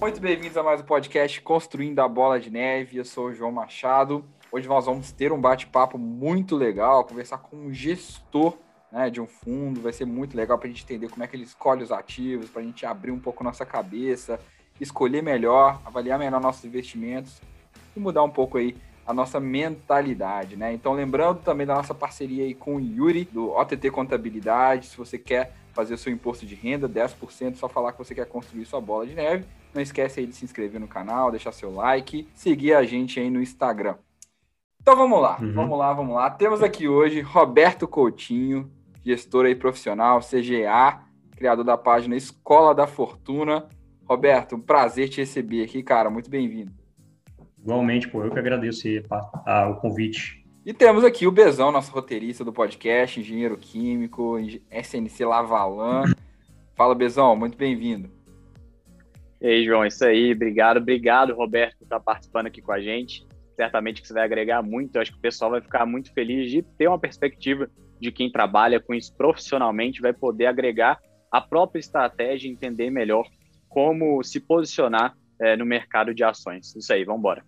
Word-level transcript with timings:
Muito 0.00 0.20
bem-vindos 0.20 0.56
a 0.56 0.62
mais 0.62 0.80
um 0.80 0.84
podcast 0.84 1.40
Construindo 1.42 1.98
a 1.98 2.06
Bola 2.06 2.38
de 2.38 2.50
Neve. 2.50 2.98
Eu 2.98 3.04
sou 3.04 3.26
o 3.26 3.34
João 3.34 3.50
Machado. 3.50 4.24
Hoje 4.52 4.68
nós 4.68 4.86
vamos 4.86 5.10
ter 5.10 5.32
um 5.32 5.40
bate-papo 5.40 5.98
muito 5.98 6.54
legal, 6.54 7.02
conversar 7.02 7.38
com 7.38 7.56
um 7.56 7.74
gestor 7.74 8.56
né, 8.92 9.10
de 9.10 9.20
um 9.20 9.26
fundo. 9.26 9.80
Vai 9.80 9.92
ser 9.92 10.04
muito 10.04 10.36
legal 10.36 10.56
para 10.56 10.68
a 10.68 10.70
gente 10.70 10.84
entender 10.84 11.08
como 11.08 11.24
é 11.24 11.26
que 11.26 11.34
ele 11.34 11.42
escolhe 11.42 11.82
os 11.82 11.90
ativos, 11.90 12.48
para 12.48 12.62
a 12.62 12.64
gente 12.64 12.86
abrir 12.86 13.10
um 13.10 13.18
pouco 13.18 13.42
nossa 13.42 13.66
cabeça, 13.66 14.38
escolher 14.80 15.20
melhor, 15.20 15.82
avaliar 15.84 16.16
melhor 16.16 16.40
nossos 16.40 16.64
investimentos 16.64 17.42
e 17.96 17.98
mudar 17.98 18.22
um 18.22 18.30
pouco 18.30 18.56
aí 18.56 18.76
a 19.04 19.12
nossa 19.12 19.40
mentalidade, 19.40 20.54
né? 20.54 20.72
Então, 20.72 20.92
lembrando 20.92 21.40
também 21.40 21.66
da 21.66 21.74
nossa 21.74 21.92
parceria 21.94 22.44
aí 22.44 22.54
com 22.54 22.76
o 22.76 22.80
Yuri, 22.80 23.24
do 23.24 23.50
OTT 23.50 23.90
Contabilidade. 23.90 24.86
Se 24.86 24.96
você 24.96 25.18
quer 25.18 25.54
fazer 25.72 25.94
o 25.94 25.98
seu 25.98 26.12
imposto 26.12 26.46
de 26.46 26.54
renda, 26.54 26.88
10%, 26.88 27.56
só 27.56 27.68
falar 27.68 27.92
que 27.92 27.98
você 27.98 28.14
quer 28.14 28.26
construir 28.26 28.64
sua 28.64 28.80
bola 28.80 29.04
de 29.04 29.14
neve. 29.14 29.44
Não 29.74 29.82
esquece 29.82 30.20
aí 30.20 30.26
de 30.26 30.34
se 30.34 30.44
inscrever 30.44 30.80
no 30.80 30.88
canal, 30.88 31.30
deixar 31.30 31.52
seu 31.52 31.72
like, 31.72 32.26
seguir 32.34 32.74
a 32.74 32.84
gente 32.84 33.20
aí 33.20 33.30
no 33.30 33.40
Instagram. 33.40 33.96
Então 34.80 34.96
vamos 34.96 35.20
lá, 35.20 35.38
uhum. 35.40 35.52
vamos 35.52 35.78
lá, 35.78 35.92
vamos 35.92 36.14
lá. 36.14 36.30
Temos 36.30 36.62
aqui 36.62 36.88
hoje 36.88 37.20
Roberto 37.20 37.86
Coutinho, 37.86 38.70
gestor 39.04 39.46
aí 39.46 39.54
profissional, 39.54 40.20
CGA, 40.20 41.00
criador 41.36 41.64
da 41.64 41.76
página 41.76 42.16
Escola 42.16 42.74
da 42.74 42.86
Fortuna. 42.86 43.68
Roberto, 44.04 44.56
um 44.56 44.60
prazer 44.60 45.08
te 45.10 45.20
receber 45.20 45.62
aqui, 45.62 45.82
cara. 45.82 46.08
Muito 46.08 46.30
bem-vindo. 46.30 46.72
Igualmente, 47.60 48.08
pô, 48.08 48.24
eu 48.24 48.30
que 48.30 48.38
agradeço 48.38 48.88
o 49.70 49.74
convite. 49.74 50.42
E 50.64 50.72
temos 50.72 51.04
aqui 51.04 51.26
o 51.26 51.30
Bezão, 51.30 51.70
nosso 51.70 51.92
roteirista 51.92 52.44
do 52.44 52.52
podcast, 52.52 53.20
engenheiro 53.20 53.56
químico, 53.56 54.38
SNC 54.70 55.24
Lavalan. 55.24 56.04
Fala, 56.74 56.94
Bezão, 56.94 57.36
muito 57.36 57.58
bem-vindo. 57.58 58.17
E 59.40 59.46
aí, 59.46 59.64
João, 59.64 59.86
isso 59.86 60.04
aí, 60.04 60.32
obrigado, 60.32 60.78
obrigado, 60.78 61.34
Roberto, 61.34 61.78
por 61.78 61.84
estar 61.84 62.00
participando 62.00 62.46
aqui 62.46 62.60
com 62.60 62.72
a 62.72 62.80
gente. 62.80 63.26
Certamente 63.54 64.02
que 64.02 64.08
você 64.08 64.14
vai 64.14 64.24
agregar 64.24 64.62
muito, 64.62 64.96
eu 64.96 65.02
acho 65.02 65.12
que 65.12 65.18
o 65.18 65.22
pessoal 65.22 65.50
vai 65.50 65.60
ficar 65.60 65.86
muito 65.86 66.12
feliz 66.12 66.50
de 66.50 66.62
ter 66.62 66.88
uma 66.88 66.98
perspectiva 66.98 67.68
de 68.00 68.12
quem 68.12 68.30
trabalha 68.30 68.80
com 68.80 68.94
isso 68.94 69.14
profissionalmente, 69.16 70.00
vai 70.00 70.12
poder 70.12 70.46
agregar 70.46 70.98
a 71.30 71.40
própria 71.40 71.80
estratégia, 71.80 72.48
entender 72.48 72.90
melhor 72.90 73.26
como 73.68 74.22
se 74.22 74.40
posicionar 74.40 75.14
é, 75.40 75.56
no 75.56 75.66
mercado 75.66 76.14
de 76.14 76.24
ações. 76.24 76.74
Isso 76.74 76.92
aí, 76.92 77.04
vamos 77.04 77.20
embora. 77.20 77.44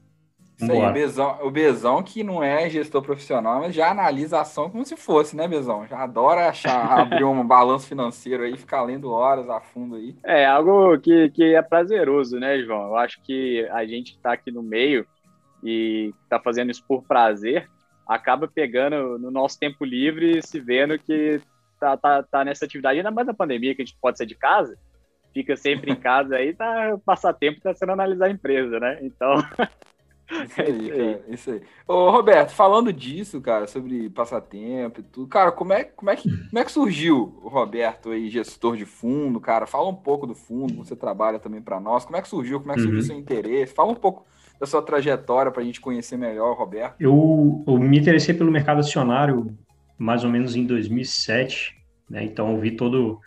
Isso 0.61 0.73
aí, 0.73 0.79
o 0.79 0.93
Bezão, 0.93 1.39
o 1.43 1.51
Bezão, 1.51 2.03
que 2.03 2.23
não 2.23 2.43
é 2.43 2.69
gestor 2.69 3.03
profissional, 3.03 3.61
mas 3.61 3.75
já 3.75 3.91
analisa 3.91 4.39
a 4.39 4.43
ação 4.43 4.69
como 4.69 4.85
se 4.85 4.97
fosse, 4.97 5.35
né, 5.35 5.49
Bezão? 5.49 5.87
Já 5.87 6.01
adora 6.01 6.49
achar, 6.49 7.01
abrir 7.01 7.25
um 7.25 7.47
balanço 7.47 7.87
financeiro 7.87 8.43
aí, 8.43 8.57
ficar 8.57 8.83
lendo 8.83 9.11
horas 9.11 9.49
a 9.49 9.61
fundo 9.61 9.97
aí. 9.97 10.15
É, 10.25 10.45
algo 10.47 10.99
que, 10.99 11.31
que 11.31 11.55
é 11.55 11.63
prazeroso, 11.63 12.39
né, 12.39 12.63
João? 12.63 12.89
Eu 12.89 12.97
acho 12.97 13.23
que 13.23 13.67
a 13.71 13.87
gente 13.87 14.13
que 14.13 14.19
está 14.19 14.33
aqui 14.33 14.51
no 14.51 14.63
meio 14.63 15.07
e 15.63 16.13
está 16.25 16.39
fazendo 16.39 16.71
isso 16.71 16.85
por 16.87 17.03
prazer, 17.03 17.69
acaba 18.07 18.49
pegando 18.49 19.19
no 19.19 19.31
nosso 19.31 19.59
tempo 19.59 19.85
livre, 19.85 20.43
se 20.43 20.59
vendo 20.61 20.99
que 20.99 21.41
tá, 21.79 21.97
tá, 21.97 22.23
tá 22.23 22.45
nessa 22.45 22.65
atividade, 22.65 22.99
ainda 22.99 23.11
mais 23.11 23.27
na 23.27 23.35
pandemia, 23.35 23.75
que 23.75 23.83
a 23.83 23.85
gente 23.85 23.97
pode 24.01 24.19
sair 24.19 24.27
de 24.27 24.35
casa, 24.35 24.77
fica 25.33 25.57
sempre 25.57 25.91
em 25.91 25.97
casa 26.01 26.37
aí, 26.37 26.55
tá 26.55 26.99
passatempo 27.05 27.61
tá 27.61 27.75
sendo 27.75 27.93
analisar 27.93 28.27
a 28.27 28.31
empresa, 28.31 28.79
né? 28.79 28.99
Então. 29.03 29.35
Isso 30.31 30.61
aí, 30.61 30.91
é 30.91 31.21
isso 31.29 31.51
aí. 31.51 31.63
Ô, 31.87 32.11
Roberto, 32.11 32.51
falando 32.51 32.93
disso, 32.93 33.41
cara, 33.41 33.67
sobre 33.67 34.09
passatempo 34.11 35.01
e 35.01 35.03
tudo, 35.03 35.27
cara, 35.27 35.51
como 35.51 35.73
é, 35.73 35.85
como, 35.85 36.11
é 36.11 36.17
que, 36.17 36.31
como 36.31 36.59
é 36.59 36.65
que 36.65 36.73
surgiu 36.73 37.39
o 37.43 37.49
Roberto 37.49 38.11
aí, 38.11 38.31
gestor 38.31 38.77
de 38.77 38.85
fundo, 38.85 39.41
cara? 39.41 39.67
Fala 39.67 39.89
um 39.89 39.95
pouco 39.95 40.27
do 40.27 40.35
fundo, 40.35 40.75
você 40.75 40.95
trabalha 40.95 41.39
também 41.39 41.61
para 41.61 41.81
nós. 41.81 42.05
Como 42.05 42.17
é 42.17 42.23
que 42.23 42.29
surgiu? 42.29 42.61
Como 42.61 42.73
é 42.73 42.75
que 42.75 42.83
surgiu 42.83 43.01
uhum. 43.01 43.07
seu 43.07 43.17
interesse? 43.17 43.75
Fala 43.75 43.91
um 43.91 43.97
pouco 43.97 44.25
da 44.61 44.67
sua 44.67 44.83
trajetória 44.83 45.51
para 45.51 45.63
a 45.63 45.65
gente 45.65 45.81
conhecer 45.81 46.17
melhor 46.17 46.51
o 46.51 46.55
Roberto. 46.55 46.95
Eu, 47.01 47.65
eu 47.67 47.79
me 47.79 47.99
interessei 47.99 48.35
pelo 48.35 48.53
mercado 48.53 48.81
acionário 48.81 49.57
mais 49.99 50.25
ou 50.25 50.31
menos 50.31 50.57
em 50.57 50.65
2007, 50.65 51.77
né? 52.09 52.25
Então, 52.25 52.53
eu 52.53 52.59
vi 52.59 52.71
todo 52.71 53.21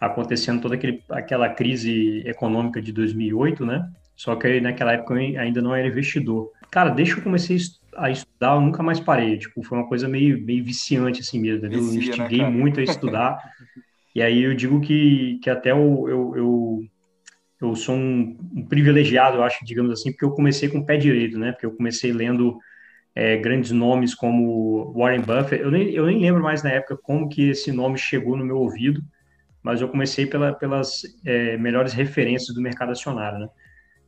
acontecendo 0.00 0.60
toda 0.60 0.74
aquele, 0.74 1.02
aquela 1.10 1.48
crise 1.48 2.22
econômica 2.26 2.80
de 2.80 2.92
2008, 2.92 3.64
né? 3.64 3.90
Só 4.16 4.36
que 4.36 4.60
naquela 4.60 4.92
época 4.92 5.14
eu 5.14 5.40
ainda 5.40 5.60
não 5.60 5.74
era 5.74 5.88
investidor. 5.88 6.50
Cara, 6.70 6.90
desde 6.90 7.14
que 7.14 7.20
eu 7.20 7.24
comecei 7.24 7.56
a 7.96 8.10
estudar, 8.10 8.54
eu 8.54 8.60
nunca 8.60 8.82
mais 8.82 9.00
parei. 9.00 9.38
Tipo, 9.38 9.62
foi 9.62 9.78
uma 9.78 9.88
coisa 9.88 10.08
meio, 10.08 10.40
meio 10.42 10.64
viciante 10.64 11.20
assim 11.20 11.40
mesmo? 11.40 11.68
Vicia, 11.68 11.78
eu 11.78 11.82
me 11.82 11.92
né, 11.92 12.04
instiguei 12.04 12.38
né, 12.42 12.50
muito 12.50 12.80
a 12.80 12.82
estudar. 12.82 13.38
e 14.14 14.22
aí 14.22 14.42
eu 14.42 14.54
digo 14.54 14.80
que, 14.80 15.38
que 15.42 15.50
até 15.50 15.72
eu, 15.72 16.06
eu, 16.08 16.36
eu, 16.36 16.84
eu 17.60 17.76
sou 17.76 17.94
um, 17.94 18.36
um, 18.54 18.66
privilegiado, 18.66 19.38
eu 19.38 19.42
acho, 19.42 19.64
digamos 19.64 19.92
assim, 19.92 20.10
porque 20.12 20.24
eu 20.24 20.30
comecei 20.30 20.68
com 20.68 20.78
o 20.78 20.86
pé 20.86 20.96
direito, 20.96 21.38
né? 21.38 21.52
Porque 21.52 21.66
eu 21.66 21.72
comecei 21.72 22.12
lendo 22.12 22.58
é, 23.14 23.36
grandes 23.36 23.72
nomes 23.72 24.14
como 24.14 24.92
Warren 24.96 25.22
Buffett. 25.22 25.62
Eu 25.62 25.70
nem, 25.70 25.90
eu 25.90 26.06
nem 26.06 26.20
lembro 26.20 26.42
mais 26.42 26.62
na 26.62 26.70
época 26.70 26.96
como 27.02 27.28
que 27.28 27.50
esse 27.50 27.72
nome 27.72 27.98
chegou 27.98 28.36
no 28.36 28.44
meu 28.44 28.58
ouvido, 28.58 29.02
mas 29.62 29.80
eu 29.80 29.88
comecei 29.88 30.26
pela, 30.26 30.52
pelas 30.52 31.02
é, 31.24 31.56
melhores 31.56 31.92
referências 31.92 32.54
do 32.54 32.60
mercado 32.60 32.92
acionário, 32.92 33.38
né? 33.38 33.48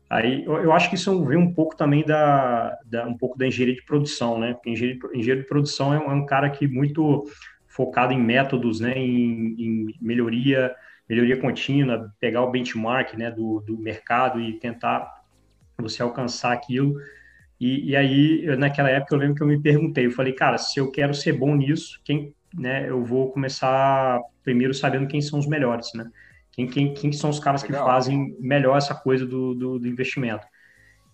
Aí 0.09 0.45
eu, 0.45 0.73
acho 0.73 0.89
que 0.89 0.95
isso 0.95 1.25
vem 1.25 1.37
um 1.37 1.53
pouco 1.53 1.77
também 1.77 2.05
da, 2.05 2.79
da, 2.87 3.07
um 3.07 3.17
pouco 3.17 3.37
da 3.37 3.47
engenharia 3.47 3.75
de 3.75 3.85
produção, 3.85 4.39
né? 4.39 4.55
Porque 4.55 4.71
engenheiro, 4.71 5.11
engenheiro 5.13 5.41
de 5.43 5.49
produção 5.49 5.93
é 5.93 5.99
um, 5.99 6.11
é 6.13 6.15
um, 6.15 6.25
cara 6.25 6.49
que 6.49 6.69
muito 6.69 7.25
focado 7.67 8.13
em 8.13 8.23
métodos, 8.23 8.79
né? 8.79 8.97
Em, 8.97 9.57
em, 9.59 9.95
melhoria, 10.01 10.75
melhoria 11.09 11.37
contínua, 11.37 12.13
pegar 12.21 12.43
o 12.43 12.51
benchmark, 12.51 13.15
né? 13.15 13.33
Do, 13.33 13.61
do 13.61 13.77
mercado 13.79 14.41
e 14.41 14.53
tentar 14.61 15.25
você 15.77 16.03
alcançar 16.03 16.53
aquilo. 16.53 16.95
E, 17.61 17.91
e 17.91 17.97
aí, 17.97 18.45
eu, 18.45 18.57
naquela 18.57 18.91
época, 18.91 19.13
eu 19.15 19.19
lembro 19.19 19.35
que 19.35 19.43
eu 19.43 19.47
me 19.47 19.61
perguntei, 19.61 20.07
eu 20.07 20.13
falei, 20.13 20.33
cara, 20.35 20.57
se 20.57 20.79
eu 20.79 20.89
quero 20.91 21.15
ser 21.15 21.33
bom 21.33 21.57
nisso, 21.57 22.01
quem, 22.05 22.33
né? 22.55 22.89
Eu 22.89 23.05
vou 23.05 23.33
começar 23.33 24.21
primeiro 24.45 24.73
sabendo 24.73 25.09
quem 25.09 25.21
são 25.21 25.37
os 25.37 25.49
melhores, 25.49 25.93
né? 25.95 26.09
Quem, 26.57 26.67
quem, 26.67 26.95
quem 26.95 27.13
são 27.13 27.29
os 27.29 27.39
caras 27.39 27.63
Legal. 27.63 27.85
que 27.85 27.91
fazem 27.91 28.35
melhor 28.41 28.79
essa 28.79 28.95
coisa 28.95 29.27
do, 29.27 29.55
do, 29.55 29.79
do, 29.79 29.87
investimento? 29.87 30.47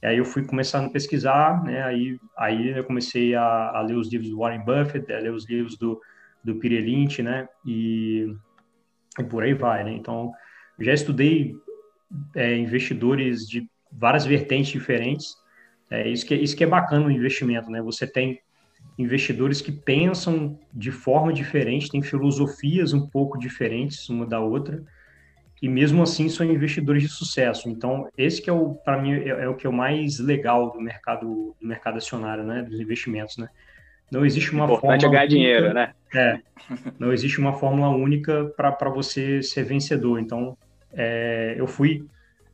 E 0.01 0.07
aí 0.07 0.17
eu 0.17 0.25
fui 0.25 0.47
começando 0.47 0.87
a 0.87 0.91
pesquisar, 0.91 1.65
né? 1.65 1.83
Aí, 1.83 2.17
aí 2.39 2.69
eu 2.69 2.85
comecei 2.85 3.35
a, 3.35 3.71
a 3.71 3.81
ler 3.83 3.97
os 3.97 4.11
livros 4.11 4.31
do 4.31 4.39
Warren 4.39 4.65
Buffett, 4.65 5.13
a 5.13 5.19
ler 5.19 5.33
os 5.33 5.49
livros 5.49 5.77
do, 5.77 6.01
do 6.45 6.57
Peter 6.57 6.81
Lynch, 6.81 7.23
né? 7.23 7.49
E, 7.67 8.33
e 9.19 9.25
por 9.25 9.43
aí 9.43 9.53
vai, 9.53 9.83
né? 9.83 9.93
Então, 9.93 10.33
já 10.79 10.93
estudei 10.93 11.55
é, 12.37 12.57
investidores 12.57 13.49
de 13.49 13.69
várias 13.91 14.25
vertentes 14.25 14.71
diferentes. 14.71 15.35
É 15.91 16.09
isso 16.09 16.25
que, 16.25 16.37
isso 16.37 16.57
que 16.57 16.63
é 16.63 16.69
bacana 16.69 17.05
no 17.05 17.11
investimento, 17.11 17.69
né? 17.69 17.83
Você 17.83 18.07
tem 18.07 18.41
investidores 18.97 19.61
que 19.61 19.73
pensam 19.73 20.59
de 20.73 20.93
forma 20.93 21.33
diferente, 21.33 21.91
têm 21.91 22.03
filosofias 22.03 22.93
um 22.93 23.09
pouco 23.09 23.39
diferentes 23.39 24.09
uma 24.09 24.27
da 24.27 24.39
outra, 24.41 24.85
e 25.63 25.69
mesmo 25.69 26.03
assim 26.03 26.29
são 26.29 26.45
investidores 26.45 27.05
de 27.05 27.09
sucesso. 27.09 27.69
Então, 27.69 28.09
esse 28.19 28.43
que 28.43 28.51
é 28.51 28.53
o 28.53 28.75
para 28.75 29.01
mim 29.01 29.13
é, 29.13 29.29
é, 29.29 29.49
o 29.49 29.55
que 29.55 29.65
é 29.65 29.71
o 29.71 29.73
mais 29.73 30.19
legal 30.19 30.73
do 30.73 30.81
mercado 30.81 31.55
do 31.61 31.67
mercado 31.67 31.99
acionário, 31.99 32.43
né, 32.43 32.63
dos 32.63 32.81
investimentos, 32.81 33.37
né? 33.39 33.49
Não 34.11 34.27
existe 34.27 34.53
uma 34.53 34.65
Importante 34.65 34.81
fórmula 34.81 34.97
é 34.97 35.09
ganhar 35.09 35.23
única, 35.23 35.29
dinheiro, 35.29 35.73
né? 35.73 35.93
É. 36.13 36.39
Não 36.99 37.13
existe 37.13 37.39
uma 37.39 37.53
fórmula 37.55 37.89
única 37.91 38.53
para 38.57 38.91
você 38.91 39.41
ser 39.43 39.65
vencedor. 39.65 40.19
Então, 40.19 40.59
é, 40.93 41.55
eu 41.57 41.67
fui 41.67 42.05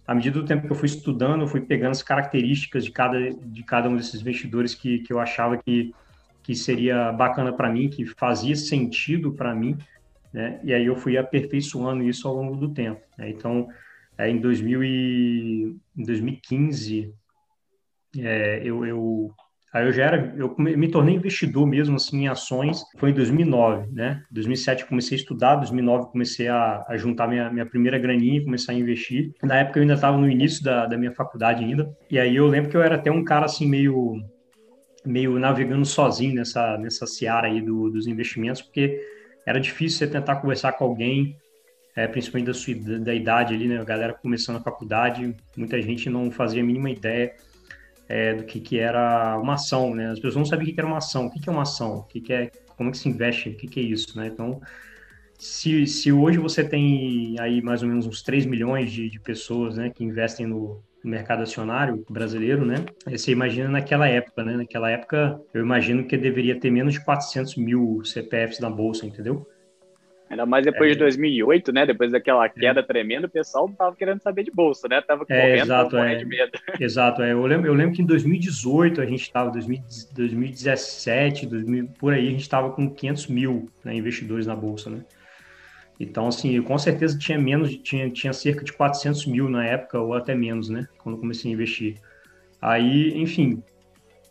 à 0.07 0.15
medida 0.15 0.39
do 0.39 0.47
tempo 0.47 0.67
que 0.67 0.73
eu 0.73 0.77
fui 0.77 0.87
estudando, 0.87 1.41
eu 1.41 1.49
fui 1.49 1.63
pegando 1.63 1.93
as 1.93 2.03
características 2.03 2.85
de 2.85 2.93
cada 2.93 3.31
de 3.31 3.63
cada 3.63 3.89
um 3.89 3.97
desses 3.97 4.21
investidores 4.21 4.75
que, 4.75 4.99
que 4.99 5.13
eu 5.13 5.19
achava 5.19 5.57
que 5.57 5.95
que 6.43 6.55
seria 6.55 7.13
bacana 7.13 7.53
para 7.53 7.71
mim, 7.71 7.89
que 7.89 8.07
fazia 8.07 8.57
sentido 8.57 9.33
para 9.33 9.55
mim 9.55 9.77
né? 10.39 10.61
E 10.63 10.73
aí 10.73 10.87
eu 10.87 10.95
fui 10.95 11.19
aperfeiçoando 11.19 12.05
isso 12.05 12.29
ao 12.29 12.35
longo 12.37 12.57
do 12.57 12.73
tempo. 12.73 13.01
Né? 13.19 13.29
Então, 13.29 13.67
é, 14.17 14.31
em, 14.31 14.39
2000 14.39 14.85
e, 14.85 15.77
em 15.97 16.05
2015, 16.05 17.13
é, 18.17 18.63
eu, 18.65 18.87
eu 18.87 19.35
Aí 19.71 19.85
eu 19.85 19.93
já 19.93 20.05
era, 20.05 20.35
eu 20.39 20.55
me 20.57 20.89
tornei 20.89 21.15
investidor 21.15 21.67
mesmo 21.67 21.97
assim 21.97 22.23
em 22.23 22.29
ações, 22.29 22.83
foi 22.97 23.11
em 23.11 23.13
2009, 23.13 23.93
né? 23.93 24.23
2007 24.31 24.87
comecei 24.87 25.15
a 25.15 25.21
estudar, 25.21 25.57
2009 25.57 26.11
comecei 26.11 26.49
a, 26.49 26.87
a 26.89 26.97
juntar 26.97 27.29
minha, 27.29 27.51
minha 27.51 27.67
primeira 27.67 27.99
graninha 27.99 28.39
e 28.39 28.45
começar 28.45 28.73
a 28.73 28.75
investir. 28.75 29.35
Na 29.43 29.57
época 29.57 29.79
eu 29.79 29.83
ainda 29.83 29.93
estava 29.93 30.17
no 30.17 30.27
início 30.27 30.65
da, 30.65 30.87
da 30.87 30.97
minha 30.97 31.13
faculdade 31.13 31.63
ainda, 31.63 31.95
e 32.11 32.19
aí 32.19 32.35
eu 32.35 32.47
lembro 32.47 32.71
que 32.71 32.77
eu 32.79 32.83
era 32.83 32.95
até 32.95 33.11
um 33.11 33.23
cara 33.23 33.45
assim 33.45 33.67
meio 33.67 34.17
meio 35.05 35.39
navegando 35.39 35.85
sozinho 35.85 36.35
nessa 36.35 36.79
nessa 36.79 37.07
seara 37.07 37.49
aí 37.49 37.61
do, 37.61 37.91
dos 37.91 38.07
investimentos, 38.07 38.63
porque 38.63 38.99
era 39.49 39.59
difícil 39.59 40.01
você 40.01 40.07
tentar 40.07 40.37
conversar 40.37 40.73
com 40.73 40.85
alguém, 40.85 41.35
é, 41.97 42.07
principalmente 42.07 42.49
da 42.49 42.55
sua 42.55 42.75
da 42.75 43.15
idade 43.15 43.55
ali, 43.55 43.67
né? 43.67 43.81
A 43.81 43.85
galera 43.85 44.13
começando 44.13 44.57
a 44.57 44.61
faculdade, 44.61 45.35
muita 45.57 45.81
gente 45.81 46.11
não 46.11 46.31
fazia 46.31 46.63
a 46.63 46.67
mínima 46.67 46.91
ideia 46.91 47.35
é, 48.07 48.35
do 48.35 48.45
que, 48.45 48.61
que 48.61 48.79
era 48.79 49.39
uma 49.39 49.55
ação, 49.55 49.95
né? 49.95 50.11
As 50.11 50.19
pessoas 50.19 50.37
não 50.37 50.45
sabiam 50.45 50.71
o 50.71 50.75
que, 50.75 50.79
era 50.79 50.87
uma 50.87 50.99
ação, 50.99 51.27
o 51.27 51.31
que, 51.31 51.41
que 51.41 51.49
é 51.49 51.53
uma 51.53 51.63
ação, 51.63 51.97
o 52.01 52.03
que, 52.05 52.21
que 52.21 52.31
é, 52.31 52.51
como 52.77 52.91
é 52.91 52.93
que 52.93 52.99
se 52.99 53.09
investe, 53.09 53.49
o 53.49 53.57
que, 53.57 53.67
que 53.67 53.81
é 53.81 53.83
isso, 53.83 54.19
né? 54.19 54.27
Então, 54.27 54.61
se, 55.39 55.87
se 55.87 56.13
hoje 56.13 56.37
você 56.37 56.63
tem 56.63 57.35
aí 57.41 57.63
mais 57.63 57.83
ou 57.83 57.89
menos 57.89 58.07
uns 58.07 58.21
3 58.23 58.45
milhões 58.45 58.93
de, 58.93 59.09
de 59.09 59.19
pessoas 59.19 59.79
né, 59.79 59.89
que 59.89 60.05
investem 60.05 60.47
no, 60.47 60.83
no 61.03 61.11
mercado 61.11 61.43
acionário 61.43 62.05
brasileiro, 62.09 62.65
né? 62.65 62.85
Você 63.07 63.33
imagina 63.33 63.69
naquela 63.69 64.09
época, 64.09 64.45
né? 64.45 64.57
Naquela 64.57 64.91
época, 64.91 65.41
eu 65.55 65.63
imagino 65.63 66.05
que 66.05 66.17
deveria 66.17 66.59
ter 66.59 66.71
menos 66.71 66.95
de 66.95 67.05
400 67.05 67.57
mil 67.57 68.03
CPFs 68.05 68.61
na 68.61 68.71
bolsa, 68.71 69.07
entendeu? 69.07 69.47
Ainda 70.31 70.45
mais 70.45 70.65
depois 70.65 70.91
é. 70.91 70.93
de 70.93 70.99
2008, 70.99 71.73
né? 71.73 71.87
Depois 71.87 72.13
daquela 72.13 72.45
é. 72.45 72.49
queda 72.49 72.81
é. 72.81 72.83
tremenda, 72.83 73.27
o 73.27 73.31
pessoal 73.31 73.67
não 73.67 73.75
tava 73.75 73.97
querendo 73.97 74.21
saber 74.21 74.43
de 74.43 74.51
bolsa, 74.51 74.87
né? 74.87 75.01
Tava 75.01 75.25
é, 75.29 75.41
correndo, 75.41 75.63
exato, 75.63 75.97
é. 75.97 76.17
de 76.17 76.25
medo. 76.27 76.53
Exato, 76.79 77.23
é. 77.23 77.33
Eu 77.33 77.47
lembro, 77.47 77.67
eu 77.67 77.75
lembro 77.75 77.95
que 77.95 78.03
em 78.03 78.07
2018 78.07 79.01
a 79.01 79.07
gente 79.07 79.23
estava, 79.23 79.51
2017, 79.51 81.47
2000, 81.47 81.89
por 81.99 82.13
aí, 82.13 82.29
a 82.29 82.31
gente 82.31 82.43
estava 82.43 82.71
com 82.71 82.91
500 82.91 83.27
mil 83.29 83.71
né, 83.83 83.95
investidores 83.95 84.47
na 84.47 84.55
bolsa, 84.55 84.91
né? 84.91 85.01
Então, 86.01 86.29
assim, 86.29 86.61
com 86.63 86.79
certeza 86.79 87.19
tinha 87.19 87.39
menos, 87.39 87.77
tinha, 87.79 88.09
tinha 88.11 88.33
cerca 88.33 88.65
de 88.65 88.73
400 88.73 89.27
mil 89.27 89.49
na 89.49 89.65
época, 89.67 89.99
ou 89.99 90.15
até 90.15 90.35
menos, 90.35 90.69
né? 90.69 90.87
Quando 90.99 91.19
comecei 91.19 91.51
a 91.51 91.55
investir. 91.55 91.97
Aí, 92.63 93.17
enfim, 93.19 93.63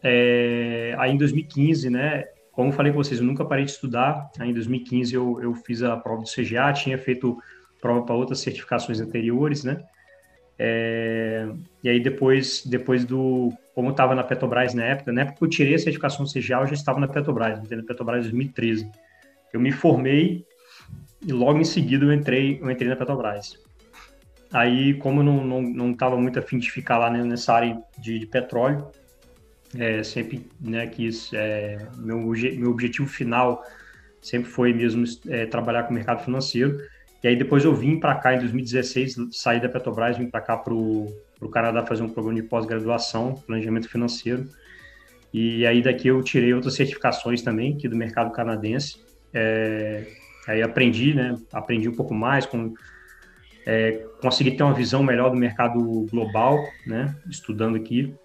é, 0.01 0.95
aí 0.97 1.11
em 1.11 1.17
2015, 1.17 1.89
né? 1.89 2.25
Como 2.51 2.69
eu 2.69 2.73
falei 2.73 2.91
com 2.91 2.97
vocês, 2.97 3.19
eu 3.19 3.25
nunca 3.25 3.45
parei 3.45 3.65
de 3.65 3.71
estudar. 3.71 4.31
Aí 4.39 4.49
em 4.49 4.53
2015 4.53 5.13
eu, 5.13 5.41
eu 5.41 5.53
fiz 5.53 5.83
a 5.83 5.97
prova 5.97 6.23
do 6.23 6.29
CGA, 6.29 6.71
tinha 6.73 6.97
feito 6.97 7.37
prova 7.81 8.03
para 8.03 8.15
outras 8.15 8.39
certificações 8.39 8.99
anteriores, 8.99 9.63
né? 9.63 9.83
É, 10.59 11.47
e 11.83 11.89
aí 11.89 11.99
depois, 11.99 12.63
depois 12.65 13.05
do, 13.05 13.53
como 13.75 13.89
eu 13.89 13.91
estava 13.91 14.15
na 14.15 14.23
Petrobras 14.23 14.73
na 14.73 14.83
época, 14.85 15.11
na 15.11 15.21
época 15.21 15.37
que 15.37 15.43
eu 15.43 15.49
tirei 15.49 15.75
a 15.75 15.79
certificação 15.79 16.25
do 16.25 16.31
CGA, 16.31 16.61
eu 16.61 16.67
já 16.67 16.73
estava 16.73 16.99
na 16.99 17.07
Petrobras, 17.07 17.59
na 17.69 17.83
Petrobras 17.83 18.23
2013. 18.23 18.89
Eu 19.53 19.59
me 19.59 19.71
formei 19.71 20.43
e 21.21 21.31
logo 21.31 21.59
em 21.59 21.63
seguida 21.63 22.05
eu 22.05 22.13
entrei, 22.13 22.59
eu 22.61 22.69
entrei 22.69 22.87
na 22.87 22.95
Petrobras. 22.95 23.57
Aí, 24.51 24.93
como 24.95 25.21
eu 25.21 25.23
não 25.23 25.91
estava 25.91 26.11
não, 26.11 26.17
não 26.17 26.23
muito 26.23 26.39
afim 26.39 26.57
de 26.57 26.71
ficar 26.71 26.97
lá 26.97 27.09
nessa 27.09 27.53
área 27.53 27.77
de, 27.97 28.19
de 28.19 28.25
petróleo, 28.25 28.87
é, 29.77 30.01
sempre 30.03 30.49
né, 30.61 30.87
quis, 30.87 31.31
é, 31.33 31.85
meu, 31.97 32.19
meu 32.19 32.71
objetivo 32.71 33.07
final 33.07 33.63
sempre 34.21 34.49
foi 34.49 34.73
mesmo 34.73 35.03
é, 35.27 35.45
trabalhar 35.45 35.83
com 35.83 35.91
o 35.91 35.93
mercado 35.93 36.23
financeiro. 36.23 36.79
E 37.23 37.27
aí 37.27 37.35
depois 37.35 37.65
eu 37.65 37.75
vim 37.75 37.99
para 37.99 38.15
cá 38.15 38.35
em 38.35 38.39
2016, 38.39 39.15
saí 39.31 39.59
da 39.59 39.67
Petrobras, 39.67 40.17
vim 40.17 40.29
para 40.29 40.41
cá 40.41 40.55
para 40.57 40.73
o 40.73 41.13
Canadá 41.51 41.85
fazer 41.85 42.03
um 42.03 42.09
programa 42.09 42.41
de 42.41 42.47
pós-graduação, 42.47 43.35
planejamento 43.45 43.89
financeiro. 43.89 44.47
E 45.33 45.65
aí 45.65 45.81
daqui 45.81 46.07
eu 46.07 46.21
tirei 46.23 46.53
outras 46.53 46.75
certificações 46.75 47.41
também, 47.41 47.73
aqui 47.73 47.87
do 47.87 47.95
mercado 47.95 48.31
canadense. 48.31 48.97
É, 49.33 50.05
Aí 50.47 50.61
aprendi, 50.61 51.13
né? 51.13 51.37
Aprendi 51.51 51.89
um 51.89 51.95
pouco 51.95 52.13
mais, 52.13 52.45
com, 52.45 52.73
é, 53.65 54.03
consegui 54.21 54.51
ter 54.51 54.63
uma 54.63 54.73
visão 54.73 55.03
melhor 55.03 55.29
do 55.29 55.35
mercado 55.35 56.07
global, 56.09 56.63
né? 56.85 57.13
Estudando 57.29 57.75
aqui. 57.75 58.15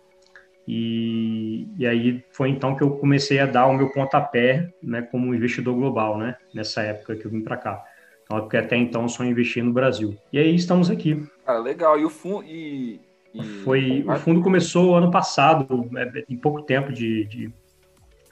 E, 0.66 1.66
e 1.76 1.84
aí 1.84 2.24
foi 2.30 2.48
então 2.50 2.76
que 2.76 2.82
eu 2.82 2.92
comecei 2.92 3.40
a 3.40 3.46
dar 3.46 3.66
o 3.66 3.74
meu 3.74 3.90
pontapé, 3.90 4.72
né? 4.80 5.02
Como 5.02 5.34
investidor 5.34 5.74
global, 5.74 6.16
né? 6.16 6.36
Nessa 6.54 6.82
época 6.82 7.16
que 7.16 7.26
eu 7.26 7.30
vim 7.30 7.42
para 7.42 7.56
cá. 7.56 7.84
Então, 8.22 8.38
porque 8.40 8.56
até 8.56 8.76
então 8.76 9.02
eu 9.02 9.08
só 9.08 9.24
investia 9.24 9.64
no 9.64 9.72
Brasil. 9.72 10.16
E 10.32 10.38
aí 10.38 10.54
estamos 10.54 10.88
aqui. 10.88 11.26
Ah, 11.44 11.58
legal. 11.58 11.98
E 11.98 12.04
o 12.04 12.10
fundo... 12.10 12.44
E, 12.44 13.00
e... 13.34 13.42
Foi, 13.64 14.04
o 14.06 14.16
fundo 14.16 14.40
começou 14.42 14.94
ano 14.94 15.10
passado, 15.10 15.90
é, 15.96 16.22
tem 16.22 16.36
pouco 16.36 16.62
tempo 16.62 16.92
de, 16.92 17.24
de 17.24 17.52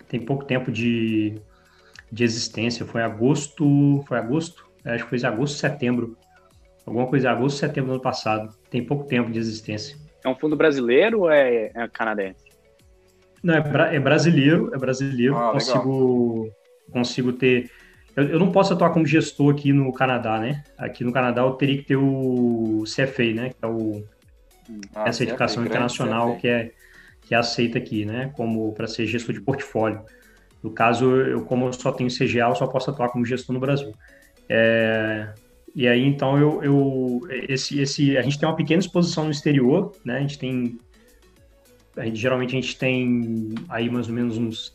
tem 0.09 0.21
pouco 0.21 0.45
tempo 0.45 0.71
de, 0.71 1.41
de 2.11 2.25
existência. 2.25 2.85
Foi 2.85 3.03
agosto, 3.03 4.03
foi 4.07 4.19
agosto? 4.19 4.69
É, 4.85 4.95
acho 4.95 5.05
que 5.05 5.11
foi 5.11 5.29
agosto, 5.29 5.59
setembro. 5.59 6.17
Alguma 6.87 7.07
coisa, 7.07 7.31
agosto, 7.31 7.59
setembro 7.59 7.91
do 7.91 7.95
ano 7.95 8.03
passado. 8.03 8.55
Tem 8.71 8.85
pouco 8.85 9.05
tempo 9.05 9.31
de 9.31 9.39
existência. 9.39 9.97
É 10.25 10.29
um 10.29 10.35
fundo 10.35 10.57
brasileiro 10.57 11.21
ou 11.21 11.31
é, 11.31 11.71
é 11.75 11.89
canadense? 11.89 12.51
Não, 13.43 13.55
é, 13.55 13.61
bra 13.61 13.95
é 13.95 13.99
brasileiro, 13.99 14.71
é 14.75 14.79
brasileiro. 14.79 15.37
Ah, 15.37 15.53
consigo, 15.53 16.51
consigo 16.93 17.33
ter. 17.33 17.71
Eu, 18.15 18.25
eu, 18.25 18.39
não 18.39 18.53
posso 18.53 18.75
atuar 18.75 18.91
como 18.91 19.07
gestor 19.07 19.55
aqui 19.55 19.73
no 19.73 19.93
Canadá, 19.93 20.39
né? 20.39 20.63
Aqui 20.77 21.05
no 21.05 21.13
Canadá 21.13 21.43
eu 21.43 21.53
teria 21.53 21.79
que 21.79 21.85
ter 21.85 21.97
o 21.97 22.85
CFA, 22.85 23.33
né? 23.33 23.51
Que 23.51 23.65
é 23.65 23.67
o, 23.67 24.05
ah, 24.95 25.09
a 25.09 25.13
certificação 25.13 25.63
CFA, 25.63 25.71
internacional 25.71 26.37
que 26.37 26.49
é, 26.49 26.73
que 27.23 27.35
é 27.35 27.39
aceita 27.39 27.79
aqui, 27.79 28.05
né? 28.05 28.31
Como 28.37 28.73
para 28.75 28.87
ser 28.87 29.07
gestor 29.07 29.35
de 29.35 29.41
portfólio. 29.41 30.05
No 30.63 30.71
caso, 30.71 31.11
eu, 31.17 31.45
como 31.45 31.67
eu 31.67 31.73
só 31.73 31.91
tenho 31.93 32.11
CGA, 32.11 32.49
eu 32.49 32.55
só 32.55 32.67
posso 32.67 32.91
atuar 32.91 33.09
como 33.09 33.25
gestor 33.25 33.55
no 33.55 33.61
Brasil. 33.61 33.95
É, 34.49 35.33
e 35.75 35.87
aí, 35.87 36.05
então, 36.05 36.39
eu, 36.39 36.63
eu, 36.63 37.21
esse, 37.49 37.81
esse, 37.81 38.17
a 38.17 38.23
gente 38.23 38.39
tem 38.39 38.49
uma 38.49 38.57
pequena 38.57 38.81
exposição 38.81 39.25
no 39.25 39.31
exterior, 39.31 39.93
né? 40.05 40.19
A 40.19 40.21
gente 40.21 40.39
tem, 40.39 40.79
a 41.97 42.05
gente, 42.05 42.19
geralmente 42.19 42.57
a 42.57 42.61
gente 42.61 42.77
tem 42.77 43.55
aí 43.69 43.89
mais 43.89 44.09
ou 44.09 44.15
menos 44.15 44.37
uns 44.37 44.75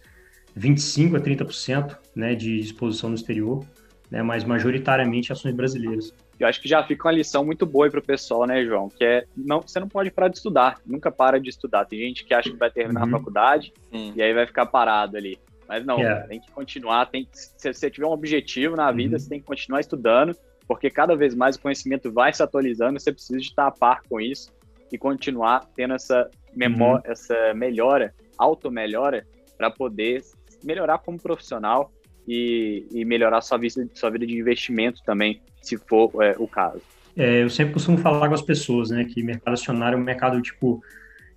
25 0.56 1.18
a 1.18 1.20
30%, 1.20 1.98
né, 2.16 2.34
de 2.34 2.60
exposição 2.60 3.10
no 3.10 3.16
exterior, 3.16 3.66
né? 4.10 4.24
Mas 4.24 4.44
majoritariamente 4.44 5.34
ações 5.34 5.54
brasileiras. 5.54 6.14
Eu 6.40 6.48
acho 6.48 6.62
que 6.62 6.68
já 6.68 6.84
fica 6.84 7.08
uma 7.08 7.14
lição 7.14 7.46
muito 7.46 7.66
boa 7.66 7.90
para 7.90 8.00
o 8.00 8.04
pessoal, 8.04 8.46
né, 8.46 8.64
João? 8.64 8.90
Que 8.90 9.04
é 9.04 9.26
não, 9.36 9.62
você 9.62 9.80
não 9.80 9.88
pode 9.88 10.12
parar 10.12 10.28
de 10.30 10.38
estudar, 10.38 10.80
nunca 10.86 11.12
para 11.12 11.40
de 11.40 11.50
estudar. 11.50 11.86
Tem 11.86 12.00
gente 12.00 12.26
que 12.26 12.34
acha 12.34 12.50
que 12.50 12.58
vai 12.58 12.70
terminar 12.70 13.02
uhum. 13.02 13.08
a 13.08 13.20
faculdade 13.20 13.74
Sim. 13.92 14.14
e 14.16 14.22
aí 14.22 14.34
vai 14.34 14.46
ficar 14.46 14.66
parado 14.66 15.18
ali. 15.18 15.38
Mas 15.68 15.86
não, 15.86 15.98
yeah. 15.98 16.28
tem 16.28 16.40
que 16.40 16.52
continuar, 16.52 17.08
tem 17.08 17.26
que, 17.26 17.32
se 17.34 17.74
você 17.74 17.90
tiver 17.90 18.08
um 18.08 18.12
objetivo 18.12 18.76
na 18.76 18.92
vida, 18.92 19.16
uhum. 19.16 19.20
você 19.20 19.30
tem 19.30 19.40
que 19.40 19.46
continuar 19.46 19.80
estudando, 19.80 20.36
porque 20.68 20.90
cada 20.90 21.16
vez 21.16 21.34
mais 21.34 21.56
o 21.56 21.62
conhecimento 21.62 22.12
vai 22.12 22.34
se 22.34 22.42
atualizando, 22.42 23.00
você 23.00 23.12
precisa 23.12 23.40
de 23.40 23.46
estar 23.46 23.68
a 23.68 23.72
par 23.72 24.02
com 24.08 24.22
isso 24.22 24.54
e 24.92 24.98
continuar 24.98 25.68
tendo 25.76 25.94
essa 25.94 26.30
memória, 26.56 27.04
uhum. 27.06 27.12
essa 27.12 27.54
melhora, 27.54 28.14
auto-melhora, 28.38 29.26
para 29.58 29.72
poder 29.72 30.22
melhorar 30.64 31.00
como 31.00 31.20
profissional 31.20 31.92
e, 32.28 32.86
e, 32.92 33.06
melhorar 33.06 33.42
sua 33.42 33.58
vida, 33.58 33.88
sua 33.94 34.10
vida 34.10 34.26
de 34.26 34.38
investimento 34.38 35.02
também, 35.06 35.42
se 35.62 35.78
for 35.78 36.12
é, 36.24 36.36
o 36.38 36.48
caso. 36.48 36.82
É, 37.16 37.44
eu 37.44 37.50
sempre 37.50 37.74
costumo 37.74 37.98
falar 37.98 38.28
com 38.28 38.34
as 38.34 38.42
pessoas, 38.42 38.90
né, 38.90 39.06
que 39.06 39.24
mercado 39.24 39.54
acionário 39.54 39.96
é 39.96 40.00
um 40.00 40.04
mercado, 40.04 40.42
tipo, 40.42 40.82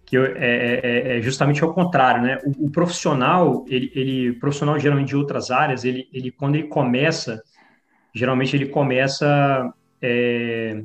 que 0.08 0.16
é, 0.16 0.20
é, 0.20 0.81
é, 0.82 1.19
é, 1.19 1.20
justamente 1.20 1.62
ao 1.62 1.75
contrário, 1.75 2.22
né? 2.22 2.38
O, 2.43 2.64
o, 2.66 2.70
profissional, 2.70 3.66
ele, 3.69 3.93
ele, 3.94 4.32
profissional 4.32 4.78
geralmente 4.78 5.08
de 5.08 5.16
outras 5.16 5.50
áreas, 5.50 5.84
ele, 5.84 6.08
ele 6.10 6.31
quando 6.31 6.55
ele 6.55 6.66
começa, 6.66 7.43
geralmente 8.14 8.56
ele 8.56 8.64
começa, 8.64 9.70
é, 10.00 10.82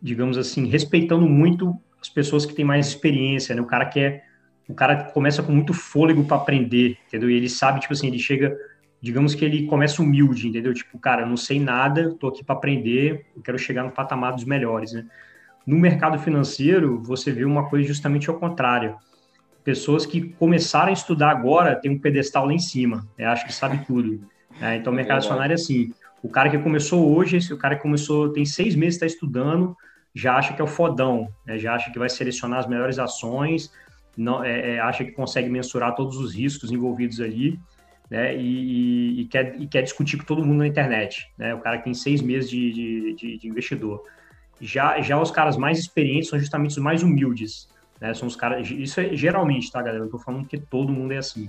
digamos 0.00 0.38
assim, 0.38 0.68
respeitando 0.68 1.28
muito 1.28 1.76
as 2.00 2.08
pessoas 2.08 2.46
que 2.46 2.54
têm 2.54 2.64
mais 2.64 2.86
experiência, 2.86 3.56
né? 3.56 3.60
O 3.60 3.66
cara 3.66 3.86
quer, 3.86 4.22
o 4.68 4.74
cara 4.74 5.10
começa 5.10 5.42
com 5.42 5.50
muito 5.50 5.74
fôlego 5.74 6.22
para 6.22 6.36
aprender, 6.36 6.96
entendeu? 7.08 7.28
E 7.28 7.34
ele 7.34 7.48
sabe, 7.48 7.80
tipo 7.80 7.92
assim, 7.92 8.06
ele 8.06 8.20
chega, 8.20 8.56
digamos 9.02 9.34
que 9.34 9.44
ele 9.44 9.66
começa 9.66 10.00
humilde, 10.00 10.46
entendeu? 10.46 10.72
Tipo, 10.72 10.96
cara, 10.96 11.22
eu 11.22 11.26
não 11.26 11.36
sei 11.36 11.58
nada, 11.58 12.14
tô 12.20 12.28
aqui 12.28 12.44
para 12.44 12.54
aprender, 12.54 13.26
eu 13.34 13.42
quero 13.42 13.58
chegar 13.58 13.82
no 13.82 13.90
patamar 13.90 14.32
dos 14.32 14.44
melhores, 14.44 14.92
né? 14.92 15.06
No 15.66 15.78
mercado 15.78 16.18
financeiro, 16.18 17.02
você 17.02 17.30
vê 17.30 17.44
uma 17.44 17.68
coisa 17.68 17.86
justamente 17.86 18.28
ao 18.28 18.38
contrário. 18.38 18.96
Pessoas 19.62 20.06
que 20.06 20.30
começaram 20.30 20.88
a 20.88 20.92
estudar 20.92 21.30
agora 21.30 21.76
têm 21.76 21.90
um 21.90 21.98
pedestal 21.98 22.46
lá 22.46 22.52
em 22.52 22.58
cima, 22.58 23.06
né? 23.16 23.26
acho 23.26 23.46
que 23.46 23.52
sabe 23.52 23.84
tudo. 23.86 24.20
Né? 24.58 24.76
Então, 24.76 24.92
o 24.92 24.96
mercado 24.96 25.18
acionário 25.18 25.52
é 25.52 25.54
assim: 25.54 25.92
o 26.22 26.28
cara 26.28 26.48
que 26.48 26.58
começou 26.58 27.14
hoje, 27.14 27.52
o 27.52 27.58
cara 27.58 27.76
que 27.76 27.82
começou, 27.82 28.32
tem 28.32 28.44
seis 28.44 28.74
meses, 28.74 28.94
está 28.94 29.06
estudando, 29.06 29.76
já 30.14 30.36
acha 30.36 30.54
que 30.54 30.60
é 30.60 30.64
o 30.64 30.66
fodão, 30.66 31.28
né? 31.46 31.58
já 31.58 31.74
acha 31.74 31.90
que 31.90 31.98
vai 31.98 32.08
selecionar 32.08 32.58
as 32.58 32.66
melhores 32.66 32.98
ações, 32.98 33.70
não, 34.16 34.42
é, 34.42 34.76
é, 34.76 34.80
acha 34.80 35.04
que 35.04 35.12
consegue 35.12 35.48
mensurar 35.48 35.94
todos 35.94 36.16
os 36.16 36.34
riscos 36.34 36.70
envolvidos 36.70 37.20
ali, 37.20 37.58
né? 38.10 38.36
E, 38.36 38.40
e, 38.40 39.20
e, 39.20 39.24
quer, 39.26 39.60
e 39.60 39.66
quer 39.66 39.82
discutir 39.82 40.18
com 40.18 40.24
todo 40.24 40.44
mundo 40.44 40.58
na 40.58 40.66
internet, 40.66 41.30
né? 41.38 41.54
O 41.54 41.60
cara 41.60 41.78
que 41.78 41.84
tem 41.84 41.94
seis 41.94 42.20
meses 42.20 42.50
de, 42.50 42.72
de, 42.72 43.14
de, 43.14 43.38
de 43.38 43.48
investidor. 43.48 44.02
Já, 44.60 45.00
já 45.00 45.20
os 45.20 45.30
caras 45.30 45.56
mais 45.56 45.78
experientes 45.78 46.28
são 46.28 46.38
justamente 46.38 46.72
os 46.72 46.78
mais 46.78 47.02
humildes. 47.02 47.68
Né? 48.00 48.12
São 48.14 48.28
os 48.28 48.36
caras. 48.36 48.70
Isso 48.70 49.00
é 49.00 49.14
geralmente, 49.16 49.70
tá, 49.70 49.80
galera? 49.82 50.04
Eu 50.04 50.10
tô 50.10 50.18
falando 50.18 50.46
que 50.46 50.58
todo 50.58 50.92
mundo 50.92 51.12
é 51.12 51.18
assim. 51.18 51.48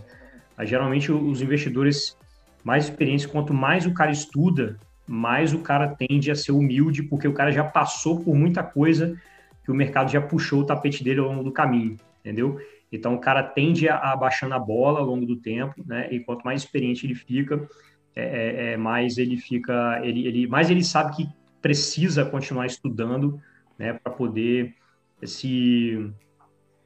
Mas, 0.57 0.69
geralmente, 0.69 1.11
os 1.11 1.41
investidores 1.41 2.17
mais 2.63 2.85
experientes, 2.85 3.25
quanto 3.25 3.53
mais 3.53 3.85
o 3.85 3.93
cara 3.93 4.11
estuda, 4.11 4.77
mais 5.07 5.53
o 5.53 5.59
cara 5.59 5.87
tende 5.87 6.29
a 6.29 6.35
ser 6.35 6.51
humilde, 6.51 7.03
porque 7.03 7.27
o 7.27 7.33
cara 7.33 7.51
já 7.51 7.63
passou 7.63 8.19
por 8.19 8.35
muita 8.35 8.63
coisa 8.63 9.19
que 9.63 9.71
o 9.71 9.75
mercado 9.75 10.11
já 10.11 10.21
puxou 10.21 10.61
o 10.61 10.65
tapete 10.65 11.03
dele 11.03 11.19
ao 11.19 11.27
longo 11.27 11.43
do 11.43 11.51
caminho, 11.51 11.97
entendeu? 12.19 12.59
Então, 12.91 13.15
o 13.15 13.19
cara 13.19 13.41
tende 13.41 13.87
a, 13.87 13.97
a 13.97 14.15
baixando 14.15 14.53
a 14.53 14.59
bola 14.59 14.99
ao 14.99 15.05
longo 15.05 15.25
do 15.25 15.37
tempo, 15.37 15.83
né? 15.85 16.07
E 16.11 16.19
quanto 16.19 16.43
mais 16.43 16.61
experiente 16.61 17.05
ele 17.05 17.15
fica, 17.15 17.67
é, 18.15 18.23
é, 18.23 18.73
é 18.73 18.77
mais 18.77 19.17
ele 19.17 19.37
fica, 19.37 19.99
ele, 20.03 20.27
ele, 20.27 20.47
mais 20.47 20.69
ele 20.69 20.83
sabe 20.83 21.15
que 21.15 21.29
precisa 21.61 22.25
continuar 22.25 22.65
estudando, 22.65 23.39
né, 23.77 23.93
para 23.93 24.11
poder 24.11 24.75
se 25.23 26.11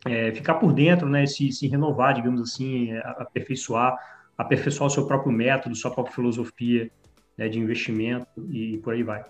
é, 0.05 0.32
ficar 0.32 0.55
por 0.55 0.74
dentro, 0.74 1.08
né, 1.08 1.25
se, 1.25 1.51
se 1.51 1.67
renovar, 1.67 2.13
digamos 2.13 2.41
assim, 2.41 2.91
aperfeiçoar, 3.17 3.98
aperfeiçoar 4.38 4.88
o 4.88 4.94
seu 4.94 5.08
próprio 5.08 5.32
método, 5.32 5.75
sua 5.75 5.91
própria 5.91 6.13
filosofia 6.13 6.91
né, 7.38 7.48
de 7.48 7.60
investimento 7.60 8.27
e 8.50 8.77
por 8.79 8.94
aí 8.94 9.03
vai. 9.03 9.24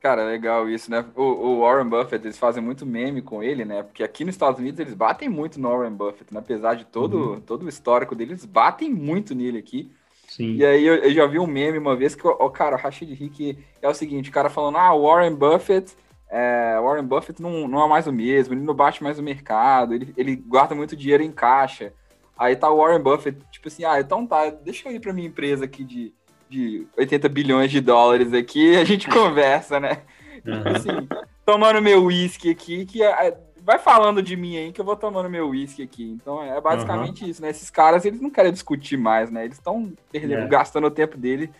Cara, 0.00 0.24
legal 0.24 0.68
isso, 0.68 0.90
né? 0.90 1.04
O, 1.14 1.22
o, 1.22 1.60
Warren 1.60 1.88
Buffett, 1.88 2.24
eles 2.24 2.38
fazem 2.38 2.62
muito 2.62 2.86
meme 2.86 3.20
com 3.20 3.42
ele, 3.42 3.66
né? 3.66 3.82
Porque 3.82 4.02
aqui 4.02 4.24
nos 4.24 4.34
Estados 4.34 4.58
Unidos 4.58 4.80
eles 4.80 4.94
batem 4.94 5.28
muito 5.28 5.60
no 5.60 5.68
Warren 5.68 5.92
Buffett, 5.92 6.32
né? 6.32 6.40
apesar 6.40 6.74
de 6.74 6.86
todo, 6.86 7.32
uhum. 7.32 7.40
todo 7.40 7.66
o 7.66 7.68
histórico 7.68 8.14
deles, 8.14 8.46
batem 8.46 8.90
muito 8.90 9.34
nele 9.34 9.58
aqui. 9.58 9.92
Sim. 10.30 10.54
E 10.54 10.64
aí 10.64 10.86
eu, 10.86 10.94
eu, 10.94 11.12
já 11.12 11.26
vi 11.26 11.40
um 11.40 11.46
meme 11.46 11.76
uma 11.76 11.96
vez 11.96 12.14
que, 12.14 12.24
o 12.24 12.50
cara, 12.50 12.76
o 12.76 12.78
Rashid 12.78 13.12
Rick 13.12 13.58
é 13.82 13.88
o 13.88 13.94
seguinte, 13.94 14.30
o 14.30 14.32
cara 14.32 14.48
falando, 14.48 14.78
ah, 14.78 14.94
Warren 14.94 15.34
Buffett, 15.34 15.92
é, 16.30 16.78
Warren 16.80 17.04
Buffett 17.04 17.42
não, 17.42 17.66
não 17.66 17.84
é 17.84 17.88
mais 17.88 18.06
o 18.06 18.12
mesmo, 18.12 18.54
ele 18.54 18.60
não 18.60 18.72
bate 18.72 19.02
mais 19.02 19.18
o 19.18 19.22
mercado, 19.24 19.92
ele, 19.92 20.14
ele 20.16 20.36
guarda 20.36 20.72
muito 20.72 20.96
dinheiro 20.96 21.24
em 21.24 21.32
caixa. 21.32 21.92
Aí 22.38 22.54
tá 22.54 22.70
o 22.70 22.76
Warren 22.76 23.02
Buffett, 23.02 23.40
tipo 23.50 23.66
assim, 23.66 23.84
ah, 23.84 23.98
então 23.98 24.24
tá, 24.24 24.50
deixa 24.50 24.88
eu 24.88 24.94
ir 24.94 25.00
pra 25.00 25.12
minha 25.12 25.26
empresa 25.26 25.64
aqui 25.64 25.82
de 25.82 26.14
de 26.50 26.84
80 26.98 27.28
bilhões 27.28 27.70
de 27.70 27.80
dólares 27.80 28.32
aqui, 28.32 28.76
a 28.76 28.84
gente 28.84 29.06
conversa, 29.08 29.78
né? 29.78 30.02
Uhum. 30.44 30.56
Tipo 30.56 30.68
assim, 30.70 31.08
tomando 31.46 31.80
meu 31.80 32.04
uísque 32.04 32.50
aqui, 32.50 32.84
que 32.84 33.02
é, 33.02 33.38
vai 33.70 33.78
falando 33.78 34.20
de 34.20 34.36
mim 34.36 34.56
aí 34.56 34.72
que 34.72 34.80
eu 34.80 34.84
vou 34.84 34.96
tomando 34.96 35.30
meu 35.30 35.50
uísque 35.50 35.82
aqui. 35.82 36.02
Então 36.02 36.42
é 36.42 36.60
basicamente 36.60 37.22
uhum. 37.22 37.30
isso, 37.30 37.40
né? 37.40 37.50
Esses 37.50 37.70
caras, 37.70 38.04
eles 38.04 38.20
não 38.20 38.28
querem 38.28 38.52
discutir 38.52 38.96
mais, 38.96 39.30
né? 39.30 39.44
Eles 39.44 39.58
estão. 39.58 39.92
É. 40.12 40.46
gastando 40.48 40.88
o 40.88 40.90
tempo 40.90 41.16
dele 41.16 41.50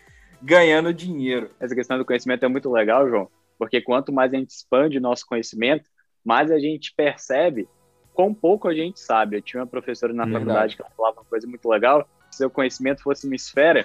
ganhando 0.42 0.92
dinheiro. 0.92 1.50
Essa 1.60 1.74
questão 1.74 1.98
do 1.98 2.04
conhecimento 2.04 2.44
é 2.44 2.48
muito 2.48 2.70
legal, 2.70 3.08
João, 3.08 3.28
porque 3.58 3.80
quanto 3.80 4.12
mais 4.12 4.32
a 4.32 4.36
gente 4.36 4.50
expande 4.50 4.98
o 4.98 5.00
nosso 5.00 5.24
conhecimento, 5.26 5.84
mais 6.24 6.50
a 6.50 6.58
gente 6.58 6.92
percebe 6.94 7.68
quão 8.12 8.34
pouco 8.34 8.66
a 8.66 8.74
gente 8.74 8.98
sabe. 8.98 9.36
Eu 9.36 9.42
tinha 9.42 9.60
uma 9.60 9.66
professora 9.66 10.12
na 10.12 10.24
Verdade. 10.24 10.44
faculdade 10.44 10.76
que 10.76 10.96
falava 10.96 11.20
uma 11.20 11.26
coisa 11.26 11.46
muito 11.46 11.68
legal, 11.68 12.08
se 12.30 12.44
o 12.44 12.50
conhecimento 12.50 13.02
fosse 13.02 13.26
uma 13.26 13.36
esfera, 13.36 13.84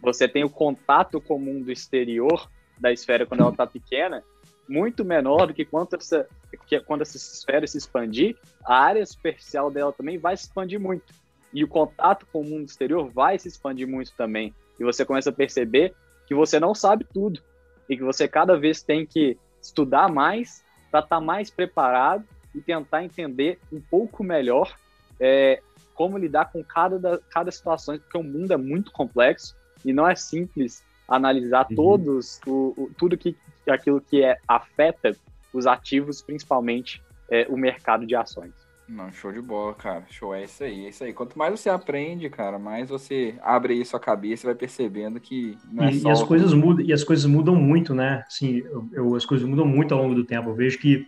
você 0.00 0.28
tem 0.28 0.44
o 0.44 0.50
contato 0.50 1.20
com 1.20 1.36
o 1.36 1.40
mundo 1.40 1.72
exterior 1.72 2.48
da 2.78 2.92
esfera 2.92 3.26
quando 3.26 3.40
ela 3.40 3.50
está 3.50 3.66
pequena, 3.66 4.22
muito 4.68 5.04
menor 5.04 5.46
do 5.46 5.54
que 5.54 5.64
quando 5.64 5.94
essa, 5.94 6.26
que 6.66 6.80
quando 6.80 7.02
essa 7.02 7.16
esfera 7.16 7.66
se 7.66 7.78
expandir, 7.78 8.36
a 8.64 8.78
área 8.78 9.04
superficial 9.04 9.70
dela 9.70 9.92
também 9.92 10.18
vai 10.18 10.36
se 10.36 10.44
expandir 10.44 10.80
muito. 10.80 11.14
E 11.52 11.62
o 11.64 11.68
contato 11.68 12.26
com 12.32 12.40
o 12.40 12.44
mundo 12.44 12.66
exterior 12.66 13.08
vai 13.08 13.38
se 13.38 13.48
expandir 13.48 13.86
muito 13.86 14.12
também. 14.16 14.54
E 14.78 14.84
você 14.84 15.04
começa 15.04 15.30
a 15.30 15.32
perceber 15.32 15.94
que 16.26 16.34
você 16.34 16.58
não 16.58 16.74
sabe 16.74 17.04
tudo 17.04 17.40
e 17.88 17.96
que 17.96 18.02
você 18.02 18.26
cada 18.26 18.58
vez 18.58 18.82
tem 18.82 19.06
que 19.06 19.38
estudar 19.62 20.08
mais 20.10 20.64
para 20.90 21.00
estar 21.00 21.16
tá 21.16 21.20
mais 21.20 21.50
preparado 21.50 22.24
e 22.54 22.60
tentar 22.60 23.04
entender 23.04 23.58
um 23.72 23.80
pouco 23.80 24.24
melhor 24.24 24.76
é, 25.20 25.62
como 25.94 26.18
lidar 26.18 26.50
com 26.52 26.62
cada, 26.62 26.98
da, 26.98 27.18
cada 27.30 27.50
situação, 27.50 27.98
porque 27.98 28.18
o 28.18 28.22
mundo 28.22 28.52
é 28.52 28.56
muito 28.56 28.92
complexo 28.92 29.56
e 29.84 29.92
não 29.92 30.08
é 30.08 30.14
simples 30.14 30.84
analisar 31.08 31.66
uhum. 31.70 31.76
todos 31.76 32.40
o, 32.46 32.74
o, 32.76 32.90
tudo 32.96 33.16
que 33.16 33.36
aquilo 33.70 34.00
que 34.00 34.22
é, 34.22 34.36
afeta 34.46 35.16
os 35.52 35.66
ativos, 35.66 36.22
principalmente 36.22 37.02
é, 37.30 37.46
o 37.48 37.56
mercado 37.56 38.06
de 38.06 38.14
ações. 38.14 38.52
Não, 38.88 39.12
show 39.12 39.32
de 39.32 39.40
bola, 39.40 39.74
cara. 39.74 40.04
Show, 40.08 40.32
é 40.32 40.44
isso 40.44 40.62
aí, 40.62 40.86
é 40.86 40.88
isso 40.90 41.02
aí. 41.02 41.12
Quanto 41.12 41.36
mais 41.36 41.58
você 41.58 41.68
aprende, 41.68 42.30
cara, 42.30 42.56
mais 42.56 42.88
você 42.88 43.34
abre 43.42 43.74
aí 43.74 43.84
sua 43.84 43.98
cabeça 43.98 44.46
e 44.46 44.48
vai 44.48 44.54
percebendo 44.54 45.18
que 45.18 45.58
não 45.72 45.84
é 45.84 45.90
e, 45.90 46.00
só... 46.00 46.08
E 46.08 46.12
as 46.12 46.22
coisas 46.22 46.52
mudam, 46.52 46.86
e 46.86 46.92
as 46.92 47.02
coisas 47.02 47.26
mudam 47.26 47.56
muito, 47.56 47.92
né? 47.94 48.22
Assim, 48.28 48.58
eu, 48.58 48.88
eu, 48.92 49.14
as 49.16 49.26
coisas 49.26 49.46
mudam 49.48 49.66
muito 49.66 49.92
ao 49.92 50.02
longo 50.02 50.14
do 50.14 50.24
tempo. 50.24 50.50
Eu 50.50 50.54
vejo 50.54 50.78
que 50.78 51.04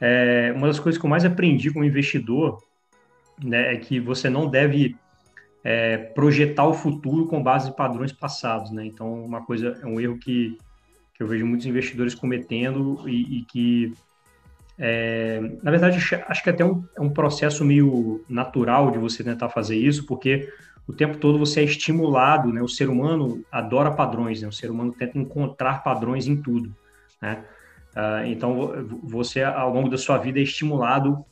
é, 0.00 0.52
uma 0.54 0.68
das 0.68 0.78
coisas 0.78 1.00
que 1.00 1.04
eu 1.04 1.10
mais 1.10 1.24
aprendi 1.24 1.72
como 1.72 1.84
investidor 1.84 2.62
né, 3.42 3.74
é 3.74 3.76
que 3.76 3.98
você 3.98 4.30
não 4.30 4.48
deve 4.48 4.96
é, 5.64 5.96
projetar 5.96 6.66
o 6.66 6.74
futuro 6.74 7.26
com 7.26 7.42
base 7.42 7.70
em 7.70 7.72
padrões 7.72 8.12
passados, 8.12 8.70
né? 8.70 8.84
Então, 8.84 9.12
uma 9.24 9.44
coisa 9.44 9.78
é 9.82 9.86
um 9.86 10.00
erro 10.00 10.18
que, 10.18 10.56
eu 11.22 11.28
vejo 11.28 11.46
muitos 11.46 11.66
investidores 11.66 12.14
cometendo 12.14 13.08
e, 13.08 13.38
e 13.38 13.44
que, 13.44 13.94
é, 14.78 15.40
na 15.62 15.70
verdade, 15.70 15.98
acho 16.26 16.42
que 16.42 16.50
até 16.50 16.64
um, 16.64 16.84
é 16.96 17.00
um 17.00 17.10
processo 17.10 17.64
meio 17.64 18.24
natural 18.28 18.90
de 18.90 18.98
você 18.98 19.22
tentar 19.24 19.48
fazer 19.48 19.76
isso, 19.76 20.06
porque 20.06 20.48
o 20.86 20.92
tempo 20.92 21.16
todo 21.18 21.38
você 21.38 21.60
é 21.60 21.64
estimulado, 21.64 22.52
né? 22.52 22.60
O 22.60 22.68
ser 22.68 22.88
humano 22.88 23.44
adora 23.50 23.90
padrões, 23.92 24.42
né? 24.42 24.48
O 24.48 24.52
ser 24.52 24.70
humano 24.70 24.92
tenta 24.92 25.16
encontrar 25.16 25.82
padrões 25.82 26.26
em 26.26 26.36
tudo, 26.36 26.74
né? 27.20 27.44
Uh, 27.94 28.26
então, 28.26 28.72
você, 29.02 29.42
ao 29.42 29.72
longo 29.72 29.88
da 29.88 29.98
sua 29.98 30.18
vida, 30.18 30.40
é 30.40 30.42
estimulado 30.42 31.24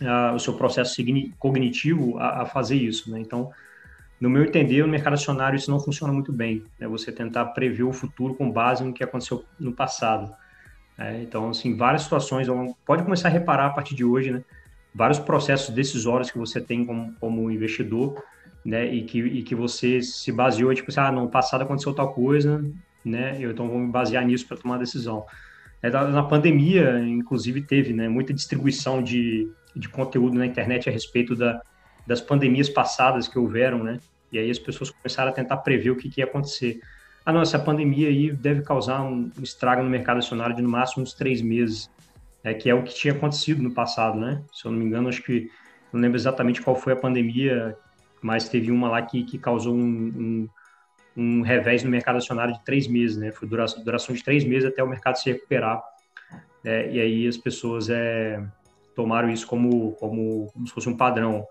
uh, 0.00 0.34
o 0.34 0.38
seu 0.38 0.54
processo 0.54 0.96
cognitivo 1.38 2.16
a, 2.18 2.42
a, 2.42 2.46
fazer 2.46 2.76
isso, 2.76 3.10
né? 3.10 3.20
Então, 3.20 3.50
no 4.20 4.28
meu 4.28 4.44
entender, 4.44 4.82
no 4.82 4.88
mercado 4.88 5.14
acionário 5.14 5.56
isso 5.56 5.70
não 5.70 5.78
funciona 5.78 6.12
muito 6.12 6.32
bem, 6.32 6.64
né? 6.78 6.88
Você 6.88 7.12
tentar 7.12 7.46
prever 7.46 7.84
o 7.84 7.92
futuro 7.92 8.34
com 8.34 8.50
base 8.50 8.82
no 8.82 8.92
que 8.92 9.04
aconteceu 9.04 9.44
no 9.58 9.72
passado. 9.72 10.34
Né? 10.96 11.22
Então, 11.22 11.50
assim, 11.50 11.76
várias 11.76 12.02
situações, 12.02 12.48
pode 12.84 13.04
começar 13.04 13.28
a 13.28 13.30
reparar 13.30 13.66
a 13.66 13.70
partir 13.70 13.94
de 13.94 14.04
hoje, 14.04 14.32
né? 14.32 14.42
Vários 14.92 15.18
processos 15.18 15.72
decisórios 15.72 16.30
que 16.30 16.38
você 16.38 16.60
tem 16.60 16.84
como, 16.84 17.14
como 17.20 17.50
investidor, 17.50 18.20
né? 18.64 18.92
E 18.92 19.04
que, 19.04 19.20
e 19.20 19.42
que 19.42 19.54
você 19.54 20.02
se 20.02 20.32
baseou, 20.32 20.74
tipo 20.74 20.90
assim, 20.90 21.00
ah, 21.00 21.12
no 21.12 21.28
passado 21.28 21.62
aconteceu 21.62 21.94
tal 21.94 22.12
coisa, 22.12 22.64
né? 23.04 23.36
Eu 23.38 23.52
então 23.52 23.68
vou 23.68 23.78
me 23.78 23.90
basear 23.90 24.24
nisso 24.26 24.46
para 24.48 24.56
tomar 24.56 24.76
a 24.76 24.78
decisão. 24.78 25.24
É, 25.80 25.90
na 25.90 26.24
pandemia, 26.24 26.98
inclusive, 26.98 27.62
teve 27.62 27.92
né, 27.92 28.08
muita 28.08 28.34
distribuição 28.34 29.00
de, 29.00 29.48
de 29.76 29.88
conteúdo 29.88 30.36
na 30.36 30.44
internet 30.44 30.88
a 30.88 30.92
respeito 30.92 31.36
da, 31.36 31.62
das 32.04 32.20
pandemias 32.20 32.68
passadas 32.68 33.28
que 33.28 33.38
houveram, 33.38 33.84
né? 33.84 33.98
E 34.30 34.38
aí 34.38 34.50
as 34.50 34.58
pessoas 34.58 34.90
começaram 34.90 35.30
a 35.30 35.34
tentar 35.34 35.58
prever 35.58 35.90
o 35.90 35.96
que, 35.96 36.08
que 36.08 36.20
ia 36.20 36.24
acontecer. 36.24 36.80
Ah, 37.24 37.32
não, 37.32 37.42
essa 37.42 37.58
pandemia 37.58 38.08
aí 38.08 38.32
deve 38.32 38.62
causar 38.62 39.02
um, 39.02 39.30
estrago 39.42 39.82
no 39.82 39.90
mercado 39.90 40.18
acionário 40.18 40.56
de 40.56 40.62
no 40.62 40.68
máximo 40.68 41.02
uns 41.02 41.12
três 41.12 41.42
meses, 41.42 41.90
é, 42.42 42.54
que 42.54 42.70
é 42.70 42.74
o 42.74 42.82
que 42.82 42.94
tinha 42.94 43.12
acontecido 43.12 43.62
no 43.62 43.72
passado, 43.72 44.18
né? 44.18 44.42
Se 44.52 44.64
eu 44.64 44.72
não 44.72 44.78
me 44.78 44.84
engano, 44.84 45.08
acho 45.08 45.22
que 45.22 45.50
não 45.92 46.00
lembro 46.00 46.16
exatamente 46.16 46.62
qual 46.62 46.76
foi 46.76 46.92
a 46.92 46.96
pandemia, 46.96 47.76
mas 48.22 48.48
teve 48.48 48.70
uma 48.70 48.88
lá 48.88 49.02
que, 49.02 49.24
que 49.24 49.38
causou 49.38 49.74
um, 49.74 49.78
um, 49.78 50.48
um 51.16 51.42
revés 51.42 51.82
no 51.82 51.90
mercado 51.90 52.16
acionário 52.16 52.54
de 52.54 52.64
três 52.64 52.86
meses, 52.86 53.16
né? 53.16 53.32
Foi 53.32 53.48
duração, 53.48 53.82
duração 53.84 54.14
de 54.14 54.22
três 54.22 54.44
meses 54.44 54.68
até 54.68 54.82
o 54.82 54.88
mercado 54.88 55.16
se 55.16 55.30
recuperar. 55.30 55.82
É, 56.64 56.90
e 56.90 57.00
aí 57.00 57.26
as 57.26 57.36
pessoas 57.36 57.88
é, 57.88 58.42
tomaram 58.94 59.30
isso 59.30 59.46
como, 59.46 59.92
como, 59.92 60.50
como 60.52 60.66
se 60.66 60.72
fosse 60.72 60.88
um 60.88 60.96
padrão. 60.96 61.46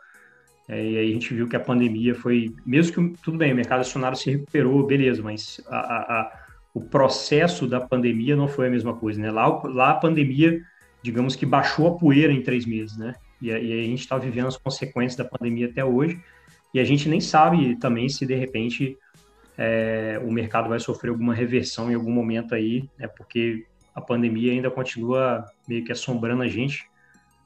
É, 0.68 0.84
e 0.84 0.98
aí 0.98 1.10
a 1.10 1.14
gente 1.14 1.34
viu 1.34 1.48
que 1.48 1.56
a 1.56 1.60
pandemia 1.60 2.14
foi, 2.14 2.54
mesmo 2.66 3.14
que 3.14 3.22
tudo 3.22 3.38
bem, 3.38 3.54
o 3.54 3.56
mercado 3.56 3.82
acionário 3.82 4.18
se 4.18 4.30
recuperou, 4.30 4.86
beleza, 4.86 5.24
mas 5.24 5.62
a, 5.70 5.78
a, 5.78 6.22
a, 6.22 6.40
o 6.74 6.82
processo 6.82 7.68
da 7.68 7.80
pandemia 7.80 8.36
não 8.36 8.48
foi 8.50 8.68
a 8.68 8.70
mesma 8.70 8.94
coisa, 8.94 9.22
né? 9.22 9.32
Lá, 9.32 9.48
lá 9.64 9.92
a 9.92 9.96
pandemia, 9.96 10.62
digamos 11.02 11.36
que 11.36 11.46
baixou 11.46 11.88
a 11.88 11.98
poeira 11.98 12.34
em 12.34 12.42
três 12.42 12.66
meses, 12.66 12.98
né? 12.98 13.16
E, 13.42 13.48
e 13.48 13.52
aí 13.52 13.82
a 13.82 13.86
gente 13.86 14.02
está 14.02 14.18
vivendo 14.18 14.48
as 14.48 14.58
consequências 14.58 15.16
da 15.16 15.24
pandemia 15.24 15.68
até 15.68 15.86
hoje, 15.86 16.20
e 16.74 16.80
a 16.80 16.84
gente 16.84 17.08
nem 17.08 17.22
sabe 17.22 17.78
também 17.78 18.10
se 18.10 18.26
de 18.26 18.36
repente 18.36 18.98
é, 19.58 20.20
o 20.22 20.32
mercado 20.32 20.68
vai 20.68 20.80
sofrer 20.80 21.12
alguma 21.12 21.34
reversão 21.34 21.90
em 21.90 21.96
algum 21.96 22.12
momento 22.12 22.54
aí, 22.54 22.90
né? 23.00 23.08
Porque 23.08 23.66
a 23.96 24.02
pandemia 24.02 24.52
ainda 24.52 24.70
continua 24.70 25.46
meio 25.68 25.86
que 25.86 25.94
assombrando 25.94 26.44
a 26.44 26.48
gente 26.48 26.86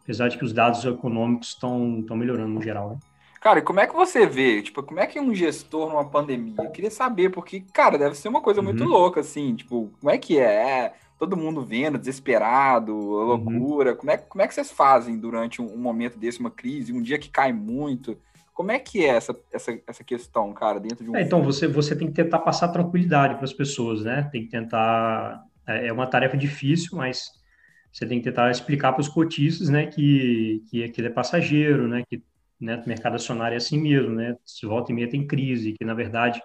apesar 0.04 0.28
de 0.28 0.38
que 0.38 0.44
os 0.44 0.52
dados 0.52 0.84
econômicos 0.84 1.50
estão 1.50 2.04
melhorando 2.12 2.50
no 2.50 2.62
geral, 2.62 2.92
né? 2.92 3.00
Cara, 3.42 3.58
e 3.58 3.64
como 3.64 3.80
é 3.80 3.88
que 3.88 3.96
você 3.96 4.28
vê? 4.28 4.62
Tipo, 4.62 4.84
como 4.84 5.00
é 5.00 5.08
que 5.08 5.20
um 5.20 5.34
gestor 5.34 5.90
numa 5.90 6.06
pandemia? 6.06 6.54
Eu 6.60 6.70
queria 6.70 6.92
saber, 6.92 7.32
porque, 7.32 7.62
cara, 7.74 7.98
deve 7.98 8.16
ser 8.16 8.30
uma 8.30 8.40
coisa 8.40 8.60
uhum. 8.60 8.68
muito 8.68 8.84
louca, 8.84 9.22
assim, 9.22 9.56
tipo, 9.56 9.92
como 10.00 10.12
é 10.12 10.18
que 10.20 10.38
é? 10.38 10.44
é 10.44 10.94
todo 11.18 11.36
mundo 11.36 11.66
vendo, 11.66 11.98
desesperado, 11.98 12.96
uhum. 12.96 13.26
loucura. 13.26 13.92
Uhum. 13.92 13.98
Como, 13.98 14.12
é, 14.12 14.18
como 14.18 14.42
é 14.44 14.48
que 14.48 14.54
vocês 14.54 14.72
fazem 14.72 15.18
durante 15.18 15.60
um, 15.60 15.74
um, 15.74 15.78
momento 15.78 16.20
desse, 16.20 16.40
uma 16.40 16.52
crise, 16.52 16.94
um 16.94 17.02
dia 17.02 17.18
que 17.18 17.30
cai 17.30 17.52
muito? 17.52 18.16
Como 18.54 18.72
é 18.72 18.78
que 18.78 19.04
é 19.04 19.08
essa, 19.08 19.36
essa, 19.52 19.76
essa 19.88 20.04
questão, 20.04 20.54
cara, 20.54 20.80
dentro 20.80 21.04
de 21.04 21.10
um. 21.10 21.16
É, 21.16 21.24
então, 21.24 21.42
você, 21.42 21.68
você 21.68 21.96
tem 21.96 22.08
que 22.08 22.14
tentar 22.14 22.40
passar 22.40 22.68
tranquilidade 22.68 23.36
para 23.36 23.44
as 23.44 23.54
pessoas, 23.54 24.04
né? 24.04 24.30
Tem 24.32 24.44
que 24.44 24.50
tentar. 24.50 25.44
É, 25.66 25.88
é 25.88 25.94
uma 25.94 26.06
tarefa 26.06 26.38
difícil, 26.38 26.96
mas 26.96 27.32
você 27.92 28.06
tem 28.06 28.20
que 28.20 28.24
tentar 28.24 28.52
explicar 28.52 28.94
para 28.94 29.02
os 29.02 29.10
cotistas, 29.10 29.68
né, 29.68 29.88
que, 29.88 30.64
que 30.70 30.84
aquilo 30.84 31.08
é 31.08 31.10
passageiro, 31.12 31.90
né, 31.90 32.04
que 32.10 32.24
né, 32.62 32.82
o 32.86 32.88
mercado 32.88 33.16
acionário 33.16 33.56
é 33.56 33.58
assim 33.58 33.82
mesmo, 33.82 34.12
né, 34.12 34.36
se 34.46 34.66
volta 34.66 34.92
e 34.92 34.96
meia 34.96 35.10
tem 35.10 35.26
crise, 35.26 35.74
que 35.74 35.84
na 35.84 35.94
verdade 35.94 36.42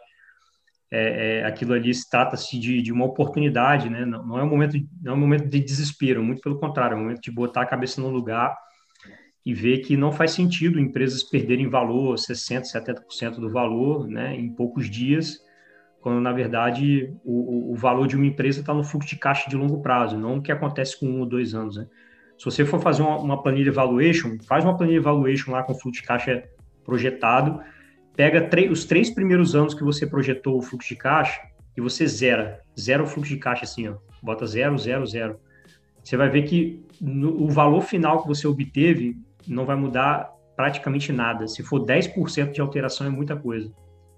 é, 0.91 1.41
é, 1.41 1.45
aquilo 1.45 1.75
ali 1.75 1.93
se 1.93 2.09
trata-se 2.09 2.59
de, 2.59 2.81
de 2.81 2.93
uma 2.93 3.05
oportunidade, 3.05 3.91
né, 3.91 4.05
não, 4.05 4.27
não, 4.27 4.39
é 4.39 4.43
um 4.43 4.49
momento, 4.49 4.77
não 5.03 5.13
é 5.13 5.15
um 5.15 5.21
momento 5.21 5.49
de 5.49 5.61
desespero, 5.61 6.23
muito 6.23 6.41
pelo 6.41 6.59
contrário, 6.59 6.95
é 6.95 6.99
um 6.99 7.03
momento 7.03 7.21
de 7.21 7.31
botar 7.31 7.63
a 7.63 7.67
cabeça 7.67 8.01
no 8.01 8.09
lugar 8.09 8.57
e 9.45 9.53
ver 9.53 9.79
que 9.79 9.97
não 9.97 10.11
faz 10.11 10.33
sentido 10.33 10.81
empresas 10.81 11.23
perderem 11.23 11.69
valor, 11.69 12.17
60%, 12.17 12.63
70% 12.65 13.37
do 13.37 13.51
valor, 13.51 14.09
né, 14.09 14.35
em 14.35 14.53
poucos 14.53 14.91
dias, 14.91 15.39
quando 16.01 16.21
na 16.21 16.33
verdade 16.33 17.13
o, 17.25 17.73
o 17.73 17.75
valor 17.77 18.07
de 18.07 18.17
uma 18.17 18.27
empresa 18.27 18.61
está 18.61 18.73
no 18.73 18.85
fluxo 18.85 19.09
de 19.09 19.17
caixa 19.17 19.51
de 19.51 19.57
longo 19.57 19.83
prazo, 19.83 20.17
não 20.17 20.39
o 20.39 20.43
que 20.43 20.53
acontece 20.53 20.99
com 20.99 21.07
um 21.07 21.21
ou 21.21 21.27
dois 21.27 21.53
anos. 21.53 21.77
Né? 21.77 21.87
Se 22.39 22.45
você 22.45 22.65
for 22.65 22.81
fazer 22.81 23.03
uma, 23.03 23.19
uma 23.19 23.43
planilha 23.43 23.73
valuation, 23.73 24.37
faz 24.47 24.65
uma 24.65 24.77
planilha 24.77 25.01
valuation 25.01 25.53
lá 25.53 25.63
com 25.63 25.75
fluxo 25.75 26.03
de 26.03 26.07
caixa 26.07 26.45
projetado, 26.85 27.61
pega 28.15 28.49
os 28.71 28.85
três 28.85 29.11
primeiros 29.11 29.55
anos 29.55 29.75
que 29.75 29.83
você 29.83 30.07
projetou 30.07 30.59
o 30.59 30.63
fluxo 30.63 30.89
de 30.89 30.97
caixa 30.97 31.41
e 31.77 31.81
você 31.81 32.07
zera, 32.07 32.61
zera 32.79 33.03
o 33.03 33.07
fluxo 33.07 33.33
de 33.33 33.39
caixa 33.39 33.65
assim, 33.65 33.89
ó, 33.89 33.97
bota 34.23 34.47
zero, 34.47 34.79
zero, 34.79 35.07
zero. 35.07 35.41
Você 36.03 36.17
vai 36.17 36.31
ver 36.31 36.43
que 36.43 36.85
no, 37.01 37.43
o 37.43 37.49
valor 37.49 37.83
final 37.83 38.23
que 38.23 38.29
você 38.29 38.47
obteve 38.47 39.17
não 39.47 39.65
vai 39.65 39.77
mudar 39.77 40.33
praticamente 40.55 41.13
nada. 41.13 41.47
Se 41.47 41.63
for 41.63 41.85
10% 41.85 42.53
de 42.53 42.61
alteração 42.61 43.07
é 43.07 43.11
muita 43.11 43.37
coisa, 43.37 43.73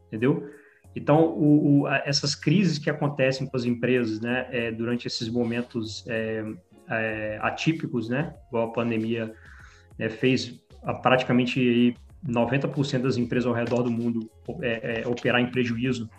entendeu? 0.06 0.48
Então, 0.94 1.26
o, 1.26 1.82
o, 1.82 1.88
essas 1.88 2.34
crises 2.34 2.78
que 2.78 2.90
acontecem 2.90 3.46
com 3.46 3.56
as 3.56 3.64
empresas, 3.64 4.20
né, 4.20 4.48
é, 4.50 4.70
durante 4.70 5.06
esses 5.06 5.28
momentos 5.28 6.04
é, 6.08 6.44
é, 6.90 7.38
atípicos, 7.42 8.08
né, 8.08 8.34
igual 8.48 8.68
a 8.68 8.72
pandemia 8.72 9.32
né, 9.98 10.08
fez 10.08 10.60
a, 10.82 10.94
praticamente 10.94 11.58
aí, 11.60 11.94
90% 12.26 13.02
das 13.02 13.16
empresas 13.16 13.46
ao 13.46 13.54
redor 13.54 13.82
do 13.82 13.90
mundo 13.90 14.28
é, 14.60 15.02
é, 15.02 15.08
operar 15.08 15.40
em 15.40 15.50
prejuízo 15.50 16.10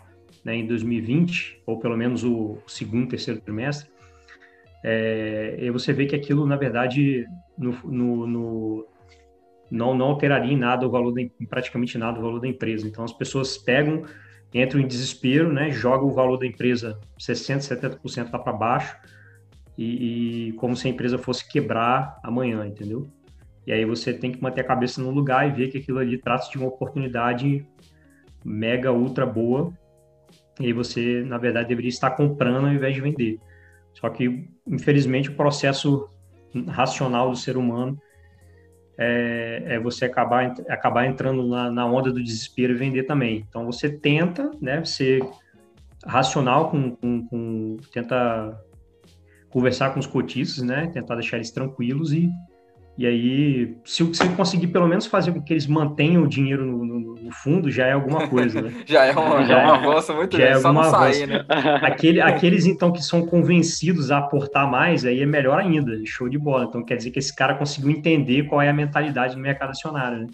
né, 0.44 0.56
em 0.56 0.66
2020, 0.66 1.62
ou 1.66 1.78
pelo 1.78 1.96
menos 1.96 2.24
o 2.24 2.58
segundo, 2.66 3.08
terceiro 3.08 3.40
trimestre, 3.40 3.90
é, 4.82 5.58
e 5.60 5.70
você 5.70 5.92
vê 5.92 6.06
que 6.06 6.16
aquilo, 6.16 6.46
na 6.46 6.56
verdade, 6.56 7.26
no, 7.58 7.72
no, 7.84 8.26
no, 8.26 8.86
não, 9.70 9.94
não 9.94 10.06
alteraria 10.06 10.52
em 10.52 10.56
nada 10.56 10.86
o 10.86 10.90
valor, 10.90 11.12
de, 11.12 11.30
praticamente 11.48 11.98
nada 11.98 12.18
o 12.18 12.22
valor 12.22 12.40
da 12.40 12.48
empresa. 12.48 12.86
Então, 12.86 13.04
as 13.04 13.12
pessoas 13.12 13.58
pegam, 13.58 14.04
entram 14.52 14.80
em 14.80 14.86
desespero, 14.86 15.52
né, 15.52 15.70
jogam 15.70 16.08
o 16.08 16.12
valor 16.12 16.38
da 16.38 16.46
empresa 16.46 16.98
60%, 17.18 17.58
70% 18.00 18.32
lá 18.32 18.38
para 18.38 18.52
baixo, 18.52 18.96
e, 19.80 20.48
e 20.48 20.52
como 20.52 20.76
se 20.76 20.86
a 20.86 20.90
empresa 20.90 21.16
fosse 21.16 21.48
quebrar 21.48 22.20
amanhã, 22.22 22.66
entendeu? 22.66 23.08
E 23.66 23.72
aí 23.72 23.82
você 23.86 24.12
tem 24.12 24.30
que 24.30 24.42
manter 24.42 24.60
a 24.60 24.64
cabeça 24.64 25.00
no 25.00 25.10
lugar 25.10 25.48
e 25.48 25.52
ver 25.52 25.68
que 25.68 25.78
aquilo 25.78 25.98
ali 25.98 26.18
trata 26.18 26.50
de 26.50 26.58
uma 26.58 26.68
oportunidade 26.68 27.66
mega, 28.44 28.92
ultra 28.92 29.24
boa. 29.24 29.72
E 30.60 30.66
aí 30.66 30.72
você, 30.74 31.24
na 31.24 31.38
verdade, 31.38 31.68
deveria 31.68 31.88
estar 31.88 32.10
comprando 32.10 32.66
ao 32.66 32.72
invés 32.72 32.94
de 32.94 33.00
vender. 33.00 33.38
Só 33.94 34.10
que, 34.10 34.46
infelizmente, 34.66 35.30
o 35.30 35.34
processo 35.34 36.06
racional 36.68 37.30
do 37.30 37.36
ser 37.36 37.56
humano 37.56 37.98
é, 38.98 39.62
é 39.64 39.80
você 39.80 40.04
acabar, 40.04 40.54
acabar 40.68 41.06
entrando 41.06 41.48
na, 41.48 41.70
na, 41.70 41.86
onda 41.86 42.12
do 42.12 42.22
desespero 42.22 42.74
e 42.74 42.76
vender 42.76 43.04
também. 43.04 43.46
Então, 43.48 43.64
você 43.64 43.88
tenta 43.88 44.50
né, 44.60 44.84
ser 44.84 45.26
racional, 46.04 46.70
com, 46.70 46.90
com, 46.96 47.26
com 47.26 47.76
tenta 47.90 48.60
conversar 49.50 49.90
com 49.90 50.00
os 50.00 50.06
cotistas, 50.06 50.64
né, 50.64 50.86
tentar 50.92 51.16
deixar 51.16 51.36
eles 51.36 51.50
tranquilos 51.50 52.12
e 52.12 52.30
e 53.00 53.06
aí, 53.06 53.76
se 53.82 54.02
você 54.02 54.28
conseguir 54.28 54.66
pelo 54.66 54.86
menos 54.86 55.06
fazer 55.06 55.32
com 55.32 55.40
que 55.40 55.54
eles 55.54 55.66
mantenham 55.66 56.22
o 56.24 56.28
dinheiro 56.28 56.66
no, 56.66 56.84
no, 56.84 57.14
no 57.14 57.32
fundo, 57.32 57.70
já 57.70 57.86
é 57.86 57.92
alguma 57.92 58.28
coisa, 58.28 58.60
né? 58.60 58.74
já 58.84 59.06
é 59.06 59.12
uma, 59.12 59.42
já 59.42 59.58
é 59.58 59.64
avanço 59.64 60.14
muito 60.14 60.36
já 60.36 60.44
grande, 60.44 60.58
é 60.58 60.60
só 60.60 60.70
não 60.70 60.84
sair, 60.84 61.26
né? 61.26 61.42
Aquele, 61.80 62.20
aqueles, 62.20 62.66
então, 62.66 62.92
que 62.92 63.02
são 63.02 63.24
convencidos 63.24 64.10
a 64.10 64.18
aportar 64.18 64.70
mais, 64.70 65.06
aí 65.06 65.22
é 65.22 65.24
melhor 65.24 65.58
ainda, 65.58 65.98
show 66.04 66.28
de 66.28 66.36
bola. 66.36 66.64
Então, 66.64 66.84
quer 66.84 66.96
dizer 66.96 67.10
que 67.10 67.18
esse 67.18 67.34
cara 67.34 67.54
conseguiu 67.54 67.90
entender 67.90 68.42
qual 68.42 68.60
é 68.60 68.68
a 68.68 68.74
mentalidade 68.74 69.34
do 69.34 69.40
mercado 69.40 69.70
acionário, 69.70 70.18
né? 70.18 70.26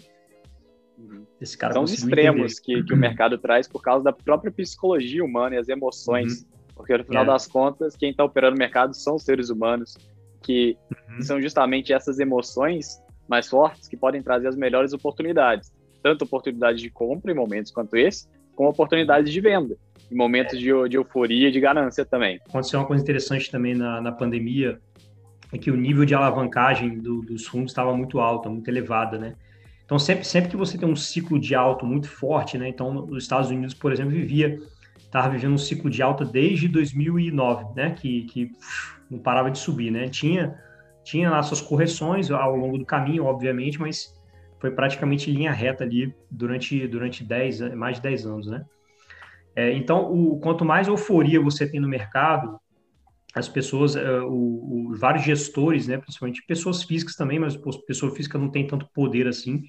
Uhum. 0.97 1.25
Esse 1.39 1.57
cara 1.57 1.71
são 1.71 1.83
os 1.83 1.93
extremos 1.93 2.59
que, 2.59 2.83
que 2.83 2.93
o 2.93 2.97
mercado 2.97 3.37
traz 3.37 3.65
por 3.65 3.81
causa 3.81 4.03
da 4.03 4.11
própria 4.11 4.51
psicologia 4.51 5.23
humana 5.23 5.55
e 5.55 5.57
as 5.57 5.69
emoções. 5.69 6.41
Uhum. 6.41 6.56
Porque, 6.77 6.97
no 6.97 7.03
final 7.03 7.23
é. 7.23 7.25
das 7.25 7.47
contas, 7.47 7.95
quem 7.95 8.11
está 8.11 8.23
operando 8.23 8.55
o 8.55 8.59
mercado 8.59 8.93
são 8.93 9.15
os 9.15 9.23
seres 9.23 9.49
humanos 9.49 9.97
que 10.43 10.77
uhum. 11.09 11.21
são 11.21 11.41
justamente 11.41 11.91
essas 11.91 12.19
emoções 12.19 13.01
mais 13.27 13.49
fortes 13.49 13.87
que 13.87 13.97
podem 13.97 14.21
trazer 14.21 14.47
as 14.47 14.55
melhores 14.55 14.93
oportunidades. 14.93 15.73
Tanto 16.01 16.23
oportunidades 16.23 16.81
de 16.81 16.89
compra 16.89 17.31
em 17.31 17.35
momentos 17.35 17.71
quanto 17.71 17.97
esse, 17.97 18.27
como 18.55 18.69
oportunidades 18.69 19.33
de 19.33 19.41
venda, 19.41 19.75
em 20.09 20.15
momentos 20.15 20.53
é. 20.53 20.57
de, 20.57 20.89
de 20.89 20.97
euforia 20.97 21.49
e 21.49 21.51
de 21.51 21.59
ganância 21.59 22.05
também. 22.05 22.39
Aconteceu 22.47 22.79
uma 22.79 22.85
coisa 22.85 23.03
interessante 23.03 23.51
também 23.51 23.75
na, 23.75 23.99
na 23.99 24.11
pandemia, 24.11 24.79
é 25.51 25.57
que 25.57 25.71
o 25.71 25.75
nível 25.75 26.05
de 26.05 26.13
alavancagem 26.13 26.99
do, 26.99 27.21
dos 27.21 27.45
fundos 27.45 27.71
estava 27.71 27.95
muito 27.95 28.19
alto, 28.19 28.49
muito 28.49 28.67
elevada, 28.69 29.17
né? 29.17 29.35
Então, 29.85 29.97
sempre, 29.97 30.25
sempre 30.25 30.49
que 30.49 30.57
você 30.57 30.77
tem 30.77 30.87
um 30.87 30.95
ciclo 30.97 31.39
de 31.39 31.55
alto 31.55 31.85
muito 31.85 32.09
forte, 32.09 32.57
né? 32.57 32.67
Então, 32.67 32.93
nos 32.93 33.23
Estados 33.23 33.49
Unidos, 33.49 33.73
por 33.73 33.93
exemplo, 33.93 34.11
vivia, 34.11 34.59
estava 35.07 35.29
vivendo 35.29 35.53
um 35.53 35.57
ciclo 35.57 35.89
de 35.89 36.01
alta 36.01 36.23
desde 36.23 36.67
2009, 36.67 37.73
né? 37.75 37.91
Que, 37.91 38.23
que 38.25 38.51
não 39.09 39.19
parava 39.19 39.49
de 39.49 39.57
subir, 39.57 39.91
né? 39.91 40.07
Tinha, 40.07 40.55
tinha 41.03 41.29
lá 41.29 41.41
suas 41.41 41.61
correções 41.61 42.29
ao 42.29 42.55
longo 42.55 42.77
do 42.77 42.85
caminho, 42.85 43.25
obviamente, 43.25 43.79
mas 43.79 44.13
foi 44.59 44.71
praticamente 44.71 45.31
linha 45.31 45.51
reta 45.51 45.83
ali 45.83 46.13
durante, 46.29 46.87
durante 46.87 47.23
10, 47.23 47.75
mais 47.75 47.97
de 47.97 48.03
10 48.03 48.25
anos, 48.25 48.47
né? 48.47 48.65
É, 49.55 49.73
então, 49.73 50.11
o, 50.11 50.39
quanto 50.39 50.63
mais 50.63 50.87
euforia 50.87 51.41
você 51.41 51.67
tem 51.67 51.79
no 51.79 51.87
mercado, 51.87 52.59
as 53.33 53.49
pessoas, 53.49 53.95
uh, 53.95 54.23
o, 54.25 54.91
o, 54.91 54.95
vários 54.95 55.23
gestores, 55.23 55.87
né, 55.87 55.97
principalmente 55.97 56.45
pessoas 56.45 56.83
físicas 56.83 57.15
também, 57.15 57.39
mas 57.39 57.57
pessoa 57.87 58.13
física 58.13 58.37
não 58.37 58.49
tem 58.49 58.67
tanto 58.67 58.87
poder 58.93 59.27
assim, 59.27 59.63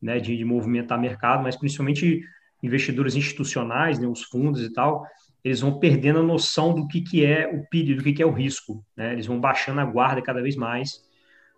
né, 0.00 0.18
de, 0.18 0.36
de 0.36 0.44
movimentar 0.44 1.00
mercado, 1.00 1.42
mas 1.42 1.56
principalmente 1.56 2.22
investidores 2.62 3.14
institucionais, 3.14 3.98
né, 3.98 4.06
os 4.06 4.22
fundos 4.22 4.62
e 4.62 4.72
tal, 4.72 5.04
eles 5.42 5.60
vão 5.60 5.78
perdendo 5.78 6.18
a 6.18 6.22
noção 6.22 6.74
do 6.74 6.86
que, 6.86 7.00
que 7.00 7.24
é 7.24 7.48
o 7.48 7.66
perigo, 7.68 7.98
do 7.98 8.04
que, 8.04 8.12
que 8.12 8.22
é 8.22 8.26
o 8.26 8.32
risco. 8.32 8.84
Né? 8.96 9.12
Eles 9.12 9.26
vão 9.26 9.40
baixando 9.40 9.80
a 9.80 9.84
guarda 9.84 10.20
cada 10.20 10.42
vez 10.42 10.54
mais, 10.54 11.02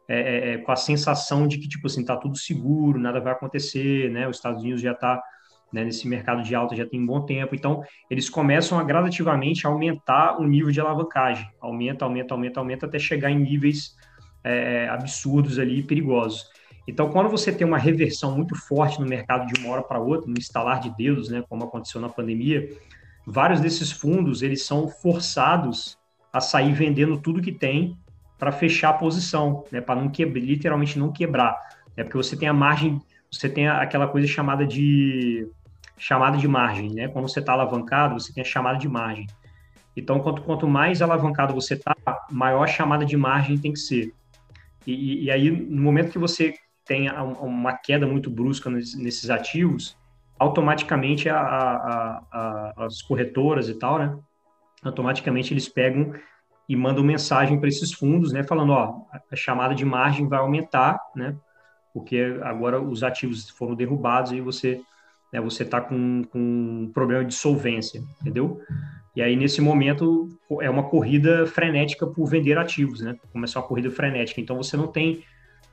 é, 0.08 0.20
é, 0.20 0.52
é, 0.52 0.58
com 0.58 0.70
a 0.70 0.76
sensação 0.76 1.48
de 1.48 1.58
que, 1.58 1.68
tipo 1.68 1.86
assim, 1.86 2.04
tá 2.04 2.16
tudo 2.16 2.36
seguro, 2.36 2.98
nada 2.98 3.20
vai 3.20 3.32
acontecer, 3.32 4.10
né? 4.10 4.28
Os 4.28 4.36
Estados 4.36 4.62
Unidos 4.62 4.80
já 4.80 4.92
está 4.92 5.22
né, 5.72 5.84
nesse 5.84 6.06
mercado 6.06 6.42
de 6.42 6.54
alta 6.54 6.76
já 6.76 6.86
tem 6.86 7.00
um 7.00 7.06
bom 7.06 7.24
tempo. 7.24 7.54
Então, 7.54 7.82
eles 8.10 8.28
começam 8.28 8.78
a 8.78 8.84
gradativamente 8.84 9.66
aumentar 9.66 10.38
o 10.38 10.46
nível 10.46 10.70
de 10.70 10.80
alavancagem. 10.80 11.48
Aumenta, 11.60 12.04
aumenta, 12.04 12.34
aumenta, 12.34 12.60
aumenta, 12.60 12.86
até 12.86 12.98
chegar 12.98 13.30
em 13.30 13.38
níveis 13.38 13.96
é, 14.44 14.88
absurdos 14.88 15.58
ali, 15.58 15.82
perigosos. 15.82 16.50
Então, 16.86 17.10
quando 17.10 17.28
você 17.28 17.52
tem 17.52 17.66
uma 17.66 17.78
reversão 17.78 18.34
muito 18.34 18.56
forte 18.56 19.00
no 19.00 19.06
mercado 19.06 19.46
de 19.46 19.60
uma 19.60 19.72
hora 19.72 19.82
para 19.82 20.00
outra, 20.00 20.28
no 20.28 20.36
instalar 20.36 20.80
de 20.80 20.94
dedos, 20.96 21.28
né, 21.28 21.44
como 21.48 21.64
aconteceu 21.64 22.00
na 22.00 22.08
pandemia, 22.08 22.68
vários 23.26 23.60
desses 23.60 23.92
fundos 23.92 24.42
eles 24.42 24.64
são 24.64 24.88
forçados 24.88 25.96
a 26.32 26.40
sair 26.40 26.72
vendendo 26.72 27.18
tudo 27.18 27.42
que 27.42 27.52
tem 27.52 27.96
para 28.38 28.50
fechar 28.50 28.90
a 28.90 28.94
posição, 28.94 29.64
né, 29.70 29.80
para 29.80 30.00
não 30.00 30.08
quebrar, 30.08 30.40
literalmente 30.40 30.98
não 30.98 31.12
quebrar, 31.12 31.56
é 31.96 32.02
porque 32.02 32.16
você 32.16 32.36
tem 32.36 32.48
a 32.48 32.52
margem, 32.52 33.00
você 33.30 33.48
tem 33.48 33.68
aquela 33.68 34.08
coisa 34.08 34.26
chamada 34.26 34.66
de 34.66 35.48
chamada 35.96 36.36
de 36.36 36.48
margem, 36.48 36.92
né? 36.92 37.06
Quando 37.06 37.28
você 37.28 37.38
está 37.38 37.52
alavancado, 37.52 38.18
você 38.18 38.32
tem 38.32 38.42
a 38.42 38.44
chamada 38.46 38.76
de 38.76 38.88
margem. 38.88 39.28
Então, 39.96 40.18
quanto, 40.18 40.42
quanto 40.42 40.66
mais 40.66 41.00
alavancado 41.00 41.54
você 41.54 41.74
está, 41.74 41.94
maior 42.28 42.64
a 42.64 42.66
chamada 42.66 43.04
de 43.04 43.16
margem 43.16 43.56
tem 43.56 43.72
que 43.72 43.78
ser. 43.78 44.12
E, 44.84 45.24
e, 45.24 45.30
aí, 45.30 45.48
no 45.48 45.80
momento 45.80 46.10
que 46.10 46.18
você 46.18 46.54
tem 46.84 47.08
uma 47.10 47.72
queda 47.74 48.06
muito 48.06 48.30
brusca 48.30 48.68
nesses 48.70 49.30
ativos, 49.30 49.96
automaticamente 50.38 51.28
a, 51.28 51.38
a, 51.38 52.22
a, 52.32 52.84
as 52.84 53.00
corretoras 53.02 53.68
e 53.68 53.78
tal, 53.78 53.98
né? 53.98 54.18
Automaticamente 54.82 55.52
eles 55.52 55.68
pegam 55.68 56.12
e 56.68 56.74
mandam 56.74 57.04
mensagem 57.04 57.58
para 57.58 57.68
esses 57.68 57.92
fundos, 57.92 58.32
né? 58.32 58.42
Falando, 58.42 58.72
ó, 58.72 59.02
a 59.12 59.36
chamada 59.36 59.74
de 59.74 59.84
margem 59.84 60.26
vai 60.26 60.40
aumentar, 60.40 60.98
né? 61.14 61.36
Porque 61.94 62.38
agora 62.42 62.80
os 62.80 63.02
ativos 63.02 63.50
foram 63.50 63.74
derrubados 63.74 64.32
e 64.32 64.40
você, 64.40 64.80
né, 65.32 65.40
você 65.40 65.62
está 65.62 65.80
com, 65.80 66.24
com 66.24 66.38
um 66.38 66.90
problema 66.92 67.24
de 67.24 67.34
solvência, 67.34 68.02
entendeu? 68.20 68.60
E 69.14 69.20
aí, 69.20 69.36
nesse 69.36 69.60
momento, 69.60 70.28
é 70.62 70.70
uma 70.70 70.84
corrida 70.84 71.46
frenética 71.46 72.06
por 72.06 72.26
vender 72.26 72.56
ativos, 72.56 73.02
né? 73.02 73.14
Começar 73.30 73.60
uma 73.60 73.68
corrida 73.68 73.90
frenética. 73.90 74.40
Então, 74.40 74.56
você 74.56 74.74
não 74.76 74.86
tem 74.86 75.22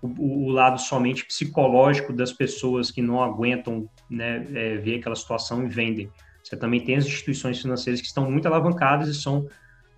o, 0.02 0.46
o, 0.46 0.50
lado 0.50 0.80
somente 0.80 1.26
psicológico 1.26 2.14
das 2.14 2.32
pessoas 2.32 2.90
que 2.90 3.02
não 3.02 3.22
aguentam 3.22 3.90
né, 4.10 4.46
é, 4.54 4.78
ver 4.78 5.00
aquela 5.00 5.16
situação 5.16 5.66
e 5.66 5.68
vendem. 5.68 6.10
Você 6.44 6.56
também 6.56 6.84
tem 6.84 6.96
as 6.96 7.06
instituições 7.06 7.62
financeiras 7.62 8.02
que 8.02 8.08
estão 8.08 8.30
muito 8.30 8.48
alavancadas 8.48 9.10
e 9.10 9.14
são 9.14 9.48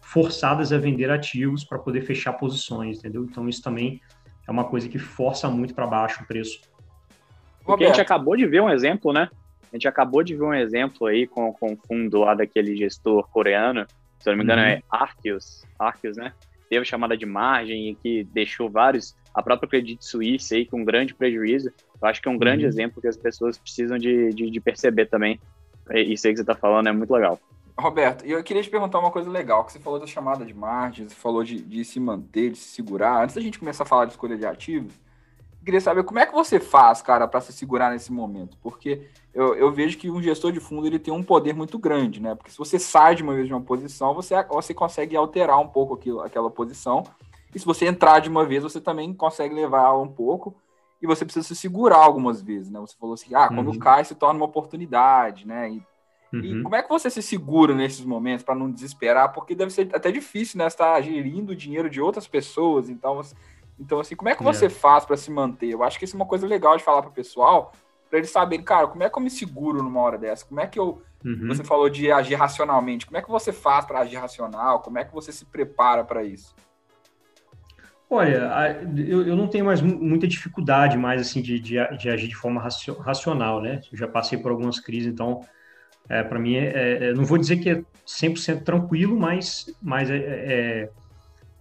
forçadas 0.02 0.74
a 0.74 0.78
vender 0.78 1.10
ativos 1.10 1.64
para 1.64 1.80
poder 1.80 2.02
fechar 2.02 2.34
posições, 2.34 2.98
entendeu? 2.98 3.24
Então 3.24 3.48
isso 3.48 3.62
também 3.62 4.02
é 4.48 4.52
uma 4.52 4.66
coisa 4.66 4.90
que 4.90 5.00
força 5.00 5.50
muito 5.50 5.74
para 5.74 5.88
baixo 5.88 6.24
o 6.24 6.28
preço. 6.28 6.60
Porque 7.64 7.86
a 7.86 7.88
gente 7.88 8.02
acabou 8.02 8.36
de 8.36 8.46
ver 8.46 8.62
um 8.62 8.70
exemplo, 8.70 9.14
né? 9.14 9.30
A 9.72 9.76
gente 9.76 9.88
acabou 9.88 10.24
de 10.24 10.36
ver 10.36 10.44
um 10.44 10.54
exemplo 10.54 11.08
aí 11.08 11.26
com, 11.26 11.54
com 11.54 11.74
o 11.74 11.78
fundo 11.88 12.20
lá 12.20 12.34
daquele 12.34 12.76
gestor 12.76 13.26
coreano, 13.30 13.86
se 14.20 14.30
eu 14.30 14.34
não 14.34 14.38
me 14.40 14.44
engano 14.44 14.62
uhum. 14.62 14.68
é 14.68 14.84
Arceus, 14.90 15.64
Arceus, 15.80 16.18
né? 16.18 16.34
Teve 16.70 16.86
chamada 16.86 17.16
de 17.16 17.26
margem 17.26 17.90
e 17.90 17.96
que 17.96 18.24
deixou 18.26 18.70
vários 18.70 19.16
a 19.34 19.42
própria 19.42 19.70
Credit 19.70 20.04
Suisse 20.04 20.54
aí 20.54 20.66
com 20.66 20.82
um 20.82 20.86
grande 20.86 21.14
prejuízo. 21.14 21.72
Eu 22.02 22.08
acho 22.08 22.22
que 22.22 22.28
é 22.28 22.32
um 22.32 22.38
grande 22.38 22.64
uhum. 22.64 22.70
exemplo 22.70 23.02
que 23.02 23.08
as 23.08 23.18
pessoas 23.18 23.58
precisam 23.58 23.98
de, 23.98 24.34
de, 24.34 24.50
de 24.50 24.60
perceber 24.60 25.06
também. 25.06 25.40
Isso 25.94 26.28
aí 26.28 26.34
que 26.34 26.38
você 26.38 26.44
está 26.44 26.56
falando 26.56 26.88
é 26.88 26.92
muito 26.92 27.14
legal. 27.14 27.40
Roberto, 27.78 28.26
eu 28.26 28.44
queria 28.44 28.62
te 28.62 28.70
perguntar 28.70 29.00
uma 29.00 29.12
coisa 29.12 29.30
legal, 29.30 29.64
que 29.64 29.72
você 29.72 29.80
falou 29.80 30.00
da 30.00 30.06
chamada 30.06 30.46
de 30.46 30.54
margem, 30.54 31.08
você 31.08 31.16
falou 31.16 31.44
de, 31.44 31.62
de 31.62 31.84
se 31.84 32.00
manter, 32.00 32.52
de 32.52 32.58
se 32.58 32.70
segurar. 32.70 33.24
Antes 33.24 33.36
da 33.36 33.42
gente 33.42 33.58
começar 33.58 33.84
a 33.84 33.88
falar 33.88 34.06
de 34.06 34.12
escolha 34.12 34.38
de 34.38 34.46
ativos, 34.46 34.94
queria 35.64 35.82
saber 35.82 36.04
como 36.04 36.20
é 36.20 36.26
que 36.26 36.34
você 36.34 36.60
faz, 36.60 37.02
cara, 37.02 37.28
para 37.28 37.42
se 37.42 37.54
segurar 37.54 37.92
nesse 37.92 38.12
momento, 38.12 38.58
porque 38.62 39.08
eu, 39.34 39.56
eu, 39.56 39.72
vejo 39.72 39.98
que 39.98 40.10
um 40.10 40.22
gestor 40.22 40.52
de 40.52 40.60
fundo 40.60 40.88
ele 40.88 41.00
tem 41.00 41.14
um 41.14 41.24
poder 41.24 41.54
muito 41.54 41.78
grande, 41.78 42.20
né? 42.20 42.36
Porque 42.36 42.52
se 42.52 42.58
você 42.58 42.80
sai 42.80 43.16
de 43.16 43.24
uma 43.24 43.34
vez 43.34 43.48
de 43.48 43.54
uma 43.54 43.62
posição, 43.62 44.14
você, 44.14 44.36
você 44.44 44.74
consegue 44.74 45.16
alterar 45.16 45.60
um 45.60 45.68
pouco 45.68 45.94
aquilo, 45.94 46.22
aquela 46.22 46.50
posição, 46.50 47.04
e 47.54 47.60
se 47.60 47.66
você 47.66 47.86
entrar 47.86 48.20
de 48.20 48.30
uma 48.30 48.46
vez, 48.46 48.64
você 48.64 48.80
também 48.80 49.14
consegue 49.14 49.54
levar 49.54 49.86
ela 49.86 50.02
um 50.02 50.08
pouco, 50.08 50.56
e 51.02 51.08
você 51.08 51.26
precisa 51.26 51.48
se 51.48 51.56
segurar 51.56 51.98
algumas 51.98 52.42
vezes, 52.42 52.70
né? 52.70 52.80
Você 52.80 52.96
falou 53.00 53.16
assim, 53.16 53.34
ah, 53.34 53.48
quando 53.48 53.70
uhum. 53.70 53.80
cai 53.80 54.06
se 54.06 54.14
torna 54.14 54.40
uma 54.40 54.46
oportunidade, 54.46 55.48
né? 55.48 55.72
E, 55.72 55.84
uhum. 56.32 56.44
e 56.44 56.64
como 56.64 56.76
é 56.76 56.84
que 56.84 56.90
você 56.90 57.10
se 57.10 57.24
segura 57.24 57.74
nesses 57.74 58.06
momentos 58.06 58.46
para 58.46 58.54
não 58.54 58.72
desesperar? 58.72 59.34
Porque 59.34 59.56
deve 59.56 59.72
ser 59.72 59.90
até 59.96 60.12
difícil, 60.12 60.60
né? 60.60 60.68
Estar 60.68 61.02
gerindo 61.02 61.54
o 61.54 61.56
dinheiro 61.56 61.90
de 61.90 62.00
outras 62.00 62.28
pessoas, 62.28 62.88
então 62.88 63.22
então, 63.82 64.00
assim, 64.00 64.16
como 64.16 64.30
é 64.30 64.36
que 64.36 64.44
você 64.44 64.68
é. 64.68 64.70
faz 64.70 65.06
para 65.06 65.18
se 65.18 65.32
manter? 65.32 65.72
Eu 65.72 65.84
acho 65.84 65.98
que 65.98 66.06
isso 66.06 66.16
é 66.16 66.20
uma 66.20 66.26
coisa 66.26 66.46
legal 66.46 66.78
de 66.78 66.84
falar 66.84 67.02
para 67.02 67.10
o 67.10 67.14
pessoal, 67.14 67.74
para 68.08 68.20
eles 68.20 68.30
saberem, 68.30 68.64
cara, 68.64 68.88
como 68.88 69.02
é 69.02 69.10
que 69.10 69.18
eu 69.18 69.24
me 69.24 69.30
seguro 69.30 69.82
numa 69.82 70.00
hora 70.02 70.20
dessa? 70.20 70.46
Como 70.46 70.60
é 70.60 70.68
que 70.68 70.78
eu. 70.78 71.02
Uhum. 71.26 71.48
Você 71.48 71.64
falou 71.64 71.90
de 71.90 72.12
agir 72.12 72.36
racionalmente. 72.36 73.06
Como 73.06 73.18
é 73.18 73.22
que 73.22 73.30
você 73.30 73.52
faz 73.52 73.86
para 73.86 74.00
agir 74.00 74.18
racional? 74.18 74.82
Como 74.82 75.00
é 75.00 75.06
que 75.06 75.14
você 75.14 75.32
se 75.32 75.46
prepara 75.46 76.04
para 76.04 76.24
isso? 76.24 76.54
Olha, 78.14 78.84
eu, 79.08 79.38
não 79.38 79.48
tenho 79.48 79.64
mais 79.64 79.82
muita 79.82 80.28
dificuldade 80.28 80.98
mais 80.98 81.22
assim 81.22 81.42
de, 81.42 81.58
de, 81.62 81.76
de 81.98 82.10
agir 82.10 82.28
de 82.28 82.36
forma 82.36 82.62
racional, 83.00 83.62
né? 83.62 83.80
Eu 83.90 83.98
já 83.98 84.06
passei 84.06 84.38
por 84.38 84.52
algumas 84.52 84.82
crises, 84.82 85.08
então 85.08 85.40
é, 86.10 86.22
para 86.22 86.38
mim 86.38 86.56
é, 86.58 87.06
é, 87.06 87.14
não 87.14 87.24
vou 87.24 87.38
dizer 87.38 87.56
que 87.60 87.70
é 87.70 87.82
100% 88.06 88.64
tranquilo, 88.66 89.18
mas, 89.18 89.74
mas 89.82 90.10
é, 90.10 90.18
é, 90.18 90.90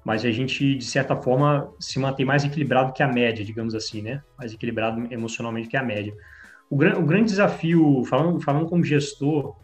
mas 0.05 0.25
a 0.25 0.33
gente, 0.33 0.75
de 0.75 0.85
certa 0.85 1.15
forma, 1.15 1.73
se 1.79 2.01
mantém 2.01 2.27
mais 2.27 2.43
equilibrado 2.43 2.93
que 2.93 3.05
a 3.05 3.07
média, 3.07 3.45
digamos 3.45 3.73
assim, 3.73 4.03
né? 4.03 4.21
Mais 4.37 4.53
equilibrado 4.53 5.07
emocionalmente 5.09 5.69
que 5.69 5.77
a 5.77 5.85
média. 5.85 6.13
O, 6.69 6.77
gran, 6.77 6.99
o 6.99 7.07
grande 7.07 7.27
desafio, 7.27 8.03
falando, 8.07 8.41
falando 8.41 8.69
como 8.69 8.83
gestor, 8.83 9.55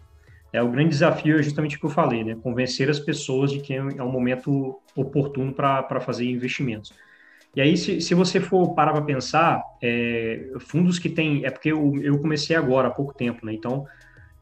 é 0.56 0.62
o 0.62 0.70
grande 0.70 0.88
desafio 0.90 1.38
é 1.38 1.42
justamente 1.42 1.76
o 1.76 1.78
que 1.78 1.84
eu 1.84 1.90
falei, 1.90 2.24
né? 2.24 2.34
Convencer 2.42 2.88
as 2.88 2.98
pessoas 2.98 3.50
de 3.50 3.60
que 3.60 3.74
é 3.74 4.02
um 4.02 4.10
momento 4.10 4.80
oportuno 4.94 5.52
para 5.52 6.00
fazer 6.00 6.24
investimentos. 6.24 6.94
E 7.54 7.60
aí, 7.60 7.76
se, 7.76 8.00
se 8.00 8.14
você 8.14 8.40
for 8.40 8.74
parar 8.74 8.92
para 8.92 9.02
pensar, 9.02 9.62
é, 9.82 10.48
fundos 10.60 10.98
que 10.98 11.10
tem. 11.10 11.44
É 11.44 11.50
porque 11.50 11.70
eu, 11.70 12.00
eu 12.02 12.18
comecei 12.18 12.56
agora, 12.56 12.88
há 12.88 12.90
pouco 12.90 13.12
tempo, 13.12 13.44
né? 13.44 13.52
Então, 13.52 13.86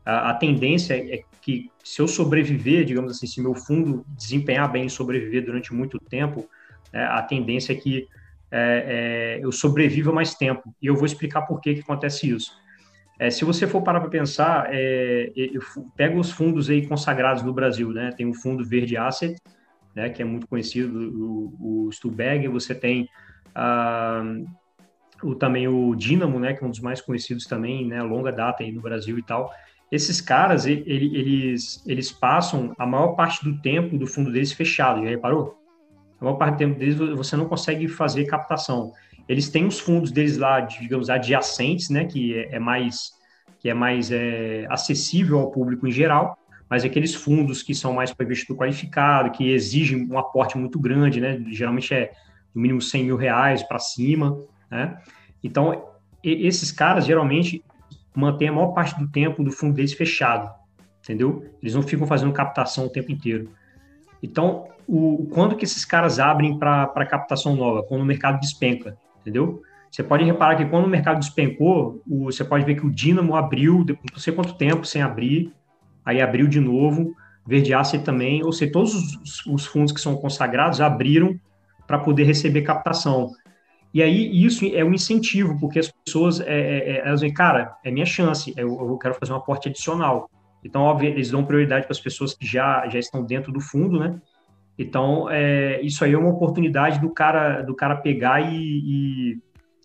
a, 0.05 0.31
a, 0.31 0.35
tendência 0.35 0.95
é 0.95 1.25
que 1.43 1.71
se 1.83 2.01
eu 2.01 2.07
sobreviver, 2.07 2.85
digamos 2.85 3.11
assim, 3.11 3.27
se 3.27 3.41
meu 3.41 3.55
fundo 3.55 4.05
desempenhar 4.17 4.71
bem 4.71 4.87
e 4.87 4.91
sobreviver 4.91 5.45
durante 5.45 5.75
muito 5.75 5.99
tempo, 5.99 6.49
é, 6.93 7.03
a 7.03 7.23
tendência 7.23 7.73
é 7.73 7.77
que 7.77 8.07
é, 8.53 9.39
é, 9.41 9.45
eu 9.45 9.51
sobreviva 9.51 10.13
mais 10.13 10.37
tempo. 10.37 10.73
E 10.81 10.87
eu 10.87 10.95
vou 10.95 11.07
explicar 11.07 11.43
por 11.43 11.61
que, 11.61 11.75
que 11.75 11.81
acontece 11.81 12.31
isso. 12.31 12.53
É, 13.19 13.31
se 13.31 13.45
você 13.45 13.67
for 13.67 13.83
parar 13.83 14.01
para 14.01 14.11
pensar, 14.11 14.69
é, 14.71 15.33
eu 15.37 15.61
pego 15.97 16.19
os 16.19 16.31
fundos 16.33 16.69
aí 16.69 16.87
consagrados 16.87 17.43
no 17.43 17.53
Brasil, 17.53 17.91
né? 17.91 18.11
Tem 18.17 18.27
o 18.27 18.35
fundo 18.35 18.65
Verde 18.65 18.97
Asset, 18.97 19.37
né, 19.95 20.11
que 20.11 20.21
é 20.21 20.25
muito 20.25 20.49
conhecido, 20.49 20.99
o, 20.99 21.89
o 21.89 22.51
você 22.51 22.75
tem 22.75 23.09
ah, 23.55 24.25
o, 25.23 25.37
também 25.37 25.69
o 25.69 25.95
Dynamo, 25.95 26.41
né, 26.41 26.53
que 26.53 26.65
é 26.65 26.67
um 26.67 26.71
dos 26.71 26.81
mais 26.81 27.01
conhecidos 27.01 27.47
também, 27.47 27.87
né, 27.87 28.03
longa 28.03 28.33
data 28.33 28.65
aí 28.65 28.73
no 28.73 28.81
Brasil 28.81 29.17
e 29.17 29.23
tal 29.23 29.53
esses 29.95 30.21
caras, 30.21 30.67
eles, 30.67 31.83
eles 31.87 32.11
passam 32.11 32.75
a 32.79 32.87
maior 32.87 33.15
parte 33.15 33.45
do 33.45 33.61
tempo 33.61 33.97
do 33.97 34.07
fundo 34.07 34.33
deles 34.33 34.53
fechado, 34.53 35.03
já 35.05 35.09
reparou? 35.09 35.57
A 36.21 36.25
maior 36.25 36.37
parte 36.37 36.55
do 36.55 36.59
tempo 36.59 36.79
deles 36.79 36.97
você 36.97 37.37
não 37.37 37.47
consegue 37.47 37.87
fazer 37.87 38.25
captação. 38.25 38.93
Eles 39.29 39.49
têm 39.49 39.67
os 39.67 39.79
fundos 39.81 40.11
deles 40.11 40.37
lá, 40.37 40.61
digamos, 40.61 41.09
adjacentes, 41.09 41.89
né, 41.91 42.05
que 42.05 42.35
é, 42.35 42.57
é 42.57 42.59
mais, 42.59 43.13
que 43.59 43.69
é 43.69 43.75
mais 43.75 44.11
é, 44.11 44.67
acessível 44.69 45.39
ao 45.39 45.51
público 45.51 45.87
em 45.87 45.93
geral, 45.93 46.39
mas 46.69 46.85
aqueles 46.85 47.15
fundos 47.15 47.63
que 47.63 47.75
são 47.75 47.93
mais 47.93 48.13
para 48.13 48.25
investidor 48.25 48.57
qualificado, 48.57 49.31
que 49.31 49.51
exigem 49.51 50.07
um 50.11 50.19
aporte 50.19 50.59
muito 50.59 50.79
grande, 50.79 51.21
né, 51.21 51.43
geralmente 51.49 51.95
é 51.95 52.13
no 52.55 52.61
mínimo 52.61 52.81
100 52.81 53.05
mil 53.05 53.17
reais 53.17 53.63
para 53.63 53.79
cima, 53.79 54.39
né, 54.71 54.99
então 55.43 55.89
esses 56.23 56.73
caras 56.73 57.05
geralmente 57.05 57.63
mantém 58.15 58.49
a 58.49 58.53
maior 58.53 58.69
parte 58.69 58.99
do 58.99 59.09
tempo 59.09 59.43
do 59.43 59.51
fundo 59.51 59.75
deles 59.75 59.93
fechado, 59.93 60.51
entendeu? 61.03 61.45
Eles 61.61 61.75
não 61.75 61.83
ficam 61.83 62.07
fazendo 62.07 62.33
captação 62.33 62.87
o 62.87 62.89
tempo 62.89 63.13
inteiro. 63.13 63.51
Então, 64.23 64.69
o, 64.87 65.29
quando 65.33 65.57
que 65.57 65.65
esses 65.65 65.85
caras 65.85 66.19
abrem 66.19 66.59
para 66.59 67.07
captação 67.07 67.55
nova? 67.57 67.83
Quando 67.83 68.03
o 68.03 68.07
mercado 68.07 68.41
despenca, 68.41 68.97
entendeu? 69.25 69.63
Você 69.91 70.03
pode 70.03 70.25
reparar 70.25 70.57
que 70.57 70.65
quando 70.65 70.85
o 70.85 70.89
mercado 70.89 71.19
despencou, 71.19 72.03
o, 72.07 72.25
você 72.25 72.45
pode 72.45 72.65
ver 72.65 72.75
que 72.75 72.85
o 72.85 72.91
Dínamo 72.91 73.35
abriu, 73.35 73.85
não 74.13 74.19
sei 74.19 74.33
quanto 74.33 74.55
tempo 74.55 74.85
sem 74.85 75.01
abrir, 75.01 75.53
aí 76.05 76.21
abriu 76.21 76.47
de 76.47 76.61
novo, 76.61 77.15
Verde 77.47 77.73
Asset 77.73 78.05
também, 78.05 78.43
ou 78.45 78.53
seja, 78.53 78.73
todos 78.73 78.95
os, 78.95 79.47
os 79.47 79.67
fundos 79.67 79.93
que 79.93 80.01
são 80.01 80.17
consagrados 80.17 80.81
abriram 80.81 81.39
para 81.87 81.99
poder 81.99 82.25
receber 82.25 82.63
captação. 82.63 83.31
E 83.93 84.03
aí 84.03 84.45
isso 84.45 84.65
é 84.75 84.85
um 84.85 84.93
incentivo, 84.93 85.59
porque 85.61 85.79
as 85.79 85.89
pessoas, 85.89 86.41
é, 86.41 86.47
é, 86.47 86.91
é 86.91 86.99
elas 87.07 87.21
dizem, 87.21 87.33
cara, 87.33 87.77
é 87.85 87.91
minha 87.91 88.05
chance, 88.05 88.53
eu, 88.57 88.69
eu, 88.69 88.99
quero 88.99 89.15
fazer 89.15 89.33
um 89.33 89.37
aporte 89.37 89.69
adicional. 89.69 90.29
Então, 90.65 90.83
óbvio, 90.83 91.11
eles 91.11 91.31
dão 91.31 91.45
prioridade 91.45 91.85
para 91.85 91.93
as 91.93 92.01
pessoas 92.01 92.35
que 92.35 92.45
já, 92.45 92.89
já 92.89 92.99
estão 92.99 93.23
dentro 93.23 93.53
do 93.53 93.61
fundo, 93.61 94.01
né? 94.01 94.21
Então, 94.79 95.31
é, 95.31 95.81
isso 95.83 96.05
aí 96.05 96.13
é 96.13 96.19
uma 96.19 96.31
oportunidade 96.31 97.01
do 97.01 97.11
cara, 97.11 97.63
do 97.63 97.75
cara 97.75 97.97
pegar 97.97 98.41
e, 98.41 98.57
e, 98.57 99.39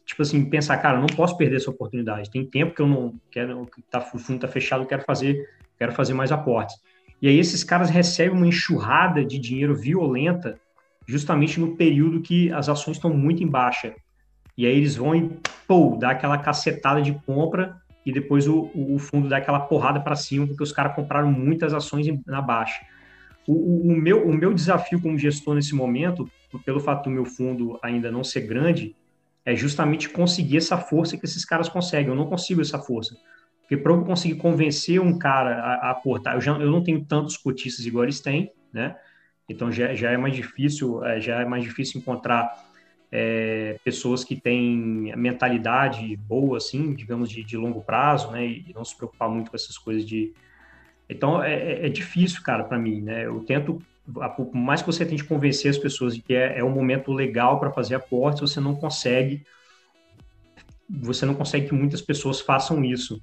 tipo 0.06 0.21
assim, 0.21 0.43
pensar, 0.49 0.78
cara, 0.78 0.99
não 0.99 1.08
posso 1.08 1.38
perder 1.38 1.58
essa 1.58 1.69
oportunidade. 1.69 2.32
Tem 2.32 2.45
tempo 2.45 2.73
que 2.73 2.82
eu 2.82 2.88
não 2.88 3.13
quero, 3.30 3.65
que 3.67 3.82
tá, 3.84 3.99
o 3.99 4.17
fundo 4.19 4.36
está 4.36 4.47
fechado, 4.47 4.84
eu 4.84 4.88
quero 4.88 5.04
fazer, 5.04 5.47
quero 5.78 5.91
fazer 5.91 6.13
mais 6.13 6.32
aportes. 6.32 6.75
E 7.21 7.28
aí 7.28 7.38
esses 7.38 7.63
caras 7.63 7.89
recebem 7.89 8.36
uma 8.36 8.47
enxurrada 8.47 9.23
de 9.23 9.38
dinheiro 9.38 9.75
violenta 9.75 10.60
justamente 11.06 11.60
no 11.60 11.75
período 11.75 12.21
que 12.21 12.52
as 12.52 12.69
ações 12.69 12.97
estão 12.97 13.13
muito 13.13 13.43
em 13.43 13.47
baixa. 13.47 13.93
E 14.58 14.65
aí 14.65 14.75
eles 14.75 14.95
vão 14.95 15.15
e, 15.15 15.30
pô, 15.67 15.97
dá 15.99 16.12
aquela 16.12 16.38
cacetada 16.38 17.02
de 17.02 17.13
compra 17.25 17.78
e 18.06 18.12
depois 18.12 18.47
o, 18.47 18.69
o 18.73 18.97
fundo 18.99 19.28
dá 19.28 19.38
aquela 19.38 19.60
porrada 19.60 19.99
para 19.99 20.15
cima, 20.15 20.47
porque 20.47 20.63
os 20.63 20.71
caras 20.71 20.95
compraram 20.95 21.32
muitas 21.32 21.73
ações 21.73 22.08
na 22.25 22.41
baixa. 22.41 22.80
O, 23.51 23.91
o, 23.91 23.95
meu, 23.95 24.27
o 24.27 24.33
meu 24.33 24.53
desafio 24.53 25.01
como 25.01 25.17
gestor 25.17 25.55
nesse 25.55 25.73
momento, 25.73 26.29
pelo 26.63 26.79
fato 26.79 27.05
do 27.05 27.09
meu 27.09 27.25
fundo 27.25 27.79
ainda 27.81 28.12
não 28.12 28.23
ser 28.23 28.41
grande, 28.41 28.95
é 29.45 29.55
justamente 29.55 30.09
conseguir 30.09 30.57
essa 30.57 30.77
força 30.77 31.17
que 31.17 31.25
esses 31.25 31.43
caras 31.43 31.67
conseguem. 31.67 32.09
Eu 32.09 32.15
não 32.15 32.27
consigo 32.27 32.62
essa 32.62 32.77
força. 32.77 33.17
Porque 33.62 33.75
para 33.75 33.91
eu 33.91 34.03
conseguir 34.03 34.35
convencer 34.35 34.99
um 35.01 35.17
cara 35.17 35.55
a, 35.55 35.73
a 35.88 35.91
aportar, 35.91 36.35
eu, 36.35 36.41
já, 36.41 36.51
eu 36.53 36.69
não 36.69 36.83
tenho 36.83 37.03
tantos 37.05 37.38
cotistas 37.38 37.85
igual 37.85 38.03
eles 38.03 38.19
têm, 38.19 38.51
né? 38.71 38.95
Então 39.49 39.71
já, 39.71 39.95
já 39.95 40.12
é 40.12 40.17
mais 40.17 40.35
difícil, 40.35 41.03
é, 41.03 41.19
já 41.19 41.41
é 41.41 41.45
mais 41.45 41.63
difícil 41.63 41.99
encontrar 41.99 42.69
é, 43.12 43.79
pessoas 43.83 44.23
que 44.23 44.35
têm 44.35 45.12
mentalidade 45.17 46.15
boa, 46.15 46.57
assim, 46.57 46.93
digamos, 46.93 47.29
de, 47.29 47.43
de, 47.43 47.57
longo 47.57 47.81
prazo, 47.81 48.31
né? 48.31 48.45
E 48.45 48.71
não 48.75 48.85
se 48.85 48.95
preocupar 48.95 49.29
muito 49.29 49.49
com 49.49 49.57
essas 49.57 49.77
coisas 49.77 50.05
de. 50.05 50.33
Então 51.10 51.41
é, 51.41 51.54
é, 51.54 51.86
é 51.88 51.89
difícil, 51.89 52.41
cara, 52.43 52.63
para 52.63 52.78
mim, 52.78 53.02
né? 53.02 53.26
Eu 53.26 53.39
tento, 53.39 53.82
por 54.36 54.54
mais 54.54 54.82
que 54.82 54.88
você 54.88 55.06
tente 55.06 55.24
convencer 55.24 55.72
as 55.72 55.78
pessoas 55.78 56.15
de 56.15 56.22
que 56.22 56.34
é, 56.34 56.60
é 56.60 56.63
um 56.63 56.69
momento 56.69 57.12
legal 57.12 57.60
para 57.60 57.72
fazer 57.72 57.95
aportes, 57.95 58.41
você 58.41 58.60
não 58.60 58.76
consegue. 58.76 59.43
Você 61.02 61.26
não 61.26 61.34
consegue 61.34 61.67
que 61.67 61.74
muitas 61.74 62.02
pessoas 62.02 62.39
façam 62.39 62.84
isso. 62.84 63.22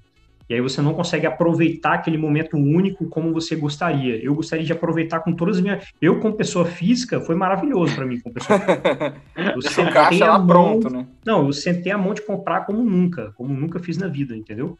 E 0.49 0.55
aí 0.55 0.61
você 0.61 0.81
não 0.81 0.95
consegue 0.95 1.27
aproveitar 1.27 1.95
aquele 1.95 2.17
momento 2.17 2.57
único 2.57 3.07
como 3.09 3.33
você 3.33 3.57
gostaria. 3.57 4.17
Eu 4.23 4.33
gostaria 4.33 4.65
de 4.65 4.73
aproveitar 4.73 5.21
com 5.21 5.33
todas 5.33 5.57
as 5.57 5.63
minhas. 5.63 5.85
Eu, 6.01 6.21
como 6.21 6.37
pessoa 6.37 6.65
física, 6.65 7.21
foi 7.21 7.35
maravilhoso 7.35 7.97
para 7.97 8.07
mim, 8.07 8.21
como 8.21 8.35
pessoa 8.35 8.61
Eu 9.35 9.61
sentei 9.61 10.23
a 10.23 10.39
mão... 10.39 10.47
pronto, 10.47 10.89
né? 10.89 11.07
Não, 11.25 11.47
eu 11.47 11.53
sentei 11.53 11.91
a 11.91 11.99
mão 11.99 12.15
de 12.15 12.23
comprar 12.23 12.65
como 12.65 12.81
nunca, 12.85 13.33
como 13.33 13.53
nunca 13.53 13.81
fiz 13.81 13.99
na 13.99 14.07
vida, 14.07 14.37
entendeu? 14.37 14.79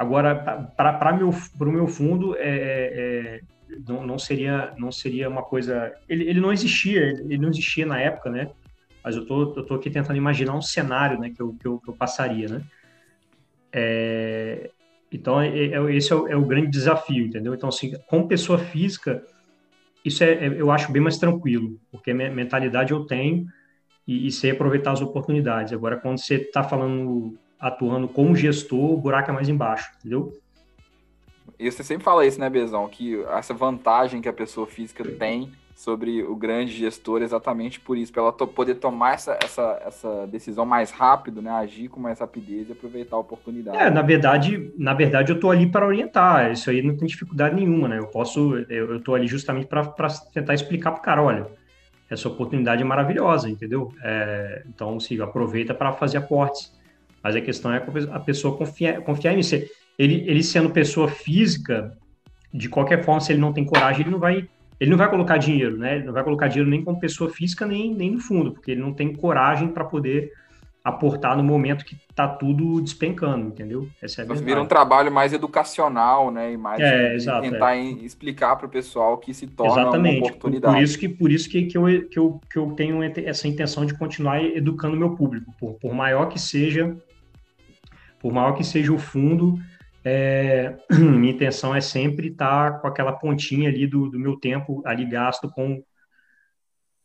Agora, 0.00 0.34
para 0.34 1.14
o 1.14 1.70
meu 1.70 1.86
fundo, 1.86 2.34
é, 2.38 2.40
é, 2.40 3.40
não, 3.86 4.06
não, 4.06 4.18
seria, 4.18 4.72
não 4.78 4.90
seria 4.90 5.28
uma 5.28 5.42
coisa. 5.42 5.94
Ele, 6.08 6.24
ele 6.24 6.40
não 6.40 6.50
existia, 6.50 7.02
ele 7.02 7.36
não 7.36 7.50
existia 7.50 7.84
na 7.84 8.00
época, 8.00 8.30
né? 8.30 8.50
Mas 9.04 9.14
eu 9.14 9.26
tô, 9.26 9.42
eu 9.54 9.62
tô 9.62 9.74
aqui 9.74 9.90
tentando 9.90 10.16
imaginar 10.16 10.54
um 10.54 10.62
cenário 10.62 11.20
né, 11.20 11.28
que, 11.28 11.42
eu, 11.42 11.52
que, 11.52 11.66
eu, 11.66 11.78
que 11.78 11.90
eu 11.90 11.92
passaria, 11.92 12.48
né? 12.48 12.62
É, 13.70 14.70
então, 15.12 15.38
é, 15.38 15.48
é, 15.66 15.94
esse 15.94 16.10
é 16.10 16.16
o, 16.16 16.26
é 16.28 16.34
o, 16.34 16.46
grande 16.46 16.68
desafio, 16.68 17.26
entendeu? 17.26 17.52
Então, 17.52 17.68
assim, 17.68 17.92
com 18.06 18.26
pessoa 18.26 18.58
física, 18.58 19.22
isso 20.02 20.24
é, 20.24 20.46
é 20.46 20.46
eu 20.46 20.70
acho 20.70 20.90
bem 20.90 21.02
mais 21.02 21.18
tranquilo, 21.18 21.78
porque 21.92 22.14
minha 22.14 22.30
mentalidade 22.30 22.92
eu 22.92 23.04
tenho 23.04 23.44
e, 24.08 24.26
e 24.26 24.32
sei 24.32 24.52
aproveitar 24.52 24.92
as 24.92 25.02
oportunidades. 25.02 25.74
Agora, 25.74 25.98
quando 25.98 26.16
você 26.16 26.36
está 26.36 26.62
falando, 26.62 27.38
atuando 27.60 28.08
como 28.08 28.34
gestor, 28.34 28.92
o 28.92 28.96
buraco 28.96 29.30
é 29.30 29.34
mais 29.34 29.48
embaixo, 29.48 29.90
entendeu? 29.98 30.32
E 31.58 31.70
você 31.70 31.84
sempre 31.84 32.04
fala 32.04 32.24
isso, 32.24 32.40
né, 32.40 32.48
Bezão? 32.48 32.88
Que 32.88 33.22
essa 33.36 33.52
vantagem 33.52 34.22
que 34.22 34.28
a 34.28 34.32
pessoa 34.32 34.66
física 34.66 35.04
tem 35.04 35.52
sobre 35.80 36.22
o 36.22 36.36
grande 36.36 36.72
gestor 36.72 37.22
exatamente 37.22 37.80
por 37.80 37.96
isso, 37.96 38.12
para 38.12 38.22
ela 38.22 38.32
to 38.32 38.46
poder 38.46 38.74
tomar 38.74 39.14
essa, 39.14 39.38
essa, 39.42 39.82
essa 39.84 40.26
decisão 40.26 40.66
mais 40.66 40.90
rápido, 40.90 41.40
né? 41.40 41.50
Agir 41.50 41.88
com 41.88 41.98
mais 41.98 42.20
rapidez 42.20 42.68
e 42.68 42.72
aproveitar 42.72 43.16
a 43.16 43.20
oportunidade. 43.20 43.78
É, 43.78 43.90
na 43.90 44.02
verdade, 44.02 44.72
na 44.76 44.92
verdade 44.92 45.32
eu 45.32 45.36
estou 45.36 45.50
ali 45.50 45.66
para 45.66 45.86
orientar. 45.86 46.50
Isso 46.52 46.68
aí 46.70 46.82
não 46.82 46.96
tem 46.96 47.08
dificuldade 47.08 47.54
nenhuma, 47.54 47.88
né? 47.88 47.98
Eu 47.98 48.06
posso, 48.06 48.56
eu 48.68 48.96
estou 48.96 49.14
ali 49.14 49.26
justamente 49.26 49.66
para 49.66 49.86
tentar 50.32 50.54
explicar 50.54 50.92
para 50.92 51.00
o 51.00 51.02
cara, 51.02 51.22
olha, 51.22 51.46
essa 52.10 52.28
oportunidade 52.28 52.82
é 52.82 52.84
maravilhosa, 52.84 53.48
entendeu? 53.48 53.92
É, 54.02 54.62
então, 54.66 54.98
se 54.98 55.20
aproveita 55.22 55.72
para 55.72 55.92
fazer 55.92 56.18
aportes. 56.18 56.78
Mas 57.22 57.36
a 57.36 57.40
questão 57.40 57.72
é 57.72 57.82
a 58.10 58.20
pessoa 58.20 58.56
confiar, 58.56 59.00
confiar 59.02 59.34
em 59.34 59.42
você. 59.42 59.70
Ele, 59.98 60.24
ele 60.26 60.42
sendo 60.42 60.70
pessoa 60.70 61.08
física, 61.08 61.96
de 62.52 62.68
qualquer 62.68 63.04
forma, 63.04 63.20
se 63.20 63.32
ele 63.32 63.40
não 63.40 63.52
tem 63.52 63.64
coragem, 63.64 64.02
ele 64.02 64.10
não 64.10 64.18
vai 64.18 64.48
ele 64.80 64.90
não 64.90 64.96
vai 64.96 65.10
colocar 65.10 65.36
dinheiro, 65.36 65.76
né? 65.76 65.96
Ele 65.96 66.06
não 66.06 66.12
vai 66.14 66.24
colocar 66.24 66.48
dinheiro 66.48 66.70
nem 66.70 66.82
como 66.82 66.98
pessoa 66.98 67.28
física, 67.28 67.66
nem, 67.66 67.94
nem 67.94 68.12
no 68.12 68.18
fundo, 68.18 68.52
porque 68.52 68.70
ele 68.70 68.80
não 68.80 68.94
tem 68.94 69.14
coragem 69.14 69.68
para 69.68 69.84
poder 69.84 70.32
aportar 70.82 71.36
no 71.36 71.44
momento 71.44 71.84
que 71.84 71.94
está 72.08 72.26
tudo 72.26 72.80
despencando, 72.80 73.48
entendeu? 73.48 73.86
Essa 74.00 74.22
é 74.22 74.24
vira 74.24 74.62
um 74.62 74.66
trabalho 74.66 75.12
mais 75.12 75.34
educacional, 75.34 76.30
né? 76.30 76.52
E 76.52 76.56
mais 76.56 76.80
é, 76.80 77.14
exato, 77.14 77.42
tentar 77.42 77.76
é. 77.76 77.82
explicar 77.82 78.56
para 78.56 78.66
o 78.66 78.70
pessoal 78.70 79.18
que 79.18 79.34
se 79.34 79.46
torna 79.46 79.82
Exatamente. 79.82 80.18
uma 80.20 80.26
oportunidade. 80.28 80.74
Por 80.74 80.82
isso 80.82 80.98
que, 80.98 81.08
por 81.08 81.30
isso 81.30 81.50
que, 81.50 81.66
que, 81.66 81.76
eu, 81.76 81.84
que, 82.08 82.18
eu, 82.18 82.40
que 82.50 82.58
eu 82.58 82.70
tenho 82.72 83.02
essa 83.02 83.46
intenção 83.46 83.84
de 83.84 83.92
continuar 83.94 84.42
educando 84.42 84.96
o 84.96 84.98
meu 84.98 85.14
público. 85.14 85.54
Por, 85.58 85.74
por 85.74 85.92
maior 85.92 86.26
que 86.26 86.38
seja, 86.38 86.96
por 88.20 88.32
maior 88.32 88.52
que 88.52 88.62
seja 88.62 88.92
o 88.92 88.98
fundo, 88.98 89.58
é, 90.04 90.76
minha 90.92 91.32
intenção 91.32 91.74
é 91.74 91.80
sempre 91.80 92.28
estar 92.28 92.80
com 92.80 92.86
aquela 92.86 93.12
pontinha 93.12 93.68
ali 93.68 93.86
do, 93.86 94.08
do 94.08 94.18
meu 94.18 94.36
tempo 94.36 94.82
ali 94.84 95.04
gasto 95.04 95.50
com, 95.50 95.82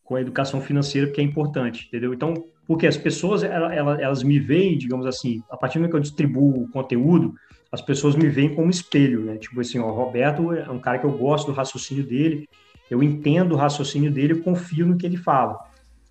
com 0.04 0.16
a 0.16 0.22
educação 0.22 0.62
financeira, 0.62 1.10
que 1.10 1.20
é 1.20 1.24
importante, 1.24 1.88
entendeu? 1.88 2.14
Então, 2.14 2.46
porque 2.68 2.86
as 2.86 2.98
pessoas, 2.98 3.44
elas, 3.44 4.00
elas 4.00 4.24
me 4.24 4.40
veem, 4.40 4.78
digamos 4.78 5.06
assim, 5.06 5.42
a 5.50 5.58
partir 5.58 5.76
do 5.76 5.82
momento 5.82 5.92
que 5.92 5.98
eu 5.98 6.02
distribuo 6.02 6.64
o 6.64 6.70
conteúdo, 6.70 7.34
as 7.72 7.82
pessoas 7.82 8.16
me 8.16 8.28
veem 8.28 8.54
como 8.54 8.70
espelho, 8.70 9.24
né? 9.24 9.38
Tipo 9.38 9.60
assim, 9.62 9.80
ó, 9.80 9.90
Roberto 9.92 10.54
é 10.54 10.70
um 10.70 10.80
cara 10.80 11.00
que 11.00 11.06
eu 11.06 11.18
gosto 11.18 11.48
do 11.48 11.54
raciocínio 11.54 12.04
dele, 12.04 12.48
eu 12.90 13.02
entendo 13.02 13.54
o 13.54 13.58
raciocínio 13.58 14.12
dele, 14.12 14.34
eu 14.34 14.42
confio 14.44 14.86
no 14.86 14.98
que 14.98 15.06
ele 15.06 15.18
fala. 15.18 15.58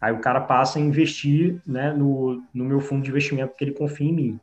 Aí 0.01 0.13
o 0.13 0.19
cara 0.19 0.41
passa 0.41 0.79
a 0.79 0.83
investir 0.83 1.61
né, 1.67 1.93
no, 1.93 2.43
no 2.53 2.65
meu 2.65 2.81
fundo 2.81 3.03
de 3.03 3.11
investimento 3.11 3.51
porque 3.51 3.65
ele 3.65 3.73
confia 3.73 4.09
em 4.09 4.13
mim 4.13 4.41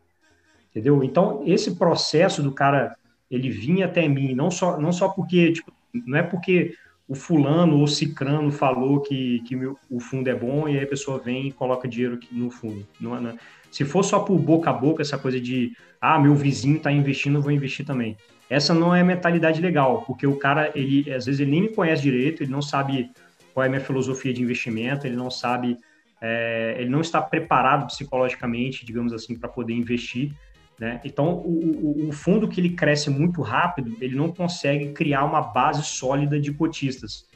entendeu? 0.72 1.04
Então, 1.04 1.44
esse 1.46 1.76
processo 1.76 2.42
do 2.42 2.52
cara, 2.52 2.96
ele 3.30 3.50
vinha 3.50 3.86
até 3.86 4.08
mim, 4.08 4.34
não 4.34 4.50
só, 4.50 4.80
não 4.80 4.92
só 4.92 5.10
porque, 5.10 5.54
tipo, 5.54 5.72
não 5.94 6.18
é 6.18 6.24
porque 6.24 6.76
o 7.08 7.14
fulano 7.14 7.78
ou 7.78 7.88
cicrano 7.88 8.52
falou 8.52 9.02
que, 9.02 9.42
que 9.42 9.56
o 9.90 10.00
fundo 10.00 10.30
é 10.30 10.34
bom 10.34 10.68
e 10.68 10.78
aí 10.78 10.84
a 10.84 10.88
pessoa 10.88 11.20
vem 11.20 11.48
e 11.48 11.52
coloca 11.52 11.88
dinheiro 11.88 12.18
no 12.32 12.50
fundo. 12.50 12.88
Não, 13.00 13.20
não. 13.20 13.38
Se 13.70 13.84
for 13.86 14.04
só 14.04 14.20
por 14.20 14.40
boca 14.40 14.70
a 14.70 14.74
boca, 14.74 15.02
essa 15.02 15.18
coisa 15.18 15.40
de, 15.40 15.76
ah, 16.00 16.18
meu 16.18 16.36
vizinho 16.36 16.78
está 16.78 16.92
investindo, 16.92 17.38
eu 17.38 17.42
vou 17.42 17.52
investir 17.52 17.86
também. 17.86 18.18
Essa 18.50 18.74
não 18.74 18.94
é 18.94 19.02
a 19.02 19.04
mentalidade 19.04 19.62
legal, 19.62 20.04
porque 20.04 20.28
o 20.28 20.38
cara, 20.38 20.72
ele, 20.76 21.12
às 21.14 21.26
vezes, 21.26 21.40
ele 21.40 21.52
nem 21.52 21.62
me 21.62 21.70
conhece 21.70 22.02
direito, 22.02 22.44
ele 22.44 22.52
não 22.52 22.62
sabe 22.62 23.10
qual 23.54 23.64
é 23.64 23.68
a 23.68 23.70
minha 23.70 23.82
filosofia 23.82 24.34
de 24.34 24.42
investimento, 24.42 25.08
ele 25.08 25.16
não 25.16 25.32
sabe, 25.32 25.78
é, 26.22 26.76
ele 26.78 26.90
não 26.90 27.00
está 27.00 27.22
preparado 27.22 27.88
psicologicamente, 27.88 28.86
digamos 28.86 29.14
assim, 29.14 29.38
para 29.38 29.48
poder 29.48 29.74
investir. 29.74 30.34
Né? 30.82 31.00
Então, 31.06 31.36
o, 31.46 32.08
o, 32.08 32.12
fundo 32.12 32.48
que 32.48 32.60
ele 32.60 32.72
cresce 32.72 33.08
muito 33.08 33.44
rápido, 33.44 33.96
ele 34.02 34.16
não 34.16 34.32
consegue 34.32 34.92
criar 34.94 35.24
uma 35.24 35.40
base 35.40 35.84
sólida 35.84 36.42
de 36.42 36.52
cotistas, 36.52 37.28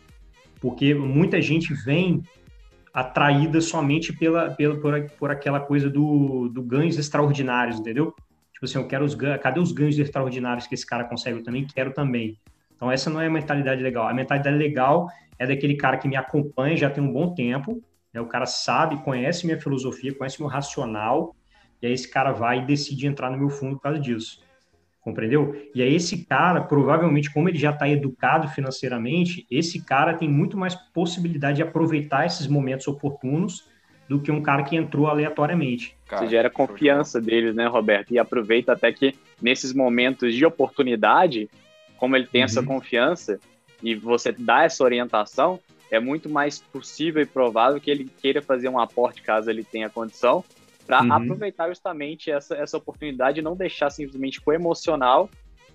porque 0.59 0.95
muita 0.95 1.39
gente 1.39 1.71
vem 1.71 2.23
atraída 2.91 3.61
somente 3.61 4.11
pela, 4.11 4.49
pela 4.49 4.79
por, 4.79 4.99
por 5.11 5.29
aquela 5.29 5.59
coisa 5.59 5.87
do, 5.87 6.49
do 6.49 6.63
ganhos 6.63 6.97
extraordinários, 6.97 7.79
entendeu? 7.79 8.15
Tipo 8.51 8.65
assim, 8.65 8.79
eu 8.79 8.87
quero 8.87 9.05
os 9.05 9.13
ganhos, 9.13 9.39
cadê 9.39 9.59
os 9.59 9.71
ganhos 9.71 9.99
extraordinários 9.99 10.65
que 10.65 10.73
esse 10.73 10.85
cara 10.85 11.03
consegue? 11.03 11.37
Eu 11.37 11.43
também 11.43 11.67
quero 11.67 11.93
também. 11.93 12.39
Então, 12.75 12.91
essa 12.91 13.11
não 13.11 13.21
é 13.21 13.27
a 13.27 13.29
mentalidade 13.29 13.83
legal. 13.83 14.07
A 14.07 14.13
mentalidade 14.13 14.57
legal 14.57 15.07
é 15.37 15.45
daquele 15.45 15.75
cara 15.75 15.97
que 15.97 16.07
me 16.07 16.15
acompanha 16.15 16.75
já 16.75 16.89
tem 16.89 17.03
um 17.03 17.13
bom 17.13 17.35
tempo, 17.35 17.79
né? 18.11 18.19
o 18.19 18.25
cara 18.25 18.47
sabe, 18.47 19.03
conhece 19.03 19.45
minha 19.45 19.61
filosofia, 19.61 20.15
conhece 20.15 20.41
meu 20.41 20.49
racional, 20.49 21.35
e 21.81 21.87
aí 21.87 21.93
esse 21.93 22.09
cara 22.09 22.31
vai 22.31 22.59
e 22.59 22.65
decide 22.65 23.07
entrar 23.07 23.29
no 23.29 23.37
meu 23.37 23.49
fundo 23.49 23.75
por 23.75 23.83
causa 23.83 23.99
disso. 23.99 24.43
Compreendeu? 25.01 25.55
E 25.75 25.83
aí 25.83 25.93
esse 25.93 26.25
cara, 26.25 26.61
provavelmente, 26.61 27.31
como 27.31 27.47
ele 27.47 27.59
já 27.59 27.69
está 27.69 27.87
educado 27.87 28.47
financeiramente, 28.47 29.45
esse 29.51 29.83
cara 29.85 30.15
tem 30.15 30.27
muito 30.27 30.57
mais 30.57 30.73
possibilidade 30.73 31.57
de 31.57 31.61
aproveitar 31.61 32.25
esses 32.25 32.47
momentos 32.47 32.87
oportunos 32.87 33.69
do 34.09 34.19
que 34.19 34.31
um 34.31 34.41
cara 34.41 34.63
que 34.63 34.75
entrou 34.75 35.07
aleatoriamente. 35.07 35.95
Você 36.09 36.27
gera 36.27 36.49
confiança 36.49 37.21
deles, 37.21 37.55
né, 37.55 37.67
Roberto? 37.67 38.13
E 38.13 38.19
aproveita 38.19 38.73
até 38.73 38.91
que 38.91 39.13
nesses 39.41 39.73
momentos 39.73 40.33
de 40.33 40.45
oportunidade, 40.45 41.49
como 41.97 42.15
ele 42.15 42.25
tem 42.25 42.41
uhum. 42.41 42.45
essa 42.45 42.63
confiança 42.63 43.39
e 43.83 43.93
você 43.93 44.31
dá 44.31 44.63
essa 44.63 44.83
orientação, 44.83 45.59
é 45.91 45.99
muito 45.99 46.29
mais 46.29 46.59
possível 46.59 47.21
e 47.21 47.25
provável 47.25 47.79
que 47.79 47.91
ele 47.91 48.09
queira 48.21 48.41
fazer 48.41 48.69
um 48.69 48.79
aporte 48.79 49.21
caso 49.21 49.49
ele 49.49 49.63
tenha 49.63 49.89
condição 49.89 50.43
para 50.85 51.01
uhum. 51.01 51.13
aproveitar 51.13 51.67
justamente 51.67 52.29
essa, 52.31 52.55
essa 52.55 52.77
oportunidade 52.77 53.39
e 53.39 53.43
não 53.43 53.55
deixar 53.55 53.89
simplesmente 53.89 54.39
com 54.39 54.51
o 54.51 54.53
emocional 54.53 55.29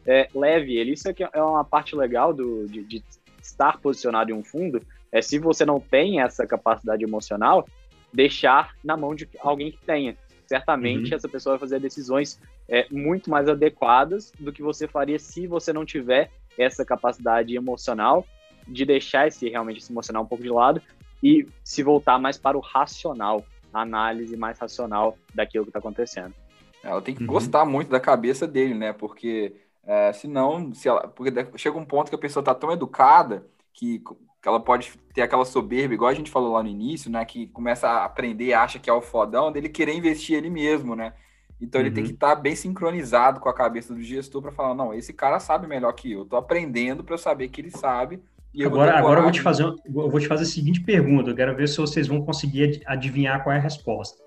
é, 0.07 0.29
leve 0.35 0.77
ele. 0.77 0.93
Isso 0.93 1.09
aqui 1.09 1.25
é 1.25 1.43
uma 1.43 1.65
parte 1.65 1.95
legal 1.95 2.33
do, 2.33 2.67
de, 2.67 2.83
de, 2.85 3.05
estar 3.43 3.79
posicionado 3.79 4.31
em 4.31 4.35
um 4.35 4.45
fundo, 4.45 4.81
é 5.11 5.23
se 5.23 5.39
você 5.39 5.65
não 5.65 5.81
tem 5.81 6.21
essa 6.21 6.47
capacidade 6.47 7.03
emocional, 7.03 7.67
deixar 8.13 8.75
na 8.85 8.97
mão 8.97 9.15
de 9.15 9.29
alguém 9.41 9.73
que 9.73 9.79
tenha. 9.79 10.17
Certamente 10.47 11.11
uhum. 11.11 11.17
essa 11.17 11.29
pessoa 11.29 11.55
vai 11.55 11.61
fazer 11.61 11.81
decisões 11.81 12.39
é, 12.69 12.87
muito 12.91 13.31
mais 13.31 13.49
adequadas 13.49 14.33
do 14.39 14.53
que 14.53 14.63
você 14.63 14.87
faria 14.87 15.19
se 15.19 15.47
você 15.47 15.73
não 15.73 15.85
tiver 15.85 16.31
essa 16.59 16.85
capacidade 16.85 17.55
emocional 17.57 18.27
de 18.69 18.85
deixar 18.85 19.27
esse 19.27 19.49
realmente 19.49 19.79
esse 19.79 19.93
emocional 19.93 20.23
um 20.23 20.27
pouco 20.27 20.45
de 20.45 20.51
lado 20.51 20.83
e 21.23 21.47
se 21.65 21.83
voltar 21.83 22.19
mais 22.19 22.37
para 22.39 22.57
o 22.57 22.61
racional, 22.61 23.45
análise 23.73 24.37
mais 24.37 24.59
racional 24.59 25.17
daquilo 25.35 25.65
que 25.65 25.71
está 25.71 25.79
acontecendo. 25.79 26.35
Ela 26.83 27.01
tem 27.03 27.15
que 27.15 27.23
uhum. 27.23 27.29
gostar 27.29 27.65
muito 27.65 27.91
da 27.91 28.01
cabeça 28.01 28.47
dele, 28.47 28.75
né? 28.75 28.93
Porque 28.93 29.55
é, 29.85 30.13
senão, 30.13 30.73
se 30.75 30.89
ela, 30.89 31.09
porque 31.09 31.33
chega 31.59 31.79
um 31.79 31.85
ponto 31.85 32.09
que 32.09 32.15
a 32.15 32.19
pessoa 32.19 32.41
está 32.41 32.55
tão 32.55 32.73
educada 32.73 33.47
que, 33.73 33.99
que 34.41 34.49
ela 34.49 34.61
pode 34.61 34.93
ter 35.15 35.23
aquela 35.23 35.45
soberba, 35.45 35.95
igual 35.95 36.11
a 36.11 36.15
gente 36.15 36.31
falou 36.31 36.53
lá 36.53 36.63
no 36.63 36.69
início, 36.69 37.11
né? 37.11 37.25
Que 37.25 37.47
começa 37.49 37.89
a 37.89 38.05
aprender, 38.05 38.53
acha 38.55 38.79
que 38.79 38.89
é 38.89 38.93
o 38.93 39.03
fodão, 39.03 39.53
dele 39.53 39.69
querer 39.69 39.95
investir 39.95 40.37
ele 40.37 40.49
mesmo, 40.49 40.97
né? 40.97 41.13
Então 41.61 41.81
ele 41.81 41.91
uhum. 41.91 41.95
tem 41.95 42.05
que 42.05 42.13
estar 42.13 42.35
tá 42.35 42.41
bem 42.41 42.57
sincronizado 42.57 43.39
com 43.39 43.49
a 43.49 43.55
cabeça 43.55 43.95
do 43.95 44.03
gestor 44.03 44.41
para 44.41 44.53
falar, 44.53 44.75
não, 44.75 44.95
esse 44.95 45.13
cara 45.13 45.39
sabe 45.39 45.67
melhor 45.67 45.93
que 45.93 46.11
eu. 46.11 46.23
Estou 46.23 46.39
aprendendo 46.39 47.05
para 47.05 47.15
eu 47.15 47.19
saber 47.19 47.49
que 47.49 47.61
ele 47.61 47.71
sabe 47.71 48.23
agora, 48.65 48.99
agora 48.99 49.21
eu 49.21 49.23
vou 49.25 49.33
te 49.33 49.41
fazer, 49.41 49.63
eu 49.63 49.77
vou 49.87 50.21
te 50.21 50.27
fazer 50.27 50.43
a 50.43 50.47
seguinte 50.47 50.81
pergunta. 50.81 51.31
Eu 51.31 51.37
quero 51.37 51.57
ver 51.57 51.69
se 51.69 51.77
vocês 51.77 52.09
vão 52.09 52.23
conseguir 52.23 52.83
adivinhar 52.87 53.43
qual 53.43 53.55
é 53.55 53.59
a 53.59 53.63
resposta. 53.63 54.23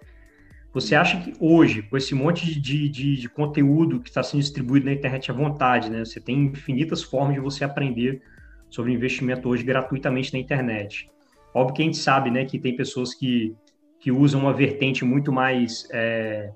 Você 0.74 0.96
acha 0.96 1.20
que 1.22 1.34
hoje, 1.40 1.84
com 1.84 1.98
esse 1.98 2.16
monte 2.16 2.60
de, 2.60 2.90
de, 2.90 3.16
de 3.16 3.30
conteúdo 3.30 4.00
que 4.00 4.10
está 4.10 4.24
sendo 4.24 4.42
distribuído 4.42 4.88
na 4.88 4.94
internet 4.94 5.30
à 5.30 5.34
vontade, 5.34 5.90
né? 5.90 6.04
Você 6.04 6.20
tem 6.20 6.46
infinitas 6.46 7.04
formas 7.04 7.36
de 7.36 7.42
você 7.42 7.64
aprender 7.64 8.22
sobre 8.70 8.92
investimento 8.92 9.48
hoje 9.50 9.64
gratuitamente 9.64 10.34
na 10.34 10.40
internet. 10.40 11.12
Óbvio 11.54 11.76
que 11.76 11.82
a 11.84 11.86
gente 11.86 11.98
sabe, 11.98 12.32
né, 12.32 12.46
que 12.46 12.58
tem 12.58 12.76
pessoas 12.76 13.14
que, 13.14 13.56
que 14.00 14.12
usam 14.12 14.42
uma 14.42 14.52
vertente 14.52 15.06
muito 15.06 15.32
mais 15.32 15.88
é, 15.92 16.52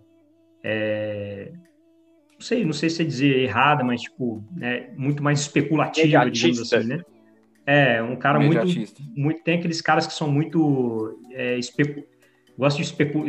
é, 0.64 1.52
não 2.34 2.42
sei, 2.42 2.66
não 2.66 2.74
sei 2.74 2.90
se 2.90 3.02
é 3.02 3.06
dizer 3.06 3.38
errada, 3.38 3.84
mas 3.84 4.02
tipo, 4.02 4.44
é, 4.62 4.92
muito 4.96 5.24
mais 5.24 5.42
especulativa, 5.42 6.30
digamos 6.30 6.74
assim, 6.74 6.88
né? 6.88 7.04
É, 7.68 8.02
um 8.02 8.16
cara 8.16 8.40
muito, 8.40 8.66
muito. 9.14 9.44
Tem 9.44 9.60
aqueles 9.60 9.82
caras 9.82 10.08
que 10.08 10.14
são 10.14 10.32
muito. 10.32 11.20
É, 11.32 11.58
especu, 11.58 12.02
gostam 12.58 12.82
de 12.82 12.88
especu, 12.88 13.26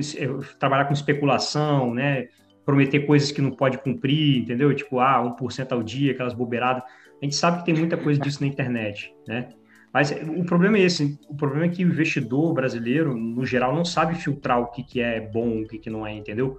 trabalhar 0.60 0.84
com 0.84 0.92
especulação, 0.92 1.92
né? 1.92 2.28
Prometer 2.64 3.00
coisas 3.00 3.32
que 3.32 3.42
não 3.42 3.50
pode 3.50 3.78
cumprir, 3.78 4.38
entendeu? 4.38 4.72
Tipo, 4.72 5.00
ah, 5.00 5.20
1% 5.36 5.72
ao 5.72 5.82
dia, 5.82 6.12
aquelas 6.12 6.34
bobeiradas. 6.34 6.84
A 7.20 7.24
gente 7.24 7.34
sabe 7.34 7.58
que 7.58 7.64
tem 7.64 7.74
muita 7.74 7.96
coisa 7.96 8.20
disso 8.20 8.40
na 8.40 8.46
internet, 8.46 9.12
né? 9.26 9.48
Mas 9.92 10.12
o 10.12 10.44
problema 10.44 10.78
é 10.78 10.82
esse. 10.82 11.18
O 11.28 11.34
problema 11.34 11.64
é 11.64 11.68
que 11.68 11.84
o 11.84 11.88
investidor 11.88 12.54
brasileiro, 12.54 13.16
no 13.16 13.44
geral, 13.44 13.74
não 13.74 13.84
sabe 13.84 14.14
filtrar 14.14 14.60
o 14.60 14.70
que, 14.70 14.84
que 14.84 15.00
é 15.00 15.20
bom, 15.20 15.62
o 15.62 15.66
que, 15.66 15.78
que 15.78 15.90
não 15.90 16.06
é, 16.06 16.14
entendeu? 16.14 16.58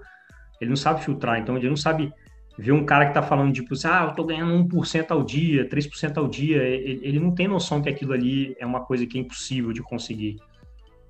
Ele 0.60 0.70
não 0.70 0.76
sabe 0.76 1.02
filtrar, 1.02 1.39
então 1.39 1.56
ele 1.56 1.70
não 1.70 1.78
sabe 1.78 2.12
ver 2.60 2.74
um 2.74 2.86
cara 2.86 3.06
que 3.06 3.12
está 3.12 3.22
falando, 3.22 3.54
tipo, 3.54 3.74
assim, 3.74 3.88
ah, 3.88 4.04
eu 4.04 4.10
estou 4.10 4.26
ganhando 4.26 4.54
1% 4.67 5.12
ao 5.12 5.24
dia, 5.24 5.67
3% 5.69 6.17
ao 6.17 6.28
dia, 6.28 6.58
ele, 6.58 7.00
ele, 7.02 7.19
não 7.19 7.34
tem 7.34 7.48
noção 7.48 7.82
que 7.82 7.88
aquilo 7.88 8.12
ali 8.12 8.54
é 8.60 8.65
uma 8.65 8.82
coisa 8.82 9.06
que 9.06 9.17
é 9.17 9.22
impossível 9.22 9.72
de 9.72 9.82
conseguir. 9.82 10.36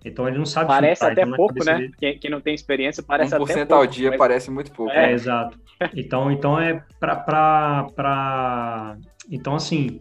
Então 0.06 0.28
ele 0.28 0.38
não 0.38 0.46
sabe. 0.46 0.68
Parece 0.68 1.04
até 1.04 1.24
então, 1.24 1.36
pouco, 1.36 1.66
né? 1.66 1.78
Dele... 1.78 1.94
Quem, 1.98 2.20
quem, 2.20 2.32
não 2.32 2.40
tem 2.40 2.54
experiência 2.54 3.04
parece 3.04 3.36
1% 3.36 3.36
até 3.36 3.66
pouco. 3.66 3.74
1% 3.74 3.76
ao 3.76 3.88
dia 3.88 4.10
mas... 4.12 4.18
parece 4.18 4.52
muito 4.52 4.72
pouco. 4.72 4.92
É, 4.92 5.10
é. 5.10 5.14
exato. 5.14 5.60
Então, 5.96 6.32
então 6.32 6.60
é 6.60 6.84
para. 7.00 8.98
Então, 9.30 9.56
assim, 9.56 10.00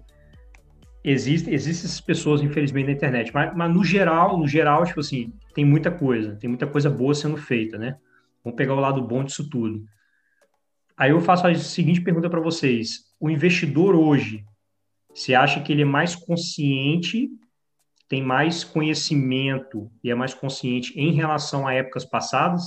Existem 1.05 1.55
existe 1.55 1.87
essas 1.87 2.01
pessoas, 2.01 2.43
infelizmente, 2.43 2.87
na 2.87 2.93
internet, 2.93 3.33
mas, 3.33 3.57
mas 3.57 3.73
no 3.73 3.83
geral, 3.83 4.37
no 4.37 4.47
geral, 4.47 4.85
tipo 4.85 5.01
assim, 5.01 5.33
tem 5.55 5.65
muita 5.65 5.91
coisa, 5.91 6.37
tem 6.37 6.49
muita 6.49 6.67
coisa 6.67 6.91
boa 6.91 7.15
sendo 7.15 7.37
feita, 7.37 7.79
né? 7.79 7.97
Vamos 8.45 8.57
pegar 8.57 8.75
o 8.75 8.81
lado 8.81 9.01
bom 9.01 9.25
disso 9.25 9.49
tudo. 9.49 9.85
Aí 10.99 11.13
eu 11.13 11.21
faço 11.21 11.47
a 11.47 11.55
seguinte 11.55 12.01
pergunta 12.01 12.29
para 12.29 12.41
vocês: 12.41 13.05
o 13.21 13.31
investidor 13.31 13.95
hoje, 13.95 14.45
você 15.15 15.33
acha 15.35 15.61
que 15.61 15.73
ele 15.73 15.83
é 15.83 15.85
mais 15.85 16.17
consciente, 16.17 17.31
tem 18.09 18.23
mais 18.23 18.65
conhecimento 18.65 19.91
e 20.03 20.11
é 20.11 20.15
mais 20.15 20.35
consciente 20.35 20.99
em 20.99 21.13
relação 21.13 21.67
a 21.67 21.75
épocas 21.75 22.05
passadas, 22.05 22.65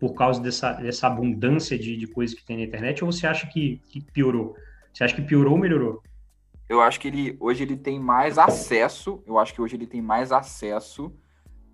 por 0.00 0.14
causa 0.14 0.40
dessa, 0.40 0.72
dessa 0.72 1.08
abundância 1.08 1.78
de, 1.78 1.96
de 1.96 2.06
coisas 2.06 2.34
que 2.34 2.44
tem 2.44 2.56
na 2.56 2.62
internet, 2.62 3.04
ou 3.04 3.12
você 3.12 3.26
acha 3.26 3.46
que, 3.46 3.82
que 3.88 4.00
piorou? 4.00 4.56
Você 4.92 5.04
acha 5.04 5.14
que 5.14 5.22
piorou 5.22 5.52
ou 5.52 5.58
melhorou? 5.58 6.02
Eu 6.68 6.80
acho 6.80 6.98
que 7.00 7.08
ele 7.08 7.36
hoje 7.40 7.62
ele 7.62 7.76
tem 7.76 7.98
mais 7.98 8.38
acesso. 8.38 9.22
Eu 9.26 9.38
acho 9.38 9.54
que 9.54 9.60
hoje 9.60 9.76
ele 9.76 9.86
tem 9.86 10.02
mais 10.02 10.32
acesso, 10.32 11.12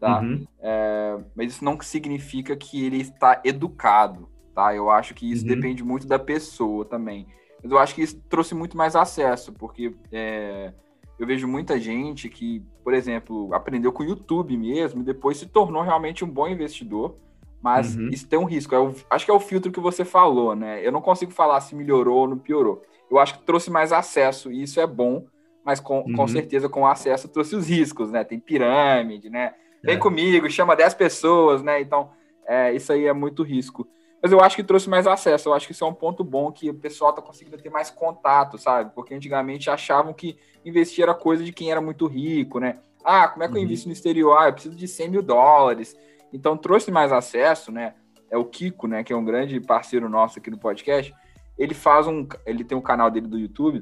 tá? 0.00 0.20
Uhum. 0.20 0.46
É, 0.60 1.18
mas 1.34 1.52
isso 1.52 1.64
não 1.64 1.80
significa 1.80 2.56
que 2.56 2.84
ele 2.84 2.98
está 2.98 3.40
educado, 3.44 4.28
tá? 4.54 4.74
Eu 4.74 4.90
acho 4.90 5.14
que 5.14 5.30
isso 5.30 5.42
uhum. 5.42 5.54
depende 5.54 5.82
muito 5.82 6.06
da 6.06 6.18
pessoa 6.18 6.84
também. 6.84 7.26
Mas 7.62 7.72
eu 7.72 7.78
acho 7.78 7.94
que 7.94 8.02
isso 8.02 8.20
trouxe 8.28 8.54
muito 8.54 8.76
mais 8.76 8.94
acesso, 8.94 9.52
porque 9.52 9.94
é, 10.12 10.72
eu 11.18 11.26
vejo 11.26 11.48
muita 11.48 11.78
gente 11.80 12.28
que, 12.28 12.62
por 12.82 12.92
exemplo, 12.94 13.52
aprendeu 13.54 13.92
com 13.92 14.02
o 14.02 14.06
YouTube 14.06 14.56
mesmo 14.56 15.00
e 15.00 15.04
depois 15.04 15.38
se 15.38 15.46
tornou 15.46 15.82
realmente 15.82 16.24
um 16.24 16.28
bom 16.28 16.48
investidor. 16.48 17.16
Mas 17.62 17.96
uhum. 17.96 18.08
isso 18.08 18.28
tem 18.28 18.38
um 18.38 18.44
risco. 18.44 18.74
É 18.74 18.78
o, 18.78 18.94
acho 19.08 19.24
que 19.24 19.30
é 19.30 19.34
o 19.34 19.40
filtro 19.40 19.72
que 19.72 19.80
você 19.80 20.04
falou, 20.04 20.54
né? 20.54 20.86
Eu 20.86 20.92
não 20.92 21.00
consigo 21.00 21.32
falar 21.32 21.60
se 21.62 21.74
melhorou 21.74 22.18
ou 22.18 22.28
não 22.28 22.38
piorou 22.38 22.82
eu 23.10 23.18
acho 23.18 23.38
que 23.38 23.44
trouxe 23.44 23.70
mais 23.70 23.92
acesso, 23.92 24.52
e 24.52 24.62
isso 24.62 24.80
é 24.80 24.86
bom, 24.86 25.26
mas 25.64 25.80
com, 25.80 26.00
uhum. 26.00 26.12
com 26.14 26.28
certeza 26.28 26.68
com 26.68 26.86
acesso 26.86 27.28
trouxe 27.28 27.56
os 27.56 27.68
riscos, 27.68 28.10
né? 28.10 28.24
Tem 28.24 28.38
pirâmide, 28.38 29.30
né? 29.30 29.54
Vem 29.82 29.96
é. 29.96 29.98
comigo, 29.98 30.50
chama 30.50 30.74
10 30.76 30.94
pessoas, 30.94 31.62
né? 31.62 31.80
Então, 31.80 32.10
é, 32.46 32.72
isso 32.72 32.92
aí 32.92 33.06
é 33.06 33.12
muito 33.12 33.42
risco. 33.42 33.86
Mas 34.24 34.32
eu 34.32 34.40
acho 34.40 34.56
que 34.56 34.64
trouxe 34.64 34.88
mais 34.88 35.06
acesso, 35.06 35.50
eu 35.50 35.52
acho 35.52 35.66
que 35.66 35.72
isso 35.72 35.84
é 35.84 35.86
um 35.86 35.92
ponto 35.92 36.24
bom 36.24 36.50
que 36.50 36.70
o 36.70 36.74
pessoal 36.74 37.10
está 37.10 37.20
conseguindo 37.20 37.58
ter 37.58 37.68
mais 37.68 37.90
contato, 37.90 38.56
sabe? 38.56 38.90
Porque 38.94 39.12
antigamente 39.12 39.68
achavam 39.68 40.14
que 40.14 40.38
investir 40.64 41.02
era 41.02 41.12
coisa 41.12 41.44
de 41.44 41.52
quem 41.52 41.70
era 41.70 41.80
muito 41.82 42.06
rico, 42.06 42.58
né? 42.58 42.78
Ah, 43.04 43.28
como 43.28 43.44
é 43.44 43.48
que 43.48 43.52
eu 43.52 43.58
uhum. 43.58 43.64
invisto 43.64 43.86
no 43.86 43.92
exterior? 43.92 44.38
Ah, 44.38 44.48
eu 44.48 44.54
preciso 44.54 44.74
de 44.74 44.88
100 44.88 45.10
mil 45.10 45.22
dólares. 45.22 45.94
Então 46.32 46.56
trouxe 46.56 46.90
mais 46.90 47.12
acesso, 47.12 47.70
né? 47.70 47.94
É 48.30 48.38
o 48.38 48.46
Kiko, 48.46 48.86
né? 48.86 49.04
Que 49.04 49.12
é 49.12 49.16
um 49.16 49.24
grande 49.24 49.60
parceiro 49.60 50.08
nosso 50.08 50.38
aqui 50.38 50.50
no 50.50 50.56
podcast 50.58 51.14
ele 51.56 51.74
faz 51.74 52.06
um. 52.06 52.26
Ele 52.44 52.64
tem 52.64 52.76
um 52.76 52.82
canal 52.82 53.10
dele 53.10 53.26
do 53.26 53.38
YouTube 53.38 53.80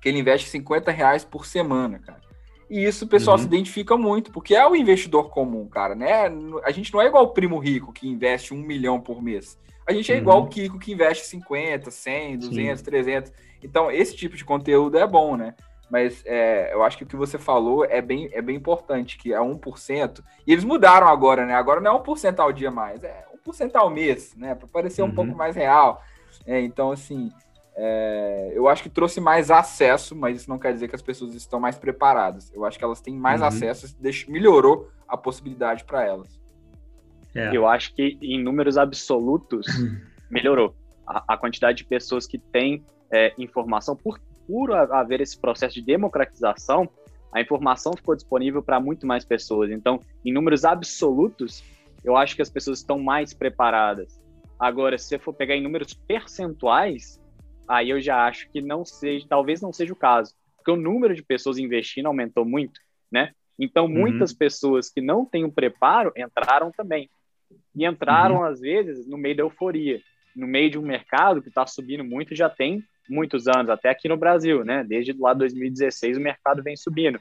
que 0.00 0.08
ele 0.08 0.18
investe 0.18 0.48
50 0.48 0.90
reais 0.92 1.24
por 1.24 1.44
semana, 1.44 1.98
cara. 1.98 2.20
E 2.70 2.84
isso 2.84 3.04
o 3.04 3.08
pessoal 3.08 3.36
uhum. 3.36 3.42
se 3.42 3.48
identifica 3.48 3.96
muito, 3.96 4.30
porque 4.30 4.54
é 4.54 4.66
o 4.66 4.76
investidor 4.76 5.30
comum, 5.30 5.66
cara, 5.66 5.94
né? 5.94 6.30
A 6.62 6.70
gente 6.70 6.92
não 6.92 7.00
é 7.00 7.06
igual 7.06 7.24
o 7.24 7.32
primo 7.32 7.58
rico 7.58 7.92
que 7.92 8.06
investe 8.06 8.52
um 8.52 8.58
milhão 8.58 9.00
por 9.00 9.22
mês. 9.22 9.58
A 9.88 9.92
gente 9.94 10.12
é 10.12 10.16
uhum. 10.16 10.20
igual 10.20 10.42
o 10.42 10.48
Kiko 10.48 10.78
que 10.78 10.92
investe 10.92 11.24
50, 11.26 11.90
100, 11.90 12.38
200, 12.40 12.78
Sim. 12.78 12.84
300. 12.84 13.32
Então, 13.62 13.90
esse 13.90 14.14
tipo 14.14 14.36
de 14.36 14.44
conteúdo 14.44 14.98
é 14.98 15.06
bom, 15.06 15.34
né? 15.34 15.54
Mas 15.90 16.22
é, 16.26 16.74
eu 16.74 16.82
acho 16.84 16.98
que 16.98 17.04
o 17.04 17.06
que 17.06 17.16
você 17.16 17.38
falou 17.38 17.86
é 17.86 18.02
bem, 18.02 18.28
é 18.34 18.42
bem 18.42 18.54
importante, 18.54 19.16
que 19.16 19.32
é 19.32 19.38
1%. 19.38 20.22
E 20.46 20.52
eles 20.52 20.62
mudaram 20.62 21.08
agora, 21.08 21.46
né? 21.46 21.54
Agora 21.54 21.80
não 21.80 21.96
é 21.96 22.00
1% 22.00 22.38
ao 22.38 22.52
dia 22.52 22.70
mais, 22.70 23.02
é 23.02 23.24
1% 23.46 23.74
ao 23.76 23.88
mês, 23.88 24.36
né? 24.36 24.54
Para 24.54 24.68
parecer 24.68 25.00
uhum. 25.00 25.08
um 25.08 25.14
pouco 25.14 25.34
mais 25.34 25.56
real. 25.56 26.02
É, 26.46 26.60
então, 26.60 26.92
assim, 26.92 27.32
é, 27.74 28.52
eu 28.52 28.68
acho 28.68 28.82
que 28.82 28.90
trouxe 28.90 29.22
mais 29.22 29.50
acesso, 29.50 30.14
mas 30.14 30.36
isso 30.36 30.50
não 30.50 30.58
quer 30.58 30.74
dizer 30.74 30.88
que 30.88 30.96
as 30.96 31.00
pessoas 31.00 31.34
estão 31.34 31.58
mais 31.58 31.78
preparadas. 31.78 32.52
Eu 32.52 32.66
acho 32.66 32.78
que 32.78 32.84
elas 32.84 33.00
têm 33.00 33.14
mais 33.14 33.40
uhum. 33.40 33.46
acesso, 33.46 33.96
melhorou 34.28 34.90
a 35.08 35.16
possibilidade 35.16 35.84
para 35.84 36.04
elas. 36.04 36.38
É. 37.34 37.54
Eu 37.54 37.66
acho 37.66 37.94
que 37.94 38.18
em 38.20 38.42
números 38.42 38.78
absolutos 38.78 39.66
uhum. 39.66 40.00
melhorou 40.30 40.74
a, 41.06 41.34
a, 41.34 41.36
quantidade 41.36 41.78
de 41.78 41.84
pessoas 41.84 42.26
que 42.26 42.38
têm 42.38 42.84
é, 43.10 43.32
informação 43.38 43.96
por, 43.96 44.20
por 44.46 44.72
haver 44.72 45.20
esse 45.20 45.38
processo 45.38 45.74
de 45.74 45.82
democratização. 45.82 46.88
A 47.32 47.40
informação 47.40 47.92
ficou 47.94 48.14
disponível 48.14 48.62
para 48.62 48.80
muito 48.80 49.06
mais 49.06 49.24
pessoas. 49.24 49.70
Então, 49.70 50.00
em 50.24 50.32
números 50.32 50.64
absolutos, 50.64 51.62
eu 52.02 52.16
acho 52.16 52.34
que 52.34 52.42
as 52.42 52.50
pessoas 52.50 52.78
estão 52.78 52.98
mais 52.98 53.34
preparadas. 53.34 54.20
Agora, 54.58 54.98
se 54.98 55.06
você 55.06 55.18
for 55.18 55.32
pegar 55.32 55.54
em 55.54 55.62
números 55.62 55.92
percentuais, 55.92 57.20
aí 57.68 57.90
eu 57.90 58.00
já 58.00 58.26
acho 58.26 58.48
que 58.50 58.60
não 58.60 58.84
seja, 58.84 59.26
talvez 59.28 59.60
não 59.60 59.72
seja 59.72 59.92
o 59.92 59.96
caso, 59.96 60.34
porque 60.56 60.70
o 60.70 60.76
número 60.76 61.14
de 61.14 61.22
pessoas 61.22 61.58
investindo 61.58 62.06
aumentou 62.06 62.44
muito, 62.44 62.80
né? 63.10 63.32
Então, 63.58 63.84
uhum. 63.84 63.92
muitas 63.92 64.32
pessoas 64.32 64.88
que 64.88 65.00
não 65.00 65.24
têm 65.24 65.44
o 65.44 65.52
preparo 65.52 66.12
entraram 66.16 66.70
também. 66.70 67.10
E 67.74 67.86
entraram, 67.86 68.36
uhum. 68.36 68.44
às 68.44 68.60
vezes, 68.60 69.06
no 69.06 69.16
meio 69.16 69.36
da 69.36 69.42
euforia, 69.42 70.00
no 70.34 70.46
meio 70.46 70.70
de 70.70 70.78
um 70.78 70.82
mercado 70.82 71.42
que 71.42 71.48
está 71.48 71.66
subindo 71.66 72.04
muito 72.04 72.34
já 72.34 72.48
tem 72.48 72.82
muitos 73.08 73.48
anos, 73.48 73.70
até 73.70 73.88
aqui 73.88 74.08
no 74.08 74.16
Brasil, 74.16 74.64
né? 74.64 74.84
Desde 74.84 75.12
lá 75.12 75.32
2016 75.32 76.18
o 76.18 76.20
mercado 76.20 76.62
vem 76.62 76.76
subindo. 76.76 77.18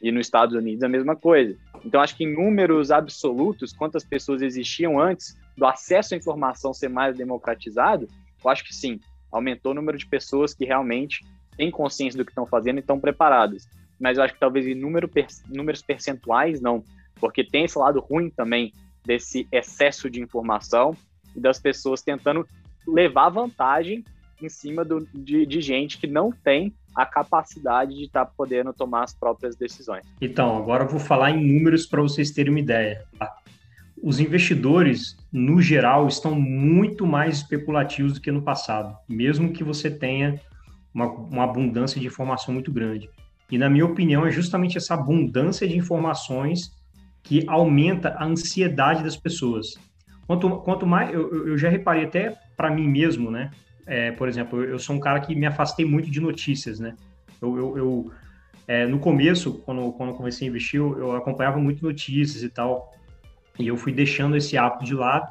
E 0.00 0.12
nos 0.12 0.26
Estados 0.26 0.54
Unidos 0.54 0.84
a 0.84 0.88
mesma 0.88 1.16
coisa. 1.16 1.56
Então, 1.84 2.00
acho 2.00 2.16
que 2.16 2.24
em 2.24 2.32
números 2.32 2.90
absolutos, 2.90 3.72
quantas 3.72 4.04
pessoas 4.04 4.42
existiam 4.42 5.00
antes 5.00 5.36
do 5.56 5.66
acesso 5.66 6.14
à 6.14 6.16
informação 6.16 6.72
ser 6.72 6.88
mais 6.88 7.16
democratizado, 7.16 8.06
eu 8.44 8.50
acho 8.50 8.64
que 8.64 8.74
sim, 8.74 9.00
aumentou 9.32 9.72
o 9.72 9.74
número 9.74 9.98
de 9.98 10.06
pessoas 10.06 10.54
que 10.54 10.64
realmente 10.64 11.24
têm 11.56 11.70
consciência 11.70 12.18
do 12.18 12.24
que 12.24 12.30
estão 12.30 12.46
fazendo 12.46 12.76
e 12.76 12.80
estão 12.80 13.00
preparadas. 13.00 13.68
Mas 13.98 14.18
eu 14.18 14.24
acho 14.24 14.34
que 14.34 14.40
talvez 14.40 14.66
em 14.66 14.74
número, 14.74 15.10
números 15.48 15.82
percentuais 15.82 16.60
não, 16.60 16.84
porque 17.18 17.42
tem 17.42 17.64
esse 17.64 17.78
lado 17.78 17.98
ruim 17.98 18.28
também 18.30 18.72
desse 19.06 19.46
excesso 19.52 20.10
de 20.10 20.20
informação 20.20 20.96
e 21.34 21.40
das 21.40 21.58
pessoas 21.58 22.02
tentando 22.02 22.46
levar 22.86 23.28
vantagem 23.28 24.04
em 24.42 24.48
cima 24.48 24.84
do, 24.84 25.06
de, 25.14 25.46
de 25.46 25.60
gente 25.60 25.98
que 25.98 26.06
não 26.06 26.30
tem 26.30 26.74
a 26.94 27.06
capacidade 27.06 27.94
de 27.94 28.04
estar 28.04 28.24
tá 28.24 28.32
podendo 28.36 28.72
tomar 28.72 29.04
as 29.04 29.14
próprias 29.14 29.54
decisões. 29.56 30.04
Então, 30.20 30.56
agora 30.56 30.84
eu 30.84 30.88
vou 30.88 31.00
falar 31.00 31.30
em 31.30 31.54
números 31.54 31.86
para 31.86 32.02
vocês 32.02 32.30
terem 32.30 32.52
uma 32.52 32.60
ideia. 32.60 33.04
Tá? 33.18 33.34
Os 34.02 34.20
investidores, 34.20 35.16
no 35.32 35.60
geral, 35.60 36.06
estão 36.06 36.34
muito 36.34 37.06
mais 37.06 37.38
especulativos 37.38 38.14
do 38.14 38.20
que 38.20 38.30
no 38.30 38.42
passado, 38.42 38.96
mesmo 39.08 39.52
que 39.52 39.64
você 39.64 39.90
tenha 39.90 40.40
uma, 40.92 41.06
uma 41.06 41.44
abundância 41.44 42.00
de 42.00 42.06
informação 42.06 42.52
muito 42.52 42.72
grande. 42.72 43.10
E, 43.50 43.58
na 43.58 43.68
minha 43.68 43.86
opinião, 43.86 44.26
é 44.26 44.30
justamente 44.30 44.76
essa 44.76 44.94
abundância 44.94 45.68
de 45.68 45.76
informações 45.76 46.72
que 47.26 47.44
aumenta 47.46 48.16
a 48.18 48.24
ansiedade 48.24 49.04
das 49.04 49.16
pessoas. 49.16 49.74
Quanto, 50.26 50.48
quanto 50.58 50.86
mais, 50.86 51.12
eu, 51.12 51.48
eu 51.48 51.58
já 51.58 51.68
reparei 51.68 52.04
até 52.04 52.34
para 52.56 52.70
mim 52.70 52.88
mesmo, 52.88 53.30
né? 53.30 53.50
é, 53.86 54.10
por 54.10 54.28
exemplo, 54.28 54.62
eu 54.62 54.78
sou 54.78 54.96
um 54.96 55.00
cara 55.00 55.20
que 55.20 55.34
me 55.34 55.46
afastei 55.46 55.86
muito 55.86 56.10
de 56.10 56.20
notícias, 56.20 56.80
né? 56.80 56.96
Eu, 57.40 57.56
eu, 57.56 57.78
eu 57.78 58.10
é, 58.66 58.84
no 58.84 58.98
começo, 58.98 59.62
quando, 59.64 59.92
quando 59.92 60.14
comecei 60.14 60.48
a 60.48 60.50
investir, 60.50 60.80
eu, 60.80 60.98
eu, 60.98 61.12
acompanhava 61.12 61.58
muito 61.58 61.84
notícias 61.84 62.42
e 62.42 62.48
tal, 62.48 62.92
e 63.58 63.68
eu 63.68 63.76
fui 63.76 63.92
deixando 63.92 64.36
esse 64.36 64.58
hábito 64.58 64.84
de 64.84 64.94
lado, 64.94 65.30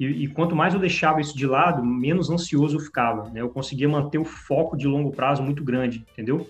e, 0.00 0.06
e, 0.06 0.28
quanto 0.28 0.56
mais 0.56 0.72
eu 0.72 0.80
deixava 0.80 1.20
isso 1.20 1.36
de 1.36 1.46
lado, 1.46 1.84
menos 1.84 2.30
ansioso 2.30 2.76
eu 2.76 2.80
ficava, 2.80 3.28
né? 3.30 3.42
Eu 3.42 3.50
conseguia 3.50 3.88
manter 3.88 4.18
o 4.18 4.24
foco 4.24 4.76
de 4.76 4.88
longo 4.88 5.10
prazo 5.10 5.42
muito 5.42 5.62
grande, 5.62 6.04
entendeu? 6.12 6.48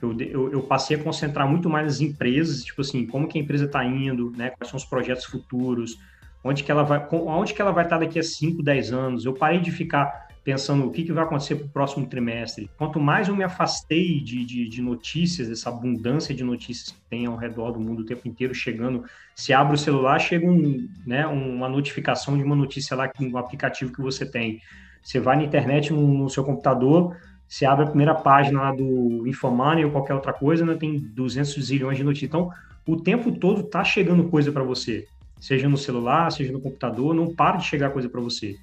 Eu, 0.00 0.18
eu, 0.20 0.52
eu, 0.52 0.62
passei 0.62 0.96
a 0.96 1.02
concentrar 1.02 1.48
muito 1.48 1.70
mais 1.70 1.86
nas 1.86 2.00
empresas, 2.00 2.62
tipo 2.62 2.82
assim, 2.82 3.06
como 3.06 3.26
que 3.26 3.38
a 3.38 3.42
empresa 3.42 3.64
está 3.64 3.84
indo, 3.84 4.30
né? 4.36 4.50
Quais 4.50 4.70
são 4.70 4.76
os 4.76 4.84
projetos 4.84 5.24
futuros, 5.24 5.98
onde 6.44 6.62
que 6.62 6.70
ela 6.70 6.82
vai, 6.82 7.06
onde 7.10 7.54
que 7.54 7.62
ela 7.62 7.72
vai 7.72 7.84
estar 7.84 7.98
daqui 7.98 8.18
a 8.18 8.22
5, 8.22 8.62
10 8.62 8.92
anos. 8.92 9.24
Eu 9.24 9.32
parei 9.32 9.60
de 9.60 9.70
ficar 9.70 10.26
pensando 10.46 10.86
o 10.86 10.92
que, 10.92 11.02
que 11.02 11.12
vai 11.12 11.24
acontecer 11.24 11.56
para 11.56 11.66
o 11.66 11.70
próximo 11.70 12.06
trimestre. 12.06 12.70
Quanto 12.78 13.00
mais 13.00 13.26
eu 13.26 13.34
me 13.34 13.42
afastei 13.42 14.20
de, 14.20 14.44
de, 14.44 14.68
de, 14.68 14.80
notícias, 14.80 15.48
dessa 15.48 15.70
abundância 15.70 16.32
de 16.32 16.44
notícias 16.44 16.92
que 16.92 17.00
tem 17.10 17.26
ao 17.26 17.34
redor 17.34 17.72
do 17.72 17.80
mundo 17.80 18.02
o 18.02 18.04
tempo 18.04 18.28
inteiro 18.28 18.54
chegando, 18.54 19.04
se 19.34 19.52
abre 19.52 19.74
o 19.74 19.78
celular, 19.78 20.20
chega 20.20 20.46
um, 20.46 20.88
né, 21.04 21.26
uma 21.26 21.68
notificação 21.68 22.38
de 22.38 22.44
uma 22.44 22.54
notícia 22.54 22.96
lá 22.96 23.10
no 23.18 23.36
aplicativo 23.36 23.92
que 23.92 24.00
você 24.00 24.24
tem. 24.24 24.60
Você 25.02 25.18
vai 25.18 25.36
na 25.36 25.42
internet 25.42 25.92
no, 25.92 26.06
no 26.06 26.30
seu 26.30 26.44
computador, 26.44 27.16
você 27.48 27.64
abre 27.64 27.84
a 27.84 27.88
primeira 27.88 28.14
página 28.14 28.60
lá 28.60 28.72
do 28.72 29.26
Infomoney 29.26 29.84
ou 29.84 29.90
qualquer 29.90 30.14
outra 30.14 30.32
coisa, 30.32 30.64
né, 30.64 30.74
tem 30.74 30.98
200 30.98 31.64
zilhões 31.64 31.96
de 31.96 32.04
notícias. 32.04 32.28
Então, 32.28 32.50
o 32.86 32.96
tempo 32.96 33.32
todo 33.32 33.62
tá 33.62 33.84
chegando 33.84 34.28
coisa 34.28 34.50
para 34.50 34.62
você, 34.62 35.06
seja 35.40 35.68
no 35.68 35.76
celular, 35.76 36.30
seja 36.30 36.52
no 36.52 36.60
computador, 36.60 37.14
não 37.14 37.34
para 37.34 37.58
de 37.58 37.66
chegar 37.66 37.90
coisa 37.90 38.08
para 38.08 38.20
você. 38.20 38.56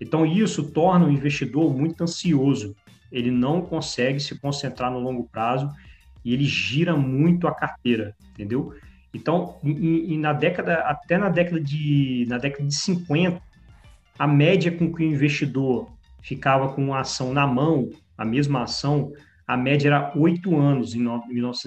Então, 0.00 0.24
isso 0.24 0.70
torna 0.70 1.06
o 1.06 1.10
investidor 1.10 1.76
muito 1.76 2.02
ansioso. 2.02 2.76
Ele 3.10 3.30
não 3.30 3.60
consegue 3.60 4.20
se 4.20 4.38
concentrar 4.38 4.90
no 4.90 5.00
longo 5.00 5.24
prazo 5.24 5.68
e 6.24 6.32
ele 6.32 6.44
gira 6.44 6.96
muito 6.96 7.48
a 7.48 7.54
carteira, 7.54 8.14
entendeu? 8.32 8.74
Então, 9.12 9.56
e, 9.64 10.12
e 10.12 10.18
na 10.18 10.32
década, 10.32 10.74
até 10.80 11.16
na 11.16 11.28
década 11.28 11.60
de, 11.60 12.26
na 12.28 12.38
década 12.38 12.64
de 12.64 12.74
50, 12.74 13.40
a 14.18 14.26
média 14.26 14.70
com 14.70 14.92
que 14.92 15.02
o 15.02 15.06
investidor 15.06 15.88
ficava 16.20 16.68
com 16.72 16.92
a 16.92 17.00
ação 17.00 17.32
na 17.32 17.46
mão, 17.46 17.90
a 18.18 18.24
mesma 18.24 18.64
ação, 18.64 19.12
a 19.46 19.56
média 19.56 19.88
era 19.88 20.12
oito 20.16 20.56
anos 20.56 20.94
em 20.94 21.00
no, 21.00 21.22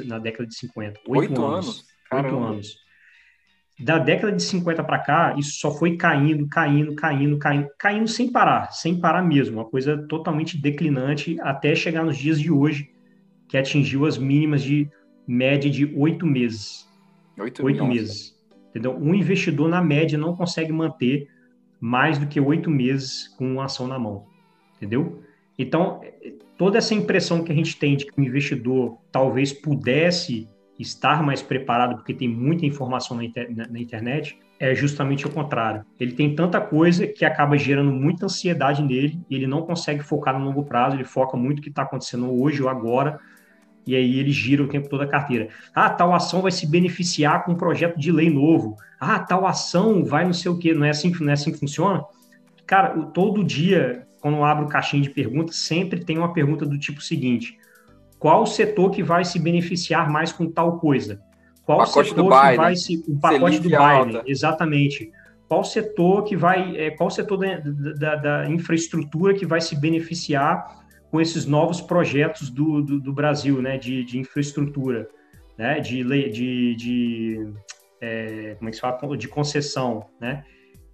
na 0.06 0.20
década 0.20 0.46
de 0.46 0.56
50. 0.56 1.00
Oito 1.08 1.44
anos. 1.44 1.86
Oito 2.12 2.38
anos. 2.38 2.82
Da 3.80 3.98
década 3.98 4.34
de 4.34 4.44
50 4.44 4.84
para 4.84 5.00
cá, 5.00 5.36
isso 5.38 5.54
só 5.60 5.72
foi 5.72 5.96
caindo, 5.98 6.48
caindo, 6.48 6.94
caindo, 6.94 7.40
caindo, 7.40 7.68
caindo 7.80 8.08
sem 8.08 8.32
parar, 8.32 8.72
sem 8.72 9.00
parar 9.00 9.24
mesmo. 9.24 9.58
Uma 9.58 9.66
coisa 9.66 9.98
totalmente 10.08 10.62
declinante 10.62 11.40
até 11.42 11.74
chegar 11.74 12.04
nos 12.04 12.18
dias 12.18 12.40
de 12.40 12.52
hoje, 12.52 12.92
que 13.48 13.58
atingiu 13.58 14.06
as 14.06 14.18
mínimas 14.18 14.62
de 14.62 14.88
média 15.26 15.72
de 15.72 15.86
oito 15.98 16.28
meses. 16.28 16.88
Oito 17.64 17.86
meses. 17.88 18.38
Entendeu? 18.70 18.96
Um 18.96 19.16
investidor, 19.16 19.68
na 19.68 19.82
média, 19.82 20.18
não 20.18 20.36
consegue 20.36 20.72
manter 20.72 21.28
mais 21.80 22.20
do 22.20 22.28
que 22.28 22.40
oito 22.40 22.70
meses 22.70 23.28
com 23.30 23.54
uma 23.54 23.66
ação 23.66 23.88
na 23.88 23.98
mão. 23.98 24.28
Entendeu? 24.78 25.24
Então, 25.58 26.02
toda 26.58 26.78
essa 26.78 26.94
impressão 26.94 27.44
que 27.44 27.52
a 27.52 27.56
gente 27.56 27.78
tem 27.78 27.96
de 27.96 28.06
que 28.06 28.20
o 28.20 28.24
investidor 28.24 28.98
talvez 29.12 29.52
pudesse 29.54 30.48
estar 30.80 31.22
mais 31.22 31.42
preparado 31.42 31.96
porque 31.96 32.14
tem 32.14 32.28
muita 32.28 32.66
informação 32.66 33.16
na, 33.18 33.24
inter 33.24 33.48
na, 33.56 33.80
internet, 33.80 34.40
é 34.60 34.74
justamente 34.74 35.28
o 35.28 35.30
contrário. 35.30 35.86
Ele 36.00 36.14
tem 36.14 36.36
tanta 36.36 36.60
coisa 36.60 37.06
que 37.06 37.24
acaba 37.24 37.58
gerando 37.58 37.92
muita 37.92 38.26
ansiedade 38.26 38.82
nele 38.82 39.20
e 39.30 39.36
ele 39.36 39.48
não 39.48 39.62
consegue 39.62 40.02
focar 40.04 40.38
no 40.38 40.46
longo 40.46 40.64
prazo, 40.64 40.96
ele 40.96 41.04
foca 41.04 41.38
muito 41.38 41.58
no 41.58 41.64
que 41.64 41.70
está 41.70 41.84
acontecendo 41.84 42.32
hoje 42.42 42.64
ou 42.64 42.70
agora, 42.70 43.20
e 43.86 43.96
aí 43.96 44.20
ele 44.20 44.32
gira 44.32 44.64
o 44.64 44.68
tempo 44.68 44.90
todo 44.90 45.02
a 45.02 45.08
carteira. 45.08 45.50
Ah, 45.74 45.90
tal 45.90 46.14
ação 46.14 46.42
vai 46.42 46.52
se 46.52 46.68
beneficiar 46.68 47.44
com 47.44 47.54
um 47.54 47.58
projeto 47.58 47.98
de 47.98 48.12
lei 48.12 48.30
novo. 48.30 48.78
Ah, 49.00 49.20
tal 49.20 49.48
ação 49.48 50.04
vai 50.04 50.26
não 50.26 50.34
sei 50.34 50.52
o 50.52 50.58
quê. 50.58 50.74
Não 50.74 50.86
é 50.86 50.92
assim, 50.92 51.12
não 51.20 51.30
é 51.30 51.34
assim 51.34 51.52
que 51.52 51.60
funciona? 51.60 52.04
Cara, 52.66 52.96
todo 53.08 53.44
dia, 53.44 54.08
quando 54.22 54.38
eu 54.38 54.46
abro 54.46 54.68
caixinha 54.68 55.02
de 55.02 55.10
perguntas, 55.10 55.58
sempre 55.58 56.06
tem 56.06 56.18
uma 56.18 56.32
pergunta 56.32 56.66
do 56.66 56.78
tipo 56.78 57.02
seguinte: 57.02 57.58
qual 58.20 58.46
setor 58.46 58.92
que 58.92 59.02
vai 59.02 59.26
se 59.26 59.40
beneficiar 59.40 60.10
mais 60.10 60.32
com 60.32 60.48
tal 60.50 60.80
coisa? 60.80 61.20
Qual 61.66 61.80
pacote 61.80 62.10
setor 62.10 62.30
que 62.30 62.42
Biden. 62.42 62.58
vai 62.58 62.76
se. 62.76 63.04
O 63.08 63.20
pacote 63.20 63.58
do 63.60 63.70
Biden, 63.70 63.82
alta. 63.82 64.24
exatamente. 64.28 65.12
Qual 65.48 65.64
setor 65.64 66.24
que 66.24 66.38
vai. 66.38 66.78
É, 66.78 66.92
qual 66.92 67.10
setor 67.10 67.38
da, 67.38 67.58
da, 67.98 68.16
da 68.16 68.50
infraestrutura 68.50 69.34
que 69.34 69.46
vai 69.46 69.60
se 69.60 69.76
beneficiar 69.76 70.82
com 71.10 71.20
esses 71.20 71.46
novos 71.46 71.82
projetos 71.82 72.50
do, 72.50 72.82
do, 72.82 73.00
do 73.00 73.12
Brasil, 73.12 73.62
né, 73.62 73.78
de, 73.78 74.02
de, 74.06 74.18
infraestrutura, 74.18 75.10
né, 75.58 75.82
de, 75.82 76.04
de, 76.32 76.76
de 76.76 77.54
é, 78.00 78.56
como 78.58 78.70
é 78.70 78.72
que 78.72 78.78
se 78.78 78.82
fala, 78.82 79.18
de 79.18 79.28
concessão, 79.28 80.06
né? 80.22 80.46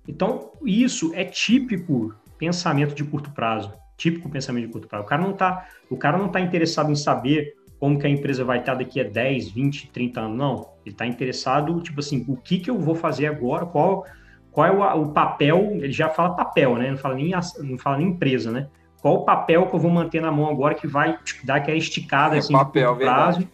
Então, 0.07 0.53
isso 0.65 1.11
é 1.13 1.23
típico 1.23 2.15
pensamento 2.37 2.95
de 2.95 3.03
curto 3.03 3.31
prazo, 3.31 3.73
típico 3.95 4.29
pensamento 4.29 4.67
de 4.67 4.71
curto 4.71 4.87
prazo. 4.87 5.05
O 5.05 5.07
cara 5.07 5.21
não 5.21 5.31
está 5.31 5.67
o 5.89 5.97
cara 5.97 6.17
não 6.17 6.29
tá 6.29 6.39
interessado 6.39 6.91
em 6.91 6.95
saber 6.95 7.55
como 7.79 7.99
que 7.99 8.07
a 8.07 8.09
empresa 8.09 8.43
vai 8.43 8.59
estar 8.59 8.73
daqui 8.73 8.99
a 8.99 9.03
10, 9.03 9.51
20, 9.51 9.91
30 9.91 10.19
anos, 10.19 10.37
não. 10.37 10.69
Ele 10.85 10.93
está 10.93 11.05
interessado, 11.05 11.79
tipo 11.81 11.99
assim, 11.99 12.25
o 12.27 12.35
que 12.35 12.59
que 12.59 12.69
eu 12.69 12.79
vou 12.79 12.95
fazer 12.95 13.27
agora, 13.27 13.65
qual, 13.67 14.03
qual 14.51 14.65
é 14.65 14.71
o, 14.71 15.03
o 15.03 15.09
papel, 15.09 15.73
ele 15.73 15.91
já 15.91 16.09
fala 16.09 16.35
papel, 16.35 16.75
né, 16.75 16.89
não 16.89 16.97
fala 16.97 17.13
nem, 17.13 17.31
não 17.59 17.77
fala 17.77 17.97
nem 17.97 18.07
empresa, 18.07 18.51
né? 18.51 18.67
qual 19.01 19.15
o 19.15 19.23
papel 19.25 19.67
que 19.67 19.75
eu 19.75 19.79
vou 19.79 19.91
manter 19.91 20.21
na 20.21 20.31
mão 20.31 20.49
agora 20.49 20.75
que 20.75 20.87
vai 20.87 21.17
dar 21.43 21.55
aquela 21.55 21.77
esticada 21.77 22.35
é 22.35 22.39
assim, 22.39 22.53
papel, 22.53 22.95
prazo. 22.95 23.47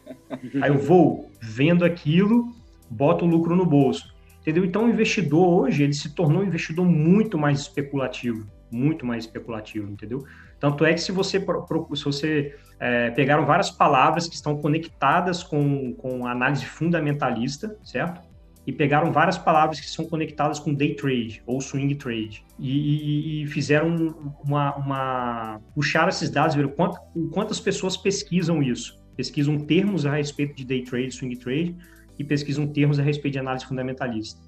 Aí 0.61 0.69
eu 0.69 0.77
vou 0.77 1.29
vendo 1.39 1.85
aquilo, 1.85 2.47
boto 2.89 3.25
o 3.25 3.27
lucro 3.27 3.55
no 3.55 3.65
bolso. 3.65 4.13
Entendeu? 4.41 4.65
Então 4.65 4.85
o 4.85 4.89
investidor 4.89 5.47
hoje, 5.47 5.83
ele 5.83 5.93
se 5.93 6.09
tornou 6.09 6.41
um 6.41 6.45
investidor 6.45 6.85
muito 6.85 7.37
mais 7.37 7.59
especulativo, 7.59 8.47
muito 8.73 9.05
mais 9.05 9.25
especulativo, 9.25 9.89
entendeu? 9.89 10.25
Tanto 10.59 10.85
é 10.85 10.93
que 10.93 11.01
se 11.01 11.11
você, 11.11 11.39
se 11.39 12.03
você 12.03 12.55
é, 12.79 13.11
pegaram 13.11 13.45
várias 13.45 13.69
palavras 13.69 14.27
que 14.27 14.35
estão 14.35 14.57
conectadas 14.57 15.43
com, 15.43 15.93
com 15.93 16.25
análise 16.25 16.65
fundamentalista, 16.65 17.77
certo? 17.83 18.33
e 18.65 18.71
pegaram 18.71 19.11
várias 19.11 19.37
palavras 19.37 19.79
que 19.79 19.89
são 19.89 20.05
conectadas 20.05 20.59
com 20.59 20.73
day 20.73 20.95
trade 20.95 21.43
ou 21.45 21.59
swing 21.59 21.95
trade 21.95 22.43
e, 22.57 23.41
e, 23.41 23.43
e 23.43 23.47
fizeram 23.47 24.33
uma, 24.43 24.75
uma 24.75 25.61
puxar 25.75 26.07
esses 26.07 26.29
dados, 26.29 26.55
ver 26.55 26.67
quanto, 26.69 26.97
quantas 27.31 27.59
pessoas 27.59 27.97
pesquisam 27.97 28.63
isso, 28.63 29.03
pesquisam 29.17 29.59
termos 29.59 30.05
a 30.05 30.15
respeito 30.15 30.55
de 30.55 30.65
day 30.65 30.83
trade, 30.83 31.11
swing 31.11 31.35
trade 31.35 31.75
e 32.17 32.23
pesquisam 32.23 32.65
termos 32.67 32.99
a 32.99 33.03
respeito 33.03 33.33
de 33.33 33.39
análise 33.39 33.65
fundamentalista. 33.65 34.39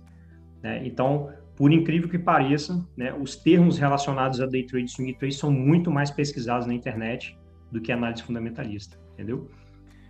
Né? 0.63 0.81
Então, 0.85 1.29
por 1.55 1.71
incrível 1.71 2.09
que 2.09 2.19
pareça, 2.19 2.85
né, 2.97 3.13
os 3.13 3.35
termos 3.35 3.77
relacionados 3.77 4.41
a 4.41 4.45
day 4.45 4.63
trade 4.65 4.85
e 4.85 4.89
swing 4.89 5.13
trade 5.13 5.35
são 5.35 5.51
muito 5.51 5.89
mais 5.89 6.11
pesquisados 6.11 6.67
na 6.67 6.73
internet 6.73 7.37
do 7.71 7.81
que 7.81 7.91
análise 7.91 8.23
fundamentalista, 8.23 8.97
entendeu? 9.13 9.49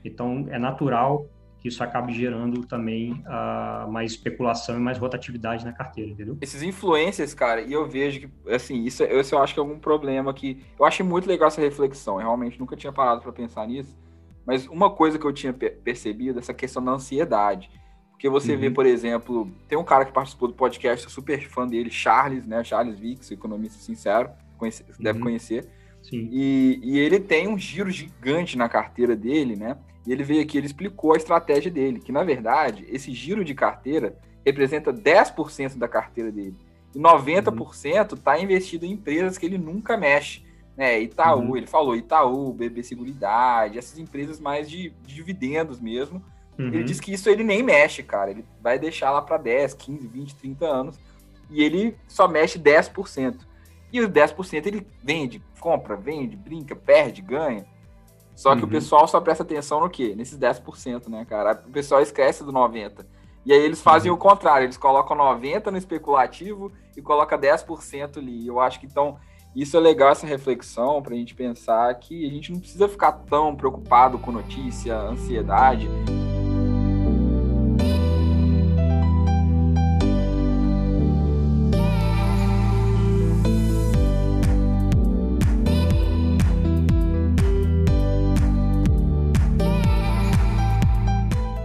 Então, 0.03 0.47
é 0.49 0.57
natural 0.57 1.27
que 1.59 1.69
isso 1.69 1.83
acabe 1.83 2.13
gerando 2.13 2.65
também 2.65 3.13
uh, 3.13 3.91
mais 3.91 4.11
especulação 4.11 4.75
e 4.77 4.79
mais 4.79 4.99
rotatividade 4.99 5.65
na 5.65 5.71
carteira, 5.71 6.11
entendeu? 6.11 6.37
Esses 6.39 6.61
influencers, 6.61 7.33
cara, 7.33 7.61
e 7.61 7.73
eu 7.73 7.87
vejo 7.87 8.19
que, 8.19 8.29
assim, 8.51 8.83
isso, 8.83 9.03
isso 9.03 9.33
eu 9.33 9.39
acho 9.39 9.53
que 9.53 9.59
é 9.59 9.63
algum 9.63 9.79
problema 9.79 10.31
que... 10.31 10.63
Eu 10.79 10.85
achei 10.85 11.03
muito 11.03 11.27
legal 11.27 11.47
essa 11.47 11.61
reflexão, 11.61 12.15
eu 12.15 12.25
realmente 12.25 12.59
nunca 12.59 12.75
tinha 12.75 12.93
parado 12.93 13.21
para 13.21 13.31
pensar 13.31 13.67
nisso, 13.67 13.97
mas 14.45 14.67
uma 14.67 14.91
coisa 14.91 15.17
que 15.17 15.25
eu 15.25 15.33
tinha 15.33 15.53
percebido, 15.53 16.37
essa 16.37 16.53
questão 16.53 16.83
da 16.83 16.91
ansiedade, 16.91 17.69
porque 18.15 18.29
você 18.29 18.53
uhum. 18.53 18.59
vê, 18.59 18.71
por 18.71 18.85
exemplo, 18.85 19.51
tem 19.67 19.77
um 19.77 19.83
cara 19.83 20.05
que 20.05 20.13
participou 20.13 20.47
do 20.47 20.53
podcast, 20.53 21.05
eu 21.05 21.11
super 21.11 21.47
fã 21.49 21.67
dele, 21.67 21.91
Charles, 21.91 22.47
né, 22.47 22.63
Charles 22.63 22.97
Vix, 22.97 23.29
economista 23.29 23.77
sincero, 23.77 24.29
conhece, 24.57 24.83
uhum. 24.83 25.03
deve 25.03 25.19
conhecer, 25.19 25.67
Sim. 26.01 26.29
E, 26.31 26.79
e 26.81 26.99
ele 26.99 27.19
tem 27.19 27.47
um 27.47 27.57
giro 27.57 27.89
gigante 27.89 28.57
na 28.57 28.69
carteira 28.69 29.15
dele, 29.15 29.57
né, 29.57 29.77
e 30.07 30.13
ele 30.13 30.23
veio 30.23 30.41
aqui, 30.41 30.57
ele 30.57 30.65
explicou 30.65 31.13
a 31.13 31.17
estratégia 31.17 31.69
dele, 31.69 31.99
que 31.99 32.11
na 32.11 32.23
verdade, 32.23 32.85
esse 32.89 33.11
giro 33.11 33.43
de 33.43 33.53
carteira 33.53 34.17
representa 34.45 34.93
10% 34.93 35.77
da 35.77 35.87
carteira 35.87 36.31
dele. 36.31 36.55
E 36.93 36.99
90% 36.99 38.13
está 38.13 38.39
investido 38.39 38.85
em 38.85 38.91
empresas 38.91 39.37
que 39.37 39.45
ele 39.45 39.57
nunca 39.57 39.97
mexe. 39.97 40.45
Né? 40.77 41.01
Itaú, 41.01 41.39
uhum. 41.39 41.57
ele 41.57 41.67
falou 41.67 41.95
Itaú, 41.95 42.53
BB 42.53 42.83
Seguridade, 42.83 43.77
essas 43.77 43.97
empresas 43.97 44.39
mais 44.39 44.69
de, 44.69 44.91
de 45.05 45.15
dividendos 45.15 45.81
mesmo. 45.81 46.23
Uhum. 46.57 46.67
Ele 46.67 46.83
disse 46.83 47.01
que 47.01 47.13
isso 47.13 47.29
ele 47.29 47.43
nem 47.43 47.61
mexe, 47.61 48.01
cara. 48.03 48.31
Ele 48.31 48.45
vai 48.61 48.79
deixar 48.79 49.11
lá 49.11 49.21
para 49.21 49.37
10, 49.37 49.73
15, 49.73 50.07
20, 50.07 50.35
30 50.35 50.65
anos. 50.65 50.99
E 51.49 51.63
ele 51.63 51.97
só 52.07 52.27
mexe 52.27 52.59
10%. 52.59 53.39
E 53.91 54.01
os 54.01 54.09
10% 54.09 54.65
ele 54.65 54.85
vende, 55.03 55.41
compra, 55.59 55.95
vende, 55.95 56.35
brinca, 56.35 56.75
perde, 56.75 57.21
ganha. 57.21 57.65
Só 58.35 58.53
que 58.53 58.61
uhum. 58.61 58.67
o 58.67 58.71
pessoal 58.71 59.07
só 59.07 59.21
presta 59.21 59.43
atenção 59.43 59.79
no 59.79 59.89
quê? 59.89 60.13
Nesses 60.15 60.37
10%, 60.37 61.07
né, 61.07 61.25
cara? 61.25 61.63
O 61.65 61.71
pessoal 61.71 62.01
esquece 62.01 62.43
do 62.43 62.51
90%. 62.51 63.05
E 63.45 63.53
aí 63.53 63.59
eles 63.59 63.81
fazem 63.81 64.09
uhum. 64.09 64.17
o 64.17 64.19
contrário, 64.19 64.65
eles 64.65 64.75
colocam 64.75 65.15
90% 65.15 65.67
no 65.67 65.77
especulativo 65.77 66.71
e 66.97 67.01
colocam 67.01 67.37
10% 67.37 68.17
ali. 68.17 68.47
Eu 68.47 68.59
acho 68.59 68.79
que 68.79 68.87
então 68.87 69.17
isso 69.55 69.77
é 69.77 69.79
legal 69.79 70.09
essa 70.09 70.27
reflexão 70.27 71.01
para 71.01 71.13
a 71.13 71.17
gente 71.17 71.33
pensar 71.33 71.93
que 71.95 72.27
a 72.27 72.29
gente 72.29 72.51
não 72.51 72.59
precisa 72.59 72.89
ficar 72.89 73.13
tão 73.13 73.55
preocupado 73.55 74.17
com 74.17 74.31
notícia, 74.31 74.97
ansiedade. 74.97 75.87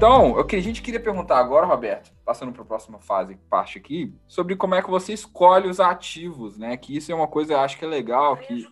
Então, 0.00 0.34
a 0.38 0.60
gente 0.60 0.80
queria 0.80 0.98
perguntar 0.98 1.36
agora, 1.36 1.66
Roberto, 1.66 2.10
passando 2.24 2.52
para 2.52 2.62
a 2.62 2.64
próxima 2.64 2.98
fase, 2.98 3.36
parte 3.50 3.76
aqui, 3.76 4.10
sobre 4.26 4.56
como 4.56 4.74
é 4.74 4.80
que 4.80 4.88
você 4.88 5.12
escolhe 5.12 5.68
os 5.68 5.78
ativos, 5.78 6.56
né? 6.56 6.74
Que 6.78 6.96
isso 6.96 7.12
é 7.12 7.14
uma 7.14 7.28
coisa, 7.28 7.52
eu 7.52 7.60
acho 7.60 7.76
que 7.76 7.84
é 7.84 7.88
legal, 7.88 8.34
que... 8.38 8.66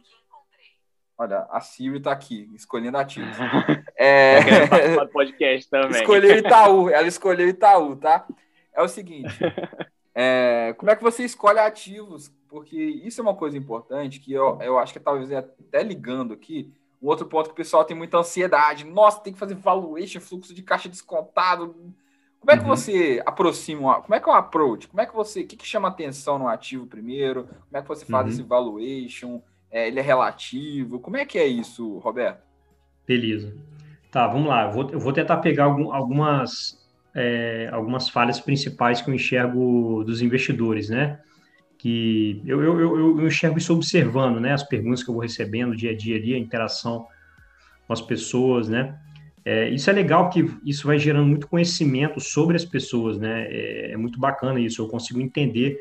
Olha, 1.19 1.47
a 1.51 1.61
Siri 1.61 1.99
está 1.99 2.13
aqui, 2.13 2.49
escolhendo 2.55 2.97
ativos. 2.97 3.37
É... 4.01 4.97
do 4.97 5.09
podcast 5.13 5.69
também. 5.69 6.01
Escolheu 6.01 6.33
Itaú, 6.39 6.89
ela 6.89 7.07
escolheu 7.07 7.47
Itaú, 7.47 7.97
tá? 7.97 8.27
É 8.73 8.81
o 8.81 8.89
seguinte, 8.89 9.39
é... 10.15 10.75
como 10.79 10.91
é 10.91 10.97
que 10.97 11.03
você 11.03 11.25
escolhe 11.25 11.59
ativos? 11.59 12.33
Porque 12.49 12.75
isso 12.79 13.21
é 13.21 13.23
uma 13.23 13.35
coisa 13.35 13.59
importante 13.59 14.19
que 14.19 14.33
eu, 14.33 14.59
eu 14.63 14.79
acho 14.79 14.95
que 14.95 15.01
talvez 15.01 15.31
até 15.31 15.83
ligando 15.83 16.33
aqui, 16.33 16.73
um 17.01 17.07
outro 17.09 17.27
ponto 17.27 17.47
que 17.47 17.53
o 17.53 17.57
pessoal 17.57 17.85
tem 17.85 17.97
muita 17.97 18.19
ansiedade. 18.19 18.85
Nossa, 18.85 19.21
tem 19.21 19.33
que 19.33 19.39
fazer 19.39 19.55
valuation, 19.55 20.21
fluxo 20.21 20.55
de 20.55 20.63
caixa 20.63 20.89
descontado. 20.89 21.75
Como 22.41 22.51
é 22.51 22.57
que 22.57 22.63
uhum. 22.63 22.69
você 22.69 23.23
aproxima? 23.27 24.01
Como 24.01 24.15
é 24.15 24.21
que 24.21 24.29
é 24.29 24.33
o 24.33 24.35
approach? 24.35 24.89
Como 24.89 25.01
é 25.01 25.07
que 25.07 25.15
você. 25.15 25.43
O 25.43 25.47
que, 25.47 25.57
que 25.57 25.67
chama 25.67 25.89
atenção 25.89 26.39
no 26.39 26.49
ativo 26.49 26.87
primeiro? 26.87 27.45
Como 27.45 27.75
é 27.75 27.83
que 27.83 27.89
você 27.89 28.05
faz 28.05 28.27
uhum. 28.27 28.33
esse 28.33 28.43
valuation? 28.43 29.41
É, 29.71 29.89
ele 29.89 29.99
é 29.99 30.03
relativo? 30.03 30.99
Como 30.99 31.17
é 31.17 31.25
que 31.25 31.39
é 31.39 31.47
isso, 31.47 31.99
Roberto? 31.99 32.43
Beleza. 33.07 33.55
Tá, 34.11 34.27
vamos 34.27 34.49
lá. 34.49 34.67
Eu 34.67 34.73
vou, 34.73 34.91
eu 34.91 35.01
vou 35.01 35.13
tentar 35.13 35.39
pegar 35.39 35.65
algum, 35.65 35.93
algumas, 35.93 36.79
é, 37.15 37.69
algumas 37.73 38.09
falhas 38.09 38.41
principais 38.41 39.03
que 39.03 39.11
eu 39.11 39.15
enxergo 39.15 40.03
dos 40.05 40.23
investidores, 40.23 40.89
né? 40.89 41.21
Que 41.79 42.43
eu, 42.45 42.63
eu, 42.63 42.81
eu, 42.81 43.21
eu 43.21 43.27
enxergo 43.27 43.57
isso 43.57 43.73
observando, 43.73 44.41
né, 44.41 44.53
as 44.53 44.65
perguntas 44.65 45.03
que 45.03 45.09
eu 45.09 45.15
vou 45.15 45.23
recebendo 45.23 45.77
dia 45.77 45.93
a 45.93 45.97
dia 45.97 46.17
ali, 46.17 46.35
a 46.35 46.39
interação 46.39 47.07
com 47.87 47.93
as 47.93 48.03
pessoas, 48.03 48.69
né? 48.69 48.99
É, 49.45 49.69
isso 49.71 49.89
é 49.89 49.93
legal 49.93 50.29
que 50.29 50.45
isso 50.65 50.87
vai 50.87 50.99
gerando 50.99 51.27
muito 51.27 51.49
conhecimento 51.49 52.21
sobre 52.21 52.57
as 52.57 52.65
pessoas, 52.65 53.19
né? 53.19 53.47
É, 53.49 53.93
é 53.93 53.97
muito 53.97 54.19
bacana 54.19 54.61
isso, 54.61 54.83
eu 54.83 54.89
consigo 54.89 55.21
entender 55.21 55.79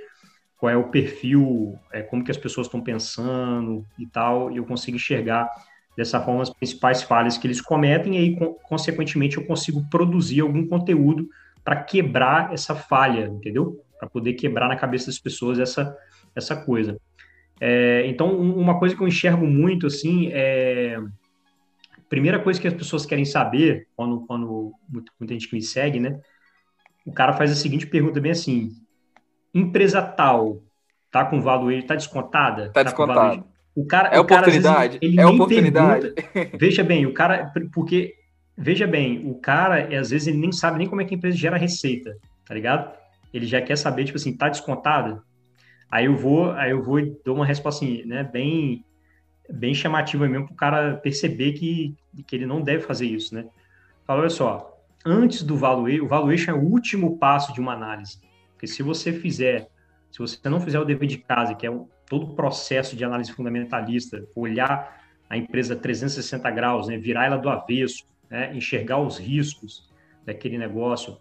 qual 0.57 0.69
é 0.69 0.77
o 0.77 0.89
perfil, 0.89 1.77
é, 1.91 2.01
como 2.01 2.23
que 2.23 2.31
as 2.31 2.37
pessoas 2.37 2.67
estão 2.67 2.81
pensando 2.81 3.85
e 3.97 4.05
tal, 4.07 4.51
e 4.51 4.57
eu 4.57 4.65
consigo 4.65 4.95
enxergar 4.95 5.49
dessa 5.97 6.21
forma 6.21 6.43
as 6.43 6.49
principais 6.49 7.01
falhas 7.01 7.37
que 7.37 7.47
eles 7.47 7.59
cometem 7.59 8.15
e 8.15 8.17
aí, 8.19 8.37
consequentemente, 8.63 9.37
eu 9.37 9.45
consigo 9.45 9.83
produzir 9.89 10.41
algum 10.41 10.65
conteúdo 10.67 11.27
para 11.63 11.83
quebrar 11.83 12.53
essa 12.53 12.75
falha, 12.75 13.25
entendeu? 13.25 13.83
Para 13.99 14.09
poder 14.09 14.33
quebrar 14.33 14.67
na 14.67 14.75
cabeça 14.75 15.07
das 15.07 15.19
pessoas 15.19 15.59
essa, 15.59 15.95
essa 16.35 16.55
coisa. 16.55 16.99
É, 17.59 18.05
então, 18.07 18.37
uma 18.37 18.77
coisa 18.77 18.95
que 18.95 19.01
eu 19.01 19.07
enxergo 19.07 19.45
muito, 19.45 19.87
assim, 19.87 20.29
é... 20.31 20.99
Primeira 22.09 22.39
coisa 22.39 22.59
que 22.61 22.67
as 22.67 22.73
pessoas 22.73 23.05
querem 23.05 23.25
saber, 23.25 23.87
quando, 23.95 24.21
quando 24.25 24.71
muita 25.19 25.33
gente 25.33 25.49
que 25.49 25.55
me 25.55 25.61
segue, 25.61 25.99
né? 25.99 26.21
O 27.05 27.11
cara 27.11 27.33
faz 27.33 27.51
a 27.51 27.55
seguinte 27.55 27.85
pergunta 27.85 28.21
bem 28.21 28.31
assim, 28.31 28.71
empresa 29.53 30.01
tal 30.01 30.63
tá 31.11 31.25
com 31.25 31.41
valor, 31.41 31.71
ele 31.71 31.83
tá 31.83 31.95
descontada? 31.95 32.67
Tá, 32.67 32.73
tá 32.73 32.83
descontada. 32.83 33.43
O 33.75 33.85
cara, 33.85 34.09
é 34.09 34.19
o 34.19 34.25
cara, 34.25 34.41
oportunidade. 34.41 34.99
Vezes, 34.99 35.17
é 35.17 35.25
oportunidade. 35.25 36.11
Pergunta, 36.11 36.57
veja 36.57 36.83
bem, 36.83 37.05
o 37.05 37.13
cara, 37.13 37.51
porque 37.73 38.15
veja 38.57 38.87
bem, 38.87 39.29
o 39.29 39.35
cara 39.35 39.87
às 39.99 40.09
vezes 40.09 40.27
ele 40.27 40.37
nem 40.37 40.51
sabe 40.51 40.77
nem 40.77 40.87
como 40.87 41.01
é 41.01 41.05
que 41.05 41.13
a 41.13 41.17
empresa 41.17 41.37
gera 41.37 41.57
receita, 41.57 42.17
tá 42.45 42.53
ligado? 42.53 42.91
Ele 43.37 43.45
já 43.45 43.61
quer 43.61 43.77
saber 43.77 44.05
tipo 44.05 44.17
assim, 44.17 44.35
tá 44.35 44.49
descontada? 44.49 45.21
Aí 45.89 46.05
eu 46.05 46.17
vou, 46.17 46.51
aí 46.51 46.71
eu 46.71 46.83
vou 46.83 46.99
e 46.99 47.15
dou 47.23 47.35
uma 47.35 47.45
resposta 47.45 47.83
assim, 47.83 48.03
né, 48.05 48.23
bem 48.23 48.83
bem 49.49 49.73
chamativa 49.73 50.27
mesmo 50.27 50.45
para 50.47 50.53
o 50.53 50.57
cara 50.57 50.97
perceber 50.97 51.53
que, 51.53 51.95
que 52.25 52.35
ele 52.35 52.45
não 52.45 52.61
deve 52.61 52.83
fazer 52.83 53.05
isso, 53.05 53.33
né? 53.33 53.45
Fala, 54.05 54.21
olha 54.21 54.29
só, 54.29 54.77
antes 55.05 55.41
do 55.41 55.55
valuation, 55.55 56.03
o 56.03 56.07
valuation 56.07 56.51
é 56.51 56.53
o 56.53 56.61
último 56.61 57.17
passo 57.17 57.53
de 57.53 57.61
uma 57.61 57.73
análise. 57.73 58.19
Porque 58.51 58.67
se 58.67 58.83
você 58.83 59.13
fizer, 59.13 59.69
se 60.11 60.19
você 60.19 60.49
não 60.49 60.59
fizer 60.59 60.79
o 60.79 60.85
dever 60.85 61.07
de 61.07 61.17
casa, 61.17 61.55
que 61.55 61.65
é 61.65 61.71
o, 61.71 61.87
todo 62.09 62.25
o 62.25 62.35
processo 62.35 62.95
de 62.95 63.05
análise 63.05 63.31
fundamentalista, 63.31 64.25
olhar 64.35 65.01
a 65.29 65.37
empresa 65.37 65.75
360 65.75 66.49
graus, 66.51 66.87
né, 66.87 66.97
virar 66.97 67.25
ela 67.25 67.37
do 67.37 67.49
avesso, 67.49 68.05
né, 68.29 68.55
enxergar 68.55 68.99
os 68.99 69.17
riscos 69.17 69.89
daquele 70.25 70.57
negócio, 70.57 71.17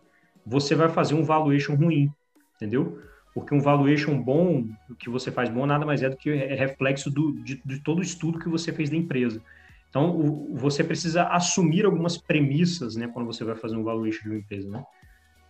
você 0.46 0.74
vai 0.76 0.88
fazer 0.88 1.14
um 1.14 1.24
valuation 1.24 1.74
ruim, 1.74 2.08
entendeu? 2.54 3.02
Porque 3.34 3.54
um 3.54 3.60
valuation 3.60 4.16
bom, 4.22 4.64
o 4.88 4.94
que 4.94 5.10
você 5.10 5.30
faz 5.30 5.50
bom, 5.50 5.66
nada 5.66 5.84
mais 5.84 6.02
é 6.02 6.08
do 6.08 6.16
que 6.16 6.30
é 6.30 6.54
reflexo 6.54 7.10
do, 7.10 7.32
de, 7.42 7.60
de 7.64 7.80
todo 7.80 7.98
o 7.98 8.02
estudo 8.02 8.38
que 8.38 8.48
você 8.48 8.72
fez 8.72 8.88
da 8.88 8.96
empresa. 8.96 9.42
Então, 9.90 10.16
o, 10.16 10.54
você 10.56 10.84
precisa 10.84 11.24
assumir 11.24 11.84
algumas 11.84 12.16
premissas, 12.16 12.96
né, 12.96 13.08
quando 13.08 13.26
você 13.26 13.44
vai 13.44 13.56
fazer 13.56 13.76
um 13.76 13.82
valuation 13.82 14.22
de 14.22 14.28
uma 14.28 14.38
empresa, 14.38 14.70
né? 14.70 14.84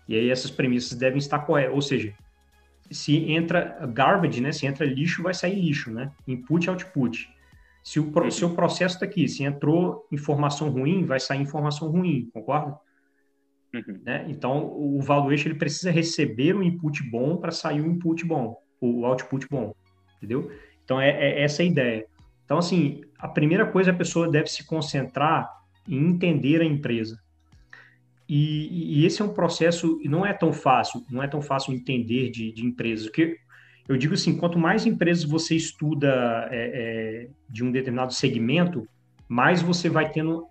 E 0.08 0.16
aí 0.16 0.30
essas 0.30 0.50
premissas 0.50 0.96
devem 0.96 1.18
estar 1.18 1.40
corretas, 1.40 1.74
ou 1.74 1.82
seja, 1.82 2.14
se 2.90 3.30
entra 3.30 3.86
garbage, 3.92 4.40
né, 4.40 4.52
se 4.52 4.66
entra 4.66 4.86
lixo, 4.86 5.22
vai 5.22 5.34
sair 5.34 5.60
lixo, 5.60 5.90
né? 5.90 6.10
Input 6.26 6.70
output. 6.70 7.28
Se 7.82 8.00
o, 8.00 8.30
se 8.30 8.44
o 8.44 8.50
processo 8.50 8.96
está 8.96 9.06
aqui, 9.06 9.28
se 9.28 9.44
entrou 9.44 10.06
informação 10.10 10.70
ruim, 10.70 11.04
vai 11.04 11.20
sair 11.20 11.40
informação 11.40 11.88
ruim, 11.88 12.28
concorda? 12.32 12.76
Uhum. 13.74 14.00
Né? 14.04 14.24
Então, 14.28 14.72
o 14.74 15.00
valuation 15.00 15.48
ele 15.50 15.58
precisa 15.58 15.90
receber 15.90 16.54
um 16.54 16.62
input 16.62 17.02
bom 17.10 17.36
para 17.36 17.50
sair 17.50 17.80
um 17.80 17.92
input 17.92 18.24
bom, 18.24 18.56
o 18.80 19.04
output 19.04 19.46
bom, 19.50 19.74
entendeu? 20.16 20.50
Então, 20.84 21.00
é, 21.00 21.10
é 21.10 21.42
essa 21.42 21.62
a 21.62 21.64
ideia. 21.64 22.06
Então, 22.44 22.58
assim, 22.58 23.02
a 23.18 23.28
primeira 23.28 23.66
coisa 23.66 23.90
a 23.90 23.94
pessoa 23.94 24.30
deve 24.30 24.48
se 24.48 24.64
concentrar 24.64 25.50
em 25.88 25.98
entender 25.98 26.60
a 26.60 26.64
empresa. 26.64 27.20
E, 28.28 29.00
e, 29.00 29.06
esse 29.06 29.22
é 29.22 29.24
um 29.24 29.32
processo, 29.32 30.00
não 30.04 30.26
é 30.26 30.32
tão 30.32 30.52
fácil, 30.52 31.04
não 31.10 31.22
é 31.22 31.28
tão 31.28 31.40
fácil 31.40 31.72
entender 31.72 32.30
de, 32.30 32.52
de 32.52 32.64
empresas. 32.64 33.06
Porque 33.06 33.36
eu 33.88 33.96
digo 33.96 34.14
assim, 34.14 34.36
quanto 34.36 34.58
mais 34.58 34.84
empresas 34.84 35.24
você 35.24 35.54
estuda 35.54 36.48
é, 36.50 36.70
é, 36.74 37.28
de 37.48 37.62
um 37.62 37.70
determinado 37.70 38.12
segmento, 38.12 38.88
mais 39.28 39.62
você 39.62 39.88
vai 39.88 40.10
tendo 40.10 40.46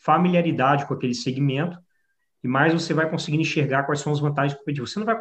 familiaridade 0.00 0.86
com 0.86 0.94
aquele 0.94 1.14
segmento 1.14 1.78
e 2.44 2.48
mais 2.48 2.74
você 2.74 2.92
vai 2.92 3.08
conseguindo 3.08 3.40
enxergar 3.40 3.84
quais 3.84 4.00
são 4.00 4.12
as 4.12 4.20
vantagens 4.20 4.56
competitivas. 4.58 4.92
Você 4.92 4.98
não 4.98 5.06
vai 5.06 5.18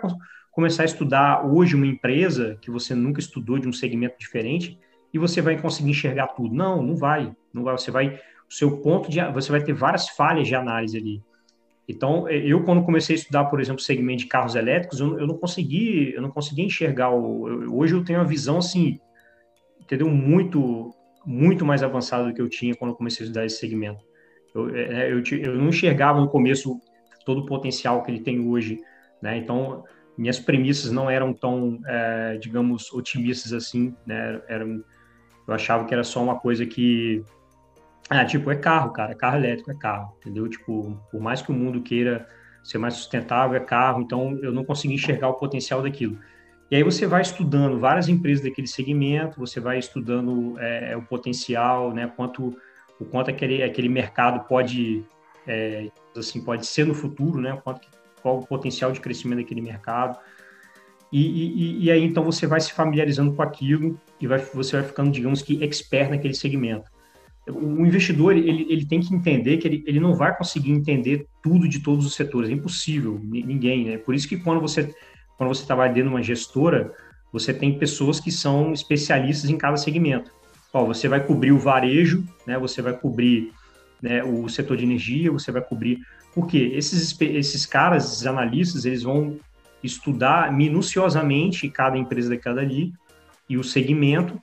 começar 0.52 0.84
a 0.84 0.86
estudar 0.86 1.46
hoje 1.46 1.74
uma 1.74 1.88
empresa 1.88 2.58
que 2.62 2.70
você 2.70 2.94
nunca 2.94 3.22
estudou 3.22 3.58
de 3.58 3.66
um 3.66 3.72
segmento 3.72 4.20
diferente 4.20 4.78
e 5.14 5.18
você 5.18 5.42
vai 5.42 5.58
conseguir 5.58 5.92
enxergar 5.92 6.28
tudo. 6.28 6.54
Não, 6.54 6.84
não 6.84 6.98
vai. 6.98 7.34
Não 7.54 7.64
vai. 7.64 7.78
Você 7.78 7.92
vai, 7.92 8.20
o 8.50 8.54
seu 8.54 8.78
ponto 8.82 9.10
de, 9.10 9.24
você 9.32 9.50
vai 9.50 9.64
ter 9.64 9.72
várias 9.72 10.10
falhas 10.10 10.50
de 10.50 10.54
análise 10.54 10.98
ali. 10.98 11.24
Então, 11.88 12.28
é, 12.28 12.36
eu 12.36 12.62
quando 12.66 12.84
comecei 12.84 13.16
a 13.16 13.20
estudar, 13.20 13.46
por 13.46 13.62
exemplo, 13.62 13.80
o 13.80 13.84
segmento 13.84 14.24
de 14.24 14.28
carros 14.28 14.56
elétricos, 14.56 15.00
eu, 15.00 15.18
eu 15.18 15.26
não 15.26 15.38
consegui, 15.38 16.14
eu 16.14 16.22
não 16.22 16.30
consegui 16.30 16.64
enxergar. 16.64 17.10
O, 17.10 17.48
eu, 17.48 17.74
hoje 17.74 17.94
eu 17.94 18.04
tenho 18.04 18.20
uma 18.20 18.26
visão 18.26 18.58
assim, 18.58 19.00
entendeu? 19.80 20.10
Muito, 20.10 20.94
muito 21.26 21.66
mais 21.66 21.84
avançada 21.84 22.26
do 22.26 22.34
que 22.34 22.42
eu 22.42 22.50
tinha 22.50 22.76
quando 22.76 22.92
eu 22.92 22.98
comecei 22.98 23.24
a 23.24 23.26
estudar 23.28 23.46
esse 23.46 23.60
segmento. 23.60 24.04
Eu, 24.54 24.76
é, 24.76 25.10
eu, 25.10 25.24
eu 25.38 25.56
não 25.56 25.70
enxergava 25.70 26.20
no 26.20 26.28
começo 26.28 26.82
todo 27.26 27.42
o 27.42 27.46
potencial 27.46 28.04
que 28.04 28.12
ele 28.12 28.22
tem 28.22 28.48
hoje, 28.48 28.80
né? 29.22 29.38
Então, 29.38 29.84
minhas 30.18 30.40
premissas 30.40 30.92
não 30.92 31.10
eram 31.10 31.34
tão, 31.34 31.80
é, 31.86 32.38
digamos, 32.38 32.92
otimistas 32.92 33.54
assim, 33.54 33.96
né? 34.06 34.42
Eu 35.48 35.54
achava 35.54 35.86
que 35.86 35.94
era 35.94 36.04
só 36.04 36.24
uma 36.24 36.40
coisa 36.40 36.66
que 36.66 37.24
ah, 38.10 38.26
tipo, 38.26 38.52
é 38.52 38.56
carro, 38.56 38.92
cara, 38.92 39.14
é 39.14 39.16
carro 39.16 39.38
elétrico, 39.38 39.72
é 39.72 39.76
carro, 39.76 40.14
entendeu? 40.20 40.48
Tipo, 40.48 41.00
por 41.10 41.22
mais 41.22 41.42
que 41.42 41.52
o 41.52 41.54
mundo 41.54 41.82
queira 41.82 42.28
ser 42.64 42.78
mais 42.78 42.96
sustentável, 42.96 43.56
é 43.56 43.60
carro, 43.60 44.02
então 44.02 44.38
eu 44.42 44.52
não 44.52 44.64
consegui 44.64 44.94
enxergar 44.94 45.30
o 45.30 45.34
potencial 45.34 45.82
daquilo. 45.82 46.18
E 46.70 46.76
aí 46.76 46.84
você 46.84 47.06
vai 47.06 47.22
estudando 47.22 47.80
várias 47.80 48.10
empresas 48.10 48.44
daquele 48.44 48.68
segmento, 48.68 49.40
você 49.40 49.60
vai 49.60 49.78
estudando 49.78 50.60
é, 50.60 50.96
o 50.98 51.02
potencial, 51.02 51.94
né, 51.94 52.12
quanto, 52.16 52.58
o 53.00 53.06
quanto 53.06 53.30
aquele, 53.30 53.64
aquele 53.64 53.90
mercado 53.90 54.48
pode, 54.48 55.04
é, 55.48 55.90
assim, 56.16 56.42
pode 56.42 56.66
ser 56.66 56.86
no 56.86 56.94
futuro, 56.94 57.40
né, 57.40 57.60
quanto, 57.64 57.88
qual 58.22 58.40
o 58.40 58.48
potencial 58.48 58.92
de 58.92 59.00
crescimento 59.00 59.40
daquele 59.40 59.62
mercado. 59.62 60.18
E, 61.12 61.22
e, 61.22 61.86
e, 61.86 61.92
aí, 61.92 62.04
então, 62.04 62.24
você 62.24 62.48
vai 62.48 62.60
se 62.60 62.74
familiarizando 62.74 63.34
com 63.34 63.42
aquilo 63.42 64.00
e 64.20 64.26
vai, 64.26 64.40
você 64.40 64.78
vai 64.78 64.88
ficando, 64.88 65.12
digamos 65.12 65.42
que, 65.42 65.64
expert 65.64 66.10
naquele 66.10 66.34
segmento 66.34 66.94
o 67.48 67.86
investidor 67.86 68.36
ele, 68.36 68.66
ele 68.70 68.86
tem 68.86 69.02
que 69.02 69.14
entender 69.14 69.58
que 69.58 69.68
ele, 69.68 69.84
ele 69.86 70.00
não 70.00 70.16
vai 70.16 70.36
conseguir 70.36 70.72
entender 70.72 71.28
tudo 71.42 71.68
de 71.68 71.80
todos 71.80 72.06
os 72.06 72.16
setores, 72.16 72.50
é 72.50 72.54
impossível, 72.54 73.20
ninguém, 73.22 73.86
né? 73.86 73.98
Por 73.98 74.16
isso 74.16 74.28
que 74.28 74.38
quando 74.38 74.62
você 74.62 74.94
quando 75.38 75.50
você 75.50 75.66
trabalha 75.66 75.92
dentro 75.92 76.10
de 76.10 76.16
uma 76.16 76.24
gestora, 76.24 76.94
você 77.32 77.54
tem 77.54 77.78
pessoas 77.78 78.20
que 78.20 78.32
são 78.32 78.72
especialistas 78.72 79.50
em 79.50 79.58
cada 79.58 79.76
segmento. 79.76 80.32
Ó, 80.72 80.86
você 80.86 81.08
vai 81.08 81.26
cobrir 81.26 81.52
o 81.52 81.58
varejo, 81.58 82.24
né? 82.46 82.58
Você 82.60 82.82
vai 82.82 82.94
cobrir 82.94 83.52
né, 84.04 84.22
o 84.22 84.50
setor 84.50 84.76
de 84.76 84.84
energia, 84.84 85.32
você 85.32 85.50
vai 85.50 85.62
cobrir 85.62 86.06
porque 86.36 86.58
esses 86.58 87.20
esses 87.22 87.66
caras, 87.66 88.06
esses 88.06 88.28
analistas, 88.28 88.84
eles 88.84 89.04
vão 89.04 89.40
estudar 89.82 90.52
minuciosamente 90.52 91.70
cada 91.70 91.98
empresa 91.98 92.30
daquela 92.30 92.60
ali 92.60 92.92
e 93.50 93.58
o 93.58 93.64
segmento 93.64 94.42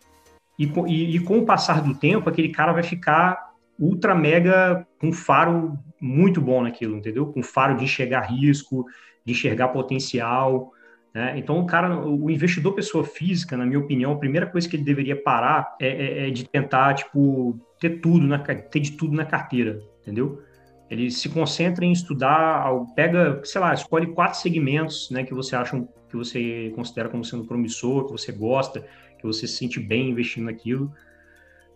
e, 0.58 0.64
e, 0.86 1.16
e, 1.16 1.20
com 1.20 1.38
o 1.38 1.46
passar 1.46 1.82
do 1.82 1.94
tempo, 1.94 2.28
aquele 2.28 2.50
cara 2.50 2.72
vai 2.72 2.82
ficar 2.82 3.50
ultra 3.78 4.14
mega 4.14 4.86
com 4.98 5.11
faro 5.11 5.78
muito 6.00 6.40
bom 6.40 6.62
naquilo, 6.62 6.96
entendeu? 6.96 7.26
Com 7.26 7.42
faro 7.42 7.76
de 7.76 7.84
enxergar 7.84 8.30
risco, 8.30 8.84
de 9.24 9.32
enxergar 9.32 9.68
potencial. 9.68 10.70
Né? 11.14 11.38
Então, 11.38 11.58
o 11.58 11.66
cara, 11.66 11.98
o 11.98 12.30
investidor 12.30 12.74
pessoa 12.74 13.04
física, 13.04 13.56
na 13.56 13.64
minha 13.64 13.78
opinião, 13.78 14.12
a 14.12 14.18
primeira 14.18 14.46
coisa 14.46 14.68
que 14.68 14.76
ele 14.76 14.84
deveria 14.84 15.20
parar 15.20 15.74
é, 15.80 15.88
é, 15.88 16.28
é 16.28 16.30
de 16.30 16.46
tentar, 16.46 16.92
tipo, 16.94 17.58
ter 17.81 18.01
tudo, 18.01 18.26
na, 18.26 18.39
ter 18.39 18.81
de 18.81 18.93
tudo 18.93 19.16
na 19.16 19.24
carteira, 19.24 19.83
entendeu? 20.03 20.43
Ele 20.91 21.11
se 21.11 21.28
concentra 21.28 21.85
em 21.85 21.93
estudar, 21.93 22.68
pega, 22.95 23.41
sei 23.45 23.61
lá, 23.61 23.72
escolhe 23.72 24.09
quatro 24.09 24.39
segmentos, 24.39 25.11
né, 25.11 25.24
que 25.24 25.33
você 25.33 25.57
acha, 25.57 25.83
que 26.09 26.16
você 26.16 26.72
considera 26.76 27.09
como 27.09 27.24
sendo 27.24 27.45
promissor, 27.45 28.07
que 28.07 28.12
você 28.12 28.31
gosta, 28.31 28.85
que 29.18 29.26
você 29.26 29.47
se 29.47 29.57
sente 29.57 29.81
bem 29.81 30.11
investindo 30.11 30.45
naquilo, 30.45 30.93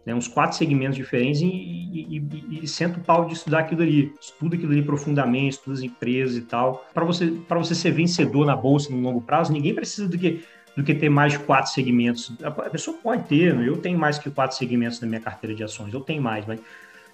né, 0.05 0.15
uns 0.15 0.29
quatro 0.29 0.57
segmentos 0.57 0.97
diferentes 0.97 1.41
e, 1.41 1.47
e, 1.47 2.19
e, 2.19 2.65
e, 2.65 2.69
senta 2.69 2.99
o 2.99 3.03
pau 3.03 3.25
de 3.25 3.33
estudar 3.33 3.61
aquilo 3.61 3.83
ali, 3.83 4.13
estuda 4.21 4.57
aquilo 4.57 4.73
ali 4.73 4.83
profundamente, 4.83 5.55
estuda 5.55 5.77
as 5.77 5.83
empresas 5.83 6.37
e 6.37 6.43
tal. 6.43 6.87
Para 6.93 7.05
você, 7.05 7.27
para 7.49 7.59
você 7.59 7.75
ser 7.75 7.93
vencedor 7.93 8.45
na 8.45 8.55
bolsa 8.55 8.91
no 8.91 9.01
longo 9.01 9.23
prazo, 9.23 9.53
ninguém 9.53 9.75
precisa 9.75 10.09
do 10.09 10.19
que, 10.19 10.45
do 10.77 10.83
que 10.83 10.95
ter 10.95 11.09
mais 11.09 11.37
quatro 11.37 11.70
segmentos. 11.70 12.33
A 12.43 12.51
pessoa 12.51 12.97
pode 13.03 13.25
ter, 13.25 13.55
né? 13.55 13.68
eu 13.68 13.77
tenho 13.77 13.99
mais 13.99 14.18
que 14.18 14.31
quatro 14.31 14.57
segmentos 14.57 15.01
na 15.01 15.07
minha 15.07 15.20
carteira 15.20 15.55
de 15.55 15.62
ações, 15.62 15.93
eu 15.93 16.01
tenho 16.01 16.22
mais, 16.22 16.45
mas, 16.47 16.61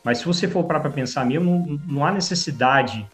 mas 0.02 0.18
se 0.18 0.24
você 0.24 0.48
for 0.48 0.64
para 0.64 0.80
pensar 0.90 1.24
mesmo, 1.26 1.66
não, 1.66 1.94
não 1.94 2.06
há 2.06 2.12
necessidade 2.12 3.06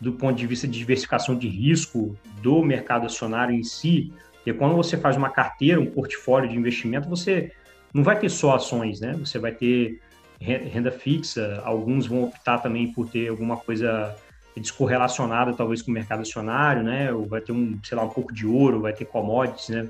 do 0.00 0.12
ponto 0.12 0.36
de 0.36 0.46
vista 0.46 0.66
de 0.66 0.76
diversificação 0.76 1.36
de 1.38 1.48
risco 1.48 2.16
do 2.42 2.62
mercado 2.62 3.06
acionário 3.06 3.54
em 3.54 3.62
si, 3.62 4.12
porque 4.34 4.52
quando 4.52 4.74
você 4.74 4.96
faz 4.96 5.16
uma 5.16 5.30
carteira, 5.30 5.80
um 5.80 5.86
portfólio 5.86 6.48
de 6.48 6.56
investimento, 6.56 7.08
você 7.08 7.52
não 7.94 8.02
vai 8.02 8.18
ter 8.18 8.28
só 8.28 8.56
ações, 8.56 9.00
né? 9.00 9.12
Você 9.12 9.38
vai 9.38 9.52
ter 9.52 10.00
renda 10.40 10.90
fixa, 10.90 11.62
alguns 11.64 12.08
vão 12.08 12.24
optar 12.24 12.58
também 12.58 12.90
por 12.92 13.08
ter 13.08 13.28
alguma 13.28 13.56
coisa 13.56 14.16
descorrelacionada 14.60 15.52
talvez 15.52 15.82
com 15.82 15.90
o 15.90 15.94
mercado 15.94 16.20
acionário, 16.20 16.82
né? 16.82 17.12
Ou 17.12 17.26
vai 17.26 17.40
ter 17.40 17.52
um, 17.52 17.78
sei 17.82 17.96
lá, 17.96 18.04
um 18.04 18.10
pouco 18.10 18.32
de 18.32 18.46
ouro, 18.46 18.80
vai 18.80 18.92
ter 18.92 19.04
commodities, 19.04 19.68
né? 19.70 19.88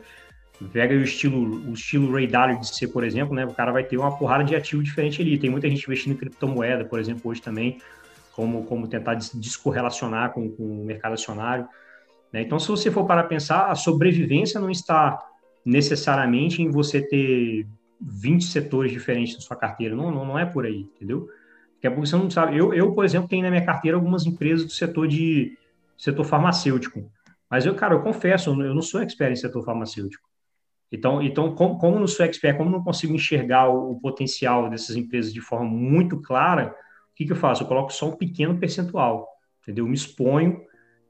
Pega 0.73 0.95
o 0.95 1.03
estilo, 1.03 1.69
o 1.69 1.73
estilo 1.73 2.13
Ray 2.13 2.27
Dalio 2.27 2.61
de 2.61 2.69
ser, 2.69 2.89
por 2.89 3.03
exemplo, 3.03 3.35
né? 3.35 3.45
O 3.45 3.53
cara 3.53 3.73
vai 3.73 3.83
ter 3.83 3.97
uma 3.97 4.17
porrada 4.17 4.45
de 4.45 4.55
ativo 4.55 4.83
diferente 4.83 5.21
ali. 5.21 5.37
Tem 5.37 5.51
muita 5.51 5.69
gente 5.69 5.85
investindo 5.85 6.13
em 6.13 6.17
criptomoeda, 6.17 6.85
por 6.85 7.01
exemplo, 7.01 7.31
hoje 7.31 7.43
também, 7.43 7.79
como, 8.33 8.65
como 8.65 8.87
tentar 8.87 9.15
descorrelacionar 9.15 10.31
com, 10.33 10.49
com 10.51 10.83
o 10.83 10.85
mercado 10.85 11.15
acionário. 11.15 11.67
Né? 12.33 12.43
Então, 12.43 12.59
se 12.61 12.69
você 12.69 12.91
for 12.91 13.05
para 13.05 13.25
pensar, 13.25 13.67
a 13.67 13.75
sobrevivência 13.75 14.61
não 14.61 14.71
está 14.71 15.19
necessariamente 15.65 16.63
em 16.63 16.71
você 16.71 17.01
ter 17.01 17.67
20 18.01 18.45
setores 18.45 18.93
diferentes 18.93 19.35
na 19.35 19.41
sua 19.41 19.57
carteira. 19.57 19.95
Não, 19.95 20.11
não, 20.11 20.25
não 20.25 20.39
é 20.39 20.45
por 20.45 20.65
aí, 20.65 20.81
entendeu? 20.81 21.29
Daqui 21.83 21.89
a 21.89 21.91
pouco 21.91 22.07
você 22.07 22.17
não 22.17 22.31
sabe. 22.31 22.57
Eu, 22.57 22.73
eu, 22.73 22.95
por 22.95 23.05
exemplo, 23.05 23.29
tenho 23.29 23.43
na 23.43 23.51
minha 23.51 23.67
carteira 23.67 23.97
algumas 23.97 24.25
empresas 24.25 24.65
do 24.65 24.71
setor 24.71 25.09
de 25.09 25.59
setor 25.99 26.23
farmacêutico. 26.23 27.11
Mas 27.51 27.67
eu, 27.67 27.75
cara, 27.75 27.95
eu 27.95 28.03
confesso, 28.03 28.51
eu 28.51 28.73
não 28.73 28.81
sou 28.81 29.01
expert 29.01 29.33
em 29.33 29.37
setor 29.37 29.65
farmacêutico. 29.65 30.23
Então, 30.93 31.21
então 31.21 31.53
como, 31.57 31.79
como 31.79 31.99
não 31.99 32.07
sou 32.07 32.25
expert, 32.25 32.57
como 32.57 32.71
não 32.71 32.85
consigo 32.85 33.13
enxergar 33.13 33.69
o, 33.69 33.91
o, 33.91 34.01
potencial 34.01 34.71
dessas 34.71 34.95
empresas 34.95 35.33
de 35.35 35.41
forma 35.41 35.69
muito 35.69 36.21
clara, 36.21 36.69
o 36.69 37.15
que, 37.17 37.25
que 37.25 37.33
eu 37.33 37.37
faço? 37.37 37.65
Eu 37.65 37.67
coloco 37.67 37.93
só 37.93 38.11
um 38.11 38.17
pequeno 38.17 38.57
percentual, 38.59 39.27
entendeu? 39.63 39.85
Eu 39.85 39.89
me 39.89 39.95
exponho, 39.97 40.63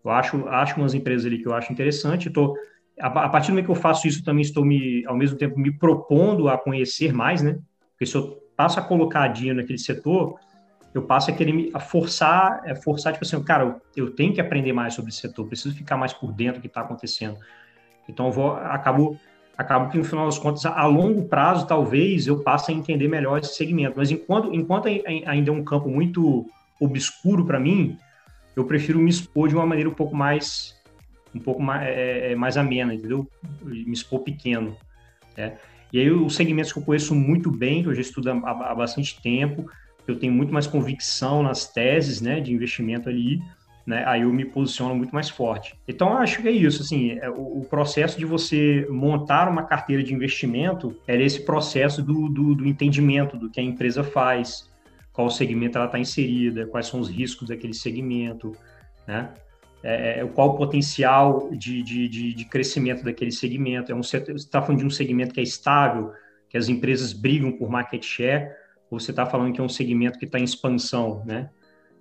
eu 0.03 0.11
acho, 0.11 0.49
acho 0.49 0.81
umas 0.81 0.95
empresas 0.95 1.27
ali 1.27 1.39
que 1.39 1.47
eu 1.47 1.55
acho 1.55 1.70
interessante, 1.70 2.29
estou 2.29 2.57
a 2.99 3.29
partir 3.29 3.49
do 3.49 3.51
momento 3.51 3.66
que 3.66 3.73
eu 3.73 3.77
faço 3.77 4.09
isso, 4.09 4.25
também 4.25 4.43
estou 4.43 4.64
me, 4.64 5.05
ao 5.07 5.16
mesmo 5.16 5.37
tempo, 5.37 5.59
me 5.59 5.77
propondo 5.77 6.49
a 6.49 6.57
conhecer 6.57 7.12
mais, 7.12 7.43
né? 7.43 7.59
Porque 7.91 8.07
se 8.07 8.14
eu 8.14 8.39
passo 8.57 8.79
a 8.79 8.83
colocar 8.83 9.29
dinheiro 9.29 9.59
naquele 9.61 9.79
setor, 9.79 10.39
eu 10.95 11.03
passo 11.03 11.30
a 11.30 11.34
querer 11.34 11.53
me 11.53 11.70
a 11.72 11.80
forçar, 11.80 12.62
é 12.64 12.74
forçar, 12.74 13.12
tipo 13.12 13.24
assim, 13.24 13.43
cara, 13.43 13.64
eu, 13.64 13.80
eu 13.97 14.11
tenho 14.11 14.32
que 14.32 14.40
aprender 14.40 14.72
mais 14.72 14.95
sobre 14.95 15.11
esse 15.11 15.20
setor, 15.20 15.47
preciso 15.47 15.74
ficar 15.74 15.97
mais 15.97 16.12
por 16.12 16.32
dentro 16.32 16.57
do 16.57 16.61
que 16.61 16.66
está 16.66 16.82
acontecendo. 16.82 17.38
Então, 18.09 18.26
eu 18.26 18.32
vou, 18.32 18.53
acabo 18.57 19.18
acabo 19.57 19.90
que 19.90 19.99
no 19.99 20.05
final 20.05 20.26
das 20.26 20.38
contas, 20.38 20.64
a 20.66 20.84
longo 20.86 21.24
prazo, 21.28 21.66
talvez 21.66 22.26
eu 22.26 22.40
passe 22.40 22.72
a 22.72 22.74
entender 22.74 23.09
melhor 23.09 23.38
esse 23.38 23.55
segmento. 23.55 23.95
Mas 23.97 24.11
enquanto, 24.11 24.53
enquanto 24.53 24.88
ainda 25.26 25.51
é 25.51 25.53
um 25.53 25.62
campo 25.62 25.88
muito 25.88 26.47
obscuro 26.80 27.45
para 27.45 27.61
mim, 27.61 27.97
eu 28.57 28.64
prefiro 28.64 28.99
me 28.99 29.11
expor 29.11 29.49
de 29.49 29.55
uma 29.55 29.66
maneira 29.66 29.88
um 29.88 29.95
pouco 29.95 30.16
mais 30.16 30.74
um 31.34 31.38
pouco 31.38 31.62
mais, 31.62 31.88
é, 31.88 32.32
é, 32.32 32.34
mais 32.34 32.59
amena, 32.59 32.93
entendeu? 32.93 33.26
Me 33.62 33.93
expor 33.93 34.20
pequeno. 34.20 34.76
Né? 35.36 35.57
E 35.90 35.99
aí 35.99 36.11
os 36.11 36.34
segmentos 36.34 36.72
que 36.72 36.78
eu 36.78 36.82
conheço 36.82 37.14
muito 37.14 37.51
bem, 37.51 37.82
que 37.82 37.88
eu 37.88 37.95
já 37.95 38.03
estudo 38.03 38.30
há, 38.30 38.51
há 38.51 38.74
bastante 38.74 39.20
tempo, 39.22 39.66
eu 40.07 40.18
tenho 40.18 40.32
muito 40.32 40.53
mais 40.53 40.66
convicção 40.66 41.42
nas 41.42 41.70
teses 41.70 42.20
né, 42.20 42.40
de 42.40 42.53
investimento 42.53 43.09
ali, 43.09 43.40
né, 43.86 44.05
aí 44.07 44.22
eu 44.22 44.32
me 44.32 44.44
posiciono 44.44 44.94
muito 44.94 45.12
mais 45.12 45.28
forte. 45.28 45.74
Então, 45.86 46.16
acho 46.16 46.40
que 46.40 46.48
é 46.48 46.53
isso, 46.53 46.82
assim, 46.82 47.18
é, 47.18 47.28
o, 47.28 47.61
o, 47.61 47.66
processo 47.68 48.18
de 48.18 48.24
você 48.24 48.86
montar 48.88 49.48
uma 49.48 49.64
carteira 49.64 50.03
de 50.03 50.14
investimento 50.14 50.96
é 51.07 51.20
esse 51.20 51.44
processo 51.44 52.03
do, 52.03 52.28
do, 52.28 52.55
do 52.55 52.66
entendimento 52.66 53.36
do 53.36 53.50
que 53.50 53.61
a 53.61 53.62
empresa 53.62 54.05
faz, 54.05 54.70
qual 55.12 55.28
segmento 55.28 55.76
ela 55.76 55.86
está 55.86 55.98
inserida, 55.98 56.66
quais 56.66 56.86
são 56.86 57.00
os 57.00 57.09
riscos 57.09 57.48
daquele 57.48 57.74
segmento, 57.74 58.53
né? 59.07 59.30
É, 59.84 60.20
é 60.20 60.26
qual 60.26 60.50
o 60.50 60.57
potencial 60.57 61.50
de, 61.50 61.82
de, 61.82 62.09
de, 62.09 62.34
de, 62.34 62.44
crescimento 62.44 63.03
daquele 63.03 63.32
segmento. 63.32 63.90
É 63.90 63.94
um, 63.94 64.03
você 64.03 64.18
está 64.18 64.62
falando 64.62 64.78
de 64.78 64.86
um 64.86 64.90
segmento 64.90 65.34
que 65.34 65.40
é 65.40 65.42
estável, 65.42 66.12
que 66.48 66.57
as 66.57 66.68
empresas 66.68 67.12
brigam 67.12 67.50
por 67.50 67.68
market 67.68 68.05
share, 68.05 68.53
você 68.93 69.11
está 69.11 69.24
falando 69.24 69.55
que 69.55 69.61
é 69.61 69.64
um 69.64 69.68
segmento 69.68 70.18
que 70.18 70.26
está 70.26 70.38
em 70.38 70.45
expansão, 70.45 71.24
né? 71.24 71.49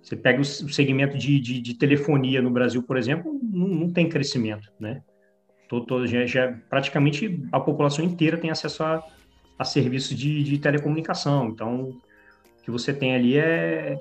Você 0.02 0.14
pega 0.14 0.40
o 0.40 0.44
segmento 0.44 1.16
de, 1.16 1.40
de, 1.40 1.60
de 1.60 1.74
telefonia 1.74 2.42
no 2.42 2.50
Brasil, 2.50 2.82
por 2.82 2.96
exemplo, 2.96 3.40
não, 3.42 3.68
não 3.68 3.90
tem 3.90 4.08
crescimento, 4.08 4.70
né? 4.78 5.02
Todo, 5.68 6.06
já, 6.06 6.26
já, 6.26 6.52
praticamente 6.68 7.42
a 7.50 7.58
população 7.58 8.04
inteira 8.04 8.36
tem 8.36 8.50
acesso 8.50 8.82
a, 8.82 9.02
a 9.58 9.64
serviços 9.64 10.14
de, 10.16 10.42
de 10.42 10.58
telecomunicação. 10.58 11.48
Então, 11.48 11.84
o 11.84 12.62
que 12.62 12.70
você 12.70 12.92
tem 12.92 13.14
ali 13.14 13.38
é, 13.38 13.96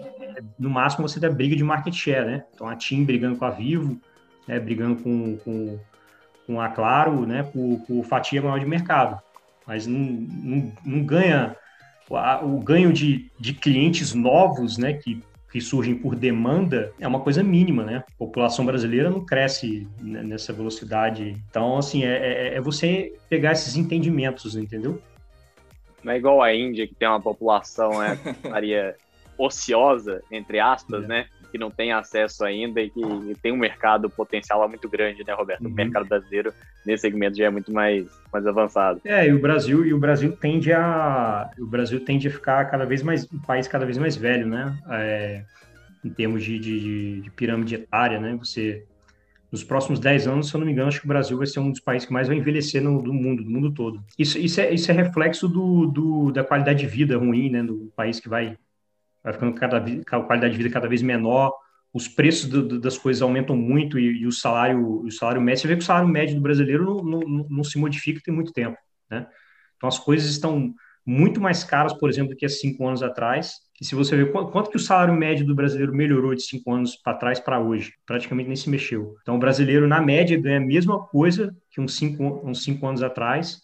no 0.59 0.69
máximo, 0.69 1.07
você 1.07 1.17
tem 1.17 1.31
briga 1.31 1.55
de 1.55 1.63
market 1.63 1.93
share, 1.93 2.25
né? 2.25 2.43
Então, 2.53 2.67
a 2.67 2.75
TIM 2.75 3.05
brigando 3.05 3.37
com 3.37 3.45
a 3.45 3.51
Vivo, 3.51 4.01
né? 4.47 4.59
brigando 4.59 5.01
com, 5.01 5.37
com, 5.37 5.79
com 6.45 6.59
a 6.59 6.67
Claro, 6.67 7.25
né? 7.25 7.43
Por, 7.43 7.79
por 7.87 8.03
fatia 8.03 8.41
maior 8.41 8.59
de 8.59 8.65
mercado. 8.65 9.21
Mas 9.65 9.87
não, 9.87 9.99
não, 9.99 10.73
não 10.85 11.05
ganha... 11.05 11.55
O 12.43 12.59
ganho 12.59 12.91
de, 12.91 13.29
de 13.39 13.53
clientes 13.53 14.13
novos, 14.13 14.77
né? 14.77 14.93
Que 14.93 15.21
que 15.51 15.59
surgem 15.59 15.95
por 15.95 16.15
demanda 16.15 16.93
é 16.97 17.05
uma 17.05 17.19
coisa 17.19 17.43
mínima, 17.43 17.83
né? 17.83 18.03
A 18.07 18.17
população 18.17 18.65
brasileira 18.65 19.09
não 19.09 19.25
cresce 19.25 19.85
nessa 19.99 20.53
velocidade. 20.53 21.35
Então, 21.49 21.77
assim, 21.77 22.05
é, 22.05 22.53
é, 22.53 22.55
é 22.55 22.61
você 22.61 23.13
pegar 23.29 23.51
esses 23.51 23.75
entendimentos, 23.75 24.55
entendeu? 24.55 25.01
Não 26.01 26.13
é 26.13 26.17
igual 26.17 26.41
a 26.41 26.55
Índia, 26.55 26.87
que 26.87 26.95
tem 26.95 27.07
uma 27.07 27.21
população, 27.21 27.99
né, 27.99 28.17
Maria, 28.49 28.95
ociosa, 29.37 30.23
entre 30.31 30.59
aspas, 30.59 31.03
é. 31.03 31.07
né? 31.07 31.27
Que 31.51 31.57
não 31.57 31.69
tem 31.69 31.91
acesso 31.91 32.43
ainda 32.45 32.81
e 32.81 32.89
que 32.89 33.01
tem 33.41 33.51
um 33.51 33.57
mercado 33.57 34.09
potencial 34.09 34.67
muito 34.69 34.87
grande, 34.87 35.23
né, 35.25 35.33
Roberto? 35.33 35.65
Uhum. 35.65 35.71
O 35.71 35.73
mercado 35.73 36.07
brasileiro 36.07 36.53
nesse 36.85 37.01
segmento 37.01 37.37
já 37.37 37.45
é 37.45 37.49
muito 37.49 37.71
mais, 37.71 38.07
mais 38.31 38.47
avançado. 38.47 39.01
É, 39.03 39.27
e 39.27 39.33
o 39.33 39.39
Brasil, 39.39 39.85
e 39.85 39.93
o 39.93 39.99
Brasil 39.99 40.31
tende 40.35 40.71
a. 40.71 41.49
O 41.59 41.65
Brasil 41.65 41.99
tende 42.03 42.27
a 42.27 42.31
ficar 42.31 42.65
cada 42.65 42.85
vez 42.85 43.03
mais 43.03 43.27
um 43.31 43.39
país 43.39 43.67
cada 43.67 43.85
vez 43.85 43.97
mais 43.97 44.15
velho, 44.15 44.47
né? 44.47 44.77
É, 44.89 45.43
em 46.03 46.09
termos 46.09 46.43
de, 46.43 46.57
de, 46.57 47.21
de 47.21 47.31
pirâmide 47.31 47.75
etária, 47.75 48.19
né? 48.19 48.35
Você 48.37 48.85
nos 49.51 49.63
próximos 49.63 49.99
10 49.99 50.27
anos, 50.27 50.47
se 50.47 50.55
eu 50.55 50.59
não 50.59 50.65
me 50.65 50.71
engano, 50.71 50.87
acho 50.87 50.99
que 50.99 51.05
o 51.05 51.09
Brasil 51.09 51.37
vai 51.37 51.45
ser 51.45 51.59
um 51.59 51.69
dos 51.69 51.81
países 51.81 52.07
que 52.07 52.13
mais 52.13 52.27
vai 52.27 52.37
envelhecer 52.37 52.81
no 52.81 53.01
do 53.01 53.13
mundo, 53.13 53.43
do 53.43 53.49
mundo 53.49 53.71
todo. 53.71 54.01
Isso, 54.17 54.37
isso, 54.37 54.61
é, 54.61 54.73
isso 54.73 54.89
é 54.89 54.93
reflexo 54.93 55.47
do, 55.47 55.87
do, 55.87 56.31
da 56.31 56.43
qualidade 56.43 56.79
de 56.79 56.87
vida 56.87 57.17
ruim, 57.17 57.49
né, 57.49 57.61
do 57.61 57.91
país 57.93 58.19
que 58.19 58.29
vai, 58.29 58.57
vai 59.23 59.33
ficando 59.33 59.53
cada 59.53 59.77
a 59.77 60.21
qualidade 60.21 60.53
de 60.53 60.57
vida 60.57 60.73
cada 60.73 60.87
vez 60.87 61.01
menor, 61.01 61.53
os 61.93 62.07
preços 62.07 62.49
do, 62.49 62.67
do, 62.67 62.79
das 62.79 62.97
coisas 62.97 63.21
aumentam 63.21 63.55
muito 63.55 63.99
e, 63.99 64.21
e, 64.21 64.27
o 64.27 64.31
salário 64.31 65.01
o 65.01 65.11
salário 65.11 65.41
médio, 65.41 65.61
você 65.61 65.67
vê 65.67 65.75
que 65.75 65.83
o 65.83 65.85
salário 65.85 66.07
médio 66.07 66.35
do 66.35 66.41
brasileiro 66.41 67.03
não, 67.03 67.19
não, 67.19 67.47
não 67.49 67.63
se 67.63 67.77
modifica 67.77 68.21
tem 68.23 68.33
muito 68.33 68.53
tempo, 68.53 68.77
né? 69.09 69.27
Então 69.75 69.89
as 69.89 69.99
coisas 69.99 70.29
estão 70.29 70.73
muito 71.05 71.41
mais 71.41 71.63
caras, 71.63 71.93
por 71.93 72.09
exemplo, 72.09 72.31
do 72.31 72.37
que 72.37 72.45
há 72.45 72.49
cinco 72.49 72.87
anos 72.87 73.01
atrás, 73.01 73.55
e 73.81 73.85
se 73.85 73.95
você 73.95 74.15
ver 74.15 74.31
quanto, 74.31 74.51
quanto 74.51 74.69
que 74.69 74.77
o 74.77 74.79
salário 74.79 75.13
médio 75.15 75.43
do 75.43 75.55
brasileiro 75.55 75.93
melhorou 75.93 76.35
de 76.35 76.43
cinco 76.43 76.71
anos 76.71 76.95
para 76.95 77.17
trás 77.17 77.39
para 77.39 77.59
hoje, 77.59 77.91
praticamente 78.05 78.47
nem 78.47 78.55
se 78.55 78.69
mexeu. 78.69 79.15
Então, 79.23 79.35
o 79.35 79.39
brasileiro, 79.39 79.87
na 79.87 79.99
média, 79.99 80.39
ganha 80.39 80.57
a 80.57 80.61
mesma 80.61 81.03
coisa 81.07 81.55
que 81.71 81.81
uns 81.81 81.95
cinco, 81.95 82.47
uns 82.47 82.63
cinco 82.63 82.85
anos 82.85 83.01
atrás, 83.01 83.59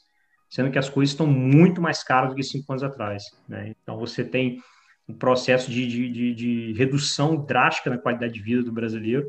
sendo 0.50 0.72
que 0.72 0.80
as 0.80 0.90
coisas 0.90 1.14
estão 1.14 1.28
muito 1.28 1.80
mais 1.80 2.04
caras 2.04 2.32
do 2.32 2.36
que 2.36 2.42
cinco 2.42 2.72
anos 2.72 2.82
atrás. 2.82 3.26
Né? 3.48 3.76
Então, 3.84 4.00
você 4.00 4.24
tem 4.24 4.60
um 5.08 5.14
processo 5.14 5.72
de, 5.72 5.88
de, 5.88 6.10
de, 6.10 6.34
de, 6.34 6.74
redução 6.74 7.36
drástica 7.36 7.90
na 7.90 7.98
qualidade 7.98 8.34
de 8.34 8.42
vida 8.42 8.64
do 8.64 8.72
brasileiro. 8.72 9.26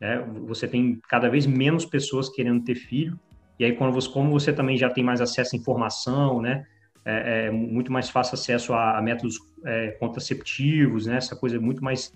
Né? 0.00 0.18
Você 0.46 0.68
tem 0.68 1.00
cada 1.08 1.28
vez 1.28 1.46
menos 1.46 1.84
pessoas 1.84 2.28
querendo 2.28 2.62
ter 2.62 2.76
filho. 2.76 3.18
E 3.58 3.64
aí, 3.64 3.72
quando 3.72 3.92
você, 3.92 4.08
como 4.08 4.30
você 4.30 4.52
também 4.52 4.76
já 4.76 4.88
tem 4.88 5.02
mais 5.02 5.20
acesso 5.20 5.56
à 5.56 5.58
informação, 5.58 6.40
né? 6.40 6.64
é, 7.08 7.46
é 7.46 7.50
muito 7.50 7.90
mais 7.90 8.10
fácil 8.10 8.34
acesso 8.34 8.74
a, 8.74 8.98
a 8.98 9.02
métodos 9.02 9.38
é, 9.64 9.92
contraceptivos, 9.92 11.06
né? 11.06 11.16
Essa 11.16 11.34
coisa 11.34 11.56
é 11.56 11.58
muito 11.58 11.82
mais 11.82 12.12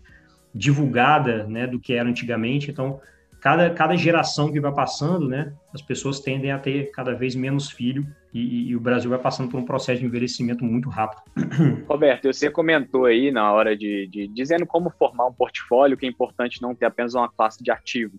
divulgada, 0.54 1.46
né, 1.46 1.66
do 1.66 1.80
que 1.80 1.94
era 1.94 2.06
antigamente. 2.06 2.70
Então, 2.70 3.00
cada, 3.42 3.68
cada 3.70 3.96
geração 3.96 4.52
que 4.52 4.60
vai 4.60 4.72
passando, 4.72 5.28
né, 5.28 5.52
as 5.74 5.82
pessoas 5.82 6.20
tendem 6.20 6.52
a 6.52 6.58
ter 6.60 6.92
cada 6.92 7.12
vez 7.12 7.34
menos 7.34 7.68
filho 7.68 8.06
e, 8.32 8.70
e, 8.70 8.76
o 8.76 8.80
Brasil 8.80 9.10
vai 9.10 9.18
passando 9.18 9.50
por 9.50 9.58
um 9.58 9.64
processo 9.64 9.98
de 9.98 10.06
envelhecimento 10.06 10.64
muito 10.64 10.88
rápido. 10.88 11.22
Roberto, 11.88 12.32
você 12.32 12.48
comentou 12.48 13.04
aí 13.04 13.32
na 13.32 13.52
hora 13.52 13.76
de, 13.76 14.06
de 14.06 14.28
dizendo 14.28 14.64
como 14.64 14.90
formar 14.90 15.26
um 15.26 15.32
portfólio, 15.32 15.96
que 15.96 16.06
é 16.06 16.08
importante 16.08 16.62
não 16.62 16.72
ter 16.72 16.86
apenas 16.86 17.14
uma 17.14 17.28
classe 17.28 17.62
de 17.62 17.70
ativo. 17.70 18.16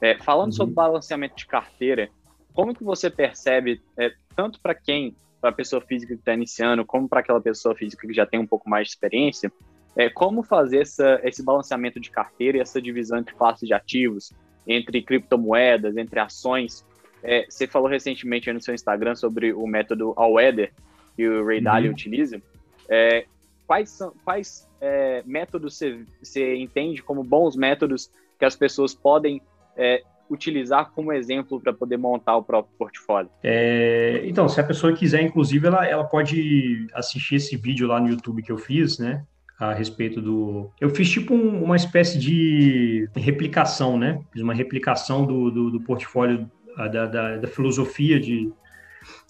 É, 0.00 0.16
falando 0.22 0.46
uhum. 0.46 0.56
sobre 0.56 0.74
balanceamento 0.74 1.36
de 1.36 1.46
carteira, 1.46 2.08
como 2.54 2.72
que 2.72 2.84
você 2.84 3.10
percebe, 3.10 3.82
é, 3.98 4.12
tanto 4.36 4.60
para 4.60 4.74
quem 4.74 5.14
para 5.40 5.50
a 5.50 5.52
pessoa 5.52 5.82
física 5.82 6.14
que 6.14 6.20
está 6.20 6.32
iniciando, 6.32 6.84
como 6.84 7.08
para 7.08 7.20
aquela 7.20 7.40
pessoa 7.40 7.74
física 7.74 8.06
que 8.06 8.14
já 8.14 8.24
tem 8.24 8.38
um 8.38 8.46
pouco 8.46 8.70
mais 8.70 8.86
de 8.86 8.92
experiência, 8.92 9.52
é 9.96 10.08
como 10.08 10.42
fazer 10.42 10.82
essa, 10.82 11.20
esse 11.24 11.42
balanceamento 11.42 11.98
de 11.98 12.10
carteira 12.10 12.58
e 12.58 12.60
essa 12.60 12.80
divisão 12.80 13.18
entre 13.18 13.34
classes 13.34 13.66
de 13.66 13.74
ativos, 13.74 14.32
entre 14.66 15.02
criptomoedas, 15.02 15.96
entre 15.96 16.20
ações. 16.20 16.84
É, 17.22 17.46
você 17.48 17.66
falou 17.66 17.88
recentemente 17.88 18.52
no 18.52 18.60
seu 18.60 18.74
Instagram 18.74 19.14
sobre 19.14 19.52
o 19.52 19.66
método 19.66 20.14
All-Weather 20.16 20.72
que 21.16 21.28
o 21.28 21.44
Ray 21.44 21.60
Dalio 21.60 21.88
uhum. 21.88 21.94
utiliza. 21.94 22.40
É, 22.88 23.26
quais 23.66 23.90
são, 23.90 24.12
quais 24.24 24.66
é, 24.80 25.22
métodos 25.26 25.76
você, 25.76 26.00
você 26.22 26.56
entende 26.56 27.02
como 27.02 27.22
bons 27.22 27.56
métodos 27.56 28.10
que 28.38 28.44
as 28.44 28.56
pessoas 28.56 28.94
podem 28.94 29.42
é, 29.76 30.02
utilizar 30.30 30.90
como 30.92 31.12
exemplo 31.12 31.60
para 31.60 31.72
poder 31.72 31.96
montar 31.96 32.36
o 32.36 32.42
próprio 32.42 32.74
portfólio? 32.78 33.30
É, 33.42 34.22
então, 34.24 34.48
se 34.48 34.60
a 34.60 34.64
pessoa 34.64 34.92
quiser, 34.94 35.22
inclusive, 35.22 35.66
ela, 35.66 35.86
ela 35.86 36.04
pode 36.04 36.86
assistir 36.94 37.34
esse 37.36 37.56
vídeo 37.56 37.86
lá 37.86 38.00
no 38.00 38.08
YouTube 38.08 38.42
que 38.42 38.52
eu 38.52 38.58
fiz, 38.58 38.98
né? 38.98 39.24
A 39.60 39.74
respeito 39.74 40.22
do. 40.22 40.70
Eu 40.80 40.88
fiz 40.88 41.10
tipo 41.10 41.34
um, 41.34 41.62
uma 41.62 41.76
espécie 41.76 42.18
de 42.18 43.06
replicação, 43.14 43.98
né? 43.98 44.18
Fiz 44.32 44.40
uma 44.40 44.54
replicação 44.54 45.26
do, 45.26 45.50
do, 45.50 45.70
do 45.70 45.80
portfólio, 45.82 46.50
da, 46.76 47.04
da, 47.06 47.36
da, 47.36 47.46
filosofia 47.46 48.18
de, 48.18 48.50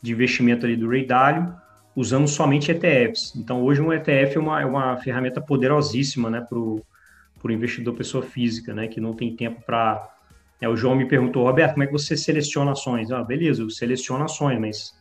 de 0.01 0.13
investimento 0.13 0.65
ali 0.65 0.77
do 0.77 0.89
Ray 0.89 1.05
Dalio, 1.05 1.53
usando 1.97 2.29
somente 2.29 2.71
ETFs. 2.71 3.35
Então, 3.35 3.61
hoje 3.61 3.81
um 3.81 3.93
ETF 3.93 4.37
é 4.37 4.41
uma, 4.41 4.63
é 4.63 4.65
uma 4.65 4.97
ferramenta 4.99 5.41
poderosíssima, 5.41 6.31
né? 6.31 6.41
Para 6.41 6.57
o 6.57 6.85
investidor 7.51 7.95
pessoa 7.95 8.23
física, 8.23 8.73
né? 8.73 8.87
Que 8.87 9.01
não 9.01 9.13
tem 9.13 9.35
tempo 9.35 9.61
para 9.67 10.09
é, 10.61 10.69
o 10.69 10.77
João 10.77 10.95
me 10.95 11.07
perguntou, 11.07 11.45
Roberto, 11.45 11.73
como 11.73 11.85
é 11.85 11.87
que 11.87 11.93
você 11.93 12.17
seleciona 12.17 12.73
ações? 12.73 13.11
Ah, 13.11 13.25
beleza, 13.25 13.63
eu 13.63 13.71
seleciono 13.71 14.25
ações, 14.25 14.61
mas 14.61 14.95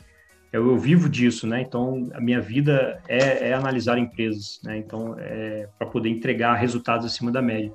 eu, 0.52 0.68
eu 0.68 0.78
vivo 0.78 1.08
disso, 1.08 1.45
né? 1.47 1.62
Então, 1.62 2.10
a 2.14 2.22
minha 2.22 2.41
vida 2.41 3.02
é, 3.08 3.50
é 3.50 3.54
analisar 3.54 3.97
empresas, 3.97 4.60
né? 4.64 4.78
Então, 4.78 5.16
é, 5.18 5.68
para 5.78 5.88
poder 5.88 6.10
entregar 6.10 6.56
resultados 6.56 7.06
acima 7.06 7.32
da 7.32 7.41
média. 7.41 7.72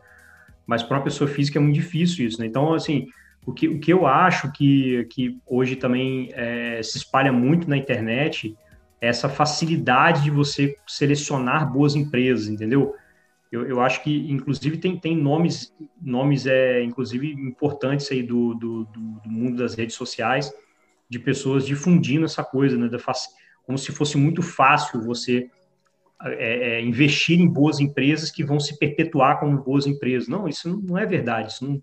Mas 0.66 0.82
para 0.82 0.96
uma 0.96 1.04
pessoa 1.04 1.28
física 1.28 1.58
é 1.58 1.62
muito 1.62 1.74
difícil 1.74 2.26
isso, 2.26 2.40
né? 2.40 2.46
Então, 2.46 2.74
assim, 2.74 3.06
o 3.46 3.52
que, 3.52 3.68
o 3.68 3.78
que 3.78 3.92
eu 3.92 4.06
acho 4.06 4.50
que, 4.52 5.04
que 5.10 5.38
hoje 5.46 5.76
também 5.76 6.30
é, 6.32 6.82
se 6.82 6.96
espalha 6.96 7.32
muito 7.32 7.68
na 7.68 7.76
internet 7.76 8.56
é 9.00 9.08
essa 9.08 9.28
facilidade 9.28 10.22
de 10.22 10.30
você 10.30 10.76
selecionar 10.86 11.70
boas 11.70 11.94
empresas, 11.94 12.48
entendeu? 12.48 12.94
eu, 13.54 13.64
eu 13.68 13.80
acho 13.80 14.02
que, 14.02 14.30
inclusive, 14.30 14.78
tem, 14.78 14.98
tem 14.98 15.16
nomes, 15.16 15.72
nomes 16.02 16.44
é, 16.44 16.82
inclusive, 16.82 17.32
importantes 17.32 18.10
aí 18.10 18.20
do, 18.20 18.52
do, 18.54 18.84
do 18.84 19.30
mundo 19.30 19.58
das 19.58 19.74
redes 19.74 19.94
sociais, 19.94 20.52
de 21.08 21.18
pessoas 21.18 21.66
difundindo 21.66 22.24
essa 22.24 22.42
coisa, 22.42 22.76
né, 22.76 22.88
da, 22.88 22.98
como 23.64 23.78
se 23.78 23.92
fosse 23.92 24.16
muito 24.16 24.42
fácil 24.42 25.02
você 25.02 25.48
é, 26.22 26.78
é, 26.78 26.82
investir 26.82 27.40
em 27.40 27.46
boas 27.46 27.80
empresas 27.80 28.30
que 28.30 28.44
vão 28.44 28.58
se 28.58 28.78
perpetuar 28.78 29.38
como 29.40 29.62
boas 29.62 29.86
empresas. 29.86 30.28
Não, 30.28 30.48
isso 30.48 30.80
não 30.82 30.96
é 30.96 31.04
verdade, 31.04 31.52
isso 31.52 31.66
não, 31.66 31.82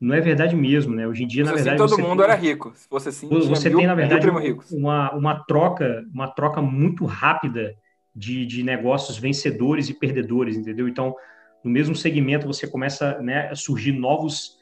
não 0.00 0.14
é 0.14 0.20
verdade 0.20 0.54
mesmo, 0.54 0.94
né? 0.94 1.06
Hoje 1.06 1.24
em 1.24 1.26
dia, 1.26 1.44
na 1.44 1.52
assim, 1.52 1.64
verdade, 1.64 1.78
todo 1.78 2.00
mundo 2.00 2.22
tem, 2.22 2.24
era 2.24 2.34
rico. 2.34 2.72
Se 2.74 2.88
fosse 2.88 3.08
assim, 3.08 3.28
você 3.28 3.70
tem 3.70 3.86
na 3.86 3.94
verdade 3.94 4.26
uma, 4.72 5.12
uma 5.12 5.44
troca, 5.44 6.04
uma 6.12 6.28
troca 6.28 6.62
muito 6.62 7.04
rápida 7.04 7.74
de, 8.14 8.46
de 8.46 8.62
negócios 8.62 9.18
vencedores 9.18 9.88
e 9.88 9.94
perdedores, 9.94 10.56
entendeu? 10.56 10.88
Então, 10.88 11.14
no 11.62 11.70
mesmo 11.70 11.94
segmento, 11.94 12.46
você 12.46 12.66
começa 12.66 13.20
né, 13.20 13.48
a 13.50 13.54
surgir 13.54 13.92
novos 13.92 14.57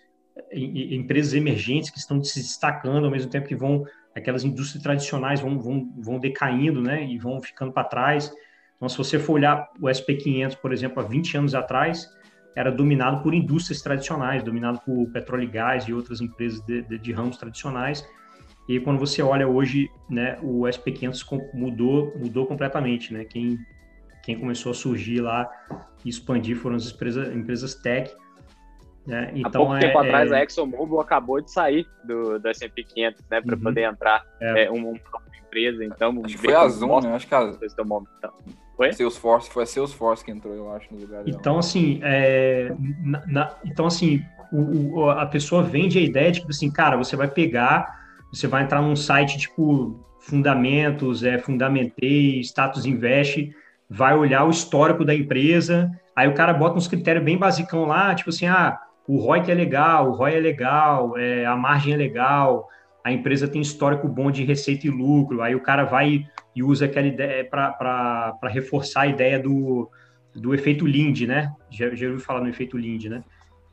empresas 0.52 1.34
emergentes 1.34 1.90
que 1.90 1.98
estão 1.98 2.22
se 2.22 2.40
destacando 2.40 3.04
ao 3.04 3.10
mesmo 3.10 3.30
tempo 3.30 3.48
que 3.48 3.56
vão 3.56 3.84
aquelas 4.14 4.44
indústrias 4.44 4.82
tradicionais 4.82 5.40
vão, 5.40 5.58
vão, 5.58 5.92
vão 5.98 6.18
decaindo, 6.18 6.80
né, 6.80 7.04
e 7.04 7.18
vão 7.18 7.40
ficando 7.40 7.72
para 7.72 7.84
trás. 7.84 8.32
Então, 8.76 8.88
se 8.88 8.96
você 8.96 9.18
for 9.18 9.34
olhar 9.34 9.68
o 9.80 9.86
SP500, 9.86 10.56
por 10.56 10.72
exemplo, 10.72 11.02
há 11.02 11.06
20 11.06 11.36
anos 11.36 11.54
atrás, 11.54 12.08
era 12.54 12.72
dominado 12.72 13.22
por 13.22 13.34
indústrias 13.34 13.82
tradicionais, 13.82 14.42
dominado 14.42 14.80
por 14.80 15.06
petróleo 15.12 15.44
e 15.44 15.46
gás 15.46 15.84
e 15.84 15.92
outras 15.92 16.22
empresas 16.22 16.60
de, 16.64 16.82
de, 16.82 16.98
de 16.98 17.12
ramos 17.12 17.36
tradicionais. 17.36 18.06
E 18.66 18.80
quando 18.80 18.98
você 18.98 19.22
olha 19.22 19.46
hoje, 19.46 19.88
né, 20.10 20.38
o 20.42 20.62
SP500 20.62 21.22
mudou, 21.52 22.12
mudou 22.18 22.46
completamente, 22.46 23.12
né? 23.12 23.24
Quem, 23.24 23.58
quem 24.24 24.38
começou 24.38 24.72
a 24.72 24.74
surgir 24.74 25.20
lá 25.20 25.48
e 26.04 26.08
expandir 26.08 26.56
foram 26.56 26.76
as 26.76 26.90
empresas, 26.90 27.34
empresas 27.34 27.74
tech. 27.74 28.10
Né? 29.06 29.30
Então, 29.34 29.62
Há 29.62 29.66
pouco 29.66 29.74
é, 29.74 29.80
tempo 29.80 30.02
é... 30.02 30.06
atrás, 30.06 30.32
a 30.32 30.42
ExxonMobil 30.42 31.00
acabou 31.00 31.40
de 31.40 31.50
sair 31.50 31.86
do, 32.04 32.38
do 32.38 32.48
S&P 32.48 32.82
500, 32.82 33.24
né? 33.30 33.40
Para 33.40 33.54
uhum. 33.54 33.62
poder 33.62 33.82
entrar 33.82 34.24
é. 34.40 34.64
é 34.64 34.70
uma, 34.70 34.88
uma 34.88 34.98
empresa. 35.46 35.84
Então, 35.84 36.22
acho 36.24 36.36
que 36.36 36.42
foi 36.42 36.54
a 36.54 36.68
Zoom, 36.68 37.00
né? 37.00 37.14
Acho 37.14 37.26
que 37.26 37.34
a... 37.34 37.52
Foi? 38.76 38.92
Salesforce, 38.92 39.48
foi 39.48 39.62
a 39.62 39.66
Salesforce 39.66 40.24
que 40.24 40.30
entrou, 40.30 40.54
eu 40.54 40.70
acho, 40.72 40.92
no 40.92 41.00
lugar 41.00 41.24
dela. 41.24 41.38
Então, 41.38 41.58
assim, 41.58 41.98
é, 42.02 42.74
na, 43.02 43.26
na, 43.26 43.56
então, 43.64 43.86
assim 43.86 44.20
o, 44.52 44.98
o, 44.98 45.10
a 45.10 45.24
pessoa 45.24 45.62
vende 45.62 45.98
a 45.98 46.02
ideia 46.02 46.30
de 46.30 46.42
que, 46.42 46.50
assim, 46.50 46.70
cara, 46.70 46.96
você 46.96 47.16
vai 47.16 47.28
pegar 47.28 47.96
você 48.32 48.46
vai 48.46 48.64
entrar 48.64 48.82
num 48.82 48.96
site 48.96 49.38
tipo 49.38 49.98
Fundamentos, 50.20 51.22
é, 51.22 51.38
Fundamentei, 51.38 52.40
Status 52.40 52.84
Invest, 52.84 53.54
vai 53.88 54.16
olhar 54.16 54.44
o 54.44 54.50
histórico 54.50 55.04
da 55.04 55.14
empresa, 55.14 55.90
aí 56.16 56.28
o 56.28 56.34
cara 56.34 56.52
bota 56.52 56.76
uns 56.76 56.88
critérios 56.88 57.24
bem 57.24 57.38
basicão 57.38 57.84
lá, 57.84 58.14
tipo 58.14 58.30
assim, 58.30 58.46
ah, 58.46 58.76
o 59.06 59.18
ROI 59.18 59.42
que 59.42 59.50
é 59.50 59.54
legal, 59.54 60.10
o 60.10 60.12
ROI 60.14 60.36
é 60.36 60.40
legal, 60.40 61.16
é, 61.16 61.46
a 61.46 61.56
margem 61.56 61.94
é 61.94 61.96
legal, 61.96 62.68
a 63.04 63.12
empresa 63.12 63.46
tem 63.46 63.60
histórico 63.60 64.08
bom 64.08 64.30
de 64.30 64.44
receita 64.44 64.86
e 64.86 64.90
lucro, 64.90 65.42
aí 65.42 65.54
o 65.54 65.62
cara 65.62 65.84
vai 65.84 66.26
e 66.54 66.62
usa 66.62 66.86
aquela 66.86 67.06
ideia 67.06 67.44
para 67.44 68.36
reforçar 68.44 69.02
a 69.02 69.06
ideia 69.06 69.38
do, 69.38 69.88
do 70.34 70.54
efeito 70.54 70.86
Lind, 70.86 71.22
né? 71.22 71.52
Já, 71.70 71.94
já 71.94 72.06
ouviu 72.06 72.20
falar 72.20 72.40
no 72.40 72.48
efeito 72.48 72.76
Lind, 72.76 73.04
né? 73.04 73.22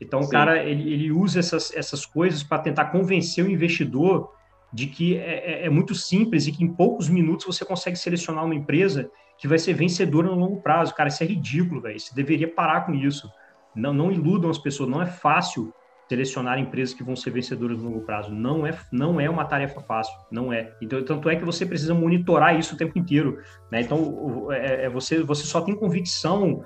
Então, 0.00 0.22
Sim. 0.22 0.28
o 0.28 0.30
cara, 0.30 0.62
ele, 0.62 0.92
ele 0.92 1.10
usa 1.10 1.38
essas, 1.40 1.74
essas 1.74 2.04
coisas 2.04 2.42
para 2.42 2.58
tentar 2.58 2.86
convencer 2.86 3.44
o 3.44 3.50
investidor 3.50 4.30
de 4.72 4.86
que 4.86 5.16
é, 5.16 5.62
é, 5.62 5.66
é, 5.66 5.70
muito 5.70 5.94
simples 5.94 6.46
e 6.46 6.52
que 6.52 6.64
em 6.64 6.68
poucos 6.68 7.08
minutos 7.08 7.46
você 7.46 7.64
consegue 7.64 7.96
selecionar 7.96 8.44
uma 8.44 8.54
empresa 8.54 9.10
que 9.38 9.46
vai 9.46 9.58
ser 9.58 9.72
vencedora 9.72 10.26
no 10.26 10.34
longo 10.34 10.60
prazo. 10.60 10.94
Cara, 10.94 11.08
isso 11.08 11.22
é 11.22 11.26
ridículo, 11.26 11.80
velho. 11.80 11.98
Você 11.98 12.14
deveria 12.14 12.48
parar 12.48 12.82
com 12.82 12.94
isso. 12.94 13.30
Não, 13.74 13.92
não 13.92 14.10
iludam 14.10 14.50
as 14.50 14.58
pessoas. 14.58 14.88
Não 14.88 15.02
é 15.02 15.06
fácil 15.06 15.72
selecionar 16.08 16.58
empresas 16.58 16.94
que 16.94 17.02
vão 17.02 17.16
ser 17.16 17.30
vencedoras 17.30 17.78
no 17.78 17.84
longo 17.84 18.00
prazo. 18.02 18.34
Não 18.34 18.66
é, 18.66 18.76
não 18.92 19.20
é 19.20 19.28
uma 19.28 19.44
tarefa 19.44 19.80
fácil. 19.80 20.14
Não 20.30 20.52
é. 20.52 20.72
Então, 20.80 21.02
tanto 21.02 21.28
é 21.28 21.36
que 21.36 21.44
você 21.44 21.64
precisa 21.64 21.94
monitorar 21.94 22.58
isso 22.58 22.74
o 22.74 22.78
tempo 22.78 22.98
inteiro. 22.98 23.38
Né? 23.70 23.80
Então, 23.80 24.52
é, 24.52 24.84
é 24.84 24.88
você, 24.88 25.22
você 25.22 25.44
só 25.44 25.60
tem 25.60 25.74
convicção 25.74 26.64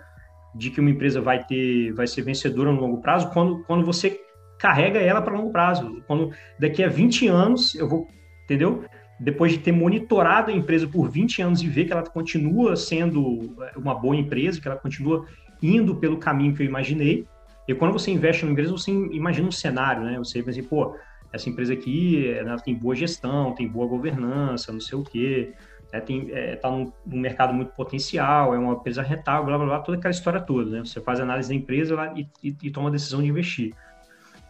de 0.55 0.71
que 0.71 0.81
uma 0.81 0.91
empresa 0.91 1.21
vai 1.21 1.45
ter, 1.45 1.93
vai 1.93 2.07
ser 2.07 2.23
vencedora 2.23 2.73
no 2.73 2.81
longo 2.81 3.01
prazo 3.01 3.31
quando, 3.31 3.63
quando 3.65 3.85
você 3.85 4.21
carrega 4.59 4.99
ela 4.99 5.23
para 5.23 5.37
longo 5.37 5.53
prazo. 5.53 6.03
Quando 6.07 6.33
daqui 6.59 6.83
a 6.83 6.89
20 6.89 7.29
anos 7.29 7.75
eu 7.75 7.89
vou, 7.89 8.09
entendeu? 8.45 8.85
Depois 9.21 9.53
de 9.53 9.59
ter 9.59 9.73
monitorado 9.73 10.51
a 10.51 10.55
empresa 10.55 10.87
por 10.87 11.09
20 11.09 11.43
anos 11.43 11.63
e 11.63 11.69
ver 11.69 11.85
que 11.85 11.93
ela 11.93 12.03
continua 12.03 12.77
sendo 12.77 13.55
uma 13.77 13.95
boa 13.95 14.17
empresa, 14.17 14.61
que 14.61 14.69
ela 14.69 14.77
continua 14.77 15.27
indo 15.63 15.97
pelo 15.97 16.19
caminho 16.19 16.55
que 16.55 16.63
eu 16.63 16.67
imaginei. 16.67 17.27
E 17.67 17.75
quando 17.75 17.93
você 17.93 18.11
investe 18.11 18.45
numa 18.45 18.53
empresa, 18.53 18.73
você 18.73 18.91
imagina 18.91 19.49
um 19.49 19.53
cenário, 19.53 20.03
né? 20.03 20.19
Você 20.19 20.43
pensa 20.43 20.59
assim, 20.59 20.69
pô, 20.69 20.97
essa 21.33 21.49
empresa 21.49 21.73
aqui 21.75 22.35
tem 22.65 22.75
boa 22.75 22.95
gestão, 22.95 23.53
tem 23.53 23.69
boa 23.69 23.87
governança, 23.87 24.73
não 24.73 24.81
sei 24.81 24.99
o 24.99 25.03
quê, 25.03 25.53
é, 25.93 26.01
tem, 26.01 26.29
é, 26.33 26.57
tá 26.57 26.71
num, 26.71 26.93
num, 27.07 27.19
mercado 27.19 27.53
muito 27.53 27.73
potencial, 27.73 28.55
é 28.55 28.59
uma 28.59 28.75
empresa 28.75 29.03
rentável, 29.03 29.47
blá, 29.47 29.57
blá, 29.57 29.67
blá, 29.67 29.79
toda 29.81 29.99
aquela 29.99 30.13
história 30.13 30.41
toda, 30.41 30.71
né? 30.71 30.81
Você 30.81 31.01
faz 31.01 31.21
análise 31.21 31.49
da 31.49 31.55
empresa 31.55 31.95
lá, 31.95 32.15
e, 32.15 32.29
e, 32.43 32.57
e 32.63 32.71
toma 32.71 32.89
a 32.89 32.93
decisão 32.93 33.23
de 33.23 33.29
investir. 33.29 33.75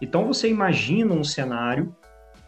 Então 0.01 0.27
você 0.27 0.49
imagina 0.49 1.13
um 1.15 1.25
cenário, 1.25 1.95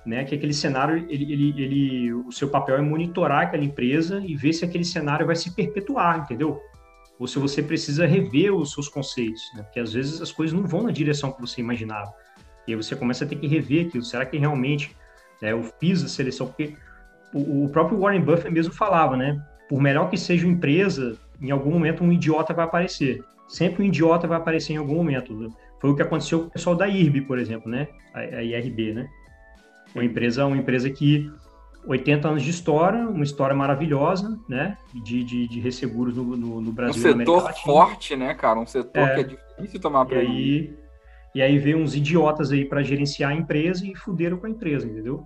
né, 0.04 0.24
que 0.24 0.34
aquele 0.34 0.54
cenário, 0.54 0.96
ele, 1.10 1.32
ele, 1.32 1.62
ele, 1.62 2.12
o 2.12 2.32
seu 2.32 2.48
papel 2.48 2.76
é 2.76 2.80
monitorar 2.80 3.42
aquela 3.42 3.62
empresa 3.62 4.22
e 4.24 4.34
ver 4.34 4.52
se 4.52 4.64
aquele 4.64 4.84
cenário 4.84 5.26
vai 5.26 5.36
se 5.36 5.54
perpetuar, 5.54 6.20
entendeu? 6.20 6.60
Ou 7.20 7.26
se 7.26 7.38
você 7.38 7.62
precisa 7.62 8.06
rever 8.06 8.54
os 8.54 8.72
seus 8.72 8.88
conceitos, 8.88 9.42
né? 9.54 9.62
porque 9.62 9.78
às 9.78 9.92
vezes 9.92 10.22
as 10.22 10.32
coisas 10.32 10.58
não 10.58 10.66
vão 10.66 10.84
na 10.84 10.90
direção 10.90 11.30
que 11.30 11.38
você 11.38 11.60
imaginava. 11.60 12.10
E 12.66 12.72
aí 12.72 12.76
você 12.76 12.96
começa 12.96 13.26
a 13.26 13.28
ter 13.28 13.36
que 13.36 13.46
rever 13.46 13.88
aquilo. 13.88 14.02
Será 14.02 14.24
que 14.24 14.38
realmente 14.38 14.96
né, 15.42 15.52
eu 15.52 15.62
fiz 15.78 16.02
a 16.02 16.08
seleção? 16.08 16.46
Porque 16.46 16.74
o, 17.34 17.66
o 17.66 17.68
próprio 17.68 17.98
Warren 18.00 18.22
Buffett 18.22 18.50
mesmo 18.50 18.72
falava, 18.72 19.18
né? 19.18 19.38
Por 19.68 19.82
melhor 19.82 20.08
que 20.08 20.16
seja 20.16 20.46
uma 20.46 20.54
empresa, 20.54 21.14
em 21.42 21.50
algum 21.50 21.70
momento 21.70 22.02
um 22.02 22.10
idiota 22.10 22.54
vai 22.54 22.64
aparecer. 22.64 23.22
Sempre 23.46 23.82
um 23.82 23.86
idiota 23.86 24.26
vai 24.26 24.38
aparecer 24.38 24.72
em 24.72 24.76
algum 24.78 24.94
momento. 24.94 25.54
Foi 25.78 25.90
o 25.90 25.94
que 25.94 26.00
aconteceu 26.00 26.40
com 26.40 26.46
o 26.46 26.50
pessoal 26.50 26.74
da 26.74 26.88
IRB, 26.88 27.20
por 27.22 27.38
exemplo, 27.38 27.70
né? 27.70 27.86
A, 28.14 28.20
a 28.20 28.42
IRB, 28.42 28.94
né? 28.94 29.06
Uma 29.94 30.04
empresa, 30.04 30.46
uma 30.46 30.56
empresa 30.56 30.88
que 30.88 31.30
80 31.86 32.28
anos 32.28 32.42
de 32.42 32.50
história, 32.50 33.00
uma 33.08 33.24
história 33.24 33.54
maravilhosa, 33.54 34.38
né? 34.48 34.76
De, 34.94 35.24
de, 35.24 35.48
de 35.48 35.60
resseguros 35.60 36.16
no, 36.16 36.24
no, 36.36 36.60
no 36.60 36.72
Brasil. 36.72 37.14
Um 37.14 37.18
setor 37.18 37.52
forte, 37.54 38.16
né, 38.16 38.34
cara? 38.34 38.58
Um 38.58 38.66
setor 38.66 39.08
é, 39.08 39.14
que 39.14 39.20
é 39.20 39.36
difícil 39.58 39.80
tomar 39.80 40.04
para 40.04 40.18
aí 40.18 40.76
E 41.34 41.42
aí 41.42 41.58
veio 41.58 41.78
uns 41.78 41.94
idiotas 41.94 42.52
aí 42.52 42.64
para 42.64 42.82
gerenciar 42.82 43.30
a 43.30 43.34
empresa 43.34 43.86
e 43.86 43.94
fuderam 43.94 44.36
com 44.36 44.46
a 44.46 44.50
empresa, 44.50 44.86
entendeu? 44.86 45.24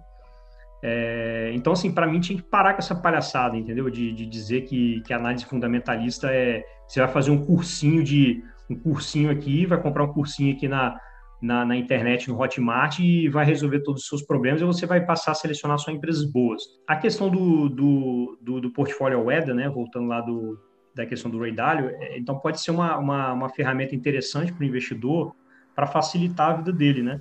É, 0.82 1.50
então, 1.54 1.72
assim, 1.72 1.90
para 1.90 2.06
mim 2.06 2.20
tinha 2.20 2.36
que 2.36 2.44
parar 2.44 2.74
com 2.74 2.80
essa 2.80 2.94
palhaçada, 2.94 3.56
entendeu? 3.56 3.88
De, 3.88 4.12
de 4.12 4.26
dizer 4.26 4.62
que, 4.62 5.00
que 5.02 5.12
a 5.12 5.16
análise 5.16 5.44
fundamentalista 5.46 6.30
é. 6.30 6.62
Você 6.86 7.00
vai 7.00 7.08
fazer 7.08 7.30
um 7.30 7.42
cursinho 7.42 8.04
de 8.04 8.42
um 8.68 8.76
cursinho 8.76 9.30
aqui, 9.30 9.64
vai 9.64 9.80
comprar 9.80 10.04
um 10.04 10.12
cursinho 10.12 10.54
aqui 10.54 10.68
na, 10.68 10.98
na, 11.44 11.64
na, 11.64 11.76
internet, 11.76 12.28
no 12.28 12.40
Hotmart, 12.40 12.98
e 13.00 13.28
vai 13.28 13.44
resolver 13.44 13.80
todos 13.80 14.02
os 14.02 14.08
seus 14.08 14.22
problemas 14.22 14.60
e 14.60 14.64
você 14.64 14.86
vai 14.86 15.04
passar 15.04 15.32
a 15.32 15.34
selecionar 15.34 15.78
só 15.78 15.90
empresas 15.90 16.24
boas. 16.24 16.62
A 16.86 16.96
questão 16.96 17.28
do, 17.28 17.68
do, 17.68 18.38
do, 18.40 18.60
do 18.60 18.70
portfólio 18.72 19.24
WEDA, 19.24 19.54
né, 19.54 19.68
voltando 19.68 20.06
lá 20.06 20.20
do, 20.20 20.58
da 20.94 21.04
questão 21.04 21.30
do 21.30 21.38
Ray 21.38 21.52
Dalio, 21.52 21.90
é, 21.90 22.18
então 22.18 22.38
pode 22.38 22.60
ser 22.60 22.70
uma, 22.70 22.96
uma, 22.98 23.32
uma 23.32 23.48
ferramenta 23.48 23.94
interessante 23.94 24.52
para 24.52 24.62
o 24.62 24.66
investidor 24.66 25.34
para 25.74 25.86
facilitar 25.86 26.50
a 26.50 26.56
vida 26.56 26.72
dele, 26.72 27.02
né? 27.02 27.20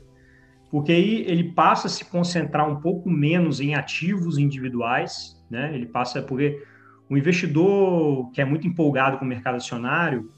porque 0.73 0.91
aí 0.91 1.21
ele 1.27 1.51
passa 1.51 1.85
a 1.85 1.89
se 1.89 2.03
concentrar 2.03 2.67
um 2.67 2.77
pouco 2.77 3.07
menos 3.07 3.59
em 3.59 3.75
ativos 3.75 4.39
individuais, 4.39 5.39
né? 5.47 5.71
Ele 5.71 5.85
passa 5.85 6.19
porque 6.19 6.63
o 7.07 7.15
investidor 7.15 8.31
que 8.31 8.41
é 8.41 8.45
muito 8.45 8.65
empolgado 8.65 9.19
com 9.19 9.23
o 9.23 9.27
mercado 9.27 9.57
acionário, 9.57 10.31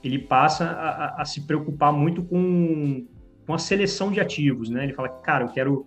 ele 0.00 0.20
passa 0.20 0.66
a, 0.66 1.22
a 1.22 1.24
se 1.24 1.48
preocupar 1.48 1.92
muito 1.92 2.22
com, 2.22 3.04
com 3.46 3.54
a 3.54 3.58
seleção 3.58 4.10
de 4.10 4.20
ativos, 4.20 4.70
né? 4.70 4.84
Ele 4.84 4.92
fala, 4.92 5.08
cara, 5.08 5.44
eu 5.44 5.48
quero 5.48 5.86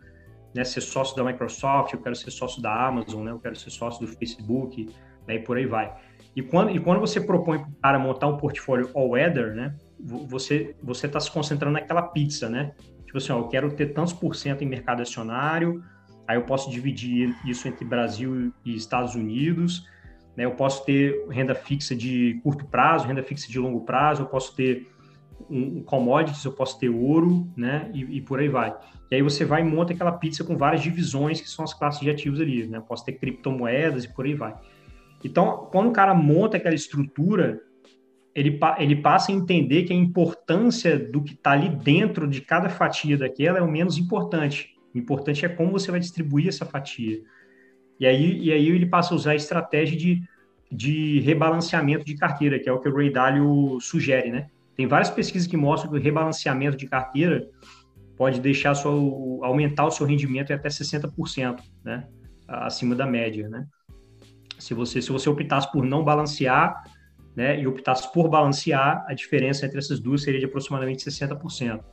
né, 0.54 0.64
ser 0.64 0.82
sócio 0.82 1.16
da 1.16 1.24
Microsoft, 1.24 1.94
eu 1.94 2.02
quero 2.02 2.16
ser 2.16 2.32
sócio 2.32 2.62
da 2.62 2.88
Amazon, 2.88 3.24
né? 3.24 3.32
Eu 3.32 3.40
quero 3.40 3.56
ser 3.56 3.70
sócio 3.70 4.06
do 4.06 4.12
Facebook, 4.12 4.90
né? 5.28 5.36
E 5.36 5.40
por 5.40 5.58
aí 5.58 5.66
vai. 5.66 5.94
E 6.36 6.42
quando, 6.42 6.72
e 6.72 6.80
quando 6.80 7.00
você 7.00 7.20
propõe 7.20 7.60
para 7.60 7.70
o 7.70 7.76
cara 7.82 8.00
montar 8.00 8.28
um 8.28 8.38
portfólio 8.38 8.90
all-weather, 8.94 9.54
né? 9.54 9.76
Você 10.00 10.76
você 10.84 11.08
está 11.08 11.20
se 11.20 11.32
concentrando 11.32 11.74
naquela 11.74 12.02
pizza, 12.02 12.50
né? 12.50 12.74
Tipo 13.06 13.18
assim, 13.18 13.32
ó, 13.32 13.40
eu 13.40 13.48
quero 13.48 13.72
ter 13.72 13.94
tantos 13.94 14.14
por 14.14 14.36
cento 14.36 14.64
em 14.64 14.68
mercado 14.68 15.02
acionário, 15.02 15.82
aí 16.28 16.38
eu 16.38 16.44
posso 16.44 16.70
dividir 16.70 17.34
isso 17.46 17.68
entre 17.68 17.86
Brasil 17.86 18.52
e 18.66 18.76
Estados 18.76 19.16
Unidos, 19.16 19.88
né? 20.36 20.44
Eu 20.44 20.52
posso 20.52 20.84
ter 20.86 21.26
renda 21.30 21.56
fixa 21.56 21.96
de 21.96 22.40
curto 22.44 22.66
prazo, 22.66 23.08
renda 23.08 23.24
fixa 23.24 23.50
de 23.50 23.58
longo 23.58 23.82
prazo, 23.82 24.24
eu 24.24 24.28
posso 24.28 24.54
ter 24.56 24.88
um, 25.50 25.84
commodities, 25.84 26.44
eu 26.44 26.52
posso 26.52 26.80
ter 26.80 26.90
ouro, 26.90 27.48
né? 27.56 27.90
E, 27.94 28.18
e, 28.18 28.22
por 28.22 28.40
aí 28.40 28.50
vai. 28.50 28.76
E 29.12 29.16
aí 29.16 29.22
você 29.22 29.46
vai 29.46 29.62
e 29.62 29.64
monta 29.64 29.94
aquela 29.94 30.12
pizza 30.12 30.44
com 30.44 30.58
várias 30.58 30.82
divisões 30.82 31.40
que 31.42 31.50
são 31.50 31.64
as 31.64 31.74
classes 31.74 32.02
de 32.02 32.10
ativos 32.10 32.40
ali, 32.40 32.66
né? 32.68 32.78
Eu 32.78 32.82
posso 32.82 33.06
ter 33.06 33.14
criptomoedas 33.14 34.04
e 34.06 34.14
por 34.14 34.26
aí 34.26 34.34
vai. 34.34 34.56
Então, 35.24 35.68
quando 35.72 35.90
o 35.90 35.92
cara 35.92 36.14
monta 36.14 36.58
aquela 36.58 36.76
estrutura, 36.76 37.62
ele, 38.34 38.60
ele 38.78 38.96
passa 38.98 39.32
a 39.32 39.36
entender 39.36 39.84
que 39.84 39.94
a 39.94 39.96
importância 39.96 41.00
do 41.00 41.24
que 41.24 41.34
está 41.34 41.52
ali 41.52 41.70
dentro 41.70 42.28
de 42.28 42.42
cada 42.42 42.70
fatia 42.70 43.18
daquela 43.18 43.60
é 43.60 43.62
o 43.62 43.72
menos 43.72 43.98
importante. 43.98 44.76
O 44.94 44.98
importante 44.98 45.46
é 45.46 45.50
como 45.50 45.72
você 45.72 45.90
vai 45.90 46.00
distribuir 46.00 46.48
essa 46.48 46.66
fatia. 46.66 47.22
E 48.00 48.06
aí, 48.06 48.40
e 48.40 48.52
aí 48.52 48.68
ele 48.68 48.86
passa 48.86 49.14
a 49.14 49.18
usar 49.18 49.32
a 49.32 49.36
estratégia 49.36 49.98
de, 49.98 50.22
de 50.70 51.22
rebalanceamento 51.22 52.04
de 52.04 52.16
carteira, 52.16 52.60
que 52.60 52.68
é 52.68 52.72
o 52.72 52.80
que 52.80 52.90
o 52.90 52.96
Ray 52.96 53.10
Dalio 53.10 53.80
sugere, 53.80 54.30
né? 54.30 54.48
Tem 54.76 54.88
várias 54.88 55.10
pesquisas 55.10 55.48
que 55.48 55.56
mostram 55.56 55.92
que 55.92 55.98
o 55.98 56.02
rebalanceamento 56.02 56.76
de 56.76 56.88
carteira 56.88 57.48
pode 58.18 58.40
deixar 58.40 58.76
sua, 58.76 58.92
aumentar 59.46 59.86
o 59.86 59.92
seu 59.92 60.06
rendimento 60.06 60.52
em 60.52 60.54
até 60.54 60.70
60%, 60.70 61.62
né? 61.84 62.08
Acima 62.48 62.96
da 62.96 63.06
média, 63.06 63.48
né? 63.50 63.66
Se 64.60 64.74
você, 64.74 65.02
se 65.02 65.12
você 65.12 65.30
optasse 65.30 65.72
por 65.72 65.86
não 65.86 66.04
balancear, 66.04 66.84
né, 67.36 67.60
e 67.60 67.68
optasse 67.68 68.12
por 68.14 68.30
balancear, 68.30 69.06
a 69.08 69.14
diferença 69.14 69.66
entre 69.66 69.78
essas 69.78 70.00
duas 70.00 70.24
seria 70.24 70.40
de 70.40 70.46
aproximadamente 70.46 71.04
60%. 71.04 71.84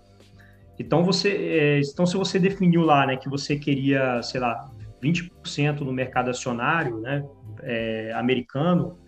Então, 0.78 1.03
você, 1.03 1.30
é, 1.30 1.80
então 1.80 2.07
se 2.07 2.16
você 2.16 2.39
definiu 2.39 2.83
lá, 2.83 3.07
né, 3.07 3.16
que 3.16 3.28
você 3.28 3.57
queria, 3.57 4.22
sei 4.22 4.41
lá, 4.41 4.70
20% 5.03 5.80
no 5.80 5.93
mercado 5.93 6.30
acionário, 6.30 7.01
né, 7.01 7.24
é, 7.62 8.12
americano 8.14 8.99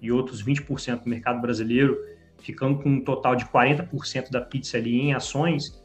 e 0.00 0.12
outros 0.12 0.42
20% 0.44 1.02
no 1.04 1.10
mercado 1.10 1.40
brasileiro, 1.40 1.98
ficando 2.44 2.78
com 2.78 2.90
um 2.90 3.00
total 3.00 3.34
de 3.34 3.46
40% 3.46 4.30
da 4.30 4.40
pizza 4.40 4.76
ali 4.76 5.00
em 5.00 5.14
ações, 5.14 5.82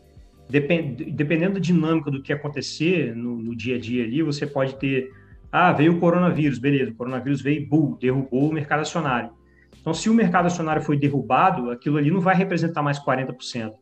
depend, 0.50 1.12
dependendo 1.12 1.54
da 1.54 1.60
dinâmica 1.60 2.12
do 2.12 2.22
que 2.22 2.34
acontecer 2.34 3.16
no, 3.16 3.38
no, 3.38 3.56
dia 3.56 3.78
a 3.78 3.80
dia 3.80 4.04
ali, 4.04 4.22
você 4.22 4.46
pode 4.46 4.76
ter, 4.76 5.10
ah, 5.52 5.72
veio 5.72 5.96
o 5.96 6.00
coronavírus, 6.00 6.60
beleza, 6.60 6.92
o 6.92 6.96
coronavírus 6.96 7.42
veio, 7.42 7.68
bull, 7.68 7.98
derrubou 7.98 8.50
o 8.50 8.54
mercado 8.54 8.82
acionário. 8.82 9.32
Então, 9.80 9.94
se 9.94 10.10
o 10.10 10.14
mercado 10.14 10.48
acionário 10.48 10.82
foi 10.82 10.98
derrubado, 10.98 11.72
aquilo 11.72 11.98
ali 11.98 12.12
não 12.12 12.20
vai 12.20 12.36
representar 12.36 12.82
mais 12.82 13.00
40%. 13.00 13.74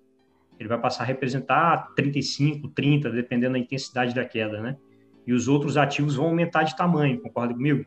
Ele 0.59 0.69
vai 0.69 0.80
passar 0.80 1.03
a 1.03 1.07
representar 1.07 1.93
35, 1.95 2.69
30, 2.69 3.09
dependendo 3.09 3.53
da 3.53 3.59
intensidade 3.59 4.13
da 4.13 4.23
queda, 4.23 4.61
né? 4.61 4.78
E 5.25 5.34
os 5.34 5.47
outros 5.47 5.78
ativos 5.78 6.15
vão 6.15 6.28
aumentar 6.28 6.63
de 6.63 6.75
tamanho, 6.75 7.19
concorda 7.19 7.53
comigo? 7.53 7.86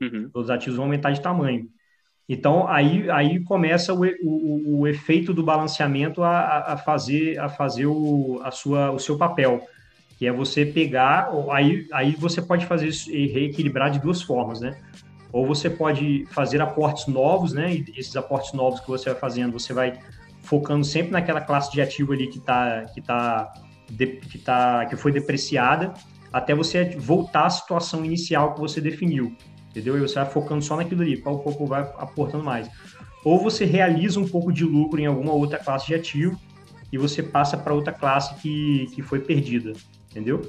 Uhum. 0.00 0.30
Os 0.32 0.48
ativos 0.48 0.76
vão 0.76 0.86
aumentar 0.86 1.10
de 1.10 1.20
tamanho. 1.20 1.68
Então, 2.32 2.68
aí, 2.68 3.10
aí 3.10 3.42
começa 3.42 3.92
o, 3.92 4.04
o, 4.22 4.82
o 4.82 4.86
efeito 4.86 5.34
do 5.34 5.42
balanceamento 5.42 6.22
a, 6.22 6.74
a 6.74 6.76
fazer, 6.76 7.36
a 7.40 7.48
fazer 7.48 7.86
o, 7.86 8.40
a 8.44 8.52
sua, 8.52 8.92
o 8.92 9.00
seu 9.00 9.18
papel, 9.18 9.60
que 10.16 10.28
é 10.28 10.32
você 10.32 10.64
pegar, 10.64 11.28
aí, 11.50 11.88
aí 11.92 12.12
você 12.12 12.40
pode 12.40 12.66
fazer 12.66 12.86
isso 12.86 13.10
e 13.10 13.26
reequilibrar 13.26 13.90
de 13.90 13.98
duas 13.98 14.22
formas, 14.22 14.60
né? 14.60 14.80
Ou 15.32 15.44
você 15.44 15.68
pode 15.68 16.24
fazer 16.30 16.62
aportes 16.62 17.08
novos, 17.08 17.52
né? 17.52 17.74
E 17.74 17.84
esses 17.96 18.14
aportes 18.14 18.52
novos 18.52 18.78
que 18.78 18.86
você 18.86 19.10
vai 19.10 19.18
fazendo, 19.18 19.52
você 19.52 19.72
vai 19.72 19.98
focando 20.42 20.84
sempre 20.84 21.10
naquela 21.10 21.40
classe 21.40 21.72
de 21.72 21.82
ativo 21.82 22.12
ali 22.12 22.28
que 22.28 22.38
está 22.38 22.84
que 22.94 23.02
tá, 23.02 23.52
que 24.30 24.38
tá 24.38 24.86
que 24.86 24.94
foi 24.94 25.10
depreciada, 25.10 25.92
até 26.32 26.54
você 26.54 26.84
voltar 26.96 27.46
à 27.46 27.50
situação 27.50 28.04
inicial 28.04 28.54
que 28.54 28.60
você 28.60 28.80
definiu, 28.80 29.36
entendeu? 29.70 29.96
E 29.96 30.00
você 30.00 30.16
vai 30.16 30.26
focando 30.26 30.62
só 30.62 30.76
naquilo 30.76 31.02
ali, 31.02 31.16
pouco 31.16 31.40
a 31.40 31.42
pouco 31.42 31.66
vai 31.66 31.82
aportando 31.98 32.44
mais. 32.44 32.68
Ou 33.24 33.38
você 33.38 33.64
realiza 33.64 34.20
um 34.20 34.28
pouco 34.28 34.52
de 34.52 34.64
lucro 34.64 35.00
em 35.00 35.06
alguma 35.06 35.32
outra 35.32 35.58
classe 35.58 35.86
de 35.86 35.94
ativo 35.94 36.38
e 36.92 36.98
você 36.98 37.22
passa 37.22 37.56
para 37.56 37.74
outra 37.74 37.92
classe 37.92 38.34
que, 38.36 38.86
que 38.94 39.02
foi 39.02 39.20
perdida, 39.20 39.72
entendeu? 40.10 40.40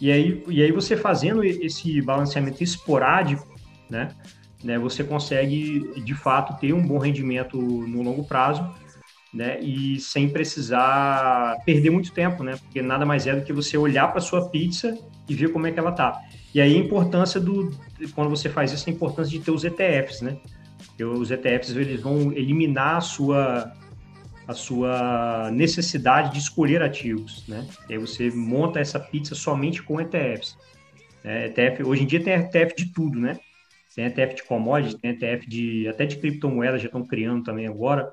E 0.00 0.12
aí, 0.12 0.44
e 0.48 0.62
aí 0.62 0.70
você 0.70 0.96
fazendo 0.96 1.42
esse 1.42 2.00
balanceamento 2.00 2.62
esporádico, 2.62 3.46
né? 3.90 4.14
né, 4.62 4.78
você 4.78 5.04
consegue 5.04 6.02
de 6.02 6.14
fato 6.14 6.58
ter 6.60 6.72
um 6.72 6.86
bom 6.86 6.98
rendimento 6.98 7.60
no 7.60 8.02
longo 8.02 8.24
prazo, 8.24 8.68
né, 9.32 9.60
e 9.60 10.00
sem 10.00 10.28
precisar 10.28 11.56
perder 11.64 11.90
muito 11.90 12.12
tempo, 12.12 12.42
né, 12.42 12.56
porque 12.56 12.82
nada 12.82 13.04
mais 13.04 13.26
é 13.26 13.36
do 13.36 13.44
que 13.44 13.52
você 13.52 13.76
olhar 13.76 14.10
para 14.10 14.20
sua 14.20 14.48
pizza 14.48 14.96
e 15.28 15.34
ver 15.34 15.52
como 15.52 15.66
é 15.66 15.72
que 15.72 15.78
ela 15.78 15.92
tá. 15.92 16.20
E 16.58 16.60
aí 16.60 16.74
a 16.74 16.78
importância 16.78 17.40
do 17.40 17.70
quando 18.16 18.30
você 18.30 18.48
faz 18.48 18.72
isso, 18.72 18.90
a 18.90 18.92
importância 18.92 19.30
de 19.30 19.44
ter 19.44 19.52
os 19.52 19.62
ETFs, 19.62 20.22
né? 20.22 20.38
Porque 20.88 21.04
os 21.04 21.30
ETFs 21.30 21.76
eles 21.76 22.00
vão 22.00 22.32
eliminar 22.32 22.96
a 22.96 23.00
sua 23.00 23.72
a 24.44 24.54
sua 24.54 25.52
necessidade 25.52 26.32
de 26.32 26.40
escolher 26.40 26.82
ativos, 26.82 27.46
né? 27.46 27.64
E 27.88 27.92
aí 27.92 27.98
você 28.00 28.28
monta 28.28 28.80
essa 28.80 28.98
pizza 28.98 29.36
somente 29.36 29.84
com 29.84 30.00
ETFs. 30.00 30.58
É, 31.22 31.46
ETF, 31.46 31.84
hoje 31.84 32.02
em 32.02 32.06
dia 32.06 32.20
tem 32.20 32.34
ETF 32.34 32.74
de 32.76 32.92
tudo, 32.92 33.20
né? 33.20 33.38
Tem 33.94 34.06
ETF 34.06 34.34
de 34.34 34.42
commodities, 34.42 35.00
tem 35.00 35.12
ETF 35.12 35.48
de 35.48 35.86
até 35.86 36.06
de 36.06 36.16
criptomoedas 36.16 36.80
já 36.80 36.86
estão 36.86 37.06
criando 37.06 37.44
também 37.44 37.68
agora. 37.68 38.10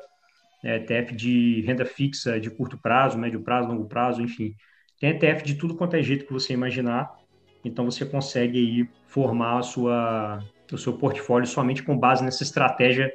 É, 0.63 0.75
ETF 0.75 1.15
de 1.15 1.61
renda 1.61 1.83
fixa 1.83 2.39
de 2.39 2.51
curto 2.51 2.77
prazo, 2.77 3.17
médio 3.17 3.41
prazo, 3.41 3.69
longo 3.69 3.87
prazo, 3.87 4.21
enfim. 4.21 4.53
Tem 4.99 5.09
ETF 5.09 5.43
de 5.43 5.55
tudo 5.55 5.75
quanto 5.75 5.95
é 5.95 6.03
jeito 6.03 6.27
que 6.27 6.33
você 6.33 6.53
imaginar. 6.53 7.24
Então 7.65 7.85
você 7.85 8.05
consegue 8.05 8.57
aí 8.57 8.89
formar 9.07 9.59
a 9.59 9.61
sua, 9.63 10.39
o 10.71 10.77
seu 10.77 10.93
portfólio 10.93 11.47
somente 11.47 11.83
com 11.83 11.97
base 11.97 12.23
nessa 12.23 12.43
estratégia 12.43 13.13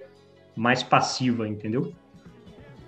mais 0.57 0.83
passiva, 0.83 1.49
entendeu? 1.49 1.93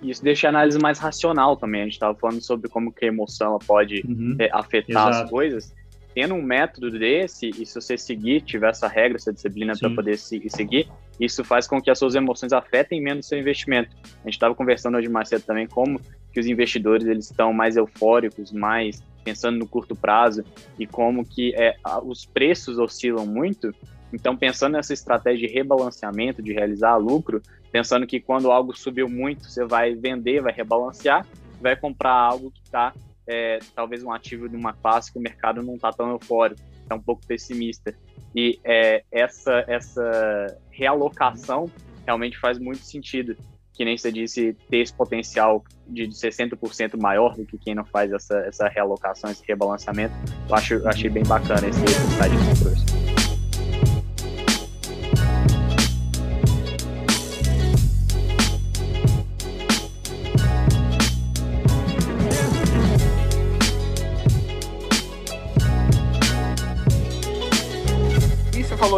Isso 0.02 0.22
deixa 0.22 0.48
a 0.48 0.50
análise 0.50 0.78
mais 0.80 0.98
racional 0.98 1.56
também. 1.56 1.82
A 1.82 1.84
gente 1.84 1.94
estava 1.94 2.18
falando 2.18 2.42
sobre 2.42 2.68
como 2.68 2.92
que 2.92 3.04
a 3.04 3.08
emoção 3.08 3.58
pode 3.64 4.02
uhum, 4.04 4.36
é, 4.38 4.50
afetar 4.52 5.08
exato. 5.08 5.24
as 5.24 5.30
coisas 5.30 5.74
tendo 6.14 6.34
um 6.34 6.42
método 6.42 6.90
desse, 6.90 7.50
e 7.50 7.64
se 7.66 7.74
você 7.74 7.96
seguir, 7.96 8.42
tiver 8.42 8.70
essa 8.70 8.86
regra, 8.86 9.16
essa 9.16 9.32
disciplina 9.32 9.72
para 9.78 9.90
poder 9.90 10.18
seguir, 10.18 10.88
isso 11.20 11.44
faz 11.44 11.66
com 11.66 11.80
que 11.80 11.90
as 11.90 11.98
suas 11.98 12.14
emoções 12.14 12.52
afetem 12.52 13.00
menos 13.00 13.26
seu 13.26 13.38
investimento. 13.38 13.94
A 14.04 14.24
gente 14.24 14.34
estava 14.34 14.54
conversando 14.54 14.96
hoje 14.96 15.08
mais 15.08 15.28
cedo 15.28 15.42
também 15.42 15.66
como 15.66 16.00
que 16.32 16.40
os 16.40 16.46
investidores 16.46 17.06
eles 17.06 17.30
estão 17.30 17.52
mais 17.52 17.76
eufóricos, 17.76 18.52
mais 18.52 19.02
pensando 19.22 19.58
no 19.58 19.68
curto 19.68 19.94
prazo 19.94 20.44
e 20.78 20.86
como 20.86 21.24
que 21.24 21.54
é, 21.54 21.76
os 22.04 22.24
preços 22.24 22.78
oscilam 22.78 23.26
muito. 23.26 23.74
Então, 24.12 24.36
pensando 24.36 24.72
nessa 24.72 24.92
estratégia 24.92 25.48
de 25.48 25.54
rebalanceamento, 25.54 26.42
de 26.42 26.52
realizar 26.52 26.96
lucro, 26.96 27.40
pensando 27.70 28.06
que 28.06 28.20
quando 28.20 28.50
algo 28.50 28.76
subiu 28.76 29.08
muito, 29.08 29.48
você 29.48 29.64
vai 29.64 29.94
vender, 29.94 30.42
vai 30.42 30.52
rebalancear, 30.52 31.26
vai 31.60 31.76
comprar 31.76 32.12
algo 32.12 32.50
que 32.50 32.60
está 32.62 32.92
é, 33.26 33.58
talvez 33.74 34.02
um 34.02 34.12
ativo 34.12 34.48
de 34.48 34.56
uma 34.56 34.72
classe 34.72 35.12
que 35.12 35.18
o 35.18 35.22
mercado 35.22 35.62
não 35.62 35.76
está 35.76 35.92
tão 35.92 36.10
eufórico, 36.10 36.60
está 36.82 36.94
um 36.94 37.00
pouco 37.00 37.24
pessimista. 37.26 37.94
E 38.34 38.58
é, 38.64 39.02
essa, 39.10 39.64
essa 39.68 40.58
realocação 40.70 41.70
realmente 42.06 42.38
faz 42.38 42.58
muito 42.58 42.84
sentido. 42.84 43.36
Que 43.74 43.84
nem 43.84 43.96
você 43.96 44.12
disse, 44.12 44.54
ter 44.68 44.78
esse 44.78 44.92
potencial 44.92 45.64
de 45.86 46.08
60% 46.08 47.00
maior 47.00 47.34
do 47.34 47.46
que 47.46 47.56
quem 47.56 47.74
não 47.74 47.84
faz 47.84 48.12
essa, 48.12 48.36
essa 48.40 48.68
realocação, 48.68 49.30
esse 49.30 49.42
rebalanceamento. 49.46 50.14
Eu 50.48 50.54
acho, 50.54 50.86
achei 50.86 51.08
bem 51.08 51.22
bacana 51.24 51.66
esse 51.66 51.80
insight 51.80 52.36
que 52.36 52.56
você 52.56 52.64
trouxe. 52.64 53.11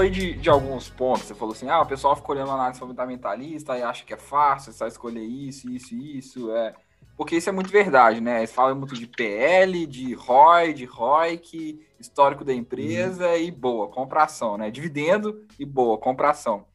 Aí 0.04 0.10
de, 0.10 0.34
de 0.34 0.48
alguns 0.48 0.88
pontos. 0.88 1.24
Você 1.24 1.34
falou 1.34 1.52
assim: 1.52 1.68
ah, 1.68 1.80
o 1.80 1.86
pessoal 1.86 2.14
fica 2.16 2.32
olhando 2.32 2.50
análise 2.50 2.78
fundamentalista 2.78 3.76
e 3.76 3.82
acha 3.82 4.04
que 4.04 4.14
é 4.14 4.16
fácil, 4.16 4.72
só 4.72 4.86
escolher 4.86 5.24
isso, 5.24 5.68
isso, 5.70 5.94
isso. 5.94 6.52
É. 6.52 6.74
porque 7.16 7.36
isso 7.36 7.48
é 7.48 7.52
muito 7.52 7.70
verdade, 7.70 8.20
né? 8.20 8.38
Eles 8.38 8.52
falam 8.52 8.76
muito 8.76 8.94
de 8.94 9.06
PL, 9.06 9.86
de 9.86 10.14
ROI, 10.14 10.72
de 10.72 10.84
ROIC, 10.84 11.80
histórico 11.98 12.44
da 12.44 12.54
empresa 12.54 13.28
uhum. 13.28 13.36
e 13.36 13.50
boa, 13.50 13.88
compração, 13.88 14.56
né? 14.56 14.70
Dividendo 14.70 15.44
e 15.58 15.64
boa, 15.64 15.98
compração. 15.98 16.66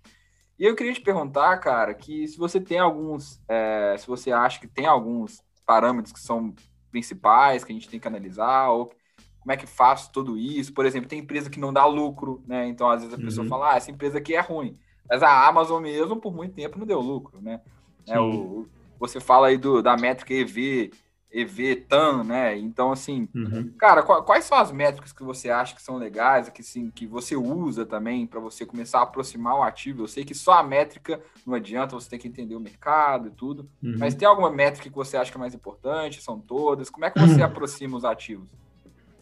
E 0.58 0.66
eu 0.66 0.76
queria 0.76 0.94
te 0.94 1.02
perguntar, 1.02 1.58
cara, 1.60 1.94
que 1.94 2.28
se 2.28 2.38
você 2.38 2.60
tem 2.60 2.80
alguns, 2.80 3.42
é, 3.48 3.96
se 3.98 4.06
você 4.06 4.32
acha 4.32 4.60
que 4.60 4.68
tem 4.68 4.86
alguns 4.86 5.42
parâmetros 5.66 6.12
que 6.12 6.20
são 6.20 6.54
principais 6.92 7.64
que 7.64 7.72
a 7.72 7.76
gente 7.76 7.88
tem 7.88 8.00
que 8.00 8.08
analisar, 8.08 8.70
ou 8.70 8.92
como 9.40 9.52
é 9.52 9.58
que 9.58 9.66
faço 9.66 10.12
tudo 10.12 10.38
isso? 10.38 10.74
Por 10.74 10.86
exemplo, 10.86 11.10
tem 11.10 11.20
empresa 11.20 11.50
que 11.50 11.60
não 11.60 11.74
dá 11.74 11.86
lucro, 11.86 12.44
né? 12.46 12.68
Então, 12.68 12.90
às 12.90 13.02
vezes 13.02 13.18
a 13.18 13.22
pessoa 13.22 13.44
uhum. 13.44 13.50
fala, 13.50 13.74
ah, 13.74 13.78
essa 13.78 13.92
empresa 13.92 14.18
aqui 14.18 14.36
é 14.36 14.42
ruim. 14.42 14.78
Mas 15.10 15.24
a 15.24 15.48
Amazon 15.48 15.82
mesmo, 15.82 16.18
por 16.18 16.34
muito 16.34 16.54
tempo, 16.54 16.78
não 16.78 16.86
deu 16.86 17.00
lucro, 17.00 17.42
né? 17.42 17.62
É, 18.08 18.20
o, 18.20 18.68
você 19.00 19.20
fala 19.20 19.48
aí 19.48 19.58
do, 19.58 19.82
da 19.82 19.96
métrica 19.96 20.34
EV, 20.34 20.92
EV, 21.32 21.76
TAN, 21.88 22.24
né? 22.24 22.58
Então, 22.58 22.92
assim, 22.92 23.28
uhum. 23.34 23.72
cara, 23.78 24.04
quais 24.04 24.46
são 24.46 24.58
as 24.58 24.72
métricas 24.72 25.14
que 25.14 25.24
você 25.24 25.50
acha 25.50 25.76
que 25.76 25.82
são 25.82 25.98
legais, 25.98 26.50
que, 26.50 26.62
sim, 26.62 26.92
que 26.92 27.08
você 27.08 27.36
usa 27.36 27.86
também 27.86 28.28
para 28.28 28.40
você 28.40 28.66
começar 28.66 29.00
a 29.00 29.04
aproximar 29.04 29.56
o 29.56 29.64
ativo? 29.64 30.04
Eu 30.04 30.08
sei 30.08 30.26
que 30.26 30.36
só 30.36 30.54
a 30.54 30.64
métrica 30.64 31.22
não 31.46 31.54
adianta, 31.54 31.96
você 31.96 32.10
tem 32.10 32.20
que 32.20 32.28
entender 32.28 32.56
o 32.56 32.60
mercado 32.60 33.28
e 33.28 33.32
tudo, 33.32 33.70
uhum. 33.82 33.96
mas 33.98 34.16
tem 34.16 34.28
alguma 34.28 34.52
métrica 34.52 34.90
que 34.90 34.96
você 34.96 35.18
acha 35.18 35.32
que 35.32 35.38
é 35.38 35.40
mais 35.40 35.54
importante? 35.54 36.22
São 36.22 36.40
todas? 36.40 36.90
Como 36.90 37.06
é 37.06 37.12
que 37.12 37.20
você 37.20 37.42
aproxima 37.44 37.96
os 37.96 38.06
ativos? 38.06 38.50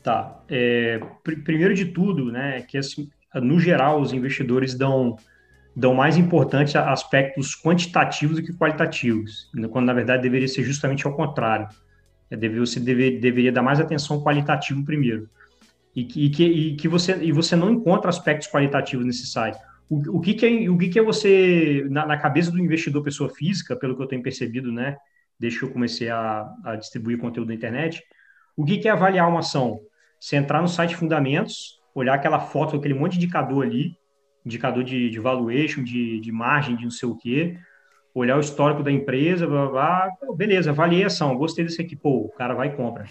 Tá. 0.08 0.42
É, 0.48 1.02
pr 1.22 1.44
primeiro 1.44 1.74
de 1.74 1.84
tudo, 1.84 2.32
né, 2.32 2.62
que 2.62 2.78
assim, 2.78 3.10
no 3.36 3.60
geral 3.60 4.00
os 4.00 4.14
investidores 4.14 4.74
dão 4.74 5.18
dão 5.76 5.94
mais 5.94 6.16
importância 6.16 6.80
a 6.80 6.94
aspectos 6.94 7.54
quantitativos 7.54 8.38
do 8.38 8.42
que 8.42 8.54
qualitativos, 8.54 9.52
quando 9.70 9.86
na 9.86 9.92
verdade 9.92 10.24
deveria 10.24 10.48
ser 10.48 10.64
justamente 10.64 11.06
ao 11.06 11.14
contrário. 11.14 11.68
É, 12.32 12.38
você 12.48 12.80
deve, 12.80 13.20
deveria 13.20 13.52
dar 13.52 13.62
mais 13.62 13.82
atenção 13.82 14.24
qualitativo 14.24 14.86
primeiro. 14.86 15.30
E 15.94 16.06
que, 16.06 16.26
e 16.26 16.30
que, 16.30 16.44
e 16.46 16.76
que 16.78 16.88
você, 16.88 17.18
e 17.22 17.34
você 17.34 17.58
não 17.58 17.70
encontra 17.70 18.10
aspectos 18.10 18.48
qualitativos 18.48 19.06
nesse 19.06 19.28
site. 19.28 19.60
O, 19.90 20.20
o, 20.20 20.22
que, 20.22 20.36
que, 20.36 20.46
é, 20.46 20.70
o 20.70 20.78
que, 20.78 20.88
que 20.88 21.00
é 21.00 21.04
você, 21.04 21.86
na, 21.90 22.06
na, 22.06 22.18
cabeça 22.18 22.50
do 22.50 22.60
investidor 22.60 23.04
pessoa 23.04 23.30
física, 23.30 23.76
pelo 23.76 23.94
que 23.94 24.02
eu 24.02 24.08
tenho 24.08 24.24
percebido, 24.24 24.72
né, 24.72 24.96
desde 25.38 25.60
que 25.60 25.66
eu 25.66 25.72
comecei 25.72 26.10
a, 26.10 26.50
a 26.64 26.76
distribuir 26.78 27.18
conteúdo 27.18 27.50
na 27.50 27.56
internet, 27.56 28.02
o 28.56 28.64
que, 28.64 28.78
que 28.78 28.88
é 28.88 28.92
avaliar 28.92 29.28
uma 29.28 29.40
ação? 29.42 29.82
Você 30.20 30.36
entrar 30.36 30.62
no 30.62 30.68
site 30.68 30.96
Fundamentos, 30.96 31.80
olhar 31.94 32.16
aquela 32.16 32.40
foto, 32.40 32.76
aquele 32.76 32.94
monte 32.94 33.14
de 33.14 33.26
indicador 33.26 33.66
ali, 33.66 33.98
indicador 34.46 34.84
de, 34.84 35.10
de 35.10 35.20
valuation, 35.20 35.84
de, 35.84 36.20
de 36.20 36.32
margem, 36.32 36.76
de 36.76 36.84
não 36.84 36.92
sei 36.92 37.10
o 37.10 37.16
quê, 37.16 37.58
olhar 38.14 38.38
o 38.38 38.42
histórico 38.42 38.82
da 38.82 38.92
empresa, 38.92 39.46
blá, 39.46 39.68
blá, 39.68 40.10
blá, 40.22 40.36
beleza, 40.36 40.72
avaliei 40.72 41.04
a 41.04 41.08
ação, 41.08 41.38
gostei 41.38 41.66
desse 41.66 41.82
aqui, 41.82 41.96
pô, 41.96 42.26
o 42.26 42.30
cara 42.30 42.54
vai 42.54 42.70
e 42.70 42.76
compra. 42.76 43.06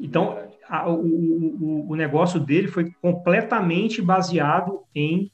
Então, 0.00 0.38
a, 0.68 0.88
o, 0.88 1.04
o, 1.04 1.90
o 1.90 1.96
negócio 1.96 2.40
dele 2.40 2.68
foi 2.68 2.90
completamente 3.02 4.00
baseado 4.00 4.82
em 4.94 5.30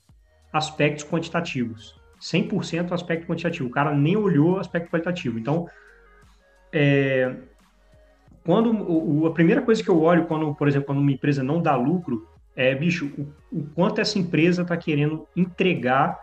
aspectos 0.52 1.04
quantitativos. 1.04 1.94
100% 2.20 2.92
aspecto 2.92 3.26
quantitativo. 3.26 3.68
O 3.68 3.72
cara 3.72 3.94
nem 3.94 4.16
olhou 4.16 4.58
aspecto 4.58 4.90
qualitativo. 4.90 5.38
Então, 5.38 5.68
é, 6.72 7.36
quando 8.46 8.70
o, 8.70 9.26
a 9.26 9.32
primeira 9.32 9.60
coisa 9.60 9.82
que 9.82 9.88
eu 9.88 10.00
olho 10.00 10.26
quando, 10.26 10.54
por 10.54 10.68
exemplo, 10.68 10.86
quando 10.86 11.00
uma 11.00 11.10
empresa 11.10 11.42
não 11.42 11.60
dá 11.60 11.74
lucro, 11.74 12.28
é, 12.54 12.74
bicho, 12.74 13.12
o, 13.18 13.58
o 13.58 13.66
quanto 13.74 14.00
essa 14.00 14.18
empresa 14.18 14.62
está 14.62 14.76
querendo 14.76 15.26
entregar 15.36 16.18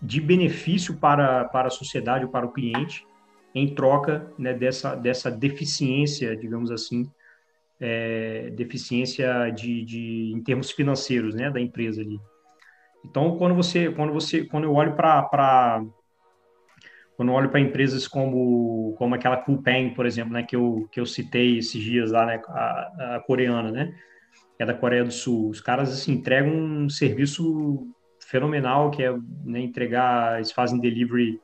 de 0.00 0.20
benefício 0.20 0.94
para, 0.96 1.46
para 1.46 1.68
a 1.68 1.70
sociedade 1.70 2.26
ou 2.26 2.30
para 2.30 2.44
o 2.44 2.52
cliente 2.52 3.06
em 3.54 3.74
troca 3.74 4.30
né, 4.38 4.52
dessa, 4.52 4.94
dessa 4.94 5.30
deficiência, 5.30 6.36
digamos 6.36 6.70
assim, 6.70 7.10
é, 7.80 8.50
deficiência 8.50 9.50
de, 9.50 9.84
de, 9.84 10.32
em 10.34 10.42
termos 10.42 10.70
financeiros 10.70 11.34
né, 11.34 11.50
da 11.50 11.60
empresa 11.60 12.02
ali. 12.02 12.20
Então, 13.04 13.38
quando 13.38 13.54
você, 13.54 13.90
quando 13.90 14.12
você, 14.12 14.44
quando 14.44 14.64
eu 14.64 14.74
olho 14.74 14.94
para 14.94 15.82
quando 17.16 17.32
olho 17.32 17.48
para 17.48 17.60
empresas 17.60 18.08
como, 18.08 18.94
como 18.98 19.14
aquela 19.14 19.36
Coupang, 19.36 19.94
por 19.94 20.06
exemplo, 20.06 20.32
né, 20.32 20.42
que 20.42 20.56
eu, 20.56 20.88
que 20.90 21.00
eu 21.00 21.06
citei 21.06 21.58
esses 21.58 21.80
dias 21.80 22.10
lá, 22.10 22.26
né, 22.26 22.40
a, 22.48 23.16
a 23.16 23.20
coreana, 23.24 23.70
né, 23.70 23.94
é 24.58 24.66
da 24.66 24.74
Coreia 24.74 25.04
do 25.04 25.12
Sul. 25.12 25.50
Os 25.50 25.60
caras 25.60 25.92
assim, 25.92 26.12
entregam 26.12 26.52
um 26.52 26.88
serviço 26.88 27.86
fenomenal, 28.20 28.90
que 28.90 29.02
é 29.02 29.12
né, 29.44 29.60
entregar, 29.60 30.36
eles 30.36 30.52
fazem 30.52 30.80
delivery, 30.80 31.40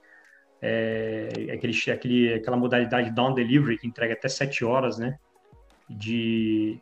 é, 0.63 1.29
aquele, 1.53 1.75
aquele, 1.93 2.35
aquela 2.35 2.57
modalidade 2.57 3.11
down 3.15 3.35
delivery, 3.35 3.79
que 3.79 3.87
entrega 3.87 4.15
até 4.15 4.29
sete 4.29 4.65
horas, 4.65 4.99
né? 4.99 5.17
De, 5.89 6.79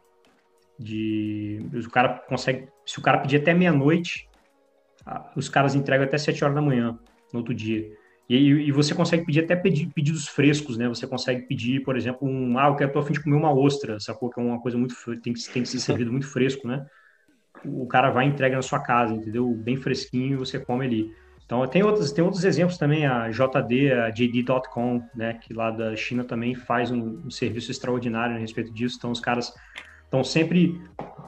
de 0.78 1.60
o 1.72 1.90
cara 1.90 2.18
consegue, 2.28 2.68
se 2.84 2.98
o 2.98 3.02
cara 3.02 3.18
pedir 3.18 3.36
até 3.36 3.54
meia-noite, 3.54 4.28
os 5.34 5.48
caras 5.48 5.74
entregam 5.74 6.06
até 6.06 6.18
sete 6.18 6.44
horas 6.44 6.54
da 6.54 6.62
manhã, 6.62 6.98
no 7.32 7.40
outro 7.40 7.54
dia. 7.54 7.90
E, 8.28 8.36
e, 8.36 8.72
você 8.72 8.94
consegue 8.94 9.24
pedir 9.24 9.44
até 9.44 9.56
pedidos 9.56 10.28
frescos, 10.28 10.76
né? 10.76 10.86
Você 10.86 11.06
consegue 11.06 11.46
pedir, 11.46 11.82
por 11.82 11.96
exemplo, 11.96 12.28
um, 12.28 12.58
ah, 12.58 12.68
eu 12.68 12.76
quero, 12.76 12.92
tô 12.92 12.98
a 12.98 13.02
fim 13.02 13.14
de 13.14 13.22
comer 13.22 13.36
uma 13.36 13.52
ostra, 13.52 13.98
sacou? 13.98 14.28
Que 14.28 14.38
é 14.38 14.42
uma 14.42 14.60
coisa 14.60 14.76
muito, 14.76 14.94
tem 15.22 15.32
que, 15.32 15.42
tem 15.50 15.62
que 15.62 15.68
ser 15.68 15.80
servido 15.80 16.12
muito 16.12 16.26
fresco, 16.26 16.68
né? 16.68 16.84
O 17.64 17.86
cara 17.86 18.10
vai 18.10 18.26
e 18.26 18.28
entrega 18.28 18.56
na 18.56 18.62
sua 18.62 18.80
casa, 18.80 19.14
entendeu? 19.14 19.50
Bem 19.54 19.78
fresquinho 19.78 20.34
e 20.34 20.36
você 20.36 20.60
come 20.60 20.84
ali. 20.84 21.10
Então, 21.46 21.66
tem 21.66 21.82
outros, 21.82 22.12
tem 22.12 22.22
outros 22.22 22.44
exemplos 22.44 22.76
também, 22.76 23.06
a 23.06 23.30
JD, 23.30 23.92
a 23.92 24.10
JD.com, 24.10 25.02
né? 25.14 25.32
Que 25.32 25.54
lá 25.54 25.70
da 25.70 25.96
China 25.96 26.22
também 26.22 26.54
faz 26.54 26.90
um, 26.90 27.22
um 27.24 27.30
serviço 27.30 27.70
extraordinário 27.70 28.36
a 28.36 28.38
respeito 28.38 28.70
disso. 28.74 28.96
Então, 28.98 29.10
os 29.10 29.20
caras 29.20 29.54
então, 30.08 30.24
sempre 30.24 30.80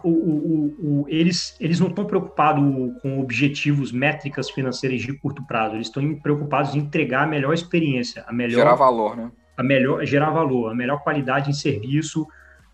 o, 0.03 0.09
o, 0.09 1.03
o, 1.03 1.07
eles, 1.09 1.57
eles 1.61 1.79
não 1.79 1.89
estão 1.89 2.05
preocupados 2.05 2.65
com 3.03 3.21
objetivos, 3.21 3.93
métricas 3.93 4.51
financeiras 4.51 5.03
de 5.03 5.13
curto 5.13 5.45
prazo, 5.47 5.77
eles 5.77 5.87
estão 5.89 6.15
preocupados 6.17 6.75
em 6.75 6.79
entregar 6.79 7.25
a 7.25 7.27
melhor 7.27 7.53
experiência, 7.53 8.25
a 8.27 8.33
melhor. 8.33 8.59
Gerar 8.59 8.75
valor, 8.75 9.17
né? 9.17 9.31
A 9.57 9.63
melhor, 9.63 10.05
gerar 10.07 10.31
valor, 10.31 10.71
a 10.71 10.75
melhor 10.75 11.03
qualidade 11.03 11.51
em 11.51 11.53
serviço. 11.53 12.27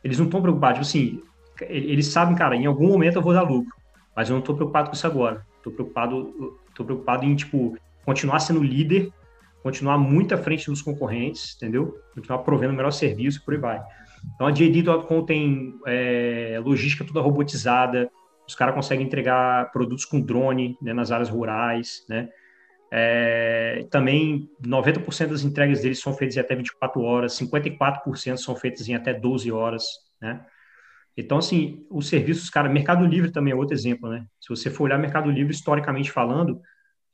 Eles 0.04 0.18
não 0.18 0.26
estão 0.26 0.40
preocupados, 0.40 0.88
tipo 0.88 0.88
assim, 0.88 1.22
eles 1.68 2.06
sabem, 2.06 2.36
cara, 2.36 2.54
em 2.54 2.66
algum 2.66 2.86
momento 2.86 3.16
eu 3.16 3.22
vou 3.22 3.32
dar 3.32 3.42
lucro, 3.42 3.74
mas 4.14 4.28
eu 4.28 4.34
não 4.34 4.40
estou 4.40 4.54
preocupado 4.54 4.90
com 4.90 4.94
isso 4.94 5.06
agora. 5.06 5.44
Estou 5.56 5.72
preocupado, 5.72 6.56
tô 6.74 6.84
preocupado 6.84 7.24
em, 7.24 7.34
tipo, 7.34 7.76
continuar 8.04 8.38
sendo 8.38 8.62
líder, 8.62 9.10
continuar 9.64 9.98
muito 9.98 10.32
à 10.32 10.38
frente 10.38 10.70
dos 10.70 10.80
concorrentes, 10.80 11.56
entendeu? 11.56 11.98
Continuar 12.14 12.38
provendo 12.38 12.72
o 12.72 12.76
melhor 12.76 12.92
serviço 12.92 13.40
e 13.40 13.44
por 13.44 13.54
aí 13.54 13.60
vai. 13.60 13.82
Então 14.34 14.46
a 14.46 14.50
JD.com 14.50 15.24
tem 15.24 15.74
é, 15.86 16.60
logística 16.62 17.04
toda 17.04 17.20
robotizada, 17.20 18.10
os 18.46 18.54
caras 18.54 18.74
conseguem 18.74 19.06
entregar 19.06 19.70
produtos 19.72 20.04
com 20.04 20.20
drone 20.20 20.76
né, 20.80 20.92
nas 20.92 21.10
áreas 21.10 21.28
rurais, 21.28 22.04
né? 22.08 22.28
É, 22.90 23.84
também 23.90 24.48
90% 24.64 25.26
das 25.28 25.42
entregas 25.42 25.82
deles 25.82 26.00
são 26.00 26.14
feitas 26.14 26.36
em 26.36 26.40
até 26.40 26.54
24 26.54 27.02
horas, 27.02 27.36
54% 27.38 28.36
são 28.36 28.54
feitas 28.54 28.88
em 28.88 28.94
até 28.94 29.12
12 29.12 29.50
horas, 29.50 29.84
né? 30.20 30.44
Então, 31.16 31.38
assim, 31.38 31.86
os 31.90 32.08
serviços, 32.08 32.50
cara, 32.50 32.68
Mercado 32.68 33.04
Livre 33.06 33.32
também 33.32 33.52
é 33.52 33.56
outro 33.56 33.74
exemplo, 33.74 34.08
né? 34.10 34.26
Se 34.38 34.50
você 34.50 34.70
for 34.70 34.84
olhar 34.84 34.98
Mercado 34.98 35.30
Livre, 35.30 35.52
historicamente 35.52 36.12
falando, 36.12 36.60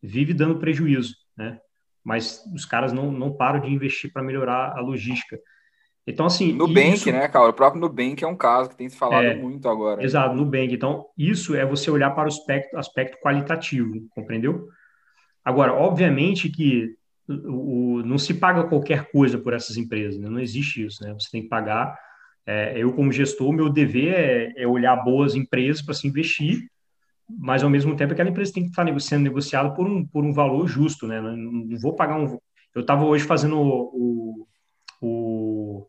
vive 0.03 0.35
dando 0.35 0.59
prejuízo, 0.59 1.15
né? 1.37 1.59
Mas 2.05 2.45
os 2.53 2.65
caras 2.65 2.93
não, 2.93 3.13
não 3.13 3.33
param 3.33 3.61
de 3.61 3.73
investir 3.73 4.13
para 4.13 4.23
melhorar 4.23 4.77
a 4.77 4.81
logística. 4.81 5.39
Então, 6.07 6.27
assim. 6.27 6.53
Nubank, 6.53 6.95
isso... 6.95 7.13
né, 7.13 7.29
cara? 7.29 7.49
O 7.49 7.53
próprio 7.53 7.81
Nubank 7.81 8.23
é 8.23 8.27
um 8.27 8.37
caso 8.37 8.71
que 8.71 8.77
tem 8.77 8.89
se 8.89 8.97
falado 8.97 9.25
é, 9.25 9.37
muito 9.37 9.69
agora. 9.69 10.03
Exato, 10.03 10.35
Nubank. 10.35 10.75
Então, 10.75 11.07
isso 11.17 11.55
é 11.55 11.65
você 11.65 11.91
olhar 11.91 12.11
para 12.11 12.25
o 12.25 12.29
aspecto, 12.29 12.77
aspecto 12.77 13.19
qualitativo, 13.23 13.93
compreendeu? 14.11 14.69
Agora, 15.45 15.73
obviamente 15.73 16.49
que 16.49 16.97
o, 17.29 17.99
o, 17.99 18.03
não 18.03 18.19
se 18.19 18.35
paga 18.35 18.65
qualquer 18.65 19.11
coisa 19.11 19.39
por 19.39 19.53
essas 19.53 19.77
empresas, 19.77 20.19
né? 20.21 20.29
não 20.29 20.41
existe 20.41 20.85
isso, 20.85 21.03
né? 21.05 21.13
Você 21.15 21.31
tem 21.31 21.43
que 21.43 21.49
pagar. 21.49 21.97
É, 22.45 22.77
eu, 22.77 22.93
como 22.93 23.13
gestor, 23.13 23.53
meu 23.53 23.69
dever 23.69 24.15
é, 24.15 24.63
é 24.63 24.67
olhar 24.67 24.97
boas 24.97 25.37
empresas 25.37 25.81
para 25.81 25.95
se 25.95 26.09
investir, 26.09 26.69
mas 27.29 27.63
ao 27.63 27.71
mesmo 27.71 27.97
tempo 27.97 28.13
aquela 28.13 28.31
empresa 28.31 28.53
tem 28.53 28.65
que 28.65 28.71
estar 28.71 29.01
sendo 29.01 29.23
negociada 29.23 29.71
por 29.73 29.87
um, 29.87 30.05
por 30.05 30.25
um 30.25 30.33
valor 30.33 30.67
justo, 30.67 31.07
né? 31.07 31.21
Não, 31.21 31.37
não 31.37 31.79
vou 31.79 31.95
pagar 31.95 32.19
um. 32.19 32.39
Eu 32.75 32.81
estava 32.81 33.05
hoje 33.05 33.25
fazendo 33.25 33.61
o, 33.61 34.47
o, 35.01 35.87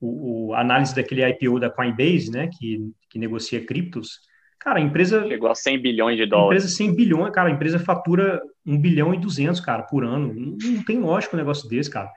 o, 0.00 0.54
análise 0.54 0.94
daquele 0.94 1.26
IPO 1.28 1.60
da 1.60 1.70
Coinbase, 1.70 2.30
né, 2.30 2.48
que, 2.48 2.90
que 3.08 3.18
negocia 3.18 3.64
criptos, 3.64 4.20
cara, 4.58 4.78
a 4.78 4.82
empresa... 4.82 5.26
Chegou 5.26 5.50
a 5.50 5.54
100 5.54 5.78
bilhões 5.80 6.16
de 6.16 6.26
dólares. 6.26 6.64
empresa 6.64 6.76
100 6.76 6.94
bilhões, 6.94 7.32
cara, 7.32 7.48
a 7.48 7.52
empresa 7.52 7.78
fatura 7.78 8.40
1 8.66 8.78
bilhão 8.78 9.14
e 9.14 9.18
200, 9.18 9.60
cara, 9.60 9.82
por 9.82 10.04
ano. 10.04 10.32
Não, 10.34 10.56
não 10.56 10.84
tem 10.84 10.98
lógico 10.98 11.36
um 11.36 11.38
negócio 11.38 11.68
desse, 11.68 11.90
cara. 11.90 12.10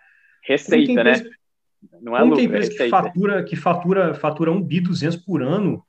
Receita, 0.46 1.04
né? 1.04 1.12
empresa, 1.12 1.24
né? 1.24 1.30
Não 2.02 2.16
é 2.16 2.22
lucro, 2.22 2.38
tem 2.38 2.46
empresa 2.46 2.72
que 2.72 2.90
fatura, 2.90 3.44
que 3.44 3.56
fatura, 3.56 4.14
fatura 4.14 4.52
1 4.52 4.62
bi 4.62 4.80
200 4.80 5.18
por 5.18 5.42
ano 5.42 5.84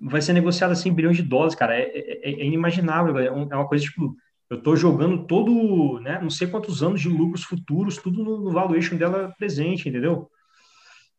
vai 0.00 0.20
ser 0.20 0.32
negociada 0.32 0.74
100 0.74 0.92
bilhões 0.92 1.16
de 1.16 1.22
dólares, 1.22 1.54
cara. 1.54 1.76
É, 1.78 1.82
é, 1.82 2.30
é 2.42 2.44
inimaginável, 2.44 3.18
é, 3.18 3.26
é 3.26 3.30
uma 3.30 3.66
coisa, 3.66 3.84
tipo, 3.84 4.14
eu 4.50 4.58
estou 4.58 4.76
jogando 4.76 5.26
todo, 5.26 6.00
né, 6.00 6.18
não 6.20 6.30
sei 6.30 6.46
quantos 6.46 6.82
anos 6.82 7.00
de 7.00 7.08
lucros 7.08 7.44
futuros, 7.44 7.96
tudo 7.96 8.22
no, 8.22 8.40
no 8.40 8.52
valuation 8.52 8.96
dela 8.96 9.32
presente, 9.38 9.88
entendeu? 9.88 10.28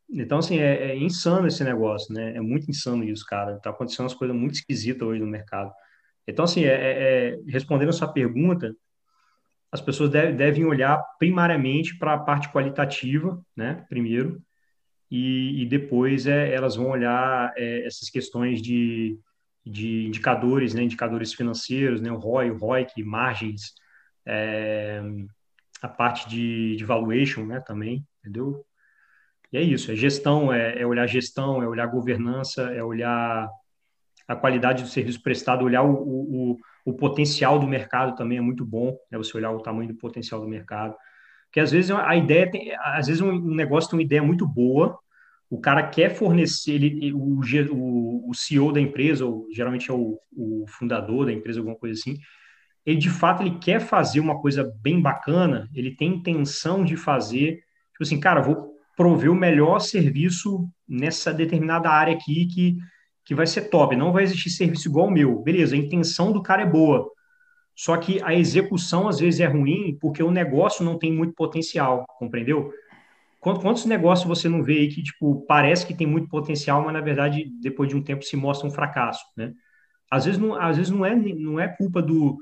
Então, 0.08 0.38
assim, 0.38 0.58
é, 0.58 0.92
é, 0.92 0.96
insano 0.96 1.48
esse 1.48 1.64
negócio, 1.64 2.14
né? 2.14 2.36
É 2.36 2.40
muito 2.40 2.70
insano 2.70 3.04
isso, 3.04 3.24
cara. 3.26 3.58
Tá 3.58 3.70
acontecendo 3.70 4.02
umas 4.02 4.14
coisas 4.14 4.36
muito 4.36 4.54
esquisitas 4.54 5.06
hoje 5.06 5.20
no 5.20 5.26
mercado. 5.26 5.72
Então, 6.26 6.44
assim, 6.44 6.64
é, 6.64 6.68
é, 6.68 7.28
é 7.34 7.38
respondendo 7.48 7.90
a 7.90 7.92
sua 7.92 8.08
pergunta, 8.08 8.74
as 9.70 9.80
pessoas 9.80 10.10
deve, 10.10 10.32
devem 10.32 10.64
olhar 10.64 11.02
primariamente 11.18 11.98
para 11.98 12.14
a 12.14 12.18
parte 12.18 12.48
qualitativa, 12.50 13.40
né? 13.56 13.84
Primeiro, 13.88 14.40
e, 15.10 15.62
e 15.62 15.66
depois 15.66 16.26
é, 16.26 16.54
elas 16.54 16.76
vão 16.76 16.90
olhar 16.90 17.52
é, 17.56 17.86
essas 17.86 18.08
questões 18.08 18.62
de, 18.62 19.18
de 19.64 20.06
indicadores, 20.06 20.72
né? 20.74 20.82
Indicadores 20.82 21.34
financeiros, 21.34 22.00
né? 22.00 22.10
O 22.12 22.18
ROI, 22.18 22.50
o 22.50 22.58
ROIC, 22.58 23.02
margens, 23.02 23.74
a 25.82 25.88
parte 25.88 26.28
de, 26.28 26.76
de 26.76 26.84
valuation, 26.84 27.44
né? 27.44 27.60
Também, 27.60 28.04
entendeu? 28.20 28.64
É 29.56 29.62
isso, 29.62 29.90
é 29.90 29.96
gestão, 29.96 30.52
é, 30.52 30.82
é 30.82 30.86
olhar 30.86 31.06
gestão, 31.06 31.62
é 31.62 31.66
olhar 31.66 31.86
governança, 31.86 32.60
é 32.74 32.84
olhar 32.84 33.48
a 34.28 34.36
qualidade 34.36 34.82
do 34.82 34.88
serviço 34.90 35.22
prestado, 35.22 35.64
olhar 35.64 35.82
o, 35.82 35.94
o, 35.94 36.56
o 36.84 36.92
potencial 36.92 37.58
do 37.58 37.66
mercado 37.66 38.14
também 38.14 38.36
é 38.36 38.40
muito 38.42 38.66
bom, 38.66 38.94
né? 39.10 39.16
você 39.16 39.34
olhar 39.34 39.50
o 39.52 39.62
tamanho 39.62 39.88
do 39.88 39.94
potencial 39.96 40.42
do 40.42 40.46
mercado. 40.46 40.94
Porque 41.46 41.58
às 41.58 41.70
vezes 41.70 41.90
a 41.90 42.14
ideia 42.14 42.50
tem, 42.50 42.70
às 42.76 43.06
vezes 43.06 43.22
um 43.22 43.32
negócio 43.54 43.88
tem 43.88 43.98
uma 43.98 44.04
ideia 44.04 44.22
muito 44.22 44.46
boa, 44.46 44.98
o 45.48 45.58
cara 45.58 45.88
quer 45.88 46.14
fornecer, 46.14 46.74
ele, 46.74 47.14
o, 47.14 47.40
o, 47.72 48.30
o 48.30 48.34
CEO 48.34 48.72
da 48.72 48.80
empresa, 48.80 49.24
ou 49.24 49.48
geralmente 49.50 49.90
é 49.90 49.94
o, 49.94 50.18
o 50.36 50.66
fundador 50.68 51.24
da 51.24 51.32
empresa, 51.32 51.60
alguma 51.60 51.78
coisa 51.78 51.98
assim, 51.98 52.18
ele 52.84 52.98
de 52.98 53.08
fato 53.08 53.42
ele 53.42 53.58
quer 53.58 53.80
fazer 53.80 54.20
uma 54.20 54.38
coisa 54.38 54.70
bem 54.82 55.00
bacana, 55.00 55.66
ele 55.72 55.96
tem 55.96 56.16
intenção 56.16 56.84
de 56.84 56.94
fazer, 56.94 57.62
tipo 57.92 58.02
assim, 58.02 58.20
cara, 58.20 58.42
vou 58.42 58.75
prover 58.96 59.30
o 59.30 59.34
melhor 59.34 59.78
serviço 59.78 60.68
nessa 60.88 61.32
determinada 61.32 61.90
área 61.90 62.14
aqui 62.14 62.46
que, 62.46 62.78
que 63.24 63.34
vai 63.34 63.46
ser 63.46 63.68
top. 63.68 63.94
Não 63.94 64.12
vai 64.12 64.24
existir 64.24 64.50
serviço 64.50 64.88
igual 64.88 65.08
o 65.08 65.10
meu. 65.10 65.42
Beleza, 65.42 65.76
a 65.76 65.78
intenção 65.78 66.32
do 66.32 66.42
cara 66.42 66.62
é 66.62 66.66
boa. 66.66 67.08
Só 67.74 67.96
que 67.98 68.22
a 68.22 68.34
execução 68.34 69.06
às 69.06 69.20
vezes 69.20 69.38
é 69.40 69.46
ruim 69.46 69.98
porque 70.00 70.22
o 70.22 70.30
negócio 70.30 70.82
não 70.82 70.98
tem 70.98 71.12
muito 71.12 71.34
potencial, 71.34 72.06
compreendeu? 72.18 72.72
Quantos 73.38 73.84
negócios 73.84 74.26
você 74.26 74.48
não 74.48 74.62
vê 74.62 74.78
aí 74.78 74.88
que, 74.88 75.02
tipo, 75.02 75.44
parece 75.46 75.86
que 75.86 75.94
tem 75.94 76.06
muito 76.06 76.28
potencial, 76.28 76.82
mas 76.82 76.92
na 76.92 77.00
verdade, 77.00 77.44
depois 77.62 77.88
de 77.88 77.94
um 77.94 78.02
tempo, 78.02 78.24
se 78.24 78.34
mostra 78.34 78.66
um 78.66 78.72
fracasso, 78.72 79.24
né? 79.36 79.52
Às 80.10 80.24
vezes 80.24 80.40
não, 80.40 80.54
às 80.54 80.76
vezes 80.76 80.90
não 80.90 81.04
é, 81.04 81.14
não 81.14 81.60
é 81.60 81.68
culpa 81.68 82.02
do, 82.02 82.38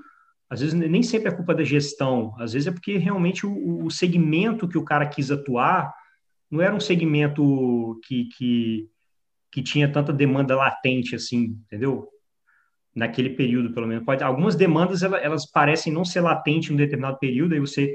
às 0.48 0.60
vezes 0.60 0.74
nem 0.74 1.02
sempre 1.02 1.28
é 1.28 1.34
culpa 1.34 1.54
da 1.54 1.64
gestão, 1.64 2.34
às 2.38 2.52
vezes 2.52 2.68
é 2.68 2.70
porque 2.70 2.96
realmente 2.96 3.46
o, 3.46 3.84
o 3.84 3.90
segmento 3.90 4.68
que 4.68 4.78
o 4.78 4.84
cara 4.84 5.06
quis 5.06 5.30
atuar 5.30 5.92
não 6.54 6.62
era 6.62 6.74
um 6.74 6.80
segmento 6.80 8.00
que, 8.06 8.28
que, 8.36 8.88
que 9.50 9.62
tinha 9.62 9.90
tanta 9.90 10.12
demanda 10.12 10.54
latente 10.54 11.16
assim, 11.16 11.58
entendeu? 11.66 12.08
Naquele 12.94 13.30
período, 13.30 13.74
pelo 13.74 13.88
menos. 13.88 14.04
Pode, 14.04 14.22
algumas 14.22 14.54
demandas 14.54 15.02
elas, 15.02 15.20
elas 15.22 15.50
parecem 15.50 15.92
não 15.92 16.04
ser 16.04 16.20
latentes 16.20 16.70
em 16.70 16.74
um 16.74 16.76
determinado 16.76 17.18
período, 17.18 17.54
aí 17.54 17.60
você, 17.60 17.92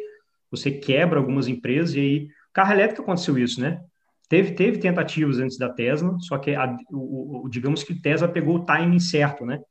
você 0.51 0.71
quebra 0.71 1.19
algumas 1.19 1.47
empresas, 1.47 1.95
e 1.95 1.99
aí. 1.99 2.27
Carro 2.51 2.73
elétrico 2.73 3.03
aconteceu 3.03 3.37
isso, 3.37 3.61
né? 3.61 3.79
Teve, 4.27 4.51
teve 4.51 4.79
tentativas 4.79 5.39
antes 5.39 5.57
da 5.57 5.69
Tesla, 5.69 6.17
só 6.19 6.37
que 6.37 6.53
a, 6.53 6.75
o, 6.91 7.45
o, 7.45 7.49
digamos 7.49 7.83
que 7.83 7.95
Tesla 7.95 8.27
pegou 8.27 8.57
o 8.57 8.65
timing 8.65 8.99
certo, 8.99 9.45
né? 9.45 9.61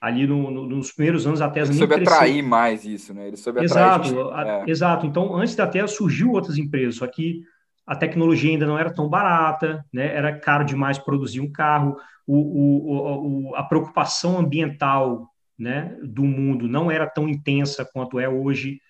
ali 0.00 0.26
no, 0.26 0.50
no, 0.50 0.66
nos 0.66 0.90
primeiros 0.90 1.24
anos 1.28 1.40
a 1.40 1.48
Tesla 1.48 1.72
Ele 1.72 1.78
nem 1.78 1.88
soube 1.88 2.02
atrair 2.02 2.42
mais 2.42 2.84
isso, 2.84 3.14
né? 3.14 3.28
Ele 3.28 3.36
soube 3.36 3.62
exato, 3.62 4.20
atrair. 4.30 4.48
A, 4.48 4.64
é. 4.66 4.70
Exato. 4.70 5.06
Então, 5.06 5.36
antes 5.36 5.54
da 5.54 5.64
Tesla 5.64 5.86
surgiu 5.86 6.32
outras 6.32 6.58
empresas, 6.58 6.96
só 6.96 7.06
que 7.06 7.44
a 7.92 7.96
tecnologia 7.96 8.50
ainda 8.50 8.66
não 8.66 8.78
era 8.78 8.90
tão 8.92 9.06
barata, 9.06 9.84
né? 9.92 10.16
era 10.16 10.38
caro 10.38 10.64
demais 10.64 10.98
produzir 10.98 11.40
um 11.40 11.52
carro, 11.52 11.98
o, 12.26 12.38
o, 12.38 13.50
o, 13.50 13.54
a 13.54 13.62
preocupação 13.62 14.38
ambiental 14.38 15.28
né, 15.58 15.94
do 16.02 16.24
mundo 16.24 16.66
não 16.66 16.90
era 16.90 17.06
tão 17.06 17.28
intensa 17.28 17.84
quanto 17.84 18.18
é 18.18 18.26
hoje. 18.26 18.80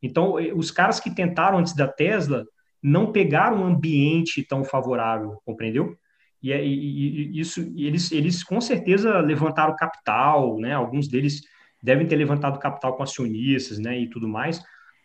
Então, 0.00 0.38
eh, 0.38 0.52
os 0.54 0.70
caras 0.70 1.00
que 1.00 1.12
tentaram 1.12 1.58
antes 1.58 1.74
da 1.74 1.88
Tesla 1.88 2.44
não 2.80 3.10
pegaram 3.10 3.62
um 3.62 3.66
ambiente 3.66 4.44
tão 4.44 4.62
favorável, 4.62 5.42
compreendeu? 5.44 5.96
E, 6.40 6.52
é, 6.52 6.64
e, 6.64 7.32
e 7.34 7.40
isso, 7.40 7.60
eles, 7.76 8.12
eles 8.12 8.44
com 8.44 8.60
certeza 8.60 9.18
levantaram 9.18 9.74
capital, 9.74 10.58
né? 10.60 10.72
Alguns 10.72 11.08
deles 11.08 11.42
devem 11.82 12.06
ter 12.06 12.14
levantado 12.14 12.60
capital 12.60 12.96
com 12.96 13.02
acionistas, 13.02 13.80
né? 13.80 13.98
E 13.98 14.08
tudo 14.08 14.28
mais, 14.28 14.62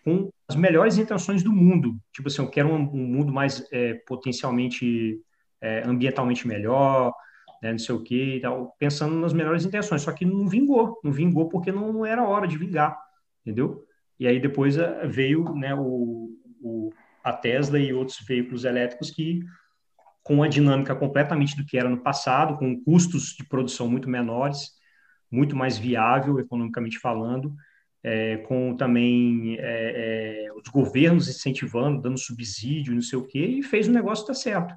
com 0.08 0.32
as 0.48 0.56
melhores 0.56 0.98
intenções 0.98 1.44
do 1.44 1.52
mundo. 1.52 2.00
Tipo 2.14 2.30
assim, 2.30 2.42
eu 2.42 2.50
quero 2.50 2.70
um, 2.70 2.80
um 2.80 3.06
mundo 3.06 3.34
mais 3.34 3.68
é, 3.74 3.96
potencialmente 4.08 5.20
é, 5.60 5.84
ambientalmente 5.86 6.48
melhor, 6.48 7.14
né, 7.62 7.72
não 7.72 7.78
sei 7.78 7.94
o 7.94 8.02
quê, 8.02 8.40
tal, 8.42 8.74
pensando 8.80 9.18
nas 9.18 9.34
melhores 9.34 9.66
intenções. 9.66 10.02
Só 10.04 10.14
que 10.14 10.24
não 10.24 10.48
vingou, 10.48 10.98
não 11.04 11.12
vingou 11.12 11.50
porque 11.50 11.74
não, 11.74 11.92
não 11.92 12.06
era 12.06 12.26
hora 12.26 12.48
de 12.48 12.58
vingar, 12.58 12.98
entendeu? 13.42 13.84
E 14.18 14.26
aí 14.26 14.40
depois 14.40 14.78
é, 14.78 15.06
veio 15.06 15.44
né, 15.56 15.76
o, 15.76 16.30
o, 16.62 16.90
a 17.22 17.34
Tesla 17.34 17.78
e 17.78 17.92
outros 17.92 18.18
veículos 18.26 18.64
elétricos 18.64 19.12
que 19.12 19.42
com 20.24 20.36
uma 20.36 20.48
dinâmica 20.48 20.96
completamente 20.96 21.58
do 21.58 21.66
que 21.66 21.78
era 21.78 21.90
no 21.90 22.02
passado, 22.02 22.58
com 22.58 22.82
custos 22.82 23.36
de 23.38 23.44
produção 23.46 23.90
muito 23.90 24.10
menores, 24.10 24.72
muito 25.30 25.54
mais 25.54 25.78
viável 25.78 26.40
economicamente 26.40 26.98
falando, 26.98 27.54
é, 28.08 28.38
com 28.38 28.74
também 28.74 29.58
é, 29.60 30.46
é, 30.48 30.54
os 30.54 30.70
governos 30.70 31.28
incentivando, 31.28 32.02
dando 32.02 32.18
subsídio, 32.18 32.96
não 32.96 33.02
sei 33.02 33.20
o 33.20 33.26
quê, 33.26 33.46
e 33.46 33.62
fez 33.62 33.90
o 33.90 33.92
negócio 33.92 34.26
dar 34.26 34.34
certo. 34.34 34.74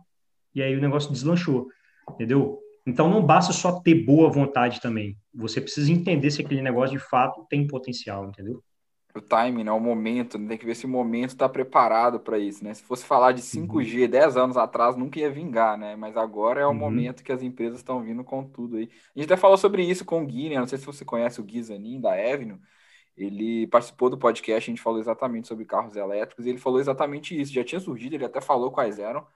E 0.52 0.60
aí 0.60 0.76
o 0.76 0.80
negócio 0.80 1.12
deslanchou, 1.12 1.68
entendeu? 2.10 2.58
Então 2.84 3.08
não 3.08 3.24
basta 3.24 3.52
só 3.52 3.80
ter 3.80 3.94
boa 3.94 4.28
vontade 4.28 4.80
também. 4.80 5.16
Você 5.32 5.60
precisa 5.60 5.92
entender 5.92 6.28
se 6.32 6.42
aquele 6.42 6.60
negócio 6.60 6.98
de 6.98 7.04
fato 7.04 7.46
tem 7.48 7.68
potencial, 7.68 8.26
entendeu? 8.26 8.60
O 9.14 9.20
timing, 9.20 9.62
né? 9.62 9.70
O 9.70 9.78
momento, 9.78 10.36
né? 10.36 10.48
tem 10.48 10.58
que 10.58 10.66
ver 10.66 10.74
se 10.74 10.86
o 10.86 10.88
momento 10.88 11.30
está 11.30 11.48
preparado 11.48 12.18
para 12.18 12.36
isso, 12.36 12.64
né? 12.64 12.74
Se 12.74 12.82
fosse 12.82 13.04
falar 13.04 13.30
de 13.30 13.42
5G 13.42 14.04
uhum. 14.04 14.10
10 14.10 14.36
anos 14.36 14.56
atrás, 14.56 14.96
nunca 14.96 15.20
ia 15.20 15.30
vingar, 15.30 15.78
né? 15.78 15.94
Mas 15.94 16.16
agora 16.16 16.60
é 16.60 16.66
o 16.66 16.70
uhum. 16.70 16.74
momento 16.74 17.22
que 17.22 17.30
as 17.30 17.42
empresas 17.42 17.78
estão 17.78 18.02
vindo 18.02 18.24
com 18.24 18.42
tudo 18.42 18.76
aí. 18.76 18.88
A 19.14 19.20
gente 19.20 19.32
até 19.32 19.40
falou 19.40 19.56
sobre 19.56 19.84
isso 19.84 20.04
com 20.04 20.22
o 20.22 20.26
Gui, 20.26 20.48
né? 20.48 20.58
Não 20.58 20.66
sei 20.66 20.78
se 20.78 20.86
você 20.86 21.04
conhece 21.04 21.40
o 21.40 21.44
Gui 21.44 21.62
Zanin, 21.62 22.00
da 22.00 22.12
Avenue 22.12 22.58
ele 23.24 23.66
participou 23.66 24.08
do 24.08 24.18
podcast, 24.18 24.70
a 24.70 24.72
gente 24.72 24.82
falou 24.82 24.98
exatamente 24.98 25.48
sobre 25.48 25.64
carros 25.64 25.96
elétricos, 25.96 26.46
e 26.46 26.48
ele 26.48 26.58
falou 26.58 26.80
exatamente 26.80 27.38
isso. 27.38 27.52
Já 27.52 27.62
tinha 27.62 27.80
surgido, 27.80 28.14
ele 28.14 28.24
até 28.24 28.40
falou 28.40 28.70
quais 28.70 28.98
eram, 28.98 29.26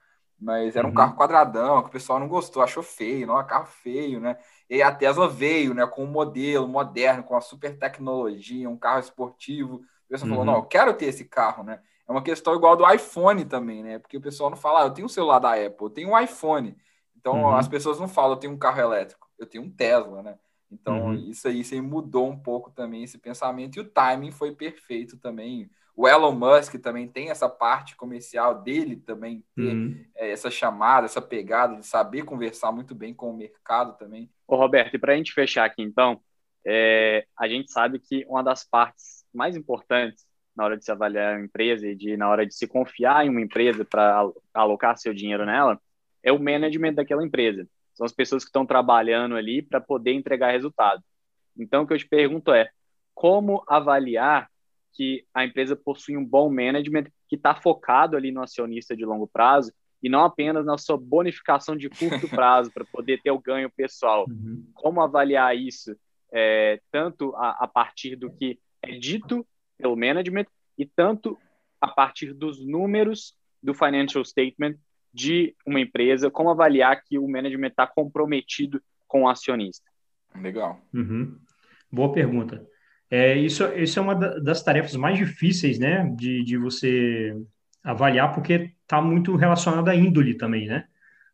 mas 0.40 0.76
era 0.76 0.86
um 0.86 0.90
uhum. 0.90 0.96
carro 0.96 1.16
quadradão, 1.16 1.82
que 1.82 1.88
o 1.88 1.92
pessoal 1.92 2.18
não 2.18 2.28
gostou, 2.28 2.62
achou 2.62 2.82
feio, 2.82 3.26
não 3.26 3.38
é 3.38 3.44
carro 3.44 3.66
feio, 3.66 4.20
né? 4.20 4.38
E 4.68 4.82
a 4.82 4.90
Tesla 4.90 5.28
veio, 5.28 5.74
né, 5.74 5.86
com 5.86 6.04
um 6.04 6.10
modelo 6.10 6.66
moderno, 6.66 7.22
com 7.22 7.36
a 7.36 7.40
super 7.40 7.78
tecnologia, 7.78 8.68
um 8.68 8.76
carro 8.76 9.00
esportivo. 9.00 9.76
O 9.76 10.08
pessoal 10.08 10.30
uhum. 10.30 10.36
falou: 10.36 10.44
não, 10.44 10.54
eu 10.56 10.64
quero 10.64 10.94
ter 10.94 11.06
esse 11.06 11.24
carro, 11.24 11.62
né? 11.62 11.80
É 12.06 12.12
uma 12.12 12.22
questão 12.22 12.54
igual 12.54 12.76
do 12.76 12.90
iPhone 12.90 13.44
também, 13.44 13.82
né? 13.82 13.98
Porque 13.98 14.16
o 14.16 14.20
pessoal 14.20 14.50
não 14.50 14.56
fala, 14.56 14.82
ah, 14.82 14.86
eu 14.86 14.90
tenho 14.90 15.06
um 15.06 15.08
celular 15.08 15.38
da 15.38 15.52
Apple, 15.52 15.86
eu 15.86 15.90
tenho 15.90 16.10
um 16.10 16.18
iPhone. 16.18 16.76
Então 17.16 17.42
uhum. 17.42 17.56
as 17.56 17.66
pessoas 17.68 17.98
não 17.98 18.08
falam, 18.08 18.32
eu 18.32 18.36
tenho 18.36 18.52
um 18.52 18.58
carro 18.58 18.80
elétrico, 18.80 19.26
eu 19.38 19.46
tenho 19.46 19.64
um 19.64 19.70
Tesla, 19.70 20.22
né? 20.22 20.38
Então, 20.74 21.06
uhum. 21.06 21.14
isso, 21.14 21.48
aí, 21.48 21.60
isso 21.60 21.74
aí 21.74 21.80
mudou 21.80 22.28
um 22.28 22.38
pouco 22.38 22.70
também 22.70 23.04
esse 23.04 23.18
pensamento, 23.18 23.76
e 23.76 23.80
o 23.80 23.84
timing 23.84 24.32
foi 24.32 24.52
perfeito 24.52 25.16
também. 25.16 25.70
O 25.96 26.08
Elon 26.08 26.32
Musk 26.32 26.74
também 26.80 27.06
tem 27.06 27.30
essa 27.30 27.48
parte 27.48 27.94
comercial 27.96 28.62
dele 28.62 28.96
também, 28.96 29.44
ter 29.54 29.74
uhum. 29.74 30.04
é, 30.16 30.30
essa 30.30 30.50
chamada, 30.50 31.06
essa 31.06 31.22
pegada 31.22 31.76
de 31.76 31.86
saber 31.86 32.24
conversar 32.24 32.72
muito 32.72 32.94
bem 32.94 33.14
com 33.14 33.30
o 33.30 33.36
mercado 33.36 33.96
também. 33.96 34.28
Ô, 34.46 34.56
Roberto, 34.56 34.94
e 34.94 34.98
para 34.98 35.12
a 35.12 35.16
gente 35.16 35.32
fechar 35.32 35.64
aqui 35.64 35.82
então, 35.82 36.20
é, 36.66 37.26
a 37.38 37.46
gente 37.46 37.70
sabe 37.70 37.98
que 37.98 38.24
uma 38.28 38.42
das 38.42 38.64
partes 38.64 39.24
mais 39.32 39.56
importantes 39.56 40.26
na 40.56 40.64
hora 40.64 40.76
de 40.76 40.84
se 40.84 40.90
avaliar 40.90 41.36
a 41.36 41.40
empresa 41.40 41.86
e 41.86 41.94
de, 41.94 42.16
na 42.16 42.28
hora 42.28 42.46
de 42.46 42.54
se 42.54 42.66
confiar 42.66 43.26
em 43.26 43.28
uma 43.28 43.40
empresa 43.40 43.84
para 43.84 44.28
alocar 44.52 44.96
seu 44.96 45.12
dinheiro 45.12 45.44
nela 45.44 45.80
é 46.22 46.32
o 46.32 46.38
management 46.38 46.94
daquela 46.94 47.24
empresa. 47.24 47.68
São 47.94 48.04
as 48.04 48.12
pessoas 48.12 48.44
que 48.44 48.48
estão 48.48 48.66
trabalhando 48.66 49.36
ali 49.36 49.62
para 49.62 49.80
poder 49.80 50.12
entregar 50.12 50.52
resultado. 50.52 51.02
Então, 51.56 51.82
o 51.82 51.86
que 51.86 51.94
eu 51.94 51.98
te 51.98 52.08
pergunto 52.08 52.52
é, 52.52 52.70
como 53.14 53.64
avaliar 53.68 54.50
que 54.92 55.24
a 55.32 55.44
empresa 55.44 55.76
possui 55.76 56.16
um 56.16 56.24
bom 56.24 56.48
management 56.48 57.04
que 57.28 57.36
está 57.36 57.54
focado 57.54 58.16
ali 58.16 58.30
no 58.30 58.42
acionista 58.42 58.96
de 58.96 59.04
longo 59.04 59.26
prazo 59.26 59.72
e 60.02 60.08
não 60.08 60.24
apenas 60.24 60.66
na 60.66 60.76
sua 60.76 60.96
bonificação 60.96 61.76
de 61.76 61.88
curto 61.88 62.28
prazo 62.30 62.70
para 62.72 62.84
poder 62.84 63.20
ter 63.22 63.30
o 63.30 63.40
ganho 63.40 63.70
pessoal. 63.70 64.26
Uhum. 64.28 64.64
Como 64.74 65.00
avaliar 65.00 65.56
isso, 65.56 65.96
é, 66.32 66.80
tanto 66.90 67.34
a, 67.36 67.64
a, 67.64 67.68
partir 67.68 68.16
do 68.16 68.30
que 68.30 68.58
é 68.82 68.98
dito 68.98 69.46
pelo 69.78 69.96
management 69.96 70.46
e 70.76 70.84
tanto 70.84 71.38
a 71.80 71.88
partir 71.88 72.32
dos 72.32 72.64
números 72.64 73.34
do 73.62 73.72
financial 73.72 74.24
statement 74.24 74.76
de 75.14 75.54
uma 75.64 75.80
empresa, 75.80 76.28
como 76.28 76.50
avaliar 76.50 77.00
que 77.04 77.18
o 77.18 77.28
management 77.28 77.68
está 77.68 77.86
comprometido 77.86 78.82
com 79.06 79.22
o 79.22 79.28
acionista? 79.28 79.88
Legal. 80.34 80.80
Uhum. 80.92 81.38
Boa 81.90 82.12
pergunta. 82.12 82.66
É, 83.08 83.36
isso, 83.36 83.64
isso 83.76 83.98
é 84.00 84.02
uma 84.02 84.14
das 84.14 84.62
tarefas 84.64 84.96
mais 84.96 85.16
difíceis, 85.16 85.78
né, 85.78 86.12
de, 86.16 86.42
de 86.42 86.58
você 86.58 87.32
avaliar, 87.84 88.34
porque 88.34 88.72
está 88.82 89.00
muito 89.00 89.36
relacionado 89.36 89.88
à 89.88 89.94
índole 89.94 90.34
também, 90.36 90.66
né? 90.66 90.84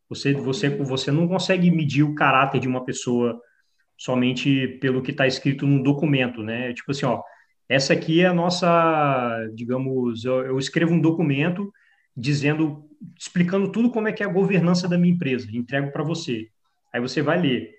Você, 0.09 0.35
você, 0.35 0.69
você 0.69 1.11
não 1.11 1.27
consegue 1.27 1.70
medir 1.70 2.02
o 2.02 2.15
caráter 2.15 2.61
de 2.61 2.69
uma 2.69 2.85
pessoa 2.85 3.40
somente 3.97 4.66
pelo 4.81 5.01
que 5.01 5.12
está 5.12 5.27
escrito 5.27 5.66
no 5.66 5.82
documento, 5.82 6.43
né? 6.43 6.74
Tipo 6.74 6.90
assim, 6.90 7.07
ó, 7.07 7.23
essa 7.69 7.93
aqui 7.93 8.20
é 8.20 8.27
a 8.27 8.35
nossa, 8.35 9.48
digamos, 9.55 10.24
eu, 10.24 10.44
eu 10.44 10.59
escrevo 10.59 10.93
um 10.93 11.01
documento 11.01 11.73
dizendo, 12.16 12.85
explicando 13.19 13.70
tudo 13.70 13.91
como 13.91 14.09
é 14.09 14.12
que 14.12 14.23
é 14.23 14.27
a 14.27 14.32
governança 14.32 14.89
da 14.89 14.99
minha 14.99 15.15
empresa, 15.15 15.49
entrego 15.53 15.93
para 15.93 16.03
você. 16.03 16.49
Aí 16.93 17.01
você 17.01 17.23
vai 17.23 17.41
ler. 17.41 17.70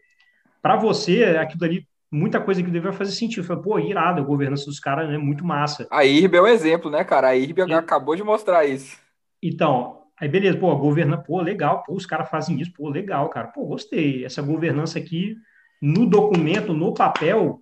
Para 0.61 0.75
você, 0.75 1.23
aquilo 1.23 1.65
ali, 1.65 1.87
muita 2.11 2.39
coisa 2.39 2.61
que 2.61 2.69
deve 2.69 2.91
fazer 2.91 3.11
sentido. 3.11 3.43
Fala, 3.43 3.61
pô, 3.61 3.79
irado, 3.79 4.21
a 4.21 4.25
governança 4.25 4.65
dos 4.65 4.79
caras 4.79 5.07
é 5.07 5.13
né, 5.13 5.17
muito 5.17 5.45
massa. 5.45 5.87
A 5.89 6.05
IRB 6.05 6.37
é 6.37 6.41
um 6.41 6.47
exemplo, 6.47 6.91
né, 6.91 7.03
cara? 7.03 7.29
A 7.29 7.35
IRB 7.35 7.61
e... 7.67 7.73
acabou 7.73 8.15
de 8.15 8.23
mostrar 8.23 8.65
isso. 8.65 8.97
Então, 9.41 10.01
aí 10.19 10.27
beleza, 10.27 10.57
pô, 10.57 10.71
a 10.71 10.75
governança, 10.75 11.23
pô, 11.23 11.41
legal, 11.41 11.83
pô, 11.83 11.93
os 11.93 12.05
caras 12.05 12.29
fazem 12.29 12.59
isso, 12.59 12.71
pô, 12.73 12.89
legal, 12.89 13.27
cara, 13.29 13.47
pô, 13.47 13.65
gostei. 13.65 14.23
Essa 14.23 14.41
governança 14.41 14.99
aqui, 14.99 15.35
no 15.81 16.05
documento, 16.05 16.73
no 16.73 16.93
papel, 16.93 17.61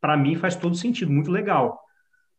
para 0.00 0.16
mim 0.16 0.36
faz 0.36 0.56
todo 0.56 0.74
sentido, 0.74 1.12
muito 1.12 1.30
legal. 1.30 1.83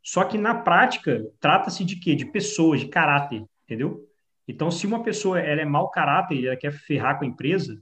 Só 0.06 0.23
que 0.23 0.38
na 0.38 0.53
prática, 0.53 1.19
trata-se 1.40 1.84
de 1.84 1.95
quê? 1.99 2.15
De 2.15 2.26
pessoas, 2.26 2.82
de 2.82 2.88
caráter, 2.88 3.44
entendeu? 3.64 4.07
Então, 4.48 4.69
se 4.69 4.86
uma 4.86 5.02
pessoa 5.02 5.40
ela 5.40 5.61
é 5.61 5.65
mau 5.65 5.90
caráter 5.90 6.36
e 6.36 6.45
ela 6.45 6.56
quer 6.56 6.72
ferrar 6.72 7.18
com 7.18 7.26
a 7.26 7.27
empresa, 7.27 7.82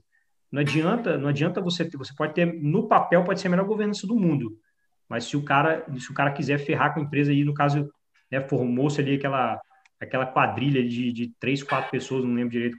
não 0.50 0.62
adianta, 0.62 1.18
não 1.18 1.28
adianta 1.28 1.60
você 1.60 1.84
ter, 1.84 1.98
você 1.98 2.14
pode 2.16 2.32
ter 2.32 2.46
no 2.46 2.88
papel 2.88 3.24
pode 3.24 3.40
ser 3.40 3.48
a 3.48 3.50
melhor 3.50 3.66
governança 3.66 4.06
do 4.06 4.18
mundo, 4.18 4.56
mas 5.06 5.24
se 5.24 5.36
o 5.36 5.44
cara, 5.44 5.84
se 5.98 6.10
o 6.10 6.14
cara 6.14 6.32
quiser 6.32 6.58
ferrar 6.58 6.94
com 6.94 7.00
a 7.00 7.02
empresa 7.02 7.30
aí, 7.30 7.44
no 7.44 7.52
caso, 7.52 7.90
né, 8.30 8.40
formou-se 8.40 8.98
ali 9.00 9.16
aquela 9.16 9.60
aquela 10.00 10.26
quadrilha 10.26 10.86
de, 10.86 11.12
de 11.12 11.32
três, 11.38 11.62
quatro 11.62 11.90
pessoas, 11.90 12.24
não 12.24 12.34
lembro 12.34 12.50
direito 12.50 12.76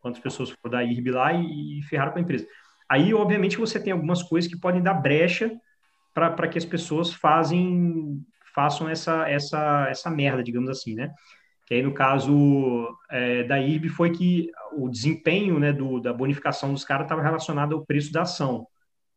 quantas 0.00 0.20
pessoas 0.20 0.50
foram 0.50 0.72
da 0.72 0.84
IRB 0.84 1.10
lá 1.10 1.32
e, 1.32 1.78
e 1.78 1.82
ferraram 1.84 2.12
com 2.12 2.18
a 2.18 2.22
empresa. 2.22 2.46
Aí, 2.88 3.12
obviamente, 3.12 3.56
você 3.56 3.82
tem 3.82 3.92
algumas 3.92 4.22
coisas 4.22 4.50
que 4.50 4.58
podem 4.58 4.82
dar 4.82 4.94
brecha 4.94 5.50
para 6.14 6.48
que 6.48 6.56
as 6.56 6.64
pessoas 6.64 7.12
fazem, 7.12 8.24
façam 8.56 8.88
essa, 8.88 9.28
essa, 9.28 9.86
essa 9.90 10.10
merda, 10.10 10.42
digamos 10.42 10.70
assim, 10.70 10.94
né? 10.94 11.12
Que 11.66 11.74
aí, 11.74 11.82
no 11.82 11.92
caso 11.92 12.88
é, 13.10 13.42
da 13.42 13.60
IRB, 13.60 13.90
foi 13.90 14.10
que 14.10 14.50
o 14.72 14.88
desempenho 14.88 15.58
né, 15.58 15.74
do, 15.74 16.00
da 16.00 16.10
bonificação 16.10 16.72
dos 16.72 16.82
caras 16.82 17.04
estava 17.04 17.20
relacionado 17.20 17.74
ao 17.74 17.84
preço 17.84 18.10
da 18.10 18.22
ação, 18.22 18.66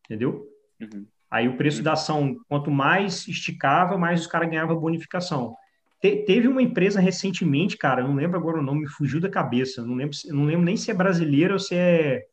entendeu? 0.04 0.46
Uhum. 0.78 1.06
Aí 1.30 1.48
o 1.48 1.56
preço 1.56 1.78
uhum. 1.78 1.84
da 1.84 1.92
ação, 1.94 2.36
quanto 2.48 2.70
mais 2.70 3.26
esticava, 3.26 3.96
mais 3.96 4.20
os 4.20 4.26
caras 4.26 4.50
ganhavam 4.50 4.78
bonificação. 4.78 5.54
Te, 6.02 6.16
teve 6.24 6.48
uma 6.48 6.60
empresa 6.60 7.00
recentemente, 7.00 7.78
cara, 7.78 8.02
não 8.02 8.14
lembro 8.14 8.36
agora 8.36 8.58
o 8.58 8.62
nome, 8.62 8.80
me 8.80 8.88
fugiu 8.88 9.20
da 9.20 9.28
cabeça, 9.30 9.82
não 9.86 9.94
lembro, 9.94 10.16
não 10.26 10.44
lembro 10.44 10.64
nem 10.64 10.76
se 10.76 10.90
é 10.90 10.94
brasileira 10.94 11.54
ou 11.54 11.58
se 11.58 11.74
é, 11.74 12.24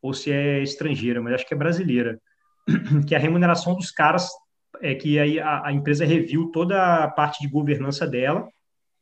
ou 0.00 0.14
se 0.14 0.32
é 0.32 0.62
estrangeira, 0.62 1.20
mas 1.20 1.34
acho 1.34 1.46
que 1.46 1.52
é 1.52 1.56
brasileira, 1.56 2.18
que 3.06 3.14
a 3.14 3.18
remuneração 3.18 3.74
dos 3.74 3.90
caras 3.90 4.30
é 4.80 4.94
que 4.94 5.18
aí 5.18 5.38
a, 5.40 5.66
a 5.66 5.72
empresa 5.72 6.04
reviu 6.04 6.50
toda 6.50 7.04
a 7.04 7.08
parte 7.08 7.40
de 7.40 7.48
governança 7.48 8.06
dela, 8.06 8.48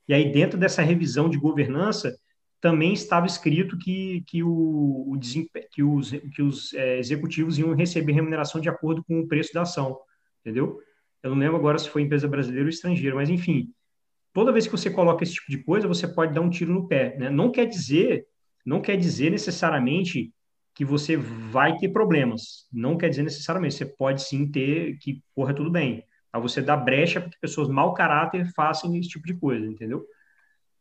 e 0.08 0.14
aí 0.14 0.30
dentro 0.30 0.58
dessa 0.58 0.82
revisão 0.82 1.28
de 1.28 1.38
governança 1.38 2.16
também 2.60 2.92
estava 2.92 3.26
escrito 3.26 3.76
que, 3.78 4.22
que, 4.26 4.42
o, 4.42 4.48
o 4.48 5.18
que 5.70 5.82
os, 5.82 6.10
que 6.34 6.42
os 6.42 6.72
é, 6.74 6.98
executivos 6.98 7.58
iam 7.58 7.74
receber 7.74 8.12
remuneração 8.12 8.60
de 8.60 8.68
acordo 8.68 9.04
com 9.04 9.20
o 9.20 9.28
preço 9.28 9.52
da 9.52 9.62
ação, 9.62 9.98
entendeu? 10.40 10.80
Eu 11.22 11.30
não 11.30 11.38
lembro 11.38 11.56
agora 11.56 11.78
se 11.78 11.88
foi 11.88 12.02
empresa 12.02 12.28
brasileira 12.28 12.64
ou 12.64 12.70
estrangeira, 12.70 13.14
mas 13.14 13.28
enfim, 13.28 13.70
toda 14.32 14.52
vez 14.52 14.66
que 14.66 14.72
você 14.72 14.90
coloca 14.90 15.22
esse 15.22 15.34
tipo 15.34 15.50
de 15.50 15.58
coisa, 15.58 15.88
você 15.88 16.06
pode 16.08 16.34
dar 16.34 16.40
um 16.40 16.50
tiro 16.50 16.72
no 16.72 16.86
pé, 16.88 17.16
né? 17.18 17.30
Não 17.30 17.50
quer 17.50 17.66
dizer, 17.66 18.26
não 18.64 18.80
quer 18.80 18.96
dizer 18.96 19.30
necessariamente 19.30 20.32
que 20.76 20.84
você 20.84 21.16
vai 21.16 21.78
ter 21.78 21.88
problemas. 21.88 22.68
Não 22.70 22.98
quer 22.98 23.08
dizer 23.08 23.22
necessariamente, 23.22 23.74
você 23.76 23.86
pode 23.86 24.22
sim 24.22 24.46
ter 24.50 24.98
que 24.98 25.22
corra 25.34 25.54
tudo 25.54 25.70
bem. 25.70 26.04
A 26.30 26.38
você 26.38 26.60
dá 26.60 26.76
brecha 26.76 27.18
para 27.18 27.30
que 27.30 27.40
pessoas 27.40 27.66
mau 27.66 27.94
caráter 27.94 28.46
façam 28.54 28.94
esse 28.94 29.08
tipo 29.08 29.26
de 29.26 29.32
coisa, 29.32 29.66
entendeu? 29.66 30.04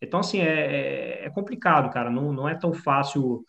Então, 0.01 0.19
assim, 0.19 0.39
é, 0.41 1.21
é, 1.21 1.25
é 1.25 1.29
complicado, 1.29 1.89
cara. 1.89 2.11
Não, 2.11 2.33
não 2.33 2.47
é 2.47 2.53
tão 2.55 2.73
fácil. 2.73 3.45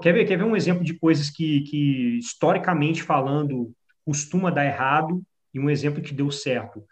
Quer 0.00 0.12
ver, 0.12 0.24
quer 0.24 0.36
ver 0.36 0.44
um 0.44 0.54
exemplo 0.54 0.84
de 0.84 0.94
coisas 0.94 1.30
que, 1.30 1.62
que, 1.62 2.18
historicamente 2.18 3.02
falando, 3.02 3.72
costuma 4.04 4.50
dar 4.50 4.66
errado 4.66 5.20
e 5.52 5.58
um 5.58 5.68
exemplo 5.68 6.00
que 6.00 6.14
deu 6.14 6.30
certo? 6.30 6.84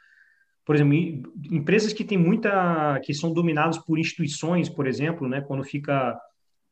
Por 0.64 0.74
exemplo, 0.74 1.32
empresas 1.48 1.92
que 1.92 2.04
têm 2.04 2.18
muita. 2.18 3.00
que 3.04 3.14
são 3.14 3.32
dominadas 3.32 3.78
por 3.78 4.00
instituições, 4.00 4.68
por 4.68 4.88
exemplo, 4.88 5.28
né? 5.28 5.40
Quando 5.40 5.62
fica 5.62 6.18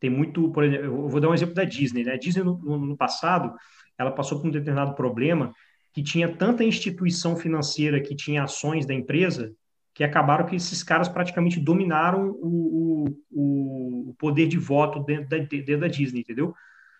tem 0.01 0.11
muito, 0.11 0.51
por 0.51 0.65
exemplo, 0.65 0.87
eu 0.87 1.09
vou 1.09 1.21
dar 1.21 1.29
um 1.29 1.35
exemplo 1.35 1.55
da 1.55 1.65
Disney, 1.65 2.05
né? 2.05 2.13
A 2.13 2.19
Disney 2.19 2.43
no, 2.43 2.59
no, 2.59 2.97
passado, 2.97 3.55
ela 3.99 4.11
passou 4.11 4.41
por 4.41 4.49
um 4.49 4.51
determinado 4.51 4.95
problema 4.95 5.53
que 5.93 6.03
tinha 6.03 6.29
tanta 6.29 6.65
instituição 6.65 7.37
financeira 7.37 8.01
que 8.01 8.15
tinha 8.15 8.43
ações 8.45 8.85
da 8.85 8.93
empresa 8.93 9.55
que 9.95 10.03
acabaram 10.03 10.45
que 10.45 10.57
esses 10.57 10.83
caras 10.83 11.09
praticamente 11.09 11.61
dominaram 11.61 12.37
o, 12.43 13.07
o, 13.31 14.11
o 14.11 14.15
poder 14.19 14.49
de 14.49 14.59
voto 14.59 14.99
dentro 15.05 15.29
da, 15.29 15.39
dentro 15.39 15.79
da 15.79 15.87
Disney, 15.87 16.21
entendeu? 16.21 16.53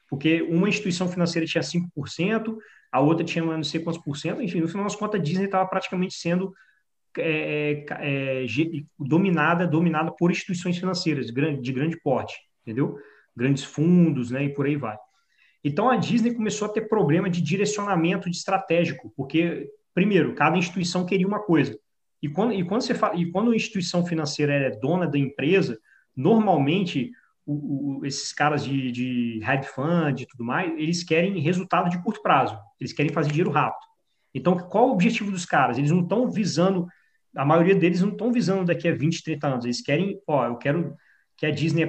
Porque 0.09 0.43
uma 0.43 0.69
instituição 0.69 1.09
financeira 1.09 1.45
tinha 1.45 1.63
5%, 1.63 2.57
a 2.93 3.01
outra 3.01 3.25
tinha 3.25 3.45
não 3.45 3.65
sei 3.65 3.81
quantos 3.81 4.01
por 4.01 4.17
cento, 4.17 4.41
enfim, 4.41 4.61
no 4.61 4.69
final 4.69 4.85
das 4.85 4.95
contas, 4.95 5.21
a 5.21 5.23
Disney 5.25 5.47
estava 5.47 5.69
praticamente 5.69 6.15
sendo 6.15 6.55
é, 7.19 7.85
é, 7.91 8.45
é 8.45 8.47
dominada, 8.97 9.67
dominada 9.67 10.13
por 10.13 10.31
instituições 10.31 10.79
financeiras 10.79 11.27
de 11.27 11.33
grande, 11.33 11.61
de 11.61 11.73
grande 11.73 12.01
porte 12.01 12.35
entendeu? 12.65 12.99
Grandes 13.37 13.65
fundos, 13.65 14.31
né, 14.31 14.45
e 14.45 14.55
por 14.55 14.67
aí 14.67 14.77
vai. 14.77 14.97
Então 15.63 15.89
a 15.89 15.97
Disney 15.97 16.35
começou 16.35 16.67
a 16.67 16.71
ter 16.71 16.89
problema 16.89 17.31
de 17.31 17.41
direcionamento 17.41 18.29
de 18.31 18.37
estratégico, 18.37 19.13
porque 19.17 19.69
primeiro, 19.95 20.35
cada 20.35 20.59
instituição 20.59 21.07
queria 21.07 21.27
uma 21.27 21.41
coisa. 21.41 21.79
E 22.21 22.29
quando, 22.29 22.53
e 22.53 22.65
quando 22.65 22.83
você 22.83 22.95
fala, 22.95 23.17
e 23.17 23.31
quando 23.31 23.53
a 23.53 23.57
instituição 23.57 24.05
financeira 24.05 24.53
é 24.53 24.71
dona 24.71 25.07
da 25.07 25.19
empresa, 25.19 25.79
normalmente 26.17 27.13
o, 27.47 27.99
o, 27.99 28.07
esses 28.07 28.33
caras 28.33 28.65
de, 28.65 28.91
de 28.91 29.41
hedge 29.45 29.69
fund 29.69 30.21
e 30.21 30.27
tudo 30.27 30.43
mais, 30.43 30.73
eles 30.79 31.05
querem 31.05 31.39
resultado 31.41 31.91
de 31.91 32.03
curto 32.03 32.23
prazo. 32.23 32.59
Eles 32.81 32.93
querem 32.93 33.13
fazer 33.13 33.29
dinheiro 33.29 33.51
rápido. 33.51 33.87
Então, 34.35 34.57
qual 34.57 34.89
o 34.89 34.93
objetivo 34.93 35.31
dos 35.31 35.45
caras? 35.45 35.79
Eles 35.79 35.91
não 35.91 36.01
estão 36.01 36.31
visando, 36.31 36.89
a 37.37 37.45
maioria 37.45 37.75
deles 37.75 38.01
não 38.01 38.11
estão 38.11 38.33
visando 38.33 38.65
daqui 38.65 38.89
a 38.89 38.95
20, 38.95 39.23
30 39.23 39.47
anos. 39.47 39.65
Eles 39.65 39.81
querem, 39.81 40.19
ó, 40.27 40.47
eu 40.47 40.57
quero 40.57 40.97
que 41.37 41.47
a 41.47 41.51
Disney 41.51 41.85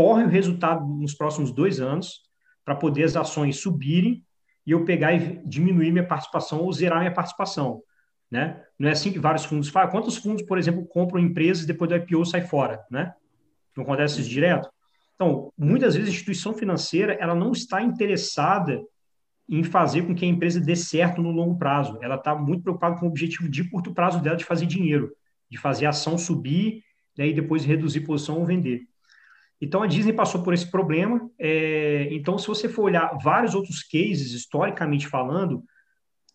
porre 0.00 0.24
o 0.24 0.28
resultado 0.28 0.82
nos 0.86 1.12
próximos 1.12 1.52
dois 1.52 1.78
anos 1.78 2.22
para 2.64 2.74
poder 2.74 3.04
as 3.04 3.16
ações 3.16 3.60
subirem 3.60 4.24
e 4.66 4.70
eu 4.70 4.82
pegar 4.82 5.12
e 5.12 5.46
diminuir 5.46 5.92
minha 5.92 6.06
participação 6.06 6.62
ou 6.62 6.72
zerar 6.72 7.00
minha 7.00 7.12
participação. 7.12 7.82
Né? 8.30 8.64
Não 8.78 8.88
é 8.88 8.92
assim 8.92 9.12
que 9.12 9.18
vários 9.18 9.44
fundos 9.44 9.68
fazem. 9.68 9.90
Quantos 9.90 10.16
fundos, 10.16 10.42
por 10.42 10.56
exemplo, 10.56 10.86
compram 10.86 11.20
empresas 11.20 11.66
depois 11.66 11.90
do 11.90 11.96
IPO 11.96 12.24
sai 12.24 12.40
fora? 12.40 12.82
Né? 12.90 13.12
Não 13.76 13.84
acontece 13.84 14.22
isso 14.22 14.30
direto? 14.30 14.70
Então, 15.16 15.52
muitas 15.58 15.94
vezes 15.94 16.08
a 16.08 16.12
instituição 16.12 16.54
financeira 16.54 17.12
ela 17.20 17.34
não 17.34 17.52
está 17.52 17.82
interessada 17.82 18.82
em 19.46 19.62
fazer 19.62 20.06
com 20.06 20.14
que 20.14 20.24
a 20.24 20.28
empresa 20.28 20.58
dê 20.58 20.76
certo 20.76 21.20
no 21.20 21.30
longo 21.30 21.58
prazo. 21.58 21.98
Ela 22.00 22.14
está 22.14 22.34
muito 22.34 22.62
preocupada 22.62 22.98
com 22.98 23.04
o 23.04 23.10
objetivo 23.10 23.50
de 23.50 23.68
curto 23.68 23.92
prazo 23.92 24.22
dela 24.22 24.36
de 24.36 24.46
fazer 24.46 24.64
dinheiro, 24.64 25.12
de 25.50 25.58
fazer 25.58 25.84
a 25.84 25.90
ação 25.90 26.16
subir 26.16 26.82
né, 27.18 27.28
e 27.28 27.34
depois 27.34 27.66
reduzir 27.66 28.00
posição 28.00 28.38
ou 28.38 28.46
vender. 28.46 28.88
Então 29.60 29.82
a 29.82 29.86
Disney 29.86 30.12
passou 30.12 30.42
por 30.42 30.54
esse 30.54 30.70
problema. 30.70 31.30
É, 31.38 32.08
então, 32.12 32.38
se 32.38 32.46
você 32.46 32.68
for 32.68 32.84
olhar 32.84 33.16
vários 33.22 33.54
outros 33.54 33.82
cases, 33.82 34.32
historicamente 34.32 35.06
falando, 35.06 35.62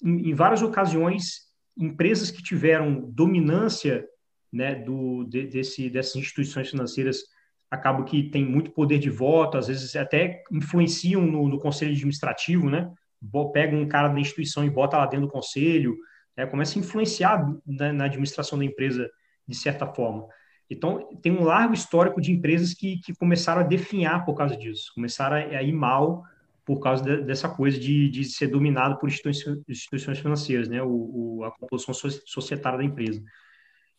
em, 0.03 0.29
em 0.29 0.33
várias 0.33 0.61
ocasiões, 0.61 1.45
empresas 1.77 2.29
que 2.29 2.43
tiveram 2.43 3.01
dominância 3.11 4.05
né, 4.53 4.75
do, 4.75 5.23
de, 5.25 5.47
desse, 5.47 5.89
dessas 5.89 6.15
instituições 6.15 6.69
financeiras 6.69 7.23
acabam 7.69 8.05
que 8.05 8.29
têm 8.29 8.45
muito 8.45 8.71
poder 8.71 8.99
de 8.99 9.09
voto, 9.09 9.57
às 9.57 9.67
vezes 9.67 9.95
até 9.95 10.43
influenciam 10.51 11.25
no, 11.25 11.47
no 11.49 11.59
conselho 11.59 11.91
administrativo, 11.91 12.69
né? 12.69 12.89
Pega 13.51 13.75
um 13.75 13.87
cara 13.87 14.07
da 14.07 14.19
instituição 14.19 14.63
e 14.63 14.69
bota 14.69 14.97
lá 14.97 15.07
dentro 15.07 15.25
do 15.25 15.31
conselho, 15.31 15.97
né, 16.37 16.45
começa 16.45 16.77
a 16.77 16.81
influenciar 16.81 17.43
na, 17.65 17.91
na 17.91 18.05
administração 18.05 18.57
da 18.57 18.65
empresa 18.65 19.09
de 19.47 19.55
certa 19.55 19.87
forma. 19.87 20.27
Então, 20.69 21.07
tem 21.21 21.31
um 21.31 21.43
largo 21.43 21.73
histórico 21.73 22.19
de 22.19 22.31
empresas 22.31 22.73
que, 22.73 22.97
que 22.97 23.13
começaram 23.13 23.61
a 23.61 23.65
definhar 23.65 24.25
por 24.25 24.33
causa 24.33 24.57
disso, 24.57 24.91
começaram 24.95 25.35
a, 25.35 25.61
ir 25.61 25.71
mal 25.71 26.23
por 26.65 26.79
causa 26.79 27.03
de, 27.03 27.23
dessa 27.23 27.47
coisa 27.47 27.79
de, 27.79 28.09
de 28.09 28.23
ser 28.23 28.47
dominado 28.47 28.97
por 28.97 29.07
instituições, 29.07 29.59
instituições 29.69 30.17
financeiras, 30.17 30.67
né? 30.67 30.81
O, 30.81 30.89
o, 31.37 31.43
a 31.43 31.51
composição 31.51 31.93
societária 32.25 32.79
da 32.79 32.83
empresa. 32.83 33.23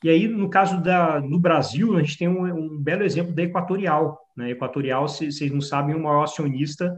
E 0.02 0.10
aí, 0.10 0.28
no 0.28 0.50
caso 0.50 0.82
da, 0.82 1.20
no 1.20 1.38
Brasil, 1.38 1.96
a 1.96 2.02
gente 2.02 2.18
tem 2.18 2.28
um, 2.28 2.44
um 2.44 2.82
belo 2.82 3.04
exemplo 3.04 3.32
da 3.32 3.42
Equatorial. 3.42 4.18
Né? 4.36 4.50
Equatorial, 4.50 5.08
se 5.08 5.30
vocês 5.30 5.50
não 5.50 5.60
sabem, 5.60 5.94
o 5.94 6.02
maior 6.02 6.24
acionista 6.24 6.96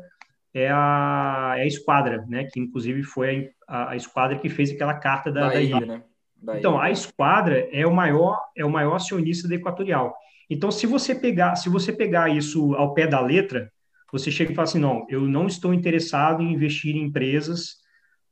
é 0.53 0.69
a, 0.71 1.55
é 1.57 1.63
a 1.63 1.67
Esquadra, 1.67 2.25
né? 2.27 2.45
Que 2.45 2.59
inclusive 2.59 3.03
foi 3.03 3.51
a, 3.69 3.91
a 3.91 3.97
Esquadra 3.97 4.39
que 4.39 4.49
fez 4.49 4.71
aquela 4.71 4.95
carta 4.95 5.31
da, 5.31 5.49
da, 5.49 5.61
ilha. 5.61 5.87
Né? 5.87 6.03
Da 6.41 6.59
então, 6.59 6.81
a 6.81 6.91
Esquadra 6.91 7.69
é 7.73 7.87
o 7.87 7.95
maior 7.95 8.39
é 8.57 8.65
o 8.65 8.71
maior 8.71 8.97
acionista 8.97 9.49
da 9.49 9.55
Equatorial. 9.55 10.15
Então, 10.49 10.71
se 10.71 10.87
você 10.87 11.15
pegar 11.15 11.57
se 11.57 11.69
você 11.69 11.93
pegar 11.93 12.29
isso 12.29 12.75
ao 12.75 12.95
pé 12.95 13.07
da 13.07 13.21
letra, 13.21 13.71
você 14.13 14.31
chega 14.31 14.53
e 14.53 14.55
fala 14.55 14.69
assim, 14.69 14.79
não, 14.79 15.07
eu 15.09 15.23
não 15.23 15.47
estou 15.47 15.75
interessado 15.75 16.43
em 16.43 16.53
investir 16.53 16.97
em 16.97 17.03
empresas, 17.03 17.77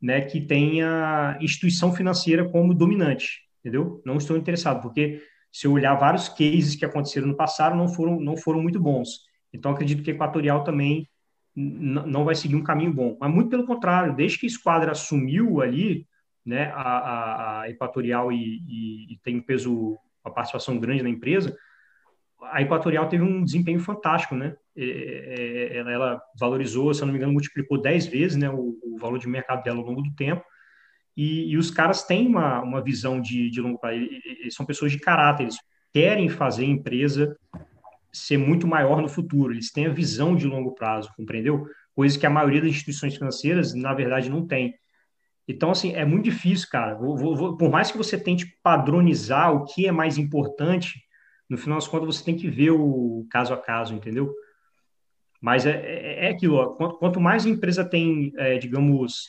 né, 0.00 0.22
que 0.22 0.40
tenha 0.40 1.36
instituição 1.40 1.92
financeira 1.92 2.48
como 2.48 2.74
dominante, 2.74 3.42
entendeu? 3.60 4.00
Não 4.04 4.16
estou 4.16 4.36
interessado, 4.36 4.80
porque 4.80 5.20
se 5.52 5.66
eu 5.66 5.72
olhar 5.72 5.94
vários 5.94 6.28
cases 6.28 6.74
que 6.74 6.84
aconteceram 6.84 7.26
no 7.26 7.36
passado, 7.36 7.76
não 7.76 7.88
foram 7.88 8.20
não 8.20 8.36
foram 8.36 8.62
muito 8.62 8.80
bons. 8.80 9.20
Então, 9.52 9.72
acredito 9.72 10.02
que 10.02 10.10
a 10.10 10.14
Equatorial 10.14 10.64
também 10.64 11.08
não 11.56 12.24
vai 12.24 12.34
seguir 12.34 12.54
um 12.54 12.62
caminho 12.62 12.92
bom. 12.92 13.16
Mas 13.18 13.32
muito 13.32 13.48
pelo 13.48 13.64
contrário, 13.64 14.14
desde 14.14 14.38
que 14.38 14.46
a 14.46 14.48
esquadra 14.48 14.92
assumiu 14.92 15.62
ali, 15.62 16.06
né, 16.46 16.70
a, 16.74 17.62
a, 17.62 17.70
Equatorial 17.70 18.30
e, 18.30 18.36
e, 18.36 19.12
e, 19.12 19.18
tem 19.22 19.36
um 19.38 19.42
peso, 19.42 19.98
uma 20.24 20.32
participação 20.32 20.78
grande 20.78 21.02
na 21.02 21.08
empresa, 21.08 21.56
a 22.42 22.62
Equatorial 22.62 23.08
teve 23.08 23.24
um 23.24 23.42
desempenho 23.42 23.80
fantástico, 23.80 24.34
né? 24.34 24.56
Ela, 24.76 25.90
ela 25.90 26.22
valorizou, 26.38 26.92
se 26.92 27.02
eu 27.02 27.06
não 27.06 27.12
me 27.12 27.18
engano, 27.18 27.32
multiplicou 27.32 27.80
10 27.80 28.06
vezes, 28.06 28.36
né, 28.36 28.48
o, 28.48 28.78
o 28.84 28.98
valor 28.98 29.18
de 29.18 29.26
mercado 29.26 29.62
dela 29.64 29.78
ao 29.78 29.84
longo 29.84 30.02
do 30.02 30.14
tempo. 30.14 30.44
E, 31.16 31.50
e 31.50 31.56
os 31.56 31.70
caras 31.70 32.04
têm 32.04 32.26
uma, 32.26 32.62
uma 32.62 32.82
visão 32.82 33.20
de, 33.20 33.50
de 33.50 33.60
longo 33.60 33.78
prazo. 33.78 33.96
Eles 33.96 34.54
são 34.54 34.66
pessoas 34.66 34.92
de 34.92 34.98
caráter, 34.98 35.44
eles 35.44 35.56
querem 35.92 36.28
fazer 36.28 36.64
a 36.64 36.68
empresa 36.68 37.36
ser 38.12 38.38
muito 38.38 38.66
maior 38.66 39.02
no 39.02 39.08
futuro, 39.08 39.52
eles 39.52 39.70
têm 39.70 39.86
a 39.86 39.92
visão 39.92 40.34
de 40.36 40.46
longo 40.46 40.72
prazo, 40.72 41.12
compreendeu? 41.16 41.66
Coisa 41.94 42.18
que 42.18 42.26
a 42.26 42.30
maioria 42.30 42.60
das 42.60 42.70
instituições 42.70 43.16
financeiras, 43.16 43.74
na 43.74 43.92
verdade, 43.92 44.30
não 44.30 44.46
tem. 44.46 44.74
Então, 45.48 45.70
assim, 45.70 45.92
é 45.92 46.04
muito 46.04 46.24
difícil, 46.24 46.68
cara. 46.70 46.94
Vou, 46.94 47.16
vou, 47.16 47.56
por 47.56 47.70
mais 47.70 47.90
que 47.90 47.98
você 47.98 48.18
tente 48.18 48.46
padronizar 48.62 49.54
o 49.54 49.64
que 49.64 49.86
é 49.86 49.92
mais 49.92 50.18
importante, 50.18 51.00
no 51.48 51.56
final 51.56 51.78
das 51.78 51.86
contas 51.86 52.16
você 52.16 52.24
tem 52.24 52.36
que 52.36 52.48
ver 52.48 52.70
o 52.72 53.26
caso 53.30 53.54
a 53.54 53.56
caso, 53.56 53.94
entendeu? 53.94 54.34
Mas 55.40 55.64
é, 55.64 55.70
é, 55.70 56.26
é 56.26 56.28
aquilo, 56.30 56.56
ó, 56.56 56.66
quanto, 56.74 56.98
quanto, 56.98 57.20
mais 57.20 57.46
a 57.46 57.48
empresa 57.48 57.84
tem, 57.84 58.32
é, 58.36 58.58
digamos, 58.58 59.28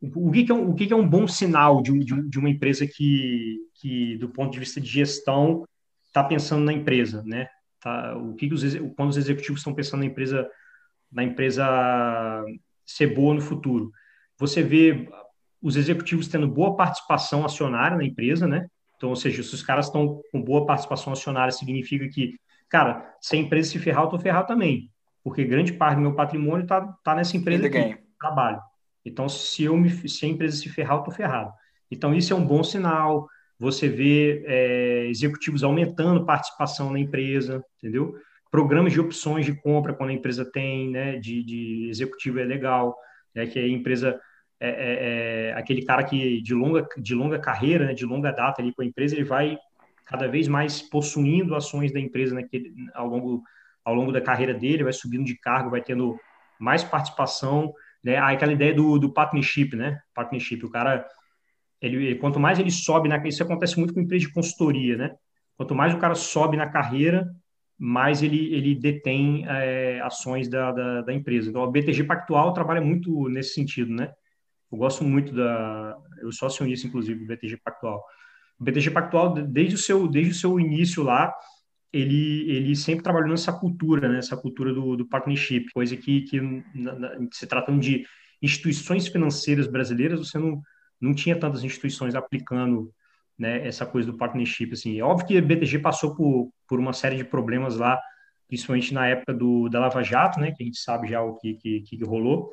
o, 0.00 0.30
que, 0.30 0.44
que, 0.44 0.52
é 0.52 0.54
um, 0.54 0.70
o 0.70 0.74
que, 0.74 0.86
que, 0.86 0.92
é 0.92 0.96
um 0.96 1.08
bom 1.08 1.28
sinal 1.28 1.82
de, 1.82 1.98
de, 1.98 2.28
de 2.28 2.38
uma 2.38 2.48
empresa 2.48 2.86
que, 2.86 3.58
que, 3.74 4.16
do 4.16 4.30
ponto 4.30 4.52
de 4.52 4.60
vista 4.60 4.80
de 4.80 4.88
gestão, 4.88 5.64
está 6.06 6.24
pensando 6.24 6.64
na 6.64 6.72
empresa, 6.72 7.22
né? 7.26 7.48
Tá? 7.80 8.16
O 8.16 8.34
que, 8.34 8.52
os, 8.52 8.62
quando 8.96 9.10
os 9.10 9.16
executivos 9.16 9.60
estão 9.60 9.74
pensando 9.74 10.00
na 10.00 10.06
empresa, 10.06 10.48
na 11.12 11.24
empresa 11.24 12.44
ser 12.86 13.14
boa 13.14 13.34
no 13.34 13.40
futuro. 13.40 13.92
Você 14.38 14.62
vê 14.62 15.08
os 15.62 15.76
executivos 15.76 16.28
tendo 16.28 16.48
boa 16.48 16.76
participação 16.76 17.44
acionária 17.44 17.96
na 17.96 18.04
empresa, 18.04 18.46
né? 18.46 18.66
Então, 18.96 19.10
ou 19.10 19.16
seja, 19.16 19.42
se 19.42 19.54
os 19.54 19.62
caras 19.62 19.86
estão 19.86 20.20
com 20.32 20.42
boa 20.42 20.66
participação 20.66 21.12
acionária, 21.12 21.52
significa 21.52 22.08
que, 22.08 22.34
cara, 22.68 23.14
se 23.20 23.36
a 23.36 23.38
empresa 23.38 23.70
se 23.70 23.78
ferrar, 23.78 24.04
eu 24.04 24.08
tô 24.08 24.18
ferrado 24.18 24.48
também. 24.48 24.90
Porque 25.22 25.44
grande 25.44 25.72
parte 25.72 25.96
do 25.96 26.02
meu 26.02 26.14
patrimônio 26.14 26.64
está 26.64 26.80
tá 27.04 27.14
nessa 27.14 27.36
empresa 27.36 27.68
que 27.68 27.98
trabalho. 28.18 28.60
Então, 29.04 29.28
se, 29.28 29.64
eu 29.64 29.76
me, 29.76 29.90
se 30.08 30.26
a 30.26 30.28
empresa 30.28 30.56
se 30.56 30.68
ferrar, 30.68 30.98
eu 30.98 31.02
tô 31.02 31.10
ferrado. 31.10 31.52
Então, 31.90 32.14
isso 32.14 32.32
é 32.32 32.36
um 32.36 32.44
bom 32.44 32.62
sinal 32.62 33.28
você 33.58 33.88
vê 33.88 34.44
é, 34.46 35.06
executivos 35.08 35.64
aumentando 35.64 36.24
participação 36.24 36.92
na 36.92 37.00
empresa, 37.00 37.64
entendeu? 37.78 38.14
Programas 38.50 38.92
de 38.92 39.00
opções 39.00 39.44
de 39.44 39.54
compra 39.54 39.92
quando 39.92 40.10
a 40.10 40.14
empresa 40.14 40.44
tem, 40.44 40.90
né, 40.90 41.16
de, 41.16 41.42
de 41.42 41.88
executivo 41.90 42.38
é 42.38 42.44
legal, 42.44 42.96
é 43.34 43.46
que 43.46 43.58
a 43.58 43.68
empresa 43.68 44.18
é, 44.60 44.68
é, 44.68 45.50
é, 45.50 45.52
aquele 45.54 45.84
cara 45.84 46.02
que 46.04 46.40
de 46.42 46.54
longa 46.54 46.86
de 46.96 47.14
longa 47.14 47.38
carreira, 47.38 47.86
né, 47.86 47.94
de 47.94 48.04
longa 48.04 48.32
data 48.32 48.60
ali 48.60 48.74
com 48.74 48.82
a 48.82 48.84
empresa, 48.84 49.14
ele 49.14 49.24
vai 49.24 49.58
cada 50.06 50.26
vez 50.26 50.48
mais 50.48 50.82
possuindo 50.82 51.54
ações 51.54 51.92
da 51.92 52.00
empresa 52.00 52.34
naquele, 52.34 52.72
ao 52.94 53.06
longo 53.06 53.42
ao 53.84 53.94
longo 53.94 54.12
da 54.12 54.20
carreira 54.20 54.52
dele, 54.52 54.84
vai 54.84 54.92
subindo 54.92 55.24
de 55.24 55.38
cargo, 55.38 55.70
vai 55.70 55.80
tendo 55.80 56.18
mais 56.58 56.84
participação, 56.84 57.72
né? 58.02 58.18
Aí 58.18 58.36
aquela 58.36 58.52
ideia 58.52 58.74
do, 58.74 58.98
do 58.98 59.12
partnership, 59.12 59.74
né? 59.74 60.00
Partnership, 60.14 60.64
o 60.64 60.70
cara 60.70 61.06
ele, 61.80 62.16
quanto 62.16 62.40
mais 62.40 62.58
ele 62.58 62.70
sobe 62.70 63.08
isso 63.26 63.42
acontece 63.42 63.78
muito 63.78 63.94
com 63.94 64.00
empresa 64.00 64.26
de 64.26 64.32
consultoria, 64.32 64.96
né? 64.96 65.14
Quanto 65.56 65.74
mais 65.74 65.94
o 65.94 65.98
cara 65.98 66.14
sobe 66.14 66.56
na 66.56 66.68
carreira, 66.68 67.28
mais 67.78 68.22
ele, 68.22 68.52
ele 68.52 68.74
detém 68.74 69.44
é, 69.48 70.00
ações 70.00 70.48
da, 70.48 70.72
da, 70.72 71.02
da, 71.02 71.12
empresa. 71.12 71.48
Então, 71.48 71.62
a 71.62 71.70
BTG 71.70 72.04
Pactual 72.04 72.52
trabalha 72.52 72.80
muito 72.80 73.28
nesse 73.28 73.54
sentido, 73.54 73.92
né? 73.92 74.12
Eu 74.70 74.78
gosto 74.78 75.04
muito 75.04 75.34
da... 75.34 75.96
Eu 76.20 76.32
sou 76.32 76.46
acionista, 76.46 76.86
inclusive, 76.86 77.18
do 77.20 77.26
BTG 77.26 77.58
Pactual. 77.58 78.04
O 78.58 78.64
BTG 78.64 78.90
Pactual, 78.90 79.34
desde 79.34 79.74
o 79.74 79.78
seu, 79.78 80.08
desde 80.08 80.32
o 80.32 80.34
seu 80.34 80.60
início 80.60 81.02
lá, 81.02 81.32
ele, 81.92 82.50
ele 82.50 82.76
sempre 82.76 83.02
trabalhou 83.02 83.30
nessa 83.30 83.52
cultura, 83.52 84.08
né? 84.08 84.18
Essa 84.18 84.36
cultura 84.36 84.74
do, 84.74 84.96
do 84.96 85.06
partnership, 85.06 85.66
coisa 85.72 85.96
que, 85.96 86.22
que 86.22 86.40
na, 86.74 86.94
na, 86.94 87.18
se 87.32 87.46
tratando 87.46 87.80
de 87.80 88.04
instituições 88.42 89.08
financeiras 89.08 89.66
brasileiras, 89.66 90.18
você 90.18 90.38
não 90.38 90.62
não 91.00 91.14
tinha 91.14 91.38
tantas 91.38 91.62
instituições 91.62 92.14
aplicando 92.14 92.92
né, 93.38 93.66
essa 93.66 93.86
coisa 93.86 94.10
do 94.10 94.18
partnership. 94.18 94.72
Assim. 94.72 94.98
É 94.98 95.02
óbvio 95.02 95.26
que 95.26 95.38
a 95.38 95.42
BTG 95.42 95.78
passou 95.78 96.14
por, 96.14 96.50
por 96.66 96.78
uma 96.78 96.92
série 96.92 97.16
de 97.16 97.24
problemas 97.24 97.76
lá, 97.76 98.00
principalmente 98.48 98.92
na 98.92 99.06
época 99.06 99.32
do, 99.32 99.68
da 99.68 99.80
Lava 99.80 100.02
Jato, 100.02 100.40
né, 100.40 100.52
que 100.52 100.62
a 100.62 100.66
gente 100.66 100.78
sabe 100.78 101.08
já 101.08 101.22
o 101.22 101.36
que, 101.36 101.54
que, 101.54 101.80
que 101.82 102.04
rolou, 102.04 102.52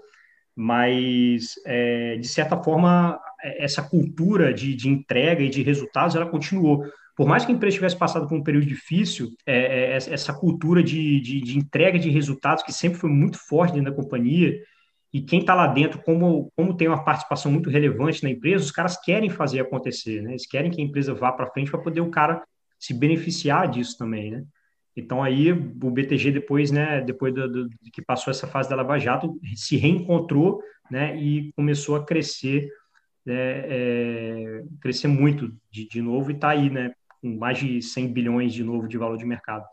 mas, 0.55 1.55
é, 1.65 2.17
de 2.17 2.27
certa 2.27 2.61
forma, 2.61 3.19
é, 3.43 3.63
essa 3.63 3.83
cultura 3.83 4.53
de, 4.53 4.73
de 4.75 4.89
entrega 4.89 5.43
e 5.43 5.49
de 5.49 5.61
resultados, 5.61 6.15
ela 6.15 6.25
continuou. 6.25 6.85
Por 7.15 7.27
mais 7.27 7.45
que 7.45 7.51
a 7.51 7.55
empresa 7.55 7.75
tivesse 7.75 7.97
passado 7.97 8.27
por 8.27 8.37
um 8.37 8.43
período 8.43 8.65
difícil, 8.65 9.31
é, 9.45 9.93
é, 9.93 9.95
essa 9.95 10.33
cultura 10.33 10.83
de, 10.83 11.19
de, 11.19 11.41
de 11.41 11.57
entrega 11.57 11.99
de 11.99 12.09
resultados, 12.09 12.63
que 12.63 12.73
sempre 12.73 12.99
foi 12.99 13.09
muito 13.09 13.37
forte 13.37 13.73
dentro 13.73 13.91
da 13.91 13.95
companhia, 13.95 14.59
e 15.13 15.21
quem 15.21 15.39
está 15.39 15.53
lá 15.53 15.67
dentro, 15.67 16.01
como, 16.03 16.51
como 16.57 16.75
tem 16.75 16.89
uma 16.89 17.03
participação 17.03 17.49
muito 17.49 17.69
relevante 17.69 18.21
na 18.21 18.29
empresa, 18.29 18.65
os 18.65 18.71
caras 18.71 18.99
querem 18.99 19.29
fazer 19.29 19.61
acontecer, 19.61 20.21
né? 20.21 20.31
Eles 20.31 20.45
querem 20.45 20.69
que 20.69 20.81
a 20.81 20.83
empresa 20.83 21.13
vá 21.13 21.31
para 21.31 21.47
frente 21.47 21.71
para 21.71 21.79
poder 21.79 22.01
o 22.01 22.11
cara 22.11 22.43
se 22.77 22.93
beneficiar 22.93 23.69
disso 23.69 23.97
também, 23.97 24.31
né? 24.31 24.43
Então 24.95 25.21
aí 25.21 25.51
o 25.51 25.91
BTG 25.91 26.31
depois, 26.31 26.71
né, 26.71 27.01
depois 27.01 27.33
do, 27.33 27.49
do, 27.49 27.69
que 27.91 28.01
passou 28.01 28.31
essa 28.31 28.47
fase 28.47 28.69
da 28.69 28.75
Lava 28.75 28.97
Jato, 28.97 29.37
se 29.55 29.75
reencontrou, 29.75 30.61
né, 30.89 31.17
e 31.17 31.51
começou 31.53 31.95
a 31.95 32.05
crescer, 32.05 32.69
né, 33.25 33.33
é, 33.35 34.63
crescer 34.81 35.07
muito 35.07 35.51
de, 35.69 35.87
de 35.87 36.01
novo 36.01 36.31
e 36.31 36.33
está 36.33 36.49
aí, 36.49 36.69
né, 36.69 36.93
com 37.21 37.35
mais 37.35 37.57
de 37.57 37.81
100 37.81 38.13
bilhões 38.13 38.53
de 38.53 38.63
novo 38.63 38.87
de 38.87 38.97
valor 38.97 39.17
de 39.17 39.25
mercado. 39.25 39.65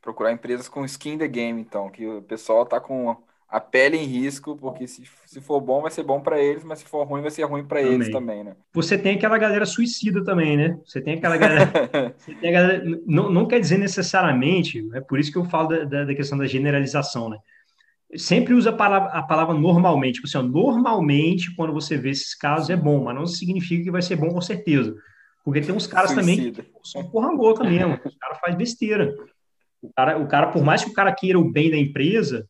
Procurar 0.00 0.32
empresas 0.32 0.68
com 0.68 0.84
skin 0.84 1.14
in 1.14 1.18
the 1.18 1.28
game, 1.28 1.60
então, 1.60 1.90
que 1.90 2.06
o 2.06 2.22
pessoal 2.22 2.62
está 2.62 2.80
com 2.80 3.16
a 3.50 3.58
pele 3.58 3.96
em 3.96 4.04
risco, 4.04 4.56
porque 4.56 4.86
se, 4.86 5.02
se 5.26 5.40
for 5.40 5.60
bom, 5.60 5.82
vai 5.82 5.90
ser 5.90 6.04
bom 6.04 6.20
para 6.20 6.40
eles, 6.40 6.62
mas 6.62 6.78
se 6.78 6.84
for 6.84 7.02
ruim, 7.04 7.20
vai 7.20 7.32
ser 7.32 7.42
ruim 7.42 7.64
para 7.64 7.82
eles 7.82 8.08
também, 8.08 8.44
né? 8.44 8.54
Você 8.72 8.96
tem 8.96 9.16
aquela 9.16 9.36
galera 9.38 9.66
suicida 9.66 10.22
também, 10.22 10.56
né? 10.56 10.78
Você 10.86 11.00
tem 11.00 11.14
aquela 11.14 11.36
galera. 11.36 11.66
tem 12.40 12.48
a 12.48 12.52
galera 12.52 12.84
não, 13.04 13.28
não 13.28 13.48
quer 13.48 13.58
dizer 13.58 13.78
necessariamente, 13.78 14.88
é 14.94 15.00
por 15.00 15.18
isso 15.18 15.32
que 15.32 15.38
eu 15.38 15.44
falo 15.46 15.68
da, 15.68 15.84
da, 15.84 16.04
da 16.04 16.14
questão 16.14 16.38
da 16.38 16.46
generalização, 16.46 17.28
né? 17.28 17.38
Sempre 18.16 18.54
usa 18.54 18.70
a 18.70 18.72
palavra, 18.72 19.10
a 19.10 19.22
palavra 19.22 19.54
normalmente. 19.54 20.16
Tipo 20.16 20.28
assim, 20.28 20.38
ó, 20.38 20.42
normalmente, 20.42 21.54
quando 21.56 21.72
você 21.72 21.96
vê 21.96 22.10
esses 22.10 22.34
casos, 22.34 22.70
é 22.70 22.76
bom, 22.76 23.04
mas 23.04 23.16
não 23.16 23.26
significa 23.26 23.82
que 23.82 23.90
vai 23.90 24.02
ser 24.02 24.14
bom 24.14 24.28
com 24.28 24.40
certeza. 24.40 24.94
Porque 25.44 25.60
tem 25.60 25.74
uns 25.74 25.86
caras 25.88 26.12
Suicida. 26.12 26.36
também 26.36 26.52
que 26.52 26.88
são 26.88 27.08
porra 27.10 27.32
louca 27.32 27.64
mesmo. 27.64 27.94
O 27.94 28.18
cara 28.18 28.34
faz 28.36 28.54
besteira. 28.54 29.12
O 29.82 29.92
cara, 29.92 30.18
o 30.18 30.28
cara, 30.28 30.46
por 30.48 30.62
mais 30.62 30.84
que 30.84 30.90
o 30.90 30.94
cara 30.94 31.12
queira 31.12 31.38
o 31.38 31.50
bem 31.50 31.70
da 31.70 31.76
empresa, 31.76 32.48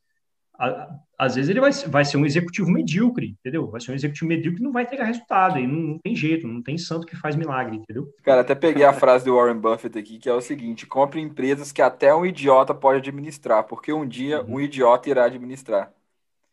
às 1.19 1.35
vezes 1.35 1.49
ele 1.49 1.61
vai, 1.61 1.73
vai 1.73 2.05
ser 2.05 2.19
um 2.19 2.27
executivo 2.27 2.71
medíocre, 2.71 3.37
entendeu? 3.41 3.71
Vai 3.71 3.81
ser 3.81 3.93
um 3.93 3.95
executivo 3.95 4.29
medíocre 4.29 4.59
que 4.59 4.63
não 4.63 4.73
vai 4.73 4.83
entregar 4.83 5.05
resultado, 5.05 5.59
e 5.59 5.67
não, 5.67 5.75
não, 5.75 5.99
tem 5.99 6.15
jeito, 6.15 6.47
não 6.47 6.63
tem 6.63 6.77
santo 6.77 7.07
que 7.07 7.17
faz 7.17 7.35
milagre, 7.35 7.77
entendeu? 7.77 8.13
Cara, 8.23 8.43
até 8.43 8.55
peguei 8.55 8.85
a 8.85 8.93
frase 8.93 9.25
do 9.25 9.35
Warren 9.35 9.59
Buffett 9.59 9.99
aqui, 9.99 10.19
que 10.19 10.29
é 10.29 10.33
o 10.35 10.41
seguinte: 10.41 10.87
compre 10.87 11.21
empresas 11.21 11.73
que 11.73 11.83
até 11.83 12.15
um 12.15 12.27
idiota 12.27 12.75
pode 12.75 12.99
administrar, 12.99 13.65
porque 13.65 13.93
um 13.93 14.07
dia 14.07 14.43
uhum. 14.43 14.57
um 14.57 14.61
idiota 14.61 15.09
irá 15.09 15.25
administrar. 15.25 15.93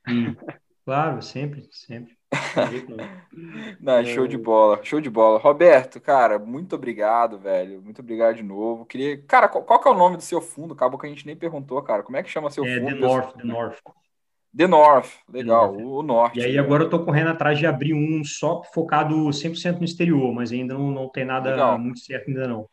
Hum. 0.08 0.36
Claro, 0.86 1.22
sempre, 1.22 1.68
sempre. 1.70 2.17
Não, 3.80 4.04
show 4.06 4.28
de 4.28 4.38
bola, 4.38 4.80
show 4.84 5.00
de 5.00 5.10
bola. 5.10 5.40
Roberto, 5.40 6.00
cara, 6.02 6.38
muito 6.38 6.76
obrigado, 6.76 7.38
velho. 7.38 7.82
Muito 7.82 8.02
obrigado 8.02 8.36
de 8.36 8.44
novo. 8.44 8.86
Queria, 8.86 9.18
cara, 9.24 9.48
qual, 9.48 9.64
qual 9.64 9.80
que 9.82 9.88
é 9.88 9.92
o 9.92 9.98
nome 9.98 10.18
do 10.18 10.24
seu 10.24 10.42
fundo? 10.42 10.74
Acabou 10.74 11.00
que 11.00 11.06
a 11.06 11.10
gente 11.10 11.26
nem 11.26 11.36
perguntou, 11.36 11.82
cara. 11.82 12.04
Como 12.04 12.18
é 12.18 12.24
que 12.24 12.30
chama 12.30 12.50
seu 12.50 12.66
é, 12.66 12.80
fundo? 12.80 12.96
The 12.96 13.00
North, 13.00 13.38
The 13.38 13.44
North. 13.44 13.80
The 14.56 14.68
North, 14.68 15.10
legal, 15.30 15.72
The 15.72 15.84
North. 15.84 15.94
o 15.94 16.04
norte. 16.04 16.40
E 16.40 16.44
aí 16.44 16.58
agora 16.58 16.84
eu 16.84 16.90
tô 16.90 17.04
correndo 17.06 17.30
atrás 17.30 17.60
de 17.60 17.66
abrir 17.66 17.94
um 17.94 18.24
só 18.24 18.64
focado 18.74 19.16
100% 19.16 19.78
no 19.78 19.86
exterior, 19.86 20.34
mas 20.34 20.52
ainda 20.52 20.74
não, 20.74 20.90
não 20.90 21.10
tem 21.10 21.24
nada 21.24 21.52
legal. 21.52 21.78
muito 21.78 22.00
certo 22.00 22.28
ainda 22.30 22.48
não. 22.48 22.68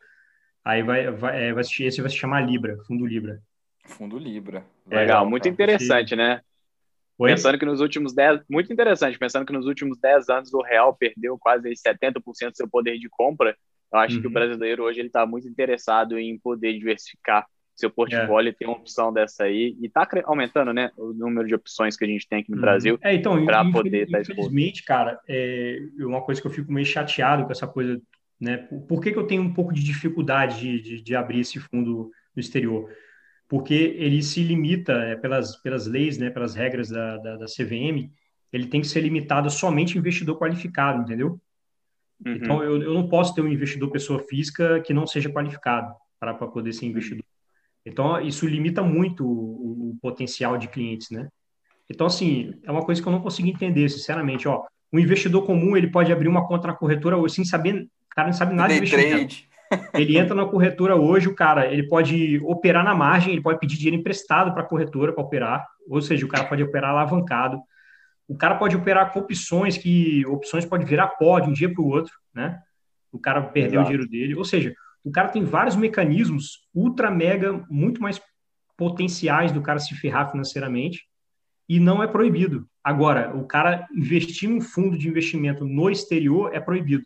Aí 0.64 0.82
vai, 0.82 1.10
vai, 1.10 1.48
é, 1.48 1.52
vai, 1.52 1.62
esse 1.62 2.00
vai 2.00 2.10
se 2.10 2.16
chamar 2.16 2.40
Libra, 2.40 2.78
Fundo 2.86 3.04
Libra. 3.04 3.38
Fundo 3.84 4.16
Libra. 4.16 4.64
Legal, 4.86 5.00
legal 5.00 5.26
muito 5.28 5.46
interessante, 5.46 6.16
né? 6.16 6.40
Oi? 7.18 7.30
Pensando 7.30 7.58
que 7.58 7.64
nos 7.64 7.80
últimos 7.80 8.14
10, 8.14 8.42
muito 8.50 8.72
interessante, 8.72 9.18
pensando 9.18 9.46
que 9.46 9.52
nos 9.52 9.66
últimos 9.66 9.98
10 9.98 10.28
anos 10.28 10.52
o 10.52 10.62
real 10.62 10.94
perdeu 10.94 11.38
quase 11.38 11.70
70% 11.70 12.50
do 12.50 12.56
seu 12.56 12.68
poder 12.68 12.98
de 12.98 13.08
compra, 13.08 13.56
eu 13.92 13.98
acho 13.98 14.16
uhum. 14.16 14.20
que 14.20 14.26
o 14.26 14.30
uhum. 14.30 14.34
brasileiro 14.34 14.82
hoje 14.82 15.00
ele 15.00 15.08
está 15.08 15.24
muito 15.24 15.46
interessado 15.46 16.18
em 16.18 16.36
poder 16.38 16.72
diversificar 16.72 17.46
seu 17.76 17.90
portfólio 17.90 18.50
é. 18.50 18.52
ter 18.52 18.66
uma 18.66 18.76
opção 18.76 19.12
dessa 19.12 19.44
aí. 19.44 19.76
E 19.80 19.86
está 19.86 20.08
aumentando, 20.24 20.72
né, 20.72 20.90
o 20.96 21.12
número 21.12 21.46
de 21.46 21.54
opções 21.54 21.96
que 21.96 22.04
a 22.04 22.08
gente 22.08 22.28
tem 22.28 22.40
aqui 22.40 22.50
no 22.50 22.56
uhum. 22.56 22.62
Brasil 22.62 22.98
é, 23.02 23.14
então, 23.14 23.44
para 23.44 23.64
poder 23.70 24.04
estar 24.04 24.18
tá 24.18 24.22
Infelizmente, 24.22 24.84
cara, 24.84 25.20
é 25.28 25.78
uma 26.00 26.22
coisa 26.22 26.40
que 26.40 26.46
eu 26.46 26.52
fico 26.52 26.72
meio 26.72 26.86
chateado 26.86 27.44
com 27.44 27.52
essa 27.52 27.66
coisa, 27.66 28.00
né? 28.40 28.58
Por 28.88 29.00
que, 29.00 29.12
que 29.12 29.18
eu 29.18 29.26
tenho 29.26 29.42
um 29.42 29.52
pouco 29.52 29.72
de 29.72 29.82
dificuldade 29.82 30.60
de, 30.60 30.80
de, 30.80 31.02
de 31.02 31.16
abrir 31.16 31.40
esse 31.40 31.58
fundo 31.58 32.10
no 32.34 32.40
exterior? 32.40 32.88
Porque 33.48 33.74
ele 33.74 34.22
se 34.22 34.42
limita 34.42 34.92
é, 34.92 35.16
pelas, 35.16 35.56
pelas 35.56 35.86
leis, 35.86 36.18
né, 36.18 36.30
pelas 36.30 36.54
regras 36.54 36.88
da, 36.88 37.18
da, 37.18 37.36
da 37.36 37.46
CVM, 37.46 38.10
ele 38.52 38.66
tem 38.66 38.80
que 38.80 38.86
ser 38.86 39.00
limitado 39.00 39.50
somente 39.50 39.98
investidor 39.98 40.38
qualificado, 40.38 41.02
entendeu? 41.02 41.40
Uhum. 42.24 42.32
Então, 42.34 42.62
eu, 42.62 42.80
eu 42.82 42.94
não 42.94 43.08
posso 43.08 43.34
ter 43.34 43.42
um 43.42 43.48
investidor 43.48 43.90
pessoa 43.90 44.20
física 44.20 44.80
que 44.80 44.94
não 44.94 45.06
seja 45.06 45.30
qualificado 45.30 45.94
para 46.18 46.34
poder 46.34 46.72
ser 46.72 46.86
investidor. 46.86 47.24
Então, 47.84 48.20
isso 48.20 48.46
limita 48.46 48.82
muito 48.82 49.26
o, 49.26 49.90
o, 49.90 49.98
potencial 50.00 50.56
de 50.56 50.68
clientes, 50.68 51.10
né? 51.10 51.28
Então, 51.90 52.06
assim, 52.06 52.54
é 52.62 52.72
uma 52.72 52.82
coisa 52.82 53.02
que 53.02 53.06
eu 53.06 53.12
não 53.12 53.20
consigo 53.20 53.46
entender, 53.46 53.88
sinceramente. 53.90 54.48
Ó, 54.48 54.64
um 54.90 54.98
investidor 54.98 55.44
comum, 55.44 55.76
ele 55.76 55.90
pode 55.90 56.10
abrir 56.10 56.28
uma 56.28 56.46
conta 56.46 56.68
na 56.68 56.74
corretora 56.74 57.16
sem 57.28 57.44
saber, 57.44 57.82
o 57.82 58.14
cara 58.14 58.28
não 58.28 58.34
sabe 58.34 58.54
nada 58.54 58.72
de 58.72 58.78
investimento. 58.78 59.36
Ele 59.94 60.16
entra 60.18 60.34
na 60.34 60.46
corretora 60.46 60.96
hoje, 60.96 61.28
o 61.28 61.34
cara, 61.34 61.66
ele 61.66 61.84
pode 61.88 62.40
operar 62.44 62.84
na 62.84 62.94
margem, 62.94 63.32
ele 63.32 63.42
pode 63.42 63.58
pedir 63.58 63.76
dinheiro 63.76 64.00
emprestado 64.00 64.52
para 64.52 64.62
a 64.62 64.66
corretora 64.66 65.12
para 65.12 65.24
operar, 65.24 65.66
ou 65.88 66.00
seja, 66.00 66.24
o 66.24 66.28
cara 66.28 66.44
pode 66.44 66.62
operar 66.62 66.90
alavancado. 66.90 67.60
O 68.26 68.36
cara 68.36 68.54
pode 68.54 68.76
operar 68.76 69.12
com 69.12 69.20
opções 69.20 69.76
que 69.76 70.24
opções 70.26 70.64
pode 70.64 70.84
virar 70.84 71.08
pó 71.08 71.38
de 71.40 71.48
um 71.48 71.52
dia 71.52 71.72
para 71.72 71.82
o 71.82 71.88
outro, 71.88 72.12
né? 72.34 72.58
O 73.12 73.18
cara 73.18 73.42
perdeu 73.42 73.80
Exato. 73.80 73.82
o 73.82 73.84
dinheiro 73.84 74.10
dele. 74.10 74.34
Ou 74.34 74.44
seja, 74.44 74.74
o 75.04 75.10
cara 75.10 75.28
tem 75.28 75.44
vários 75.44 75.76
mecanismos 75.76 76.66
ultra 76.74 77.10
mega 77.10 77.64
muito 77.68 78.00
mais 78.00 78.20
potenciais 78.76 79.52
do 79.52 79.62
cara 79.62 79.78
se 79.78 79.94
ferrar 79.94 80.30
financeiramente 80.30 81.02
e 81.68 81.78
não 81.78 82.02
é 82.02 82.06
proibido. 82.06 82.66
Agora, 82.82 83.34
o 83.36 83.46
cara 83.46 83.86
investir 83.94 84.48
num 84.48 84.60
fundo 84.60 84.98
de 84.98 85.08
investimento 85.08 85.64
no 85.64 85.90
exterior 85.90 86.54
é 86.54 86.60
proibido. 86.60 87.04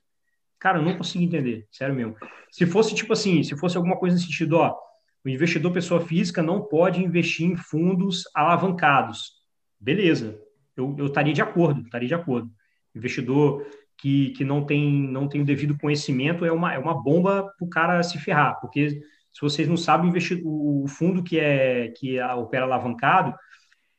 Cara, 0.58 0.78
eu 0.78 0.82
não 0.82 0.96
consigo 0.96 1.22
entender, 1.22 1.66
sério 1.70 1.94
mesmo. 1.94 2.16
Se 2.50 2.66
fosse 2.66 2.94
tipo 2.94 3.12
assim, 3.12 3.42
se 3.42 3.56
fosse 3.56 3.76
alguma 3.76 3.96
coisa 3.96 4.16
nesse 4.16 4.26
sentido, 4.26 4.56
ó, 4.56 4.76
o 5.24 5.28
investidor 5.28 5.72
pessoa 5.72 6.00
física 6.00 6.42
não 6.42 6.62
pode 6.62 7.02
investir 7.02 7.46
em 7.46 7.56
fundos 7.56 8.24
alavancados. 8.34 9.34
Beleza, 9.78 10.40
eu, 10.76 10.94
eu 10.98 11.06
estaria 11.06 11.32
de 11.32 11.42
acordo, 11.42 11.82
estaria 11.82 12.08
de 12.08 12.14
acordo. 12.14 12.50
Investidor 12.94 13.66
que, 13.96 14.30
que 14.30 14.44
não, 14.44 14.64
tem, 14.64 14.90
não 14.92 15.28
tem 15.28 15.40
o 15.40 15.44
devido 15.44 15.76
conhecimento 15.78 16.44
é 16.44 16.52
uma, 16.52 16.72
é 16.72 16.78
uma 16.78 17.00
bomba 17.00 17.52
para 17.56 17.66
o 17.66 17.68
cara 17.68 18.02
se 18.02 18.18
ferrar, 18.18 18.60
porque 18.60 19.00
se 19.32 19.40
vocês 19.40 19.68
não 19.68 19.76
sabem, 19.76 20.12
o 20.44 20.86
fundo 20.88 21.22
que 21.22 21.38
é 21.38 21.92
que 21.96 22.20
opera 22.20 22.64
alavancado, 22.64 23.34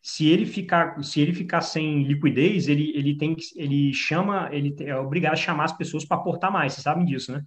se 0.01 0.27
ele 0.27 0.45
ficar 0.45 1.01
se 1.03 1.19
ele 1.19 1.33
ficar 1.33 1.61
sem 1.61 2.03
liquidez, 2.03 2.67
ele, 2.67 2.91
ele 2.95 3.17
tem 3.17 3.35
ele 3.55 3.93
chama, 3.93 4.49
ele 4.51 4.75
é 4.79 4.95
obrigado 4.95 5.33
a 5.33 5.37
chamar 5.37 5.65
as 5.65 5.77
pessoas 5.77 6.05
para 6.05 6.17
aportar 6.17 6.51
mais, 6.51 6.73
vocês 6.73 6.83
sabem 6.83 7.05
disso, 7.05 7.31
né? 7.31 7.43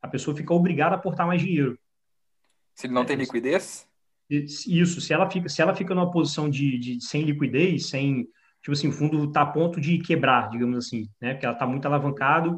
A 0.00 0.08
pessoa 0.08 0.36
fica 0.36 0.54
obrigada 0.54 0.94
a 0.94 0.98
aportar 0.98 1.26
mais 1.26 1.42
dinheiro. 1.42 1.78
Se 2.74 2.86
ele 2.86 2.94
não 2.94 3.02
é, 3.02 3.04
tem 3.04 3.16
liquidez? 3.16 3.86
Isso, 4.30 5.00
se 5.00 5.12
ela 5.12 5.28
fica, 5.28 5.48
se 5.48 5.60
ela 5.60 5.74
fica 5.74 5.94
numa 5.94 6.10
posição 6.10 6.48
de, 6.48 6.78
de 6.78 7.00
sem 7.04 7.22
liquidez, 7.22 7.88
sem 7.88 8.26
tipo 8.62 8.72
assim, 8.72 8.88
o 8.88 8.92
fundo 8.92 9.24
está 9.24 9.42
a 9.42 9.46
ponto 9.46 9.80
de 9.80 9.98
quebrar, 9.98 10.50
digamos 10.50 10.78
assim, 10.78 11.08
né? 11.20 11.34
Porque 11.34 11.44
ela 11.44 11.54
está 11.54 11.66
muito 11.66 11.84
alavancado. 11.86 12.56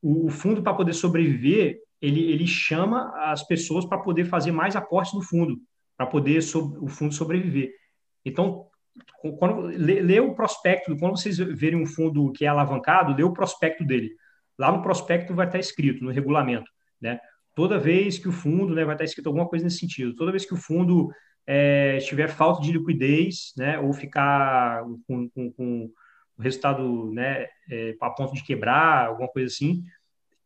O, 0.00 0.26
o 0.26 0.30
fundo, 0.30 0.62
para 0.62 0.74
poder 0.74 0.94
sobreviver, 0.94 1.78
ele, 2.00 2.30
ele 2.30 2.46
chama 2.46 3.12
as 3.30 3.42
pessoas 3.46 3.84
para 3.84 3.98
poder 3.98 4.24
fazer 4.24 4.52
mais 4.52 4.76
aportes 4.76 5.12
no 5.14 5.22
fundo, 5.22 5.60
para 5.96 6.06
poder 6.06 6.40
so, 6.42 6.76
o 6.80 6.88
fundo 6.88 7.14
sobreviver. 7.14 7.72
Então, 8.28 8.66
quando 9.38 9.62
lê, 9.62 10.00
lê, 10.00 10.20
o 10.20 10.34
prospecto, 10.34 10.96
quando 10.96 11.18
vocês 11.18 11.38
verem 11.38 11.80
um 11.80 11.86
fundo 11.86 12.32
que 12.32 12.44
é 12.44 12.48
alavancado, 12.48 13.14
lê 13.14 13.22
o 13.22 13.32
prospecto 13.32 13.84
dele. 13.84 14.10
Lá 14.58 14.72
no 14.72 14.82
prospecto 14.82 15.34
vai 15.34 15.46
estar 15.46 15.58
escrito, 15.58 16.02
no 16.02 16.10
regulamento, 16.10 16.70
né? 17.00 17.20
Toda 17.54 17.78
vez 17.78 18.18
que 18.18 18.28
o 18.28 18.32
fundo, 18.32 18.74
né, 18.74 18.84
vai 18.84 18.94
estar 18.94 19.04
escrito 19.04 19.26
alguma 19.26 19.48
coisa 19.48 19.64
nesse 19.64 19.78
sentido. 19.78 20.14
Toda 20.14 20.30
vez 20.30 20.46
que 20.46 20.54
o 20.54 20.56
fundo 20.56 21.10
é, 21.44 21.98
tiver 21.98 22.28
falta 22.28 22.62
de 22.62 22.70
liquidez, 22.70 23.52
né, 23.56 23.78
ou 23.78 23.92
ficar 23.92 24.84
com, 25.06 25.28
com, 25.30 25.52
com 25.52 25.90
o 26.38 26.42
resultado 26.42 27.10
né, 27.12 27.46
é, 27.70 27.96
a 28.00 28.10
ponto 28.10 28.34
de 28.34 28.44
quebrar, 28.44 29.08
alguma 29.08 29.28
coisa 29.28 29.52
assim, 29.52 29.82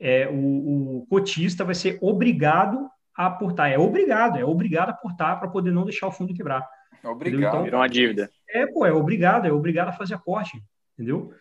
é, 0.00 0.26
o, 0.28 1.00
o, 1.00 1.06
cotista 1.06 1.64
vai 1.64 1.74
ser 1.74 1.98
obrigado 2.00 2.88
a 3.16 3.26
aportar. 3.26 3.70
É 3.70 3.78
obrigado, 3.78 4.38
é 4.38 4.44
obrigado 4.44 4.88
a 4.88 4.92
aportar 4.92 5.38
para 5.38 5.48
poder 5.48 5.70
não 5.70 5.84
deixar 5.84 6.06
o 6.06 6.12
fundo 6.12 6.34
quebrar. 6.34 6.66
É 7.02 7.08
obrigado. 7.08 7.54
Então, 7.54 7.64
Virou 7.64 7.80
uma 7.80 7.88
dívida. 7.88 8.30
É, 8.48 8.66
pô, 8.66 8.86
é 8.86 8.92
obrigado, 8.92 9.46
é 9.46 9.52
obrigado 9.52 9.88
a 9.88 9.92
fazer 9.92 10.14
aporte, 10.14 10.62
entendeu? 10.94 11.32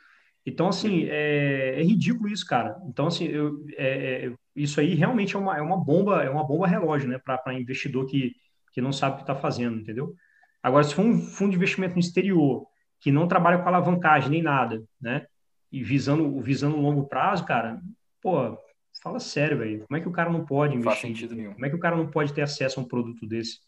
Então, 0.45 0.67
assim, 0.67 1.05
é, 1.05 1.79
é 1.79 1.83
ridículo 1.83 2.27
isso, 2.29 2.45
cara. 2.45 2.75
Então, 2.87 3.07
assim, 3.07 3.25
eu, 3.25 3.63
é, 3.77 4.25
é 4.25 4.33
isso 4.55 4.79
aí 4.79 4.95
realmente 4.95 5.35
é 5.35 5.39
uma, 5.39 5.57
é 5.57 5.61
uma 5.61 5.77
bomba, 5.77 6.23
é 6.23 6.29
uma 6.29 6.45
bomba 6.45 6.67
relógio, 6.67 7.07
né, 7.07 7.19
para 7.19 7.53
investidor 7.53 8.05
que, 8.05 8.33
que 8.73 8.81
não 8.81 8.91
sabe 8.91 9.13
o 9.13 9.17
que 9.17 9.23
está 9.23 9.35
fazendo, 9.35 9.79
entendeu? 9.79 10.15
Agora, 10.63 10.83
se 10.83 10.95
for 10.95 11.05
um 11.05 11.17
fundo 11.17 11.51
de 11.51 11.57
investimento 11.57 11.93
no 11.93 11.99
exterior, 11.99 12.65
que 12.99 13.11
não 13.11 13.27
trabalha 13.27 13.59
com 13.59 13.67
alavancagem 13.67 14.29
nem 14.29 14.43
nada, 14.43 14.83
né? 14.99 15.25
E 15.71 15.83
visando, 15.83 16.39
visando 16.39 16.77
longo 16.77 17.07
prazo, 17.07 17.45
cara, 17.45 17.81
pô, 18.21 18.57
fala 19.01 19.19
sério, 19.19 19.57
velho. 19.57 19.85
Como 19.87 19.97
é 19.97 20.01
que 20.01 20.07
o 20.07 20.11
cara 20.11 20.29
não 20.29 20.45
pode 20.45 20.75
investir? 20.75 20.85
Não 20.85 20.91
faz 20.91 21.01
sentido 21.01 21.35
nenhum. 21.35 21.53
Como 21.53 21.65
é 21.65 21.69
que 21.69 21.75
o 21.75 21.79
cara 21.79 21.95
não 21.95 22.07
pode 22.07 22.33
ter 22.33 22.41
acesso 22.41 22.79
a 22.79 22.83
um 22.83 22.87
produto 22.87 23.25
desse? 23.25 23.59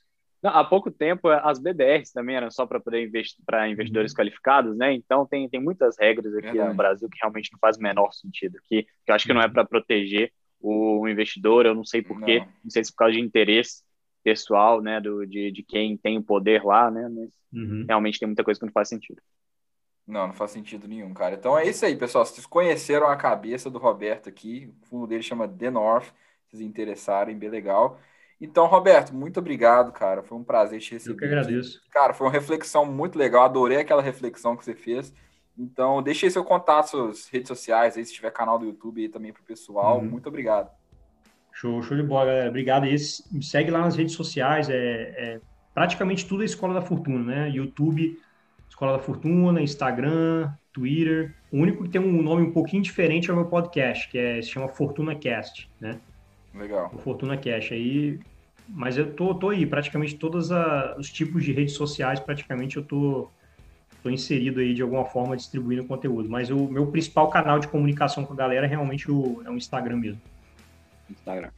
Não, 0.43 0.51
há 0.51 0.63
pouco 0.65 0.91
tempo, 0.91 1.29
as 1.29 1.57
BDRs 1.57 2.11
também 2.11 2.35
eram 2.35 2.51
só 2.51 2.65
para 2.65 2.77
poder 2.77 3.01
investir 3.01 3.41
para 3.45 3.69
investidores 3.69 4.11
uhum. 4.11 4.17
qualificados, 4.17 4.75
né? 4.75 4.93
Então 4.93 5.25
tem, 5.25 5.47
tem 5.47 5.61
muitas 5.61 5.97
regras 5.97 6.33
aqui 6.33 6.47
Verdade. 6.47 6.69
no 6.69 6.75
Brasil 6.75 7.09
que 7.09 7.17
realmente 7.21 7.49
não 7.53 7.59
faz 7.59 7.77
o 7.77 7.81
menor 7.81 8.11
sentido, 8.11 8.59
que, 8.65 8.83
que 8.83 8.89
eu 9.07 9.15
acho 9.15 9.25
que 9.25 9.33
não 9.33 9.41
é 9.41 9.45
uhum. 9.45 9.53
para 9.53 9.63
proteger 9.63 10.33
o 10.59 11.07
investidor, 11.07 11.65
eu 11.65 11.73
não 11.73 11.85
sei 11.85 12.01
porquê, 12.01 12.39
não. 12.39 12.47
não 12.65 12.69
sei 12.69 12.83
se 12.83 12.91
por 12.91 12.97
causa 12.97 13.13
de 13.13 13.21
interesse, 13.21 13.83
pessoal, 14.21 14.81
né, 14.81 14.99
do, 14.99 15.25
de, 15.25 15.49
de 15.49 15.63
quem 15.63 15.95
tem 15.95 16.17
o 16.17 16.23
poder 16.23 16.63
lá, 16.63 16.91
né, 16.91 17.07
mas 17.09 17.31
uhum. 17.53 17.85
realmente 17.87 18.19
tem 18.19 18.27
muita 18.27 18.43
coisa 18.43 18.59
que 18.59 18.65
não 18.65 18.73
faz 18.73 18.89
sentido. 18.89 19.21
Não, 20.05 20.27
não 20.27 20.33
faz 20.33 20.51
sentido 20.51 20.87
nenhum, 20.87 21.13
cara. 21.13 21.35
Então 21.35 21.57
é 21.57 21.65
isso 21.65 21.85
aí, 21.85 21.95
pessoal. 21.95 22.25
Vocês 22.25 22.45
conheceram 22.45 23.07
a 23.07 23.15
cabeça 23.15 23.69
do 23.69 23.79
Roberto 23.79 24.27
aqui, 24.27 24.69
o 24.81 24.85
fundo 24.87 25.07
dele 25.07 25.23
chama 25.23 25.47
The 25.47 25.71
North, 25.71 26.07
se 26.47 26.57
vocês 26.57 26.61
interessarem, 26.61 27.37
bem 27.37 27.49
legal. 27.49 27.97
Então, 28.43 28.67
Roberto, 28.67 29.15
muito 29.15 29.39
obrigado, 29.39 29.93
cara. 29.93 30.21
Foi 30.21 30.37
um 30.37 30.43
prazer 30.43 30.77
te 30.81 30.91
receber. 30.91 31.13
Eu 31.13 31.17
que 31.17 31.25
agradeço. 31.25 31.81
Cara, 31.89 32.13
foi 32.13 32.27
uma 32.27 32.33
reflexão 32.33 32.85
muito 32.85 33.17
legal. 33.17 33.45
Adorei 33.45 33.77
aquela 33.77 34.01
reflexão 34.01 34.57
que 34.57 34.65
você 34.65 34.75
fez. 34.75 35.13
Então, 35.57 36.03
deixe 36.03 36.25
aí 36.25 36.31
seu 36.31 36.43
contato, 36.43 36.89
suas 36.89 37.29
redes 37.29 37.47
sociais, 37.47 37.95
aí, 37.95 38.03
se 38.03 38.13
tiver 38.13 38.31
canal 38.31 38.59
do 38.59 38.65
YouTube 38.65 39.01
aí 39.01 39.07
também 39.07 39.31
para 39.31 39.41
o 39.41 39.45
pessoal. 39.45 39.99
Uhum. 39.99 40.09
Muito 40.09 40.27
obrigado. 40.27 40.69
Show, 41.53 41.81
show 41.83 41.95
de 41.95 42.03
bola, 42.03 42.25
galera. 42.25 42.49
Obrigado. 42.49 42.85
E 42.85 42.95
me 43.31 43.41
segue 43.41 43.71
lá 43.71 43.79
nas 43.79 43.95
redes 43.95 44.13
sociais. 44.13 44.69
É, 44.69 44.75
é, 44.75 45.41
praticamente 45.73 46.27
tudo 46.27 46.43
é 46.43 46.45
Escola 46.45 46.73
da 46.73 46.81
Fortuna, 46.81 47.23
né? 47.23 47.49
YouTube, 47.49 48.19
Escola 48.67 48.97
da 48.97 48.99
Fortuna, 48.99 49.61
Instagram, 49.61 50.51
Twitter. 50.73 51.33
O 51.49 51.59
único 51.59 51.83
que 51.83 51.89
tem 51.89 52.01
um 52.01 52.21
nome 52.21 52.41
um 52.41 52.51
pouquinho 52.51 52.83
diferente 52.83 53.29
é 53.29 53.33
o 53.33 53.37
meu 53.37 53.45
podcast, 53.45 54.09
que 54.09 54.17
é, 54.17 54.41
se 54.41 54.49
chama 54.49 54.67
Fortuna 54.67 55.15
Cast, 55.15 55.71
né? 55.79 55.97
Legal. 56.53 56.91
O 56.93 56.97
Fortuna 56.97 57.37
Cast. 57.37 57.73
Aí, 57.73 58.19
mas 58.67 58.97
eu 58.97 59.13
tô, 59.13 59.35
tô 59.35 59.49
aí, 59.49 59.65
praticamente 59.65 60.15
todos 60.15 60.51
a, 60.51 60.95
os 60.97 61.11
tipos 61.11 61.43
de 61.43 61.51
redes 61.51 61.73
sociais, 61.73 62.19
praticamente 62.19 62.77
eu 62.77 62.83
tô, 62.83 63.29
tô 64.01 64.09
inserido 64.09 64.59
aí 64.59 64.73
de 64.73 64.81
alguma 64.81 65.05
forma 65.05 65.35
distribuindo 65.35 65.85
conteúdo. 65.85 66.29
Mas 66.29 66.49
o 66.49 66.67
meu 66.67 66.87
principal 66.87 67.29
canal 67.29 67.59
de 67.59 67.67
comunicação 67.67 68.25
com 68.25 68.33
a 68.33 68.35
galera 68.35 68.65
é 68.65 68.69
realmente 68.69 69.11
o, 69.11 69.41
é 69.45 69.49
o 69.49 69.55
Instagram 69.55 69.97
mesmo. 69.97 70.21
Instagram. 71.09 71.49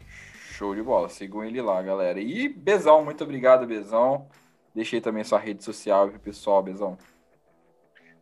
Show 0.51 0.73
de 0.73 0.81
bola. 0.81 1.09
Sigam 1.09 1.43
ele 1.43 1.61
lá, 1.61 1.81
galera. 1.81 2.19
E 2.19 2.47
Bezão, 2.47 3.03
muito 3.03 3.23
obrigado, 3.23 3.67
Bezão. 3.67 4.27
Deixei 4.73 4.99
também 4.99 5.23
sua 5.23 5.39
rede 5.39 5.63
social 5.63 6.09
pro 6.09 6.19
pessoal, 6.19 6.61
Bezão. 6.61 6.97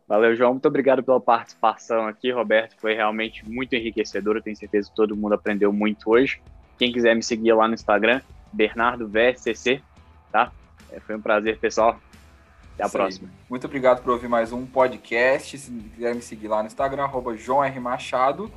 Valeu, 0.06 0.34
João. 0.36 0.52
Muito 0.52 0.68
obrigado 0.68 1.02
pela 1.02 1.20
participação 1.20 2.06
aqui, 2.06 2.30
Roberto. 2.30 2.76
Foi 2.78 2.94
realmente 2.94 3.48
muito 3.48 3.74
enriquecedor. 3.74 4.36
Eu 4.36 4.42
tenho 4.42 4.56
certeza 4.56 4.90
que 4.90 4.94
todo 4.94 5.16
mundo 5.16 5.34
aprendeu 5.34 5.72
muito 5.72 6.10
hoje. 6.10 6.40
Quem 6.78 6.92
quiser 6.92 7.14
me 7.14 7.22
seguir 7.22 7.52
lá 7.54 7.66
no 7.66 7.74
Instagram, 7.74 8.20
Bernardo 8.54 9.08
VSCC, 9.08 9.82
tá? 10.30 10.52
É, 10.90 11.00
foi 11.00 11.16
um 11.16 11.20
prazer, 11.20 11.58
pessoal. 11.58 12.00
Até 12.74 12.84
a 12.84 12.86
Isso 12.86 12.96
próxima. 12.96 13.28
Aí. 13.28 13.34
Muito 13.50 13.66
obrigado 13.66 14.02
por 14.02 14.12
ouvir 14.12 14.28
mais 14.28 14.52
um 14.52 14.64
podcast. 14.64 15.58
Se 15.58 15.70
quiser 15.70 16.14
me 16.14 16.22
seguir 16.22 16.48
lá 16.48 16.62
no 16.62 16.66
Instagram, 16.66 17.04
arroba 17.04 17.36
João 17.36 17.62
R. 17.62 17.80
Machado. 17.80 18.50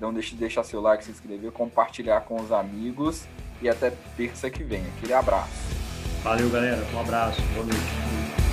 Não 0.00 0.12
deixe 0.12 0.32
de 0.32 0.36
deixar 0.36 0.62
seu 0.62 0.80
like, 0.80 1.04
se 1.04 1.10
inscrever, 1.10 1.50
compartilhar 1.52 2.20
com 2.22 2.40
os 2.40 2.52
amigos 2.52 3.26
e 3.62 3.68
até 3.68 3.90
terça 4.16 4.50
que 4.50 4.62
vem. 4.62 4.84
Aquele 4.96 5.14
abraço. 5.14 5.50
Valeu, 6.22 6.50
galera. 6.50 6.84
Um 6.92 7.00
abraço. 7.00 7.40
Boa 7.54 7.64
noite. 7.64 8.45